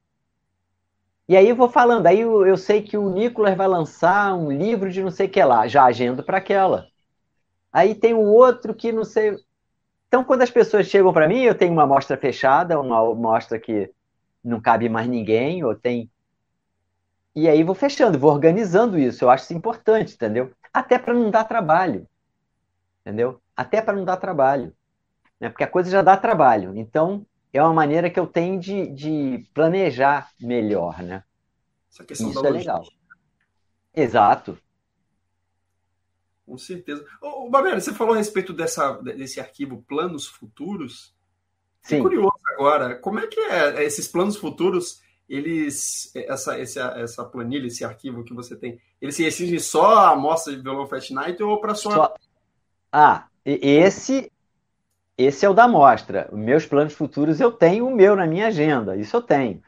E 1.29 1.37
aí 1.37 1.49
eu 1.49 1.57
vou 1.57 1.69
falando, 1.69 2.07
aí 2.07 2.21
eu, 2.21 2.47
eu 2.47 2.57
sei 2.57 2.81
que 2.83 2.97
o 2.97 3.11
Nicolas 3.11 3.57
vai 3.57 3.67
lançar 3.67 4.33
um 4.35 4.51
livro 4.51 4.91
de 4.91 5.03
não 5.03 5.11
sei 5.11 5.27
o 5.27 5.31
que 5.31 5.43
lá, 5.43 5.67
já 5.67 5.85
agendo 5.85 6.23
para 6.23 6.39
aquela. 6.39 6.87
Aí 7.73 7.95
tem 7.95 8.15
o 8.15 8.23
outro 8.23 8.75
que 8.75 8.93
não 8.93 9.05
sei. 9.05 9.37
Então, 10.17 10.25
quando 10.25 10.41
as 10.41 10.51
pessoas 10.51 10.87
chegam 10.87 11.13
para 11.13 11.29
mim, 11.29 11.43
eu 11.43 11.55
tenho 11.55 11.75
uma 11.75 11.83
amostra 11.83 12.17
fechada, 12.17 12.81
uma 12.81 13.01
amostra 13.01 13.61
que 13.61 13.93
não 14.43 14.63
cabe 14.63 14.89
mais 14.89 15.07
ninguém, 15.07 15.63
ou 15.63 15.75
tem. 15.75 16.11
E 17.35 17.47
aí 17.47 17.63
vou 17.63 17.75
fechando, 17.75 18.19
vou 18.19 18.33
organizando 18.33 18.99
isso. 18.99 19.23
Eu 19.23 19.29
acho 19.29 19.45
isso 19.45 19.53
importante, 19.53 20.15
entendeu? 20.15 20.51
Até 20.73 20.99
para 20.99 21.13
não 21.13 21.31
dar 21.31 21.45
trabalho. 21.45 22.09
Entendeu? 23.03 23.43
Até 23.55 23.83
para 23.83 23.95
não 23.95 24.07
dar 24.07 24.17
trabalho. 24.17 24.73
Né? 25.39 25.51
Porque 25.51 25.65
a 25.65 25.69
coisa 25.69 25.91
já 25.91 26.01
dá 26.01 26.17
trabalho. 26.17 26.75
Então, 26.75 27.27
é 27.53 27.63
uma 27.63 27.75
maneira 27.75 28.09
que 28.09 28.19
eu 28.19 28.27
tenho 28.27 28.59
de, 28.59 28.87
de 28.87 29.47
planejar 29.53 30.31
melhor, 30.41 31.03
né? 31.03 31.25
Essa 31.93 32.05
questão 32.05 32.31
Isso 32.31 32.41
da 32.41 32.49
é 32.49 32.53
legal. 32.53 32.83
Exato. 33.95 34.59
Com 36.47 36.57
certeza. 36.57 37.05
Ô, 37.21 37.51
Babiana, 37.51 37.81
você 37.81 37.93
falou 37.93 38.15
a 38.15 38.19
respeito 38.19 38.53
dessa, 38.53 38.93
desse 39.03 39.41
arquivo 39.41 39.85
Planos 39.87 40.27
Futuros. 40.27 41.15
Sim. 41.83 42.03
curioso 42.03 42.33
agora, 42.47 42.97
como 42.97 43.21
é 43.21 43.27
que 43.29 43.39
é 43.39 43.85
esses 43.85 44.09
planos 44.09 44.37
futuros, 44.37 45.01
eles, 45.29 46.11
essa, 46.17 46.59
essa, 46.59 46.81
essa 46.97 47.25
planilha, 47.25 47.69
esse 47.69 47.85
arquivo 47.85 48.25
que 48.25 48.35
você 48.35 48.57
tem, 48.57 48.81
eles 49.01 49.15
se 49.15 49.61
só 49.61 49.95
a 49.95 50.11
amostra 50.11 50.57
de 50.57 50.63
violão 50.63 50.89
Fat 50.89 51.09
Night 51.11 51.41
ou 51.41 51.61
para 51.61 51.77
sua... 51.77 51.95
Só... 51.95 52.15
Ah, 52.91 53.29
esse 53.45 54.33
esse 55.19 55.47
é 55.47 55.49
o 55.49 55.55
da 55.55 55.67
mostra. 55.67 56.29
Meus 56.33 56.67
planos 56.67 56.93
futuros 56.93 57.41
eu 57.41 57.51
tenho 57.51 57.87
o 57.87 57.95
meu 57.95 58.15
na 58.15 58.27
minha 58.27 58.49
agenda, 58.49 58.97
isso 58.97 59.17
eu 59.17 59.23
tenho. 59.23 59.63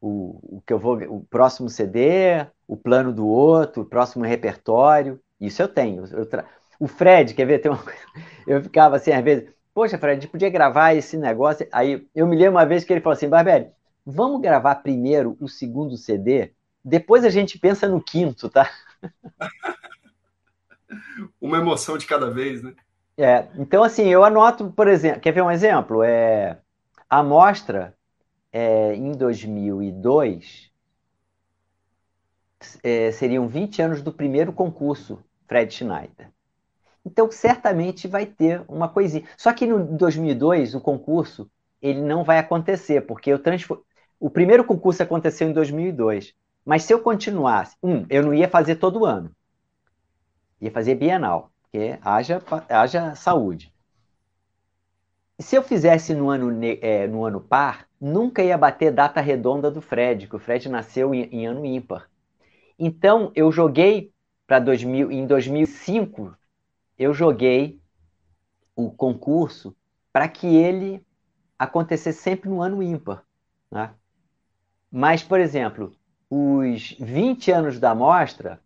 O, 0.00 0.56
o 0.56 0.62
que 0.66 0.72
eu 0.72 0.78
vou, 0.78 0.96
o 1.04 1.24
próximo 1.24 1.70
CD, 1.70 2.46
o 2.66 2.76
plano 2.76 3.12
do 3.12 3.26
outro, 3.26 3.82
o 3.82 3.86
próximo 3.86 4.24
repertório, 4.24 5.20
isso 5.46 5.62
eu 5.62 5.68
tenho. 5.68 6.04
Eu 6.06 6.26
tra... 6.26 6.44
O 6.78 6.88
Fred, 6.88 7.34
quer 7.34 7.46
ver? 7.46 7.58
Tem 7.58 7.70
uma. 7.70 7.82
Eu 8.46 8.60
ficava 8.60 8.96
assim, 8.96 9.12
às 9.12 9.22
vezes, 9.22 9.48
poxa, 9.72 9.96
Fred, 9.96 10.18
a 10.18 10.20
gente 10.20 10.30
podia 10.30 10.50
gravar 10.50 10.94
esse 10.94 11.16
negócio. 11.16 11.66
Aí 11.70 12.08
eu 12.12 12.26
me 12.26 12.36
lembro 12.36 12.52
uma 12.52 12.66
vez 12.66 12.82
que 12.82 12.92
ele 12.92 13.00
falou 13.00 13.14
assim, 13.14 13.28
Barberi, 13.28 13.68
vamos 14.04 14.40
gravar 14.40 14.74
primeiro 14.76 15.36
o 15.40 15.48
segundo 15.48 15.96
CD, 15.96 16.52
depois 16.84 17.24
a 17.24 17.30
gente 17.30 17.58
pensa 17.58 17.88
no 17.88 18.02
quinto, 18.02 18.48
tá? 18.48 18.68
uma 21.40 21.58
emoção 21.58 21.96
de 21.96 22.06
cada 22.06 22.30
vez, 22.30 22.62
né? 22.62 22.74
É, 23.16 23.48
então, 23.56 23.84
assim, 23.84 24.08
eu 24.08 24.24
anoto, 24.24 24.72
por 24.72 24.88
exemplo, 24.88 25.20
quer 25.20 25.32
ver 25.32 25.42
um 25.42 25.50
exemplo? 25.50 26.02
É, 26.02 26.58
a 27.08 27.22
mostra 27.22 27.94
é, 28.52 28.94
em 28.94 29.12
2002 29.12 30.70
é, 32.82 33.12
seriam 33.12 33.46
20 33.46 33.82
anos 33.82 34.02
do 34.02 34.12
primeiro 34.12 34.52
concurso 34.52 35.22
Fred 35.52 35.74
Schneider. 35.74 36.30
Então, 37.04 37.30
certamente 37.30 38.08
vai 38.08 38.24
ter 38.24 38.64
uma 38.66 38.88
coisinha. 38.88 39.24
Só 39.36 39.52
que 39.52 39.66
no 39.66 39.84
2002, 39.84 40.74
o 40.74 40.80
concurso 40.80 41.50
ele 41.82 42.00
não 42.00 42.24
vai 42.24 42.38
acontecer, 42.38 43.02
porque 43.02 43.30
eu 43.30 43.38
transfor... 43.38 43.82
o 44.18 44.30
primeiro 44.30 44.64
concurso 44.64 45.02
aconteceu 45.02 45.46
em 45.46 45.52
2002. 45.52 46.32
Mas 46.64 46.84
se 46.84 46.94
eu 46.94 47.00
continuasse, 47.00 47.76
um, 47.82 48.06
eu 48.08 48.22
não 48.22 48.32
ia 48.32 48.48
fazer 48.48 48.76
todo 48.76 49.04
ano. 49.04 49.30
Ia 50.58 50.70
fazer 50.70 50.94
bienal 50.94 51.50
porque 51.60 51.98
haja, 52.00 52.42
haja 52.70 53.14
saúde. 53.14 53.70
Se 55.38 55.56
eu 55.56 55.62
fizesse 55.62 56.14
no 56.14 56.30
ano, 56.30 56.50
é, 56.80 57.06
no 57.06 57.26
ano 57.26 57.42
par, 57.42 57.86
nunca 58.00 58.42
ia 58.42 58.56
bater 58.56 58.90
data 58.90 59.20
redonda 59.20 59.70
do 59.70 59.82
Fred, 59.82 60.28
que 60.28 60.36
o 60.36 60.38
Fred 60.38 60.66
nasceu 60.70 61.14
em, 61.14 61.24
em 61.24 61.46
ano 61.46 61.66
ímpar. 61.66 62.08
Então, 62.78 63.30
eu 63.34 63.52
joguei 63.52 64.12
para 64.52 64.58
2000, 64.58 65.10
em 65.10 65.26
2005, 65.26 66.36
eu 66.98 67.14
joguei 67.14 67.80
o 68.76 68.90
concurso 68.90 69.74
para 70.12 70.28
que 70.28 70.46
ele 70.46 71.02
acontecesse 71.58 72.20
sempre 72.20 72.50
no 72.50 72.60
ano 72.60 72.82
ímpar. 72.82 73.24
Né? 73.70 73.94
Mas, 74.90 75.22
por 75.22 75.40
exemplo, 75.40 75.96
os 76.28 76.94
20 77.00 77.50
anos 77.50 77.80
da 77.80 77.94
mostra 77.94 78.60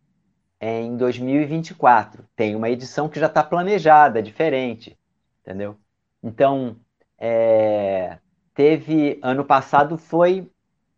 é 0.59 0.81
em 0.81 0.97
2024. 0.97 2.25
Tem 2.35 2.57
uma 2.57 2.69
edição 2.69 3.09
que 3.09 3.21
já 3.21 3.27
está 3.27 3.45
planejada, 3.45 4.21
diferente, 4.21 4.99
entendeu? 5.41 5.77
Então, 6.21 6.81
é, 7.17 8.19
teve 8.55 9.21
ano 9.23 9.45
passado 9.45 9.97
foi 9.97 10.51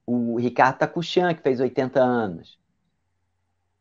o 0.07 0.39
Ricardo 0.39 0.79
Takuchan, 0.79 1.35
que 1.35 1.43
fez 1.43 1.61
80 1.61 2.01
anos. 2.01 2.59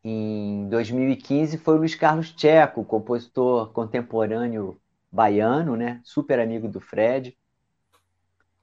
Em 0.09 0.69
2015 0.69 1.57
foi 1.57 1.75
o 1.75 1.79
Luiz 1.79 1.93
Carlos 1.93 2.31
Tcheco, 2.31 2.85
compositor 2.85 3.73
contemporâneo 3.73 4.79
baiano, 5.11 5.75
né? 5.75 5.99
super 6.01 6.39
amigo 6.39 6.69
do 6.69 6.79
Fred, 6.79 7.37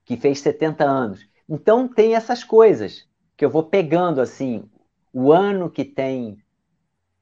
que 0.06 0.16
fez 0.16 0.40
70 0.40 0.84
anos. 0.84 1.28
Então 1.46 1.86
tem 1.86 2.14
essas 2.14 2.42
coisas 2.42 3.06
que 3.36 3.44
eu 3.44 3.50
vou 3.50 3.62
pegando 3.62 4.22
assim, 4.22 4.64
o 5.12 5.30
ano 5.30 5.68
que 5.68 5.84
tem 5.84 6.38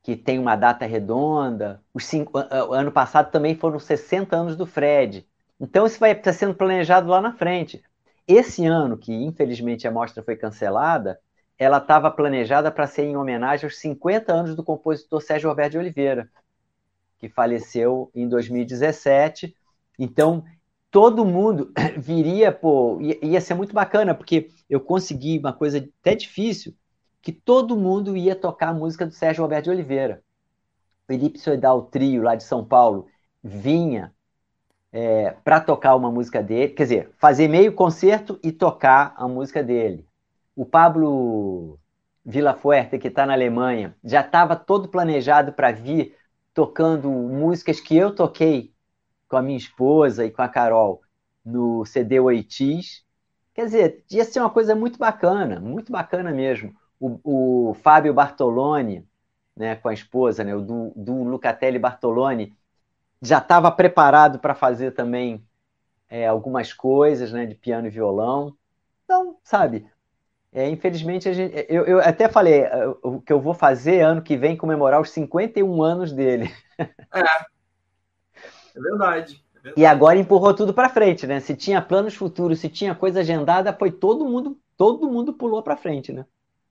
que 0.05 0.15
tem 0.15 0.39
uma 0.39 0.55
data 0.55 0.87
redonda. 0.87 1.83
Os 1.93 2.05
cinco, 2.05 2.39
ano 2.39 2.93
passado 2.93 3.29
também 3.29 3.57
foram 3.57 3.81
60 3.81 4.37
anos 4.37 4.57
do 4.57 4.67
Fred. 4.67 5.27
Então 5.59 5.85
isso 5.85 5.99
vai 5.99 6.13
estar 6.13 6.33
sendo 6.33 6.55
planejado 6.55 7.09
lá 7.09 7.21
na 7.21 7.33
frente. 7.33 7.83
Esse 8.29 8.67
ano, 8.67 8.97
que 8.97 9.13
infelizmente 9.13 9.89
a 9.89 9.91
mostra 9.91 10.23
foi 10.23 10.37
cancelada, 10.37 11.19
ela 11.63 11.79
estava 11.79 12.11
planejada 12.11 12.73
para 12.73 12.89
ser 12.89 13.05
em 13.05 13.17
homenagem 13.17 13.67
aos 13.67 13.79
50 13.79 14.33
anos 14.33 14.57
do 14.57 14.65
compositor 14.65 15.23
Sérgio 15.23 15.49
Roberto 15.49 15.73
de 15.73 15.79
Oliveira, 15.79 16.29
que 17.19 17.29
faleceu 17.29 18.11
em 18.13 18.29
2017. 18.29 19.55
Então, 19.97 20.45
todo 20.91 21.25
mundo 21.25 21.73
viria, 21.97 22.51
pô, 22.51 22.99
ia 23.01 23.41
ser 23.41 23.55
muito 23.55 23.73
bacana, 23.73 24.13
porque 24.13 24.51
eu 24.69 24.81
consegui 24.81 25.39
uma 25.39 25.53
coisa 25.53 25.79
até 26.01 26.17
difícil, 26.17 26.75
que 27.21 27.31
todo 27.31 27.77
mundo 27.77 28.17
ia 28.17 28.35
tocar 28.35 28.71
a 28.71 28.75
música 28.75 29.07
do 29.07 29.13
Sérgio 29.13 29.43
Roberto 29.43 29.65
de 29.65 29.71
Oliveira. 29.71 30.21
Felipe 31.07 31.39
Soidal 31.39 31.83
Trio, 31.83 32.23
lá 32.23 32.35
de 32.35 32.43
São 32.43 32.65
Paulo, 32.65 33.07
vinha 33.41 34.13
é, 34.91 35.31
para 35.45 35.61
tocar 35.61 35.95
uma 35.95 36.11
música 36.11 36.43
dele, 36.43 36.73
quer 36.73 36.83
dizer, 36.83 37.11
fazer 37.19 37.47
meio 37.47 37.73
concerto 37.73 38.41
e 38.43 38.51
tocar 38.51 39.15
a 39.17 39.29
música 39.29 39.63
dele. 39.63 40.05
O 40.55 40.67
Pablo 40.67 41.79
Villafuerte, 42.25 42.99
que 42.99 43.09
está 43.09 43.27
na 43.27 43.33
Alemanha, 43.33 43.97
já 44.05 44.21
estava 44.21 44.55
todo 44.55 44.89
planejado 44.89 45.53
para 45.53 45.73
vir 45.73 46.17
tocando 46.55 47.11
músicas 47.11 47.81
que 47.81 47.97
eu 47.97 48.15
toquei 48.15 48.73
com 49.29 49.37
a 49.37 49.43
minha 49.43 49.57
esposa 49.57 50.25
e 50.25 50.31
com 50.31 50.43
a 50.43 50.49
Carol 50.49 51.03
no 51.45 51.85
CD 51.85 52.21
Oitis. 52.21 53.05
Quer 53.55 53.65
dizer, 53.65 54.05
ia 54.11 54.25
ser 54.25 54.41
uma 54.41 54.51
coisa 54.51 54.75
muito 54.75 54.99
bacana, 54.99 55.59
muito 55.59 55.91
bacana 55.91 56.31
mesmo. 56.31 56.75
O, 57.01 57.71
o 57.71 57.75
Fábio 57.75 58.15
Bartoloni, 58.15 59.07
né, 59.57 59.77
com 59.77 59.89
a 59.89 59.95
esposa, 59.95 60.45
né, 60.45 60.55
o 60.55 60.61
do, 60.61 60.93
do 60.95 61.23
Lucatelli 61.25 61.79
Bartoloni, 61.79 62.55
já 63.21 63.39
estava 63.39 63.71
preparado 63.71 64.39
para 64.39 64.55
fazer 64.55 64.93
também 64.93 65.45
é, 66.09 66.27
algumas 66.27 66.73
coisas 66.73 67.33
né, 67.33 67.47
de 67.47 67.55
piano 67.55 67.87
e 67.87 67.91
violão. 67.91 68.57
Então, 69.05 69.37
sabe, 69.43 69.87
é, 70.53 70.69
infelizmente, 70.69 71.33
gente, 71.33 71.67
eu, 71.69 71.85
eu, 71.87 71.99
até 72.01 72.29
falei 72.29 72.61
é, 72.61 72.87
o 73.03 73.23
que 73.23 73.33
eu 73.33 73.41
vou 73.41 73.55
fazer 73.55 74.03
ano 74.03 74.21
que 74.21 74.37
vem 74.37 74.55
comemorar 74.55 75.01
os 75.01 75.11
51 75.11 75.83
anos 75.83 76.13
dele. 76.13 76.53
É, 76.79 76.83
é 78.75 78.81
verdade. 78.81 79.43
É 79.55 79.61
verdade. 79.63 79.75
E 79.77 79.87
agora 79.87 80.19
empurrou 80.19 80.53
tudo 80.53 80.75
para 80.75 80.91
frente, 80.91 81.27
né? 81.27 81.41
Se 81.41 81.57
tinha 81.57 81.81
planos 81.81 82.15
futuros, 82.15 82.59
se 82.59 82.69
tinha 82.69 82.95
coisa 82.95 83.21
agendada, 83.21 83.73
foi 83.73 83.91
todo 83.91 84.27
mundo, 84.27 84.59
todo 84.77 85.11
mundo 85.11 85.33
pulou 85.33 85.63
para 85.63 85.77
frente, 85.77 86.13
né? 86.13 86.27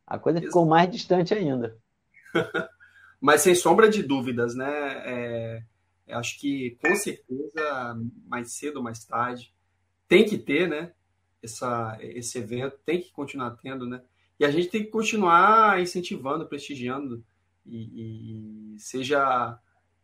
A 0.06 0.20
coisa 0.20 0.38
Exato. 0.38 0.48
ficou 0.52 0.66
mais 0.66 0.92
distante 0.92 1.34
ainda. 1.34 1.76
Mas 3.20 3.42
sem 3.42 3.56
sombra 3.56 3.90
de 3.90 4.04
dúvidas, 4.04 4.56
né? 4.56 4.72
É, 5.06 5.64
acho 6.10 6.40
que 6.40 6.78
com 6.82 6.96
certeza, 6.96 7.98
mais 8.28 8.54
cedo 8.54 8.78
ou 8.78 8.84
mais 8.84 9.04
tarde, 9.06 9.54
tem 10.08 10.26
que 10.26 10.38
ter, 10.38 10.68
né? 10.68 10.92
Essa, 11.42 11.98
esse 12.02 12.38
evento, 12.38 12.78
tem 12.86 13.02
que 13.02 13.12
continuar 13.12 13.52
tendo, 13.52 13.86
né? 13.86 14.02
E 14.40 14.46
a 14.46 14.52
gente 14.52 14.70
tem 14.70 14.84
que 14.84 14.90
continuar 14.90 15.80
incentivando, 15.82 16.48
prestigiando, 16.48 17.24
e, 17.66 18.74
e 18.76 18.80
seja 18.80 19.60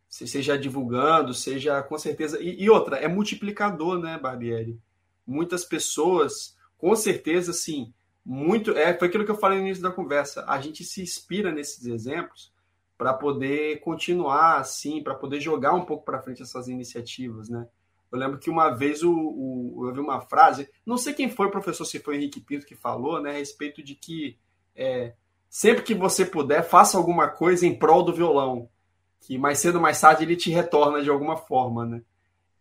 seja 0.08 0.58
divulgando, 0.58 1.34
seja 1.34 1.82
com 1.82 1.98
certeza. 1.98 2.40
E, 2.40 2.62
e, 2.62 2.70
outra, 2.70 2.96
é 2.96 3.06
multiplicador, 3.06 3.98
né, 3.98 4.18
Barbieri? 4.18 4.80
Muitas 5.26 5.64
pessoas, 5.64 6.56
com 6.78 6.94
certeza, 6.96 7.52
sim, 7.52 7.92
muito. 8.24 8.72
É, 8.72 8.96
foi 8.96 9.08
aquilo 9.08 9.24
que 9.24 9.30
eu 9.30 9.38
falei 9.38 9.58
no 9.58 9.66
início 9.66 9.82
da 9.82 9.90
conversa. 9.90 10.44
A 10.48 10.60
gente 10.60 10.82
se 10.84 11.02
inspira 11.02 11.52
nesses 11.52 11.84
exemplos 11.86 12.52
para 12.96 13.12
poder 13.12 13.80
continuar 13.80 14.58
assim, 14.58 15.02
para 15.02 15.14
poder 15.14 15.40
jogar 15.40 15.74
um 15.74 15.84
pouco 15.84 16.04
para 16.04 16.22
frente 16.22 16.42
essas 16.42 16.68
iniciativas, 16.68 17.48
né? 17.48 17.68
Eu 18.10 18.18
lembro 18.18 18.38
que 18.38 18.48
uma 18.48 18.70
vez 18.70 19.02
o, 19.02 19.12
o, 19.12 19.86
eu 19.88 19.92
vi 19.92 20.00
uma 20.00 20.20
frase, 20.20 20.68
não 20.84 20.96
sei 20.96 21.12
quem 21.12 21.28
foi 21.28 21.50
professor, 21.50 21.84
se 21.84 21.98
foi 21.98 22.14
o 22.14 22.16
Henrique 22.16 22.40
Pinto 22.40 22.66
que 22.66 22.74
falou, 22.74 23.20
né, 23.20 23.30
a 23.30 23.34
respeito 23.34 23.82
de 23.82 23.94
que 23.94 24.38
é, 24.74 25.14
sempre 25.48 25.82
que 25.82 25.94
você 25.94 26.24
puder, 26.24 26.62
faça 26.62 26.96
alguma 26.96 27.28
coisa 27.28 27.66
em 27.66 27.78
prol 27.78 28.02
do 28.02 28.14
violão, 28.14 28.68
que 29.20 29.36
mais 29.36 29.58
cedo 29.58 29.76
ou 29.76 29.82
mais 29.82 30.00
tarde 30.00 30.24
ele 30.24 30.36
te 30.36 30.50
retorna 30.50 31.02
de 31.02 31.10
alguma 31.10 31.36
forma, 31.36 31.84
né? 31.84 32.02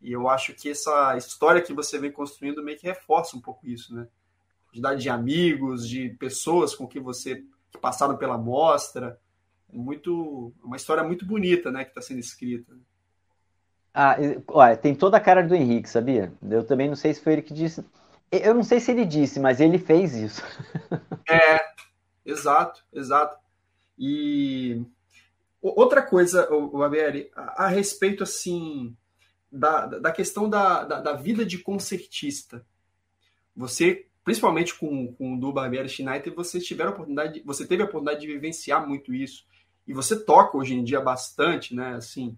E 0.01 0.11
eu 0.11 0.29
acho 0.29 0.53
que 0.53 0.69
essa 0.69 1.15
história 1.17 1.61
que 1.61 1.73
você 1.73 1.97
vem 1.97 2.11
construindo 2.11 2.63
meio 2.63 2.77
que 2.77 2.87
reforça 2.87 3.35
um 3.35 3.41
pouco 3.41 3.67
isso, 3.67 3.95
né? 3.95 4.07
Quantidade 4.67 5.01
de 5.01 5.09
amigos, 5.09 5.87
de 5.87 6.09
pessoas 6.19 6.75
com 6.75 6.87
que 6.87 6.99
você 6.99 7.43
que 7.71 7.77
passaram 7.79 8.17
pela 8.17 8.37
mostra, 8.37 9.19
muito 9.71 10.53
uma 10.63 10.75
história 10.75 11.03
muito 11.03 11.25
bonita, 11.25 11.71
né, 11.71 11.83
que 11.83 11.91
está 11.91 12.01
sendo 12.01 12.19
escrita. 12.19 12.73
Ah, 13.99 14.15
olha, 14.49 14.77
tem 14.77 14.93
toda 14.93 15.17
a 15.17 15.19
cara 15.19 15.41
do 15.41 15.55
Henrique, 15.55 15.89
sabia? 15.89 16.31
Eu 16.47 16.63
também 16.63 16.87
não 16.87 16.95
sei 16.95 17.15
se 17.15 17.19
foi 17.19 17.33
ele 17.33 17.41
que 17.41 17.51
disse. 17.51 17.83
Eu 18.31 18.53
não 18.53 18.61
sei 18.61 18.79
se 18.79 18.91
ele 18.91 19.03
disse, 19.03 19.39
mas 19.39 19.59
ele 19.59 19.79
fez 19.79 20.13
isso. 20.13 20.43
é, 21.27 21.59
exato, 22.23 22.85
exato. 22.93 23.39
E 23.97 24.85
outra 25.59 26.03
coisa, 26.03 26.47
o 26.53 26.83
Aberi, 26.83 27.31
a, 27.35 27.69
respeito 27.69 28.21
assim 28.21 28.95
da, 29.51 29.87
da 29.87 30.11
questão 30.11 30.47
da, 30.47 30.83
da, 30.83 30.99
da, 31.01 31.13
vida 31.13 31.43
de 31.43 31.57
concertista. 31.57 32.63
Você, 33.55 34.05
principalmente 34.23 34.75
com, 34.75 35.11
com 35.13 35.33
o 35.33 35.39
do 35.39 35.51
Barbieri 35.51 35.89
Schneider, 35.89 36.35
você 36.35 36.59
tiver 36.59 36.85
a 36.85 36.91
oportunidade, 36.91 37.41
você 37.43 37.65
teve 37.65 37.81
a 37.81 37.85
oportunidade 37.85 38.21
de 38.21 38.31
vivenciar 38.31 38.87
muito 38.87 39.11
isso. 39.11 39.47
E 39.87 39.93
você 39.93 40.23
toca 40.23 40.55
hoje 40.55 40.75
em 40.75 40.83
dia 40.83 41.01
bastante, 41.01 41.73
né? 41.73 41.95
Assim, 41.95 42.37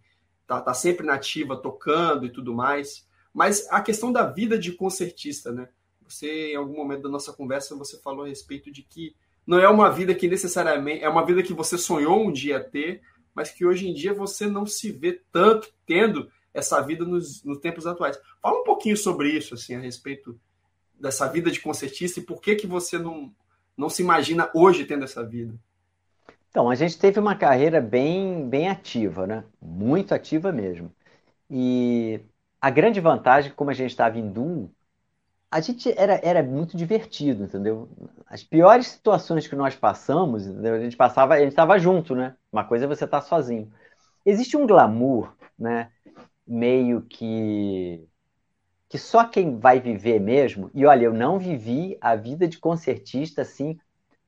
tá, 0.50 0.60
tá 0.60 0.74
sempre 0.74 1.06
nativa, 1.06 1.56
tocando 1.56 2.26
e 2.26 2.32
tudo 2.32 2.56
mais. 2.56 3.08
Mas 3.32 3.68
a 3.70 3.80
questão 3.82 4.12
da 4.12 4.26
vida 4.26 4.58
de 4.58 4.72
concertista, 4.72 5.52
né? 5.52 5.70
Você, 6.08 6.54
em 6.54 6.56
algum 6.56 6.76
momento 6.76 7.04
da 7.04 7.10
nossa 7.10 7.32
conversa, 7.32 7.76
você 7.76 8.00
falou 8.00 8.26
a 8.26 8.28
respeito 8.28 8.72
de 8.72 8.82
que 8.82 9.16
não 9.46 9.60
é 9.60 9.70
uma 9.70 9.92
vida 9.92 10.16
que 10.16 10.28
necessariamente 10.28 11.04
é 11.04 11.08
uma 11.10 11.24
vida 11.24 11.44
que 11.44 11.54
você 11.54 11.78
sonhou 11.78 12.26
um 12.26 12.32
dia 12.32 12.60
ter, 12.60 13.04
mas 13.34 13.52
que 13.52 13.64
hoje 13.64 13.88
em 13.88 13.94
dia 13.94 14.12
você 14.12 14.48
não 14.48 14.66
se 14.66 14.92
vê 14.92 15.22
tanto 15.32 15.72
tendo 15.86 16.32
essa 16.52 16.82
vida 16.82 17.06
nos, 17.06 17.44
nos 17.44 17.60
tempos 17.60 17.86
atuais. 17.86 18.20
Fala 18.42 18.60
um 18.60 18.64
pouquinho 18.64 18.98
sobre 18.98 19.30
isso, 19.30 19.54
assim, 19.54 19.76
a 19.76 19.80
respeito 19.80 20.40
dessa 21.00 21.28
vida 21.28 21.52
de 21.52 21.60
concertista 21.60 22.20
e 22.20 22.24
por 22.24 22.42
que 22.42 22.56
que 22.56 22.66
você 22.66 22.98
não, 22.98 23.32
não 23.78 23.88
se 23.88 24.02
imagina 24.02 24.50
hoje 24.56 24.84
tendo 24.84 25.04
essa 25.04 25.24
vida. 25.24 25.54
Então, 26.50 26.70
a 26.70 26.76
gente 26.76 26.98
teve 26.98 27.20
uma 27.20 27.36
carreira 27.36 27.80
bem, 27.80 28.48
bem 28.50 28.70
ativa, 28.70 29.28
né? 29.28 29.44
Muito 29.62 30.14
ativa 30.14 30.52
mesmo. 30.52 30.92
E 31.50 32.22
a 32.62 32.70
grande 32.70 33.00
vantagem, 33.00 33.52
como 33.54 33.70
a 33.70 33.74
gente 33.74 33.92
estava 33.92 34.18
em 34.18 34.30
duo, 34.32 34.72
a 35.52 35.62
gente 35.62 35.92
era, 35.98 36.20
era 36.24 36.44
muito 36.44 36.78
divertido, 36.78 37.44
entendeu? 37.44 37.90
As 38.28 38.44
piores 38.44 38.88
situações 38.88 39.48
que 39.48 39.56
nós 39.56 39.76
passamos, 39.76 40.46
entendeu? 40.46 40.76
a 40.76 40.80
gente 40.80 40.98
passava, 40.98 41.36
a 41.36 41.40
gente 41.40 41.50
estava 41.50 41.80
junto, 41.80 42.16
né? 42.16 42.36
Uma 42.52 42.64
coisa 42.64 42.86
é 42.86 42.88
você 42.88 43.06
estar 43.06 43.22
tá 43.22 43.28
sozinho. 43.28 43.72
Existe 44.26 44.58
um 44.58 44.68
glamour, 44.68 45.34
né? 45.58 45.92
Meio 46.48 47.02
que 47.02 48.08
que 48.90 48.98
só 48.98 49.24
quem 49.24 49.60
vai 49.60 49.80
viver 49.80 50.20
mesmo. 50.20 50.72
E 50.74 50.86
olha, 50.86 51.06
eu 51.06 51.14
não 51.14 51.38
vivi 51.38 51.96
a 52.02 52.16
vida 52.16 52.48
de 52.48 52.58
concertista 52.58 53.44
assim 53.44 53.78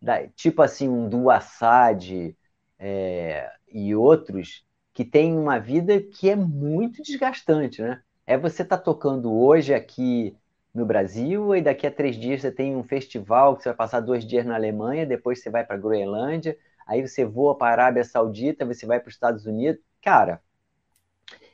da, 0.01 0.27
tipo 0.29 0.61
assim, 0.61 0.89
um 0.89 1.07
do 1.09 1.29
Assad 1.29 2.35
é, 2.79 3.51
e 3.71 3.95
outros 3.95 4.65
que 4.93 5.05
têm 5.05 5.37
uma 5.37 5.59
vida 5.59 6.01
que 6.01 6.29
é 6.29 6.35
muito 6.35 7.01
desgastante, 7.01 7.81
né? 7.81 8.01
É 8.25 8.37
você 8.37 8.63
tá 8.65 8.77
tocando 8.77 9.31
hoje 9.33 9.73
aqui 9.73 10.35
no 10.73 10.85
Brasil 10.85 11.55
e 11.55 11.61
daqui 11.61 11.85
a 11.87 11.91
três 11.91 12.15
dias 12.15 12.41
você 12.41 12.51
tem 12.51 12.75
um 12.75 12.83
festival 12.83 13.55
que 13.55 13.63
você 13.63 13.69
vai 13.69 13.77
passar 13.77 13.99
dois 13.99 14.25
dias 14.25 14.45
na 14.45 14.55
Alemanha, 14.55 15.05
depois 15.05 15.41
você 15.41 15.49
vai 15.49 15.65
para 15.65 15.77
Groenlândia, 15.77 16.57
aí 16.87 17.05
você 17.07 17.25
voa 17.25 17.57
para 17.57 17.69
a 17.69 17.85
Arábia 17.85 18.03
Saudita, 18.03 18.65
você 18.65 18.85
vai 18.85 18.99
para 18.99 19.09
os 19.09 19.15
Estados 19.15 19.45
Unidos, 19.45 19.81
cara. 20.01 20.41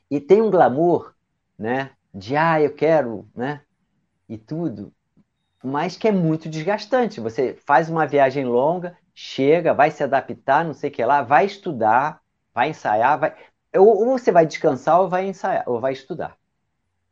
E 0.09 0.19
tem 0.19 0.41
um 0.41 0.51
glamour, 0.51 1.13
né? 1.57 1.91
De 2.13 2.35
ah, 2.35 2.61
eu 2.61 2.73
quero, 2.73 3.29
né? 3.35 3.61
E 4.29 4.37
tudo 4.37 4.93
mas 5.67 5.97
que 5.97 6.07
é 6.07 6.11
muito 6.11 6.49
desgastante. 6.49 7.19
Você 7.19 7.53
faz 7.65 7.89
uma 7.89 8.07
viagem 8.07 8.45
longa, 8.45 8.97
chega, 9.13 9.73
vai 9.73 9.91
se 9.91 10.03
adaptar, 10.03 10.63
não 10.63 10.73
sei 10.73 10.89
o 10.89 10.93
que 10.93 11.03
lá, 11.03 11.21
vai 11.21 11.45
estudar, 11.45 12.21
vai 12.53 12.69
ensaiar, 12.69 13.19
vai. 13.19 13.35
Ou, 13.75 14.05
você 14.17 14.31
vai 14.31 14.45
descansar 14.45 15.01
ou 15.01 15.09
vai 15.09 15.27
ensaiar, 15.27 15.63
ou 15.67 15.79
vai 15.79 15.93
estudar. 15.93 16.37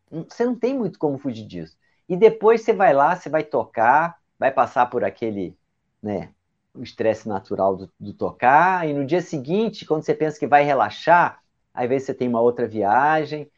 Você 0.10 0.46
não 0.46 0.56
tem 0.56 0.74
muito 0.78 0.98
como 0.98 1.18
fugir 1.18 1.46
disso. 1.46 1.78
E 2.08 2.16
depois 2.16 2.62
você 2.62 2.72
vai 2.72 2.94
lá, 2.94 3.16
você 3.16 3.30
vai 3.30 3.44
tocar, 3.44 4.18
vai 4.40 4.52
passar 4.52 4.86
por 4.86 5.04
aquele, 5.04 5.58
né, 6.02 6.30
o 6.74 6.82
estresse 6.82 7.28
natural 7.28 7.76
do, 7.76 7.92
do 8.00 8.14
tocar, 8.14 8.88
e 8.88 8.94
no 8.94 9.06
dia 9.06 9.22
seguinte, 9.22 9.86
quando 9.86 10.04
você 10.04 10.14
pensa 10.14 10.40
que 10.40 10.48
vai 10.48 10.64
relaxar, 10.64 11.40
às 11.74 11.90
vezes 11.90 12.06
você 12.06 12.14
tem 12.14 12.28
uma 12.28 12.42
outra 12.42 12.68
viagem. 12.68 13.52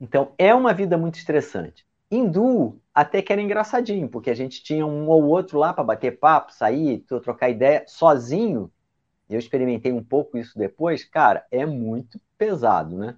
Então, 0.00 0.32
é 0.38 0.54
uma 0.54 0.72
vida 0.72 0.96
muito 0.96 1.16
estressante. 1.16 1.87
Hindu 2.10 2.80
até 2.94 3.22
que 3.22 3.32
era 3.32 3.42
engraçadinho, 3.42 4.08
porque 4.08 4.30
a 4.30 4.34
gente 4.34 4.62
tinha 4.62 4.86
um 4.86 5.08
ou 5.08 5.24
outro 5.24 5.58
lá 5.58 5.72
para 5.72 5.84
bater 5.84 6.18
papo, 6.18 6.52
sair, 6.52 7.00
trocar 7.00 7.50
ideia 7.50 7.84
sozinho. 7.86 8.72
Eu 9.28 9.38
experimentei 9.38 9.92
um 9.92 10.02
pouco 10.02 10.38
isso 10.38 10.58
depois, 10.58 11.04
cara, 11.04 11.46
é 11.50 11.66
muito 11.66 12.20
pesado, 12.36 12.96
né? 12.96 13.16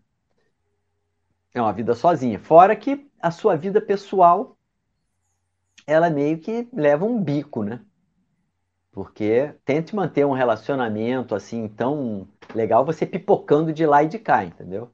É 1.55 1.61
uma 1.61 1.73
vida 1.73 1.95
sozinha. 1.95 2.39
Fora 2.39 2.75
que 2.77 3.09
a 3.21 3.31
sua 3.31 3.57
vida 3.57 3.81
pessoal 3.81 4.57
ela 5.87 6.11
meio 6.11 6.39
que 6.39 6.69
leva 6.73 7.05
um 7.05 7.23
bico, 7.23 7.63
né? 7.63 7.81
Porque 8.93 9.55
tente 9.65 9.95
manter 9.95 10.27
um 10.27 10.33
relacionamento 10.33 11.35
assim 11.35 11.69
tão 11.69 12.29
legal, 12.55 12.85
você 12.85 13.07
pipocando 13.07 13.73
de 13.73 13.87
lá 13.87 14.03
e 14.03 14.09
de 14.09 14.19
cá, 14.19 14.45
entendeu? 14.45 14.93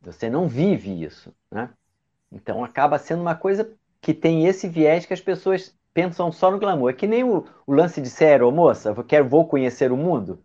Você 0.00 0.30
não 0.30 0.48
vive 0.48 1.02
isso, 1.02 1.34
né? 1.50 1.70
Então 2.36 2.62
acaba 2.62 2.98
sendo 2.98 3.22
uma 3.22 3.34
coisa 3.34 3.72
que 4.00 4.12
tem 4.12 4.46
esse 4.46 4.68
viés 4.68 5.06
que 5.06 5.14
as 5.14 5.20
pessoas 5.20 5.74
pensam 5.92 6.30
só 6.30 6.50
no 6.50 6.58
glamour. 6.58 6.90
É 6.90 6.92
que 6.92 7.06
nem 7.06 7.24
o, 7.24 7.46
o 7.66 7.72
lance 7.72 8.00
de 8.00 8.10
ser 8.10 8.42
ô 8.42 8.52
moça, 8.52 8.90
eu 8.90 9.04
quero, 9.04 9.28
vou 9.28 9.48
conhecer 9.48 9.90
o 9.90 9.96
mundo. 9.96 10.44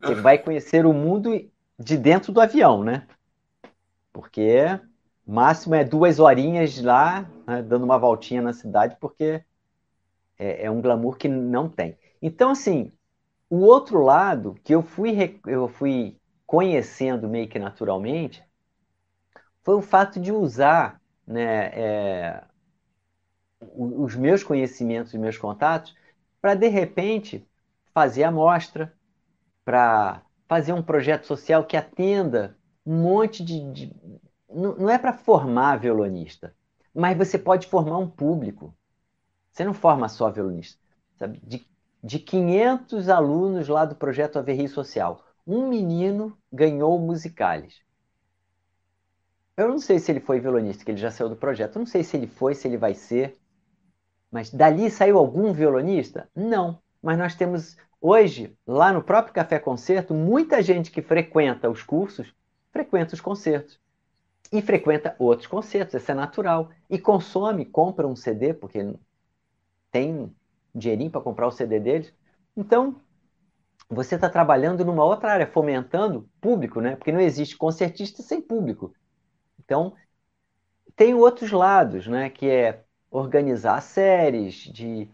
Você 0.00 0.14
vai 0.14 0.36
conhecer 0.36 0.84
o 0.84 0.92
mundo 0.92 1.30
de 1.78 1.96
dentro 1.96 2.32
do 2.32 2.40
avião, 2.40 2.84
né? 2.84 3.06
Porque 4.12 4.78
máximo 5.26 5.74
é 5.74 5.84
duas 5.84 6.18
horinhas 6.18 6.80
lá, 6.82 7.28
né, 7.46 7.62
dando 7.62 7.84
uma 7.84 7.98
voltinha 7.98 8.42
na 8.42 8.52
cidade, 8.52 8.96
porque 9.00 9.42
é, 10.38 10.66
é, 10.66 10.70
um 10.70 10.82
glamour 10.82 11.16
que 11.16 11.28
não 11.28 11.68
tem. 11.68 11.96
Então, 12.20 12.50
assim, 12.50 12.92
o 13.48 13.60
outro 13.60 14.02
lado 14.02 14.56
que 14.62 14.74
eu 14.74 14.82
fui, 14.82 15.40
eu 15.46 15.68
fui 15.68 16.18
conhecendo 16.44 17.28
meio 17.28 17.48
que 17.48 17.58
naturalmente 17.58 18.44
foi 19.62 19.76
o 19.76 19.82
fato 19.82 20.20
de 20.20 20.32
usar 20.32 21.01
né, 21.26 21.66
é, 21.74 22.44
os 23.60 24.14
meus 24.16 24.42
conhecimentos 24.42 25.14
e 25.14 25.18
meus 25.18 25.38
contatos 25.38 25.94
para, 26.40 26.54
de 26.54 26.68
repente, 26.68 27.46
fazer 27.94 28.24
amostra, 28.24 28.92
para 29.64 30.22
fazer 30.48 30.72
um 30.72 30.82
projeto 30.82 31.24
social 31.24 31.64
que 31.64 31.76
atenda 31.76 32.56
um 32.84 33.02
monte 33.02 33.44
de. 33.44 33.72
de 33.72 33.96
não, 34.50 34.90
é 34.90 34.98
para 34.98 35.12
formar 35.12 35.78
violonista, 35.78 36.54
mas 36.94 37.16
você 37.16 37.38
pode 37.38 37.66
formar 37.68 37.98
um 37.98 38.08
público. 38.08 38.74
Você 39.50 39.64
não 39.64 39.72
forma 39.72 40.08
só 40.08 40.30
violonista. 40.30 40.78
Sabe? 41.16 41.40
De, 41.42 41.66
de 42.02 42.18
500 42.18 43.08
alunos 43.08 43.68
lá 43.68 43.84
do 43.84 43.94
projeto 43.94 44.38
Averri 44.38 44.68
Social, 44.68 45.24
um 45.46 45.68
menino 45.68 46.36
ganhou 46.52 46.98
musicales. 46.98 47.80
Eu 49.56 49.68
não 49.68 49.78
sei 49.78 49.98
se 49.98 50.10
ele 50.10 50.20
foi 50.20 50.40
violonista, 50.40 50.84
que 50.84 50.90
ele 50.90 50.98
já 50.98 51.10
saiu 51.10 51.28
do 51.28 51.36
projeto. 51.36 51.76
Eu 51.76 51.80
não 51.80 51.86
sei 51.86 52.02
se 52.02 52.16
ele 52.16 52.26
foi, 52.26 52.54
se 52.54 52.66
ele 52.66 52.78
vai 52.78 52.94
ser. 52.94 53.36
Mas 54.30 54.50
dali 54.50 54.90
saiu 54.90 55.18
algum 55.18 55.52
violonista? 55.52 56.28
Não. 56.34 56.80
Mas 57.02 57.18
nós 57.18 57.34
temos 57.34 57.76
hoje, 58.00 58.56
lá 58.66 58.92
no 58.92 59.02
próprio 59.02 59.34
Café 59.34 59.58
Concerto, 59.58 60.14
muita 60.14 60.62
gente 60.62 60.90
que 60.90 61.02
frequenta 61.02 61.68
os 61.68 61.82
cursos, 61.82 62.34
frequenta 62.70 63.14
os 63.14 63.20
concertos. 63.20 63.78
E 64.50 64.62
frequenta 64.62 65.14
outros 65.18 65.46
concertos, 65.46 65.94
isso 65.94 66.10
é 66.10 66.14
natural. 66.14 66.70
E 66.88 66.98
consome, 66.98 67.64
compra 67.64 68.06
um 68.06 68.16
CD, 68.16 68.54
porque 68.54 68.94
tem 69.90 70.34
dinheirinho 70.74 71.10
para 71.10 71.20
comprar 71.20 71.46
o 71.46 71.52
CD 71.52 71.78
deles. 71.78 72.12
Então, 72.56 72.96
você 73.88 74.14
está 74.14 74.28
trabalhando 74.28 74.84
numa 74.84 75.04
outra 75.04 75.32
área, 75.32 75.46
fomentando 75.46 76.28
público, 76.40 76.80
né? 76.80 76.96
Porque 76.96 77.12
não 77.12 77.20
existe 77.20 77.56
concertista 77.56 78.22
sem 78.22 78.40
público. 78.40 78.94
Então, 79.58 79.94
tem 80.96 81.14
outros 81.14 81.50
lados, 81.50 82.06
né? 82.06 82.30
Que 82.30 82.48
é 82.48 82.84
organizar 83.10 83.80
séries, 83.80 84.54
de 84.54 85.08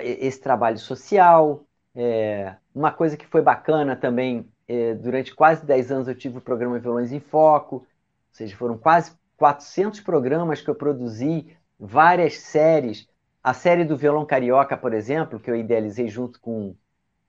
esse 0.00 0.40
trabalho 0.40 0.78
social. 0.78 1.64
É, 1.94 2.54
uma 2.74 2.92
coisa 2.92 3.16
que 3.16 3.26
foi 3.26 3.42
bacana 3.42 3.96
também, 3.96 4.48
é, 4.68 4.94
durante 4.94 5.34
quase 5.34 5.64
10 5.64 5.90
anos 5.90 6.08
eu 6.08 6.14
tive 6.14 6.38
o 6.38 6.42
programa 6.42 6.78
Violões 6.78 7.10
em 7.10 7.20
Foco, 7.20 7.76
ou 7.76 7.86
seja, 8.32 8.56
foram 8.56 8.78
quase 8.78 9.12
400 9.36 10.00
programas 10.00 10.60
que 10.60 10.68
eu 10.68 10.74
produzi, 10.74 11.56
várias 11.78 12.38
séries. 12.38 13.08
A 13.42 13.54
série 13.54 13.84
do 13.84 13.96
Violão 13.96 14.26
Carioca, 14.26 14.76
por 14.76 14.92
exemplo, 14.92 15.40
que 15.40 15.50
eu 15.50 15.56
idealizei 15.56 16.08
junto 16.08 16.40
com 16.40 16.74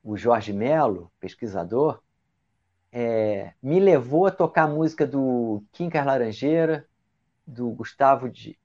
o 0.04 0.18
Jorge 0.18 0.52
Melo, 0.52 1.12
pesquisador, 1.20 2.02
é, 2.92 3.54
me 3.62 3.80
levou 3.80 4.26
a 4.26 4.32
tocar 4.32 4.68
música 4.68 5.06
do 5.06 5.64
Quincas 5.72 6.06
Laranjeira, 6.06 6.86
do 7.46 7.70
Gustavo, 7.70 8.30
de, 8.30 8.58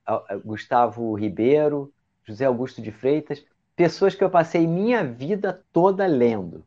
Gustavo 0.44 1.14
Ribeiro, 1.14 1.92
José 2.24 2.44
Augusto 2.44 2.82
de 2.82 2.90
Freitas, 2.90 3.44
pessoas 3.76 4.14
que 4.14 4.22
eu 4.22 4.30
passei 4.30 4.66
minha 4.66 5.04
vida 5.04 5.64
toda 5.72 6.06
lendo. 6.06 6.64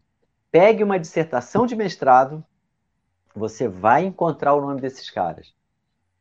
Pegue 0.52 0.84
uma 0.84 1.00
dissertação 1.00 1.66
de 1.66 1.76
mestrado, 1.76 2.44
você 3.36 3.68
vai 3.68 4.06
encontrar 4.06 4.54
o 4.54 4.62
nome 4.62 4.82
desses 4.82 5.10
caras. 5.10 5.54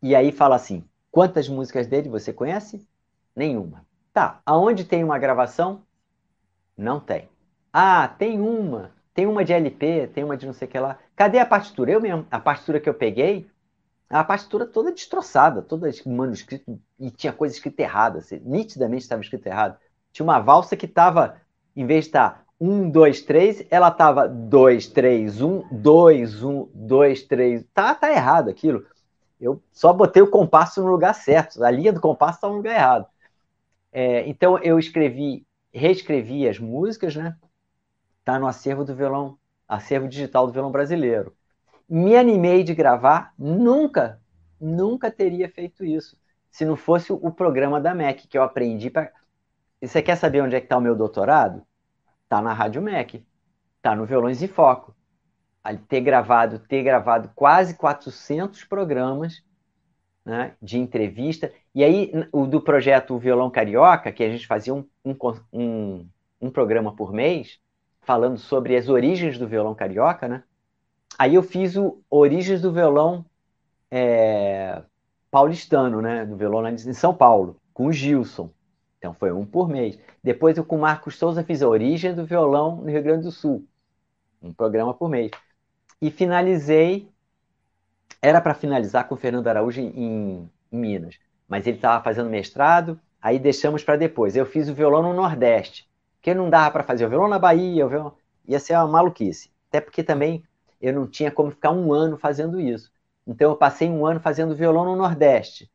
E 0.02 0.14
aí 0.14 0.30
fala 0.30 0.56
assim: 0.56 0.84
quantas 1.10 1.48
músicas 1.48 1.86
dele 1.86 2.08
você 2.08 2.32
conhece? 2.32 2.86
Nenhuma. 3.34 3.86
Tá, 4.12 4.40
aonde 4.44 4.84
tem 4.84 5.04
uma 5.04 5.18
gravação? 5.18 5.82
Não 6.76 7.00
tem. 7.00 7.28
Ah, 7.72 8.08
tem 8.08 8.40
uma. 8.40 8.92
Tem 9.14 9.26
uma 9.26 9.44
de 9.44 9.52
LP, 9.52 10.08
tem 10.08 10.24
uma 10.24 10.36
de 10.36 10.46
não 10.46 10.52
sei 10.52 10.68
o 10.68 10.70
que 10.70 10.78
lá. 10.78 10.98
Cadê 11.16 11.38
a 11.38 11.46
partitura? 11.46 11.90
Eu 11.90 12.00
mesmo, 12.00 12.26
a 12.30 12.38
partitura 12.38 12.78
que 12.78 12.88
eu 12.88 12.94
peguei, 12.94 13.48
a 14.08 14.22
partitura 14.22 14.66
toda 14.66 14.92
destroçada, 14.92 15.62
toda 15.62 15.90
manuscrito, 16.04 16.78
e 17.00 17.10
tinha 17.10 17.32
coisa 17.32 17.54
escrita 17.54 17.82
errada, 17.82 18.18
assim, 18.18 18.40
nitidamente 18.44 19.02
estava 19.02 19.22
escrito 19.22 19.46
errado. 19.46 19.78
Tinha 20.12 20.24
uma 20.24 20.38
valsa 20.38 20.76
que 20.76 20.86
estava, 20.86 21.40
em 21.74 21.86
vez 21.86 22.04
de 22.04 22.10
estar 22.10 22.44
1, 22.60 22.90
2, 22.90 23.22
3, 23.22 23.66
ela 23.70 23.88
estava 23.88 24.28
2, 24.28 24.88
3, 24.88 25.40
1, 25.40 25.68
2, 25.72 26.42
1, 26.42 26.68
2, 26.74 27.22
3. 27.22 27.64
Tá, 27.74 27.94
tá 27.94 28.12
errado 28.12 28.50
aquilo. 28.50 28.86
Eu 29.40 29.62
só 29.72 29.92
botei 29.92 30.22
o 30.22 30.30
compasso 30.30 30.82
no 30.82 30.90
lugar 30.90 31.14
certo, 31.14 31.62
a 31.64 31.70
linha 31.70 31.92
do 31.92 32.00
compasso 32.00 32.36
está 32.36 32.48
no 32.48 32.56
lugar 32.56 32.74
errado. 32.74 33.06
É, 33.90 34.28
então 34.28 34.58
eu 34.58 34.78
escrevi, 34.78 35.46
reescrevi 35.72 36.48
as 36.48 36.58
músicas, 36.58 37.16
né? 37.16 37.36
Tá 38.24 38.38
no 38.38 38.46
acervo 38.46 38.84
do 38.84 38.94
violão, 38.94 39.38
acervo 39.68 40.08
digital 40.08 40.46
do 40.46 40.52
violão 40.52 40.72
brasileiro 40.72 41.36
me 41.88 42.16
animei 42.16 42.64
de 42.64 42.74
gravar, 42.74 43.32
nunca, 43.38 44.20
nunca 44.60 45.10
teria 45.10 45.48
feito 45.48 45.84
isso. 45.84 46.18
Se 46.50 46.64
não 46.64 46.76
fosse 46.76 47.12
o 47.12 47.30
programa 47.30 47.80
da 47.80 47.94
MEC, 47.94 48.26
que 48.26 48.36
eu 48.36 48.42
aprendi 48.42 48.90
para. 48.90 49.12
Você 49.80 50.02
quer 50.02 50.16
saber 50.16 50.40
onde 50.40 50.56
é 50.56 50.60
que 50.60 50.66
está 50.66 50.78
o 50.78 50.80
meu 50.80 50.96
doutorado? 50.96 51.62
Está 52.24 52.40
na 52.40 52.52
Rádio 52.52 52.80
MEC. 52.82 53.24
Está 53.76 53.94
no 53.94 54.06
Violões 54.06 54.42
em 54.42 54.48
Foco. 54.48 54.94
Ter 55.88 56.00
gravado, 56.00 56.60
ter 56.60 56.82
gravado 56.82 57.30
quase 57.34 57.74
400 57.74 58.64
programas 58.64 59.44
né, 60.24 60.54
de 60.62 60.78
entrevista. 60.78 61.52
E 61.74 61.84
aí, 61.84 62.10
o 62.32 62.46
do 62.46 62.60
projeto 62.60 63.18
Violão 63.18 63.50
Carioca, 63.50 64.12
que 64.12 64.24
a 64.24 64.30
gente 64.30 64.46
fazia 64.46 64.72
um, 64.72 64.88
um, 65.04 65.16
um, 65.52 66.08
um 66.40 66.50
programa 66.50 66.94
por 66.94 67.12
mês, 67.12 67.60
falando 68.06 68.38
sobre 68.38 68.76
as 68.76 68.88
origens 68.88 69.36
do 69.36 69.48
violão 69.48 69.74
carioca, 69.74 70.28
né? 70.28 70.44
Aí 71.18 71.34
eu 71.34 71.42
fiz 71.42 71.76
o 71.76 72.00
Origens 72.08 72.62
do 72.62 72.72
Violão 72.72 73.24
é, 73.90 74.80
paulistano, 75.30 76.00
né? 76.00 76.24
Do 76.24 76.36
violão 76.36 76.68
em 76.68 76.92
São 76.92 77.12
Paulo, 77.12 77.56
com 77.74 77.86
o 77.86 77.92
Gilson. 77.92 78.50
Então 78.98 79.12
foi 79.12 79.32
um 79.32 79.44
por 79.44 79.68
mês. 79.68 79.98
Depois 80.22 80.56
eu 80.56 80.64
com 80.64 80.76
o 80.76 80.80
Marcos 80.80 81.16
Souza 81.16 81.42
fiz 81.42 81.62
a 81.62 81.68
Origem 81.68 82.14
do 82.14 82.24
Violão 82.24 82.76
no 82.76 82.90
Rio 82.90 83.02
Grande 83.02 83.24
do 83.24 83.32
Sul. 83.32 83.66
Um 84.40 84.52
programa 84.52 84.94
por 84.94 85.08
mês. 85.08 85.30
E 86.00 86.10
finalizei. 86.10 87.10
Era 88.22 88.40
para 88.40 88.54
finalizar 88.54 89.08
com 89.08 89.14
o 89.14 89.18
Fernando 89.18 89.48
Araújo 89.48 89.80
em, 89.80 90.48
em 90.70 90.78
Minas. 90.78 91.18
Mas 91.48 91.66
ele 91.66 91.76
estava 91.76 92.02
fazendo 92.02 92.30
mestrado, 92.30 93.00
aí 93.20 93.38
deixamos 93.38 93.82
para 93.82 93.96
depois. 93.96 94.36
Eu 94.36 94.46
fiz 94.46 94.68
o 94.68 94.74
violão 94.74 95.02
no 95.02 95.14
Nordeste. 95.14 95.85
Porque 96.26 96.34
não 96.34 96.50
dava 96.50 96.72
para 96.72 96.82
fazer 96.82 97.06
o 97.06 97.08
violão 97.08 97.28
na 97.28 97.38
Bahia, 97.38 97.86
o 97.86 97.88
violão... 97.88 98.12
ia 98.48 98.58
ser 98.58 98.74
uma 98.74 98.88
maluquice. 98.88 99.48
Até 99.68 99.80
porque 99.80 100.02
também 100.02 100.42
eu 100.80 100.92
não 100.92 101.06
tinha 101.06 101.30
como 101.30 101.52
ficar 101.52 101.70
um 101.70 101.92
ano 101.92 102.18
fazendo 102.18 102.58
isso. 102.58 102.90
Então 103.24 103.52
eu 103.52 103.56
passei 103.56 103.88
um 103.88 104.04
ano 104.04 104.18
fazendo 104.18 104.56
violão 104.56 104.84
no 104.84 104.96
Nordeste. 104.96 105.70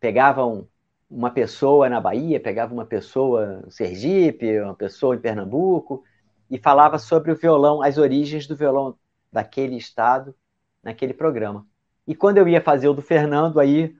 Pegava 0.00 0.44
um, 0.44 0.66
uma 1.08 1.30
pessoa 1.30 1.88
na 1.88 2.00
Bahia, 2.00 2.40
pegava 2.40 2.74
uma 2.74 2.84
pessoa 2.84 3.60
no 3.64 3.70
Sergipe, 3.70 4.60
uma 4.62 4.74
pessoa 4.74 5.14
em 5.14 5.20
Pernambuco, 5.20 6.02
e 6.50 6.58
falava 6.58 6.98
sobre 6.98 7.30
o 7.30 7.36
violão, 7.36 7.80
as 7.80 7.96
origens 7.96 8.48
do 8.48 8.56
violão 8.56 8.98
daquele 9.30 9.76
estado, 9.76 10.34
naquele 10.82 11.14
programa. 11.14 11.64
E 12.04 12.16
quando 12.16 12.38
eu 12.38 12.48
ia 12.48 12.60
fazer 12.60 12.88
o 12.88 12.94
do 12.94 13.00
Fernando, 13.00 13.60
aí 13.60 13.94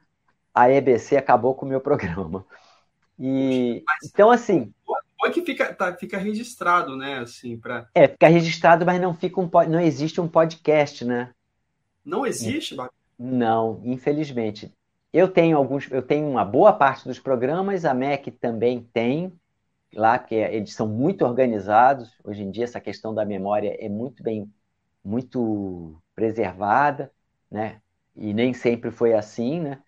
a 0.52 0.68
EBC 0.68 1.16
acabou 1.16 1.54
com 1.54 1.64
o 1.64 1.68
meu 1.68 1.78
programa. 1.80 2.44
E 3.16 3.84
então 4.04 4.28
assim, 4.28 4.74
bom 5.24 5.32
que 5.32 5.42
fica, 5.42 5.74
tá, 5.74 5.94
fica 5.94 6.18
registrado, 6.18 6.96
né? 6.96 7.18
Assim, 7.18 7.56
pra... 7.56 7.88
É, 7.94 8.08
fica 8.08 8.28
registrado, 8.28 8.84
mas 8.84 9.00
não 9.00 9.14
fica 9.14 9.40
um 9.40 9.50
não 9.68 9.80
existe 9.80 10.20
um 10.20 10.28
podcast, 10.28 11.04
né? 11.04 11.32
Não 12.04 12.26
existe, 12.26 12.78
é. 12.78 12.88
Não, 13.18 13.80
infelizmente. 13.84 14.72
Eu 15.12 15.28
tenho 15.28 15.56
alguns, 15.56 15.90
eu 15.90 16.02
tenho 16.02 16.28
uma 16.28 16.44
boa 16.44 16.72
parte 16.72 17.06
dos 17.06 17.18
programas, 17.18 17.84
a 17.84 17.94
MEC 17.94 18.30
também 18.32 18.82
tem 18.92 19.32
lá, 19.94 20.18
porque 20.18 20.34
eles 20.34 20.74
são 20.74 20.88
muito 20.88 21.24
organizados. 21.24 22.12
Hoje 22.24 22.42
em 22.42 22.50
dia 22.50 22.64
essa 22.64 22.80
questão 22.80 23.14
da 23.14 23.24
memória 23.24 23.76
é 23.78 23.88
muito 23.88 24.22
bem, 24.22 24.52
muito 25.04 25.96
preservada, 26.14 27.10
né? 27.50 27.80
E 28.16 28.34
nem 28.34 28.52
sempre 28.52 28.90
foi 28.90 29.14
assim, 29.14 29.60
né? 29.60 29.80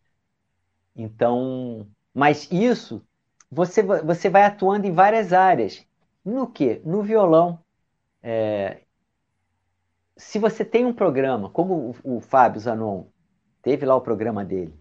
Então, 0.94 1.86
mas 2.14 2.48
isso 2.50 3.04
você, 3.50 3.82
você 3.82 4.28
vai 4.28 4.44
atuando 4.44 4.86
em 4.86 4.92
várias 4.92 5.32
áreas. 5.32 5.86
No 6.24 6.46
que? 6.46 6.80
No 6.84 7.02
violão. 7.02 7.60
É, 8.22 8.80
se 10.16 10.38
você 10.38 10.64
tem 10.64 10.84
um 10.84 10.94
programa, 10.94 11.50
como 11.50 11.94
o, 12.04 12.16
o 12.16 12.20
Fábio 12.20 12.60
Zanon 12.60 13.04
teve 13.62 13.84
lá 13.84 13.94
o 13.94 14.00
programa 14.00 14.44
dele, 14.44 14.74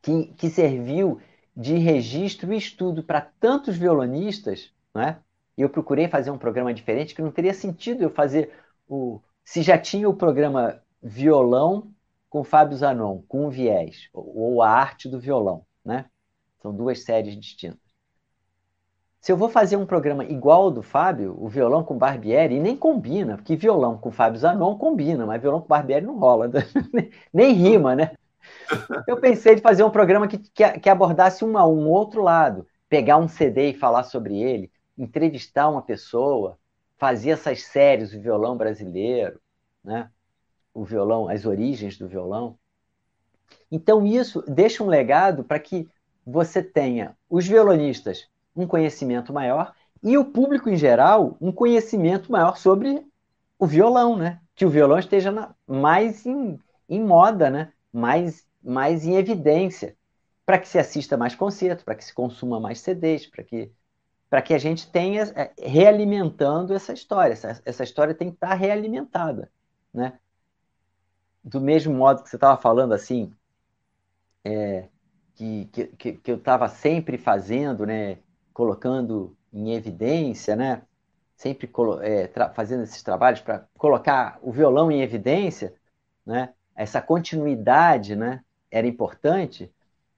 que, 0.00 0.26
que 0.34 0.48
serviu 0.48 1.20
de 1.56 1.76
registro 1.76 2.52
e 2.52 2.58
estudo 2.58 3.02
para 3.02 3.20
tantos 3.20 3.76
violonistas, 3.76 4.72
né? 4.94 5.20
eu 5.56 5.70
procurei 5.70 6.08
fazer 6.08 6.30
um 6.30 6.38
programa 6.38 6.72
diferente, 6.72 7.14
que 7.14 7.22
não 7.22 7.30
teria 7.30 7.54
sentido 7.54 8.02
eu 8.02 8.10
fazer 8.10 8.52
o. 8.88 9.20
Se 9.44 9.62
já 9.62 9.78
tinha 9.78 10.08
o 10.08 10.14
programa 10.14 10.82
violão 11.02 11.90
com 12.28 12.44
Fábio 12.44 12.76
Zanon, 12.76 13.22
com 13.28 13.46
o 13.46 13.50
viés, 13.50 14.08
ou 14.12 14.60
a 14.62 14.68
arte 14.68 15.08
do 15.08 15.18
violão, 15.18 15.64
né? 15.84 16.06
São 16.66 16.74
duas 16.74 17.04
séries 17.04 17.36
distintas. 17.36 17.78
Se 19.20 19.30
eu 19.30 19.36
vou 19.36 19.48
fazer 19.48 19.76
um 19.76 19.86
programa 19.86 20.24
igual 20.24 20.62
ao 20.62 20.70
do 20.72 20.82
Fábio, 20.82 21.36
o 21.38 21.48
violão 21.48 21.84
com 21.84 21.96
Barbieri, 21.96 22.56
e 22.56 22.60
nem 22.60 22.76
combina, 22.76 23.36
porque 23.36 23.54
violão 23.54 23.96
com 23.96 24.10
Fábio 24.10 24.40
Zanon 24.40 24.76
combina, 24.76 25.24
mas 25.24 25.40
violão 25.40 25.60
com 25.60 25.68
Barbieri 25.68 26.04
não 26.04 26.18
rola, 26.18 26.50
nem 27.32 27.52
rima, 27.52 27.94
né? 27.94 28.16
Eu 29.06 29.20
pensei 29.20 29.54
de 29.54 29.62
fazer 29.62 29.84
um 29.84 29.90
programa 29.90 30.26
que, 30.26 30.38
que, 30.38 30.80
que 30.80 30.90
abordasse 30.90 31.44
um, 31.44 31.56
um 31.56 31.88
outro 31.88 32.20
lado, 32.20 32.66
pegar 32.88 33.16
um 33.16 33.28
CD 33.28 33.70
e 33.70 33.78
falar 33.78 34.02
sobre 34.02 34.36
ele, 34.36 34.68
entrevistar 34.98 35.68
uma 35.68 35.82
pessoa, 35.82 36.58
fazer 36.98 37.30
essas 37.30 37.62
séries, 37.62 38.12
o 38.12 38.20
violão 38.20 38.56
brasileiro, 38.56 39.40
né? 39.84 40.10
o 40.74 40.84
violão, 40.84 41.28
as 41.28 41.46
origens 41.46 41.96
do 41.96 42.08
violão. 42.08 42.58
Então, 43.70 44.04
isso 44.04 44.42
deixa 44.48 44.82
um 44.82 44.88
legado 44.88 45.44
para 45.44 45.60
que 45.60 45.88
você 46.26 46.62
tenha 46.62 47.16
os 47.30 47.46
violonistas 47.46 48.28
um 48.54 48.66
conhecimento 48.66 49.32
maior 49.32 49.72
e 50.02 50.18
o 50.18 50.24
público 50.24 50.68
em 50.68 50.76
geral 50.76 51.36
um 51.40 51.52
conhecimento 51.52 52.32
maior 52.32 52.56
sobre 52.56 53.06
o 53.58 53.66
violão, 53.66 54.16
né? 54.16 54.40
Que 54.54 54.66
o 54.66 54.70
violão 54.70 54.98
esteja 54.98 55.30
na, 55.30 55.54
mais 55.66 56.26
em, 56.26 56.58
em 56.88 57.02
moda, 57.02 57.48
né? 57.48 57.72
Mais, 57.92 58.46
mais 58.62 59.06
em 59.06 59.16
evidência, 59.16 59.96
para 60.44 60.58
que 60.58 60.68
se 60.68 60.78
assista 60.78 61.16
mais 61.16 61.34
concerto, 61.34 61.84
para 61.84 61.94
que 61.94 62.04
se 62.04 62.12
consuma 62.12 62.58
mais 62.58 62.80
CDs, 62.80 63.26
para 63.26 63.44
que 63.44 63.70
para 64.28 64.42
que 64.42 64.52
a 64.52 64.58
gente 64.58 64.90
tenha 64.90 65.22
é, 65.36 65.52
realimentando 65.56 66.74
essa 66.74 66.92
história. 66.92 67.32
Essa, 67.32 67.62
essa 67.64 67.84
história 67.84 68.12
tem 68.12 68.28
que 68.28 68.34
estar 68.34 68.54
realimentada, 68.54 69.50
né? 69.94 70.18
Do 71.44 71.60
mesmo 71.60 71.94
modo 71.94 72.24
que 72.24 72.28
você 72.28 72.36
estava 72.36 72.60
falando 72.60 72.92
assim, 72.92 73.32
é, 74.44 74.88
que, 75.36 75.66
que, 75.98 76.12
que 76.14 76.30
eu 76.30 76.36
estava 76.36 76.68
sempre 76.68 77.18
fazendo, 77.18 77.86
né? 77.86 78.18
Colocando 78.52 79.36
em 79.52 79.72
evidência, 79.74 80.56
né? 80.56 80.82
Sempre 81.36 81.70
é, 82.02 82.30
fazendo 82.54 82.82
esses 82.82 83.02
trabalhos 83.02 83.40
para 83.40 83.66
colocar 83.76 84.38
o 84.42 84.50
violão 84.50 84.90
em 84.90 85.02
evidência, 85.02 85.74
né? 86.24 86.54
Essa 86.74 87.00
continuidade, 87.02 88.16
né? 88.16 88.42
Era 88.70 88.86
importante. 88.86 89.70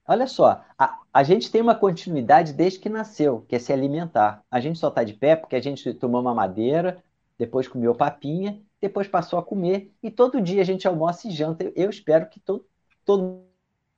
Olha 0.07 0.25
só, 0.25 0.63
a, 0.77 0.99
a 1.13 1.23
gente 1.23 1.51
tem 1.51 1.61
uma 1.61 1.75
continuidade 1.75 2.53
desde 2.53 2.79
que 2.79 2.89
nasceu, 2.89 3.45
que 3.47 3.55
é 3.55 3.59
se 3.59 3.71
alimentar. 3.73 4.43
A 4.49 4.59
gente 4.59 4.79
só 4.79 4.87
está 4.87 5.03
de 5.03 5.13
pé 5.13 5.35
porque 5.35 5.55
a 5.55 5.61
gente 5.61 5.93
tomou 5.93 6.21
uma 6.21 6.33
madeira, 6.33 7.03
depois 7.37 7.67
comeu 7.67 7.93
papinha, 7.93 8.59
depois 8.81 9.07
passou 9.07 9.37
a 9.37 9.43
comer, 9.43 9.93
e 10.01 10.09
todo 10.09 10.41
dia 10.41 10.61
a 10.61 10.65
gente 10.65 10.87
almoça 10.87 11.27
e 11.27 11.31
janta. 11.31 11.71
Eu 11.75 11.89
espero 11.89 12.27
que 12.27 12.39
todo, 12.39 12.65
todo 13.05 13.48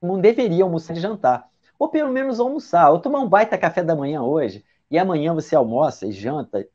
mundo 0.07 0.22
deveria 0.22 0.64
almoçar 0.64 0.95
e 0.95 0.99
jantar. 0.99 1.49
Ou 1.80 1.90
pelo 1.90 2.11
menos 2.11 2.40
almoçar, 2.40 2.91
ou 2.91 2.99
tomar 2.99 3.19
um 3.19 3.30
baita 3.30 3.57
café 3.57 3.84
da 3.84 3.95
manhã 3.95 4.22
hoje, 4.22 4.64
e 4.90 4.98
amanhã 4.99 5.34
você 5.34 5.56
almoça 5.56 6.07
e 6.07 6.11
janta. 6.11 6.68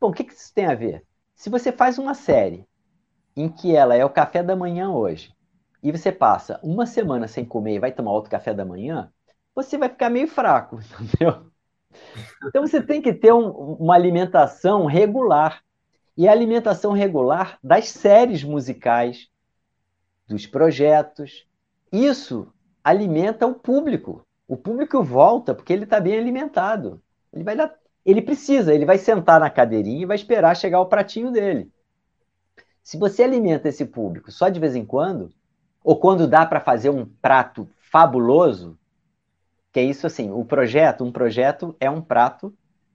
Bom, 0.00 0.10
o 0.10 0.12
que, 0.12 0.24
que 0.24 0.32
isso 0.32 0.52
tem 0.54 0.66
a 0.66 0.74
ver? 0.74 1.04
Se 1.34 1.50
você 1.50 1.72
faz 1.72 1.98
uma 1.98 2.14
série 2.14 2.66
em 3.36 3.48
que 3.48 3.74
ela 3.74 3.94
é 3.96 4.04
o 4.04 4.10
café 4.10 4.42
da 4.42 4.56
manhã 4.56 4.90
hoje, 4.90 5.34
e 5.82 5.92
você 5.92 6.10
passa 6.12 6.60
uma 6.62 6.86
semana 6.86 7.28
sem 7.28 7.44
comer 7.44 7.76
e 7.76 7.80
vai 7.80 7.92
tomar 7.92 8.12
outro 8.12 8.30
café 8.30 8.54
da 8.54 8.64
manhã, 8.64 9.12
você 9.54 9.78
vai 9.78 9.88
ficar 9.88 10.10
meio 10.10 10.28
fraco, 10.28 10.80
entendeu? 11.00 11.50
Então 12.44 12.66
você 12.66 12.82
tem 12.82 13.00
que 13.02 13.12
ter 13.12 13.32
um, 13.32 13.48
uma 13.50 13.94
alimentação 13.94 14.86
regular. 14.86 15.62
E 16.16 16.26
a 16.28 16.32
alimentação 16.32 16.92
regular 16.92 17.58
das 17.62 17.88
séries 17.90 18.42
musicais, 18.44 19.28
dos 20.28 20.46
projetos. 20.46 21.47
Isso 21.92 22.52
alimenta 22.82 23.46
o 23.46 23.54
público. 23.54 24.24
O 24.46 24.56
público 24.56 25.02
volta 25.02 25.54
porque 25.54 25.72
ele 25.72 25.84
está 25.84 26.00
bem 26.00 26.18
alimentado. 26.18 27.02
Ele 27.32 27.44
vai 27.44 27.56
dar, 27.56 27.74
ele 28.04 28.22
precisa, 28.22 28.74
ele 28.74 28.86
vai 28.86 28.98
sentar 28.98 29.38
na 29.38 29.50
cadeirinha 29.50 30.02
e 30.02 30.06
vai 30.06 30.16
esperar 30.16 30.56
chegar 30.56 30.80
o 30.80 30.86
pratinho 30.86 31.30
dele. 31.30 31.70
Se 32.82 32.96
você 32.96 33.22
alimenta 33.22 33.68
esse 33.68 33.84
público 33.84 34.32
só 34.32 34.48
de 34.48 34.58
vez 34.58 34.74
em 34.74 34.84
quando, 34.84 35.30
ou 35.84 35.96
quando 35.96 36.26
dá 36.26 36.46
para 36.46 36.60
fazer 36.60 36.90
um 36.90 37.04
prato 37.04 37.68
fabuloso, 37.78 38.78
que 39.72 39.80
é 39.80 39.82
isso 39.82 40.06
assim, 40.06 40.30
o 40.30 40.44
projeto, 40.44 41.04
um 41.04 41.12
projeto 41.12 41.76
é 41.78 41.90
um 41.90 42.00
prato, 42.00 42.54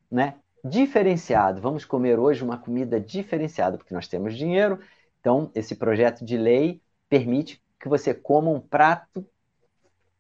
né, 0.10 0.36
diferenciado. 0.64 1.62
Vamos 1.62 1.86
comer 1.86 2.18
hoje 2.18 2.44
uma 2.44 2.58
comida 2.58 3.00
diferenciada, 3.00 3.78
porque 3.78 3.94
nós 3.94 4.08
temos 4.08 4.36
dinheiro. 4.36 4.80
Então, 5.20 5.52
esse 5.54 5.76
projeto 5.76 6.26
de 6.26 6.38
lei 6.38 6.82
permite 7.08 7.63
que 7.84 7.90
você 7.90 8.14
coma 8.14 8.50
um 8.50 8.62
prato 8.62 9.28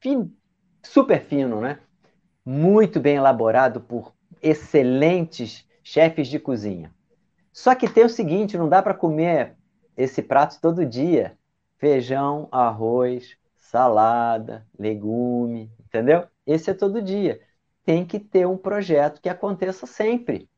fino, 0.01 0.29
super 0.83 1.23
fino, 1.23 1.61
né? 1.61 1.79
Muito 2.45 2.99
bem 2.99 3.15
elaborado 3.15 3.79
por 3.79 4.13
excelentes 4.41 5.65
chefes 5.81 6.27
de 6.27 6.39
cozinha. 6.39 6.93
Só 7.53 7.73
que 7.73 7.87
tem 7.87 8.03
o 8.03 8.09
seguinte, 8.09 8.57
não 8.57 8.67
dá 8.67 8.83
para 8.83 8.93
comer 8.93 9.55
esse 9.95 10.21
prato 10.21 10.59
todo 10.59 10.85
dia 10.85 11.37
feijão, 11.77 12.49
arroz, 12.51 13.37
salada, 13.55 14.67
legume, 14.77 15.71
entendeu? 15.79 16.27
Esse 16.45 16.69
é 16.69 16.73
todo 16.73 17.01
dia. 17.01 17.39
Tem 17.85 18.05
que 18.05 18.19
ter 18.19 18.45
um 18.45 18.57
projeto 18.57 19.21
que 19.21 19.29
aconteça 19.29 19.85
sempre, 19.85 20.49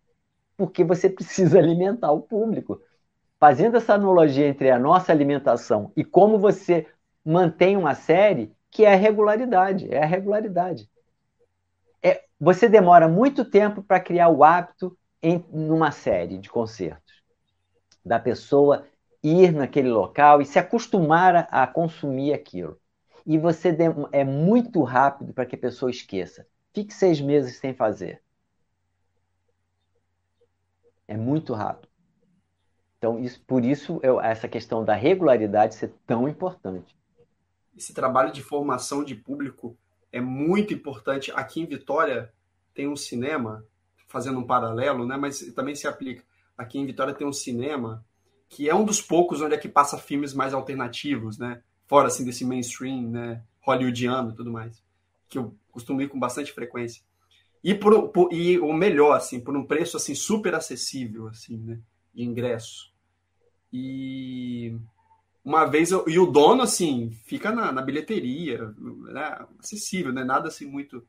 porque 0.58 0.84
você 0.84 1.08
precisa 1.08 1.58
alimentar 1.60 2.12
o 2.12 2.22
público. 2.22 2.82
Fazendo 3.40 3.78
essa 3.78 3.94
analogia 3.94 4.48
entre 4.48 4.72
a 4.72 4.80
nossa 4.80 5.12
alimentação 5.12 5.92
e 5.96 6.04
como 6.04 6.40
você 6.40 6.88
mantém 7.26 7.76
uma 7.76 7.96
série, 7.96 8.56
que 8.70 8.86
é 8.86 8.94
a 8.94 8.98
regularidade, 8.98 9.92
é 9.94 10.04
a 10.04 10.06
regularidade. 10.06 10.90
É, 12.04 12.24
você 12.40 12.70
demora 12.70 13.08
muito 13.08 13.44
tempo 13.44 13.82
para 13.82 14.00
criar 14.00 14.30
o 14.30 14.44
hábito 14.44 14.98
em 15.22 15.44
numa 15.52 15.92
série 15.92 16.38
de 16.38 16.50
concertos 16.50 17.16
da 18.06 18.20
pessoa 18.20 18.86
ir 19.24 19.52
naquele 19.52 19.90
local 19.90 20.42
e 20.42 20.46
se 20.46 20.60
acostumar 20.60 21.36
a, 21.36 21.64
a 21.64 21.68
consumir 21.68 22.34
aquilo. 22.34 22.80
E 23.26 23.38
você 23.40 23.76
é 24.12 24.24
muito 24.24 24.84
rápido 24.84 25.34
para 25.34 25.46
que 25.46 25.56
a 25.56 25.60
pessoa 25.60 25.90
esqueça. 25.90 26.46
Fique 26.74 26.94
seis 26.94 27.20
meses 27.20 27.58
sem 27.58 27.74
fazer. 27.74 28.22
É 31.08 31.18
muito 31.18 31.54
rápido. 31.54 31.90
Então, 32.98 33.20
isso, 33.20 33.42
por 33.46 33.64
isso, 33.66 34.00
eu, 34.04 34.22
essa 34.22 34.48
questão 34.48 34.84
da 34.86 34.94
regularidade 34.94 35.76
ser 35.76 35.94
tão 36.06 36.28
importante. 36.30 36.96
Esse 37.76 37.94
trabalho 37.94 38.32
de 38.32 38.42
formação 38.42 39.04
de 39.04 39.16
público 39.16 39.78
é 40.12 40.22
muito 40.22 40.74
importante. 40.74 41.32
Aqui 41.36 41.62
em 41.62 41.66
Vitória 41.66 42.32
tem 42.74 42.88
um 42.88 42.96
cinema, 42.96 43.66
fazendo 44.08 44.40
um 44.40 44.46
paralelo, 44.46 45.06
né? 45.06 45.18
mas 45.18 45.40
também 45.54 45.76
se 45.76 45.88
aplica. 45.88 46.24
Aqui 46.58 46.80
em 46.80 46.86
Vitória 46.86 47.14
tem 47.14 47.28
um 47.28 47.34
cinema 47.34 48.06
que 48.48 48.70
é 48.70 48.76
um 48.76 48.86
dos 48.86 49.02
poucos 49.02 49.42
onde 49.42 49.56
é 49.56 49.58
que 49.58 49.68
passa 49.68 49.98
filmes 49.98 50.34
mais 50.34 50.54
alternativos, 50.54 51.38
né? 51.38 51.62
Fora 51.88 52.08
assim 52.08 52.24
desse 52.24 52.46
mainstream, 52.46 53.10
né? 53.10 53.44
Hollywoodiano 53.62 54.32
e 54.32 54.36
tudo 54.36 54.52
mais, 54.52 54.82
que 55.28 55.38
eu 55.38 55.56
costumo 55.72 56.02
ir 56.02 56.08
com 56.08 56.20
bastante 56.20 56.54
frequência. 56.54 57.04
E, 57.64 57.74
por, 57.74 58.10
por, 58.10 58.32
e 58.32 58.60
o 58.60 58.72
melhor, 58.72 59.18
assim, 59.18 59.40
por 59.40 59.58
um 59.58 59.66
preço 59.66 59.98
assim 59.98 60.14
super 60.14 60.54
acessível, 60.54 61.28
assim, 61.28 61.58
né? 61.58 61.80
De 62.14 62.24
ingresso. 62.24 62.94
E 63.74 64.78
uma 65.46 65.64
vez 65.66 65.92
eu, 65.92 66.04
e 66.08 66.18
o 66.18 66.26
dono 66.26 66.64
assim 66.64 67.12
fica 67.24 67.52
na, 67.52 67.72
na 67.72 67.82
bilheteria, 67.82 68.74
né? 68.78 69.46
acessível, 69.60 70.12
né? 70.12 70.24
Nada 70.24 70.48
assim 70.48 70.66
muito. 70.66 71.06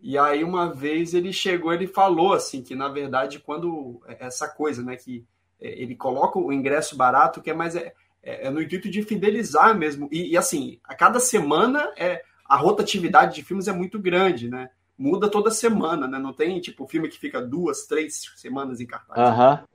E 0.00 0.18
aí 0.18 0.42
uma 0.42 0.74
vez 0.74 1.14
ele 1.14 1.32
chegou, 1.32 1.72
ele 1.72 1.86
falou 1.86 2.32
assim 2.32 2.60
que 2.60 2.74
na 2.74 2.88
verdade 2.88 3.38
quando 3.38 4.02
essa 4.18 4.48
coisa, 4.48 4.82
né? 4.82 4.96
Que 4.96 5.24
é, 5.60 5.80
ele 5.80 5.94
coloca 5.94 6.40
o 6.40 6.52
ingresso 6.52 6.96
barato, 6.96 7.40
que 7.40 7.50
é 7.50 7.54
mais 7.54 7.76
é, 7.76 7.94
é, 8.20 8.48
é 8.48 8.50
no 8.50 8.60
intuito 8.60 8.90
de 8.90 9.00
fidelizar 9.02 9.78
mesmo. 9.78 10.08
E, 10.10 10.32
e, 10.32 10.36
assim, 10.36 10.80
a 10.82 10.94
cada 10.94 11.20
semana 11.20 11.92
é 11.96 12.24
a 12.44 12.56
rotatividade 12.56 13.36
de 13.36 13.44
filmes 13.44 13.68
é 13.68 13.72
muito 13.72 13.98
grande, 13.98 14.48
né? 14.48 14.70
Muda 14.98 15.30
toda 15.30 15.50
semana, 15.52 16.08
né? 16.08 16.18
Não 16.18 16.32
tem 16.32 16.60
tipo 16.60 16.86
filme 16.88 17.08
que 17.08 17.18
fica 17.18 17.40
duas, 17.40 17.86
três 17.86 18.24
semanas 18.36 18.80
em 18.80 18.86
cartaz. 18.86 19.38
Uhum. 19.38 19.66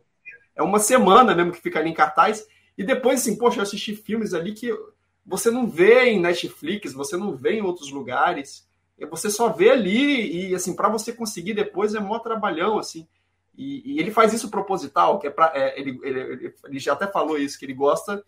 É 0.56 0.62
uma 0.62 0.80
semana 0.80 1.34
mesmo 1.34 1.54
que 1.54 1.62
fica 1.62 1.80
ali 1.80 1.90
em 1.90 1.94
cartaz. 1.94 2.46
E 2.78 2.84
depois, 2.84 3.22
assim, 3.22 3.36
poxa, 3.36 3.60
eu 3.60 3.64
assisti 3.64 3.96
filmes 3.96 4.34
ali 4.34 4.54
que 4.54 4.72
você 5.26 5.50
não 5.50 5.68
vê 5.68 6.06
em 6.06 6.20
Netflix, 6.20 6.94
você 6.94 7.18
não 7.18 7.36
vê 7.36 7.54
em 7.54 7.62
outros 7.62 7.92
lugares. 7.92 8.68
Você 9.10 9.30
só 9.30 9.50
vê 9.50 9.72
ali 9.72 10.50
e, 10.50 10.56
assim, 10.56 10.76
para 10.76 10.90
você 10.90 11.12
conseguir 11.12 11.54
depois 11.54 11.96
é 11.96 12.00
mó 12.00 12.18
trabalhão, 12.20 12.80
assim. 12.80 13.08
E, 13.58 13.94
e, 13.94 14.00
ele 14.00 14.12
faz 14.12 14.34
isso 14.34 14.50
proposital, 14.50 15.20
que 15.20 15.28
é 15.28 15.30
para 15.32 15.52
é, 15.56 15.80
ele, 15.80 16.00
ele, 16.04 16.54
ele, 16.64 16.80
já 16.80 16.94
até 16.94 17.08
falou 17.08 17.40
isso, 17.40 17.58
que 17.58 17.66
ele 17.66 17.74
gosta, 17.74 18.24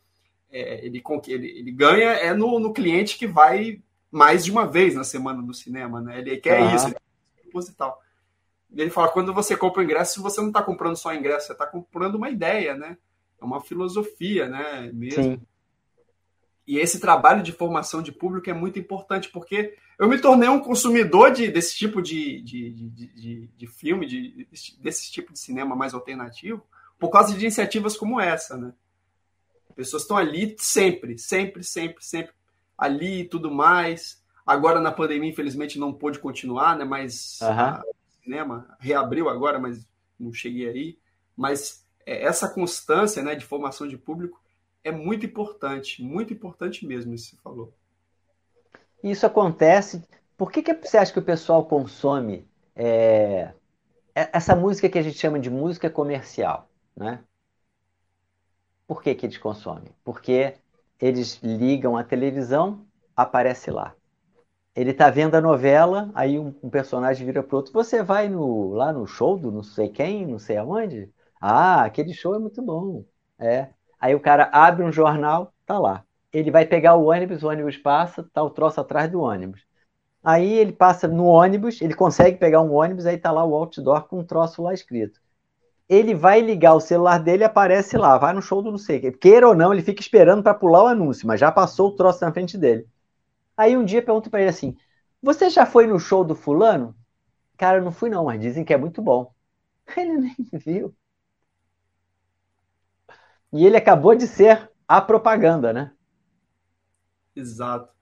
é, 0.51 0.83
ele, 0.83 1.03
ele, 1.27 1.47
ele 1.59 1.71
ganha 1.71 2.09
é 2.09 2.33
no, 2.33 2.59
no 2.59 2.73
cliente 2.73 3.15
que 3.15 3.27
vai 3.27 3.79
mais 4.11 4.43
de 4.43 4.51
uma 4.51 4.65
vez 4.65 4.95
na 4.95 5.03
semana 5.03 5.39
no 5.39 5.53
cinema, 5.53 6.01
né? 6.01 6.19
Ele 6.19 6.37
quer 6.37 6.73
isso, 6.73 6.87
ele 6.87 6.95
é 6.95 7.41
proposital. 7.43 8.01
E 8.71 8.81
ele 8.81 8.89
fala, 8.89 9.09
quando 9.09 9.33
você 9.33 9.55
compra 9.55 9.81
o 9.81 9.83
ingresso, 9.83 10.21
você 10.21 10.41
não 10.41 10.47
está 10.47 10.63
comprando 10.63 10.95
só 10.95 11.13
ingresso, 11.13 11.47
você 11.47 11.53
está 11.53 11.67
comprando 11.67 12.15
uma 12.15 12.29
ideia, 12.29 12.75
né? 12.75 12.97
É 13.41 13.45
uma 13.45 13.61
filosofia, 13.61 14.47
né? 14.47 14.91
Mesmo. 14.93 15.23
Sim. 15.23 15.41
e 16.67 16.77
esse 16.77 16.99
trabalho 16.99 17.41
de 17.41 17.51
formação 17.51 18.01
de 18.01 18.11
público 18.11 18.49
é 18.49 18.53
muito 18.53 18.77
importante, 18.77 19.29
porque 19.29 19.75
eu 19.97 20.07
me 20.07 20.19
tornei 20.19 20.47
um 20.47 20.59
consumidor 20.59 21.31
de, 21.31 21.49
desse 21.49 21.75
tipo 21.75 22.01
de, 22.01 22.41
de, 22.41 22.71
de, 22.71 23.49
de 23.55 23.67
filme, 23.67 24.05
de, 24.05 24.47
desse 24.79 25.11
tipo 25.11 25.33
de 25.33 25.39
cinema 25.39 25.75
mais 25.75 25.93
alternativo, 25.93 26.63
por 26.97 27.09
causa 27.09 27.33
de 27.33 27.39
iniciativas 27.39 27.97
como 27.97 28.19
essa, 28.19 28.57
né? 28.57 28.73
Pessoas 29.75 30.03
estão 30.03 30.17
ali 30.17 30.55
sempre, 30.57 31.17
sempre, 31.17 31.63
sempre, 31.63 32.03
sempre 32.03 32.33
ali 32.77 33.21
e 33.21 33.25
tudo 33.25 33.49
mais. 33.49 34.21
Agora 34.45 34.79
na 34.79 34.91
pandemia, 34.91 35.29
infelizmente, 35.29 35.79
não 35.79 35.93
pôde 35.93 36.19
continuar, 36.19 36.77
né? 36.77 36.83
Mas 36.83 37.39
uhum. 37.41 37.79
o 37.79 38.23
cinema 38.23 38.75
reabriu 38.79 39.29
agora, 39.29 39.59
mas 39.59 39.87
não 40.19 40.33
cheguei 40.33 40.67
aí. 40.67 40.99
Mas 41.35 41.85
essa 42.11 42.49
constância, 42.49 43.21
né, 43.21 43.35
de 43.35 43.45
formação 43.45 43.87
de 43.87 43.97
público 43.97 44.41
é 44.83 44.91
muito 44.91 45.25
importante, 45.25 46.01
muito 46.01 46.33
importante 46.33 46.85
mesmo, 46.85 47.13
isso 47.13 47.29
que 47.29 47.35
você 47.35 47.41
falou. 47.41 47.73
Isso 49.03 49.25
acontece. 49.25 50.03
Por 50.37 50.51
que, 50.51 50.63
que 50.63 50.73
você 50.73 50.97
acha 50.97 51.11
que 51.11 51.19
o 51.19 51.23
pessoal 51.23 51.65
consome 51.65 52.47
é, 52.75 53.53
é, 54.15 54.29
essa 54.33 54.55
música 54.55 54.89
que 54.89 54.97
a 54.97 55.01
gente 55.01 55.17
chama 55.17 55.39
de 55.39 55.49
música 55.49 55.89
comercial, 55.89 56.69
né? 56.95 57.23
Por 58.87 59.03
que, 59.03 59.13
que 59.13 59.25
eles 59.25 59.37
consomem? 59.37 59.93
Porque 60.03 60.55
eles 60.99 61.39
ligam 61.43 61.95
a 61.95 62.03
televisão, 62.03 62.85
aparece 63.15 63.69
lá. 63.69 63.93
Ele 64.75 64.91
está 64.91 65.09
vendo 65.09 65.35
a 65.35 65.41
novela, 65.41 66.09
aí 66.15 66.39
um, 66.39 66.55
um 66.63 66.69
personagem 66.69 67.25
vira 67.25 67.43
para 67.43 67.55
outro. 67.55 67.73
Você 67.73 68.01
vai 68.01 68.29
no, 68.29 68.71
lá 68.73 68.91
no 68.91 69.05
show 69.05 69.37
do 69.37 69.51
não 69.51 69.63
sei 69.63 69.89
quem, 69.89 70.25
não 70.25 70.39
sei 70.39 70.57
aonde? 70.57 71.09
Ah, 71.39 71.83
aquele 71.83 72.13
show 72.13 72.35
é 72.35 72.39
muito 72.39 72.61
bom. 72.61 73.05
É. 73.37 73.69
Aí 73.99 74.15
o 74.15 74.19
cara 74.19 74.49
abre 74.53 74.83
um 74.83 74.91
jornal, 74.91 75.53
tá 75.65 75.77
lá. 75.79 76.03
Ele 76.31 76.51
vai 76.51 76.65
pegar 76.65 76.95
o 76.95 77.05
ônibus, 77.05 77.43
o 77.43 77.49
ônibus 77.49 77.77
passa, 77.77 78.23
tá 78.33 78.43
o 78.43 78.49
troço 78.49 78.79
atrás 78.81 79.11
do 79.11 79.21
ônibus. 79.21 79.65
Aí 80.23 80.53
ele 80.53 80.73
passa 80.73 81.07
no 81.07 81.25
ônibus, 81.25 81.81
ele 81.81 81.95
consegue 81.95 82.37
pegar 82.37 82.61
um 82.61 82.73
ônibus, 82.73 83.05
aí 83.05 83.17
tá 83.17 83.31
lá 83.31 83.45
o 83.45 83.55
outdoor 83.55 84.07
com 84.07 84.19
um 84.19 84.25
troço 84.25 84.63
lá 84.63 84.73
escrito 84.73 85.19
ele 85.89 86.13
vai 86.13 86.39
ligar 86.39 86.75
o 86.75 86.79
celular 86.79 87.17
dele 87.17 87.43
aparece 87.43 87.97
lá, 87.97 88.17
vai 88.17 88.31
no 88.31 88.41
show 88.41 88.61
do 88.61 88.71
não 88.71 88.77
sei 88.77 89.11
Queira 89.11 89.47
ou 89.47 89.55
não, 89.55 89.73
ele 89.73 89.81
fica 89.81 90.01
esperando 90.01 90.43
para 90.43 90.53
pular 90.53 90.83
o 90.83 90.87
anúncio, 90.87 91.27
mas 91.27 91.39
já 91.39 91.51
passou 91.51 91.89
o 91.89 91.95
troço 91.95 92.23
na 92.23 92.31
frente 92.31 92.57
dele. 92.57 92.87
Aí 93.57 93.77
um 93.77 93.85
dia 93.85 94.01
pergunto 94.03 94.29
para 94.29 94.41
ele 94.41 94.49
assim: 94.49 94.77
Você 95.21 95.49
já 95.49 95.65
foi 95.65 95.87
no 95.87 95.99
show 95.99 96.23
do 96.23 96.35
fulano? 96.35 96.95
Cara, 97.57 97.79
eu 97.79 97.83
não 97.83 97.91
fui 97.91 98.09
não, 98.09 98.25
mas 98.25 98.41
dizem 98.41 98.65
que 98.65 98.73
é 98.73 98.77
muito 98.77 99.01
bom. 99.01 99.33
Ele 99.97 100.17
nem 100.17 100.35
viu. 100.53 100.95
E 103.51 103.65
ele 103.65 103.77
acabou 103.77 104.15
de 104.15 104.27
ser 104.27 104.69
a 104.87 105.01
propaganda, 105.01 105.73
né? 105.73 105.91
Exato. 107.35 107.93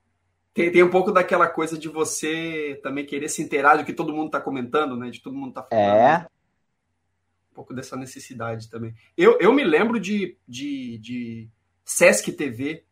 Tem, 0.54 0.72
tem 0.72 0.84
um 0.84 0.90
pouco 0.90 1.12
daquela 1.12 1.48
coisa 1.48 1.78
de 1.78 1.88
você 1.88 2.80
também 2.82 3.06
querer 3.06 3.30
se 3.30 3.42
inteirar 3.42 3.78
do 3.78 3.86
que 3.86 3.94
todo 3.94 4.14
mundo 4.14 4.28
está 4.28 4.42
comentando, 4.42 4.96
né? 4.98 5.10
De 5.10 5.22
todo 5.22 5.36
mundo 5.36 5.54
tá 5.54 5.64
falando. 5.64 5.84
É 5.84 6.28
pouco 7.58 7.74
dessa 7.74 7.98
necessidade 7.98 8.70
também. 8.70 8.94
Eu, 9.18 9.40
eu 9.40 9.52
me 9.52 9.64
lembro 9.64 10.00
de, 10.00 10.38
de, 10.48 11.00
de 11.00 11.50
Sesc 11.84 12.32
TV. 12.32 12.86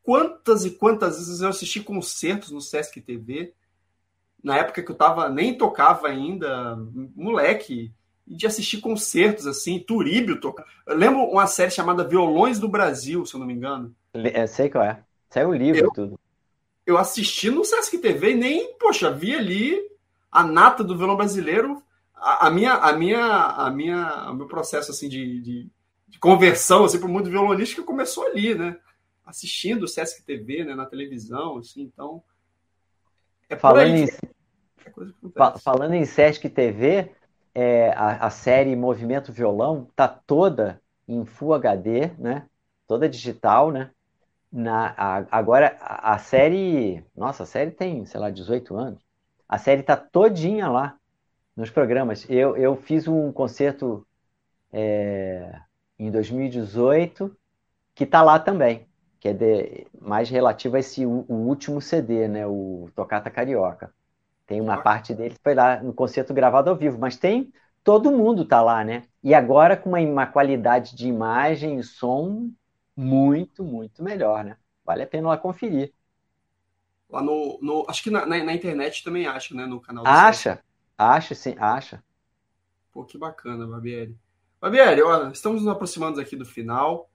Quantas 0.00 0.64
e 0.64 0.70
quantas 0.70 1.16
vezes 1.16 1.40
eu 1.40 1.48
assisti 1.48 1.80
concertos 1.80 2.52
no 2.52 2.60
Sesc 2.60 3.00
TV, 3.00 3.52
na 4.42 4.58
época 4.58 4.80
que 4.82 4.92
eu 4.92 4.94
tava, 4.94 5.28
nem 5.28 5.58
tocava 5.58 6.06
ainda, 6.06 6.76
moleque, 7.16 7.92
de 8.26 8.46
assistir 8.46 8.80
concertos 8.80 9.46
assim, 9.46 9.78
Turíbio 9.78 10.40
toca. 10.40 10.64
Eu 10.86 10.96
lembro 10.96 11.20
uma 11.24 11.46
série 11.46 11.70
chamada 11.70 12.06
Violões 12.06 12.58
do 12.58 12.68
Brasil, 12.68 13.24
se 13.26 13.34
eu 13.34 13.40
não 13.40 13.46
me 13.46 13.54
engano. 13.54 13.94
É, 14.14 14.46
sei 14.46 14.70
qual 14.70 14.84
é. 14.84 15.02
Saiu 15.28 15.50
o 15.50 15.54
livro 15.54 15.86
eu, 15.86 15.90
tudo. 15.92 16.20
Eu 16.86 16.98
assisti 16.98 17.50
no 17.50 17.64
Sesc 17.64 17.98
TV 17.98 18.32
e 18.32 18.36
nem, 18.36 18.74
poxa, 18.78 19.10
vi 19.10 19.34
ali 19.34 19.78
a 20.30 20.42
nata 20.42 20.82
do 20.82 20.96
violão 20.96 21.16
brasileiro 21.16 21.82
a, 22.24 22.50
minha, 22.50 22.72
a 22.72 22.92
minha, 22.94 23.20
a 23.20 23.70
minha, 23.70 24.30
o 24.30 24.34
meu 24.34 24.46
processo 24.46 24.90
assim 24.90 25.08
de, 25.08 25.40
de, 25.40 25.70
de 26.08 26.18
conversão 26.18 26.84
assim 26.84 26.98
para 26.98 27.08
o 27.08 27.12
mundo 27.12 27.28
violonístico 27.28 27.84
começou 27.84 28.26
ali, 28.26 28.54
né? 28.54 28.78
Assistindo 29.26 29.82
o 29.82 29.88
Sesc 29.88 30.22
TV, 30.22 30.64
né, 30.64 30.74
na 30.74 30.86
televisão, 30.86 31.58
assim, 31.58 31.82
então 31.82 32.22
é 33.48 33.56
falando 33.56 33.94
em, 33.94 34.04
é 34.04 35.58
falando 35.62 35.94
em 35.94 36.04
Sesc 36.04 36.48
TV, 36.48 37.10
é, 37.54 37.90
a, 37.90 38.26
a, 38.26 38.30
série 38.30 38.74
Movimento 38.74 39.32
Violão 39.32 39.88
tá 39.94 40.08
toda 40.08 40.80
em 41.06 41.24
Full 41.24 41.54
HD, 41.54 42.08
né? 42.18 42.46
Toda 42.86 43.08
digital, 43.08 43.70
né? 43.70 43.90
Na, 44.50 44.94
a, 44.96 45.24
agora 45.30 45.76
a, 45.80 46.14
a, 46.14 46.18
série, 46.18 47.04
nossa, 47.16 47.44
a 47.44 47.46
série 47.46 47.70
tem, 47.70 48.04
sei 48.04 48.20
lá, 48.20 48.30
18 48.30 48.76
anos. 48.76 49.00
A 49.48 49.58
série 49.58 49.82
tá 49.82 49.96
todinha 49.96 50.68
lá 50.68 50.96
nos 51.56 51.70
programas. 51.70 52.28
Eu, 52.28 52.56
eu 52.56 52.76
fiz 52.76 53.06
um 53.06 53.30
concerto 53.32 54.06
é, 54.72 55.60
em 55.98 56.10
2018 56.10 57.36
que 57.94 58.04
está 58.04 58.22
lá 58.22 58.38
também, 58.38 58.86
que 59.20 59.28
é 59.28 59.32
de, 59.32 59.86
mais 60.00 60.28
relativo 60.28 60.76
a 60.76 60.80
esse 60.80 61.06
o, 61.06 61.24
o, 61.28 61.34
último 61.34 61.80
CD, 61.80 62.26
né, 62.26 62.46
o 62.46 62.90
Tocata 62.94 63.30
Carioca. 63.30 63.92
Tem 64.46 64.60
uma 64.60 64.82
parte 64.82 65.14
dele 65.14 65.34
que 65.34 65.42
foi 65.42 65.54
lá 65.54 65.82
no 65.82 65.94
concerto 65.94 66.34
gravado 66.34 66.68
ao 66.70 66.76
vivo, 66.76 66.98
mas 66.98 67.16
tem 67.16 67.52
todo 67.82 68.12
mundo 68.12 68.44
tá 68.44 68.62
lá, 68.62 68.84
né? 68.84 69.02
E 69.22 69.34
agora 69.34 69.76
com 69.76 69.90
uma, 69.90 70.00
uma 70.00 70.26
qualidade 70.26 70.94
de 70.96 71.08
imagem 71.08 71.78
e 71.78 71.82
som 71.82 72.50
muito, 72.96 73.64
muito 73.64 74.02
melhor, 74.02 74.44
né? 74.44 74.56
Vale 74.84 75.02
a 75.02 75.06
pena 75.06 75.28
lá 75.28 75.38
conferir. 75.38 75.92
Lá 77.08 77.22
no, 77.22 77.58
no 77.62 77.86
acho 77.88 78.02
que 78.02 78.10
na, 78.10 78.26
na, 78.26 78.42
na 78.42 78.54
internet 78.54 79.02
também 79.02 79.26
acha, 79.26 79.54
né? 79.54 79.66
No 79.66 79.80
canal. 79.80 80.04
Acha, 80.06 80.62
Acha, 80.96 81.34
sim, 81.34 81.56
acha. 81.58 82.02
Pô, 82.92 83.04
que 83.04 83.18
bacana, 83.18 83.66
Barbieri. 83.66 84.16
Barbieri, 84.60 85.02
olha, 85.02 85.32
estamos 85.32 85.62
nos 85.62 85.70
aproximando 85.70 86.20
aqui 86.20 86.36
do 86.36 86.44
final. 86.44 87.10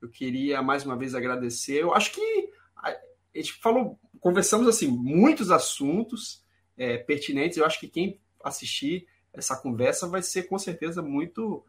Eu 0.00 0.08
queria 0.08 0.62
mais 0.62 0.84
uma 0.84 0.96
vez 0.96 1.14
agradecer. 1.14 1.82
Eu 1.82 1.92
acho 1.92 2.12
que 2.12 2.50
a 2.76 2.96
gente 3.34 3.54
falou, 3.54 3.98
conversamos 4.20 4.68
assim, 4.68 4.86
muitos 4.86 5.50
assuntos 5.50 6.43
é, 6.76 6.98
pertinentes. 6.98 7.58
Eu 7.58 7.64
acho 7.64 7.80
que 7.80 7.88
quem 7.88 8.18
assistir 8.42 9.06
essa 9.32 9.56
conversa 9.56 10.08
vai 10.08 10.22
ser 10.22 10.44
com 10.44 10.58
certeza 10.58 11.02
muito 11.02 11.64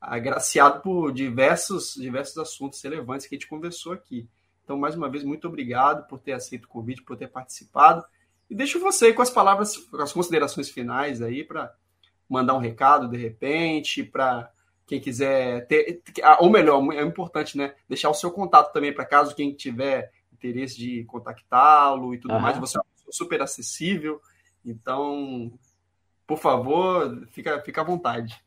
agraciado 0.00 0.80
por 0.80 1.12
diversos, 1.12 1.94
diversos 1.94 2.36
assuntos 2.38 2.82
relevantes 2.82 3.26
que 3.26 3.34
a 3.34 3.38
gente 3.38 3.48
conversou 3.48 3.92
aqui. 3.92 4.28
Então, 4.64 4.76
mais 4.76 4.94
uma 4.94 5.08
vez, 5.08 5.24
muito 5.24 5.46
obrigado 5.46 6.06
por 6.08 6.18
ter 6.18 6.32
aceito 6.32 6.64
o 6.64 6.68
convite, 6.68 7.02
por 7.02 7.16
ter 7.16 7.28
participado. 7.28 8.04
E 8.48 8.54
deixo 8.54 8.80
você 8.80 9.12
com 9.12 9.22
as 9.22 9.30
palavras, 9.30 9.76
com 9.76 10.02
as 10.02 10.12
considerações 10.12 10.68
finais 10.68 11.22
aí 11.22 11.44
para 11.44 11.74
mandar 12.28 12.54
um 12.54 12.58
recado 12.58 13.08
de 13.08 13.16
repente, 13.16 14.02
para 14.02 14.50
quem 14.86 15.00
quiser 15.00 15.66
ter, 15.66 16.02
ou 16.38 16.50
melhor, 16.50 16.82
é 16.92 17.02
importante, 17.02 17.56
né, 17.56 17.74
deixar 17.88 18.10
o 18.10 18.14
seu 18.14 18.30
contato 18.30 18.72
também 18.72 18.92
para 18.92 19.04
caso 19.04 19.34
quem 19.34 19.54
tiver 19.54 20.12
interesse 20.32 20.76
de 20.76 21.04
contactá-lo 21.04 22.14
e 22.14 22.18
tudo 22.18 22.34
uhum. 22.34 22.40
mais, 22.40 22.58
você 22.58 22.78
é 22.78 22.82
super 23.10 23.40
acessível. 23.40 24.20
Então, 24.64 25.52
por 26.26 26.38
favor, 26.38 27.26
fica, 27.30 27.60
fica 27.62 27.80
à 27.80 27.84
vontade. 27.84 28.42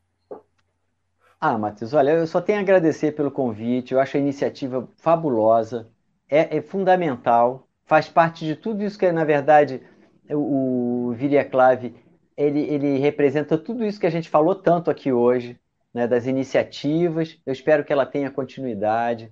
Ah, 1.39 1.57
Matheus, 1.57 1.93
olha, 1.93 2.11
eu 2.11 2.27
só 2.27 2.41
tenho 2.41 2.59
a 2.59 2.61
agradecer 2.61 3.11
pelo 3.11 3.29
convite, 3.29 3.93
eu 3.93 3.99
acho 3.99 4.17
a 4.17 4.19
iniciativa 4.19 4.87
fabulosa, 4.97 5.91
é, 6.27 6.57
é 6.57 6.61
fundamental, 6.61 7.67
faz 7.85 8.07
parte 8.07 8.45
de 8.45 8.55
tudo 8.55 8.83
isso 8.83 8.97
que, 8.97 9.11
na 9.11 9.23
verdade, 9.23 9.81
o, 10.29 11.09
o 11.09 11.13
Viriaclave 11.13 11.93
ele, 12.37 12.61
ele 12.61 12.97
representa 12.97 13.57
tudo 13.57 13.85
isso 13.85 13.99
que 13.99 14.07
a 14.07 14.11
gente 14.11 14.29
falou 14.29 14.55
tanto 14.55 14.91
aqui 14.91 15.11
hoje, 15.11 15.59
né, 15.93 16.07
das 16.07 16.25
iniciativas. 16.25 17.39
Eu 17.45 17.53
espero 17.53 17.83
que 17.85 17.93
ela 17.93 18.05
tenha 18.05 18.29
continuidade, 18.29 19.31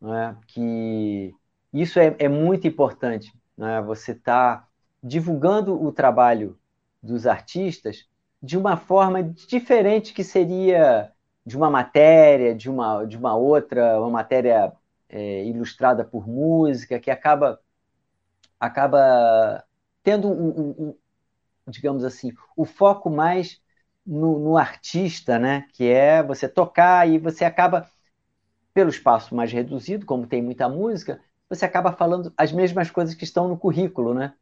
né, 0.00 0.36
que 0.46 1.34
isso 1.72 1.98
é, 1.98 2.14
é 2.18 2.28
muito 2.28 2.66
importante. 2.66 3.32
Né, 3.56 3.80
você 3.82 4.12
está 4.12 4.66
divulgando 5.04 5.80
o 5.80 5.92
trabalho 5.92 6.58
dos 7.02 7.26
artistas 7.26 8.08
de 8.42 8.56
uma 8.56 8.78
forma 8.78 9.22
diferente 9.22 10.14
que 10.14 10.24
seria 10.24 11.12
de 11.44 11.56
uma 11.58 11.70
matéria, 11.70 12.54
de 12.54 12.70
uma, 12.70 13.04
de 13.04 13.18
uma 13.18 13.36
outra, 13.36 14.00
uma 14.00 14.08
matéria 14.08 14.72
é, 15.08 15.44
ilustrada 15.44 16.04
por 16.04 16.26
música, 16.26 16.98
que 16.98 17.10
acaba, 17.10 17.60
acaba 18.58 19.62
tendo, 20.02 20.28
um, 20.28 20.70
um, 20.70 20.94
digamos 21.68 22.02
assim, 22.02 22.32
o 22.56 22.64
foco 22.64 23.10
mais 23.10 23.60
no, 24.06 24.38
no, 24.38 24.56
artista, 24.56 25.38
né? 25.38 25.66
Que 25.74 25.84
é 25.84 26.22
você 26.22 26.48
tocar 26.48 27.06
e 27.08 27.18
você 27.18 27.44
acaba, 27.44 27.86
pelo 28.72 28.90
espaço 28.90 29.34
mais 29.34 29.52
reduzido, 29.52 30.06
como 30.06 30.26
tem 30.26 30.42
muita 30.42 30.66
música, 30.68 31.20
você 31.48 31.66
acaba 31.66 31.92
falando 31.92 32.32
as 32.36 32.52
mesmas 32.52 32.90
coisas 32.90 33.14
que 33.14 33.24
estão 33.24 33.48
no 33.48 33.58
currículo, 33.58 34.14
né? 34.14 34.34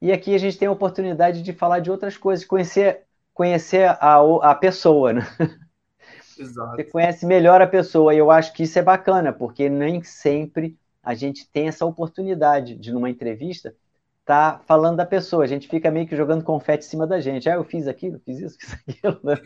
E 0.00 0.12
aqui 0.12 0.34
a 0.34 0.38
gente 0.38 0.58
tem 0.58 0.68
a 0.68 0.72
oportunidade 0.72 1.42
de 1.42 1.52
falar 1.52 1.80
de 1.80 1.90
outras 1.90 2.16
coisas, 2.16 2.44
conhecer, 2.44 3.02
conhecer 3.32 3.88
a, 4.00 4.18
a 4.42 4.54
pessoa, 4.54 5.12
né? 5.12 5.22
Exato. 6.38 6.76
Você 6.76 6.84
conhece 6.84 7.24
melhor 7.24 7.62
a 7.62 7.66
pessoa, 7.66 8.14
e 8.14 8.18
eu 8.18 8.30
acho 8.30 8.52
que 8.52 8.64
isso 8.64 8.78
é 8.78 8.82
bacana, 8.82 9.32
porque 9.32 9.68
nem 9.68 10.02
sempre 10.02 10.76
a 11.02 11.14
gente 11.14 11.48
tem 11.50 11.68
essa 11.68 11.86
oportunidade 11.86 12.74
de, 12.74 12.92
numa 12.92 13.10
entrevista, 13.10 13.74
tá 14.24 14.60
falando 14.66 14.96
da 14.96 15.06
pessoa. 15.06 15.44
A 15.44 15.46
gente 15.46 15.68
fica 15.68 15.90
meio 15.90 16.06
que 16.06 16.16
jogando 16.16 16.42
confete 16.42 16.86
em 16.86 16.88
cima 16.88 17.06
da 17.06 17.20
gente. 17.20 17.48
Ah, 17.48 17.54
eu 17.54 17.64
fiz 17.64 17.86
aquilo, 17.86 18.18
fiz 18.24 18.40
isso, 18.40 18.56
fiz 18.58 18.72
aquilo. 18.88 19.20
Né? 19.22 19.36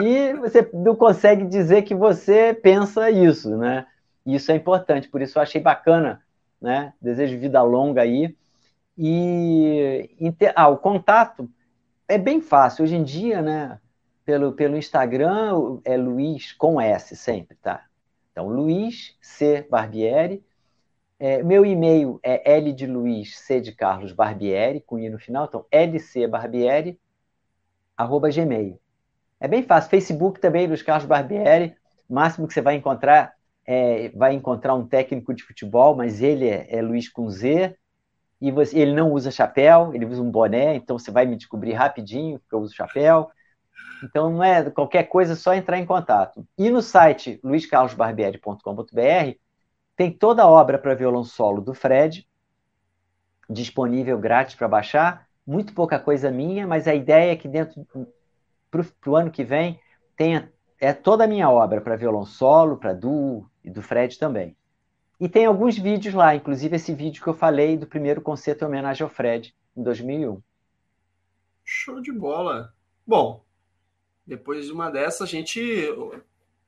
E 0.00 0.32
você 0.34 0.68
não 0.72 0.96
consegue 0.96 1.44
dizer 1.44 1.82
que 1.82 1.94
você 1.94 2.54
pensa 2.54 3.10
isso, 3.10 3.56
né? 3.56 3.86
Isso 4.24 4.50
é 4.50 4.56
importante. 4.56 5.08
Por 5.08 5.20
isso 5.20 5.38
eu 5.38 5.42
achei 5.42 5.60
bacana, 5.60 6.22
né? 6.60 6.92
Desejo 7.00 7.38
vida 7.38 7.62
longa 7.62 8.02
aí. 8.02 8.34
E 8.98 10.10
ah, 10.56 10.68
o 10.68 10.76
contato 10.76 11.48
é 12.08 12.18
bem 12.18 12.40
fácil. 12.40 12.82
Hoje 12.82 12.96
em 12.96 13.04
dia, 13.04 13.40
né? 13.40 13.78
Pelo, 14.24 14.52
pelo 14.52 14.76
Instagram 14.76 15.78
é 15.84 15.96
Luiz 15.96 16.52
com 16.52 16.80
S 16.80 17.16
sempre, 17.16 17.56
tá? 17.62 17.84
Então, 18.32 18.48
Luiz 18.48 19.16
C. 19.22 19.66
Barbieri. 19.70 20.44
É, 21.20 21.42
meu 21.42 21.64
e-mail 21.64 22.20
é 22.22 22.56
L 22.56 22.72
de 22.72 22.86
Luiz, 22.86 23.38
C 23.38 23.60
de 23.60 23.72
Carlos 23.72 24.12
Barbieri, 24.12 24.80
com 24.80 24.98
I 24.98 25.08
no 25.08 25.18
final, 25.18 25.46
então 25.46 25.64
lcbarbieri, 25.72 26.98
arroba 27.96 28.30
gmail. 28.30 28.78
É 29.40 29.48
bem 29.48 29.62
fácil. 29.62 29.90
Facebook 29.90 30.40
também, 30.40 30.66
Luiz 30.66 30.82
Carlos 30.82 31.06
Barbieri. 31.06 31.74
Máximo 32.08 32.46
que 32.46 32.54
você 32.54 32.60
vai 32.60 32.76
encontrar 32.76 33.34
é, 33.64 34.08
vai 34.14 34.32
encontrar 34.32 34.74
um 34.74 34.86
técnico 34.86 35.34
de 35.34 35.42
futebol, 35.42 35.94
mas 35.94 36.22
ele 36.22 36.48
é, 36.48 36.66
é 36.70 36.80
Luiz 36.80 37.06
com 37.06 37.28
Z, 37.28 37.76
e 38.40 38.50
você, 38.50 38.78
ele 38.78 38.92
não 38.92 39.12
usa 39.12 39.30
chapéu, 39.30 39.92
ele 39.94 40.06
usa 40.06 40.22
um 40.22 40.30
boné, 40.30 40.76
então 40.76 40.98
você 40.98 41.10
vai 41.10 41.26
me 41.26 41.36
descobrir 41.36 41.72
rapidinho 41.72 42.40
que 42.48 42.54
eu 42.54 42.60
uso 42.60 42.74
chapéu. 42.74 43.30
Então 44.02 44.30
não 44.30 44.44
é 44.44 44.70
qualquer 44.70 45.04
coisa, 45.04 45.32
é 45.32 45.36
só 45.36 45.54
entrar 45.54 45.78
em 45.78 45.86
contato. 45.86 46.46
E 46.56 46.70
no 46.70 46.80
site 46.80 47.40
luiscarlosbarbieri.com.br 47.42 49.38
tem 49.96 50.12
toda 50.12 50.44
a 50.44 50.48
obra 50.48 50.78
para 50.78 50.94
violão 50.94 51.24
solo 51.24 51.60
do 51.60 51.74
Fred, 51.74 52.26
disponível 53.50 54.18
grátis 54.18 54.54
para 54.54 54.68
baixar. 54.68 55.26
Muito 55.44 55.74
pouca 55.74 55.98
coisa 55.98 56.30
minha, 56.30 56.66
mas 56.66 56.86
a 56.86 56.94
ideia 56.94 57.32
é 57.32 57.36
que 57.36 57.48
dentro 57.48 57.84
para 58.70 59.10
o 59.10 59.16
ano 59.16 59.30
que 59.30 59.42
vem 59.42 59.80
tenha 60.16 60.52
é 60.80 60.92
toda 60.92 61.24
a 61.24 61.26
minha 61.26 61.50
obra 61.50 61.80
para 61.80 61.96
violão 61.96 62.24
solo, 62.24 62.76
para 62.76 62.92
duo 62.92 63.50
e 63.64 63.70
do 63.70 63.82
Fred 63.82 64.16
também. 64.18 64.56
E 65.20 65.28
tem 65.28 65.46
alguns 65.46 65.76
vídeos 65.76 66.14
lá, 66.14 66.34
inclusive 66.34 66.76
esse 66.76 66.94
vídeo 66.94 67.22
que 67.22 67.28
eu 67.28 67.34
falei 67.34 67.76
do 67.76 67.86
primeiro 67.86 68.20
concerto 68.20 68.64
em 68.64 68.68
homenagem 68.68 69.02
ao 69.02 69.10
Fred, 69.10 69.54
em 69.76 69.82
2001. 69.82 70.40
Show 71.64 72.00
de 72.00 72.12
bola. 72.12 72.72
Bom, 73.06 73.44
depois 74.26 74.66
de 74.66 74.72
uma 74.72 74.90
dessa, 74.90 75.24
a 75.24 75.26
gente 75.26 75.60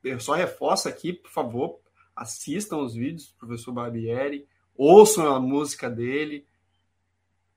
eu 0.03 0.19
só 0.19 0.35
reforça 0.35 0.89
aqui, 0.89 1.13
por 1.13 1.31
favor, 1.31 1.79
assistam 2.17 2.79
os 2.79 2.95
vídeos 2.95 3.29
do 3.29 3.35
professor 3.39 3.73
Barbieri, 3.73 4.47
ouçam 4.77 5.35
a 5.35 5.39
música 5.39 5.91
dele. 5.91 6.47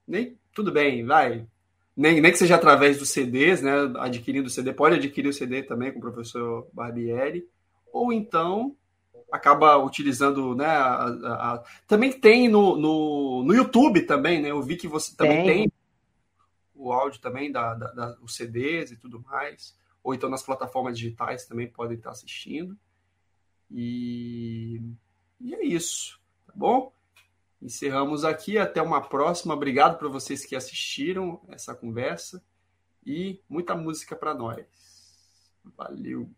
Nem, 0.08 0.38
tudo 0.54 0.72
bem, 0.72 1.06
vai. 1.06 1.48
Nem, 1.96 2.20
nem 2.20 2.32
que 2.32 2.38
seja 2.38 2.56
através 2.56 2.98
dos 2.98 3.10
CDs, 3.10 3.62
né? 3.62 3.72
Adquirindo 4.00 4.48
o 4.48 4.50
CD, 4.50 4.74
pode 4.74 4.96
adquirir 4.96 5.30
o 5.30 5.34
CD 5.34 5.64
também 5.64 5.92
com 5.92 6.00
o 6.00 6.02
professor 6.02 6.68
Barbieri. 6.74 7.48
Ou 7.92 8.12
então 8.12 8.76
acaba 9.34 9.78
utilizando, 9.78 10.56
né? 10.56 10.68
A, 10.68 11.06
a. 11.06 11.64
Também 11.88 12.12
tem 12.12 12.48
no, 12.48 12.78
no, 12.78 13.44
no 13.44 13.54
YouTube 13.56 14.04
também, 14.04 14.40
né? 14.40 14.52
Eu 14.52 14.62
vi 14.62 14.78
que 14.78 14.88
você 14.88 15.16
também 15.16 15.44
tem, 15.44 15.58
tem 15.64 15.74
o 16.76 16.94
áudio 16.94 17.20
também 17.20 17.52
da, 17.52 17.74
da, 17.74 17.92
da, 17.92 18.18
os 18.22 18.36
CDs 18.36 18.92
e 18.92 18.96
tudo 18.96 19.20
mais. 19.24 19.76
Ou 20.04 20.14
então 20.14 20.30
nas 20.30 20.44
plataformas 20.44 20.96
digitais 20.96 21.48
também 21.48 21.68
podem 21.68 21.98
estar 21.98 22.12
assistindo. 22.12 22.78
E, 23.72 24.80
e 25.42 25.56
é 25.56 25.66
isso, 25.66 26.22
tá 26.46 26.54
bom? 26.56 26.94
Encerramos 27.60 28.24
aqui, 28.24 28.60
até 28.60 28.84
uma 28.84 29.02
próxima. 29.02 29.56
Obrigado 29.56 29.98
para 29.98 30.10
vocês 30.10 30.46
que 30.46 30.56
assistiram 30.56 31.42
essa 31.50 31.74
conversa 31.74 32.44
e 33.04 33.42
muita 33.50 33.74
música 33.74 34.16
para 34.16 34.36
nós. 34.36 34.64
Valeu! 35.76 36.30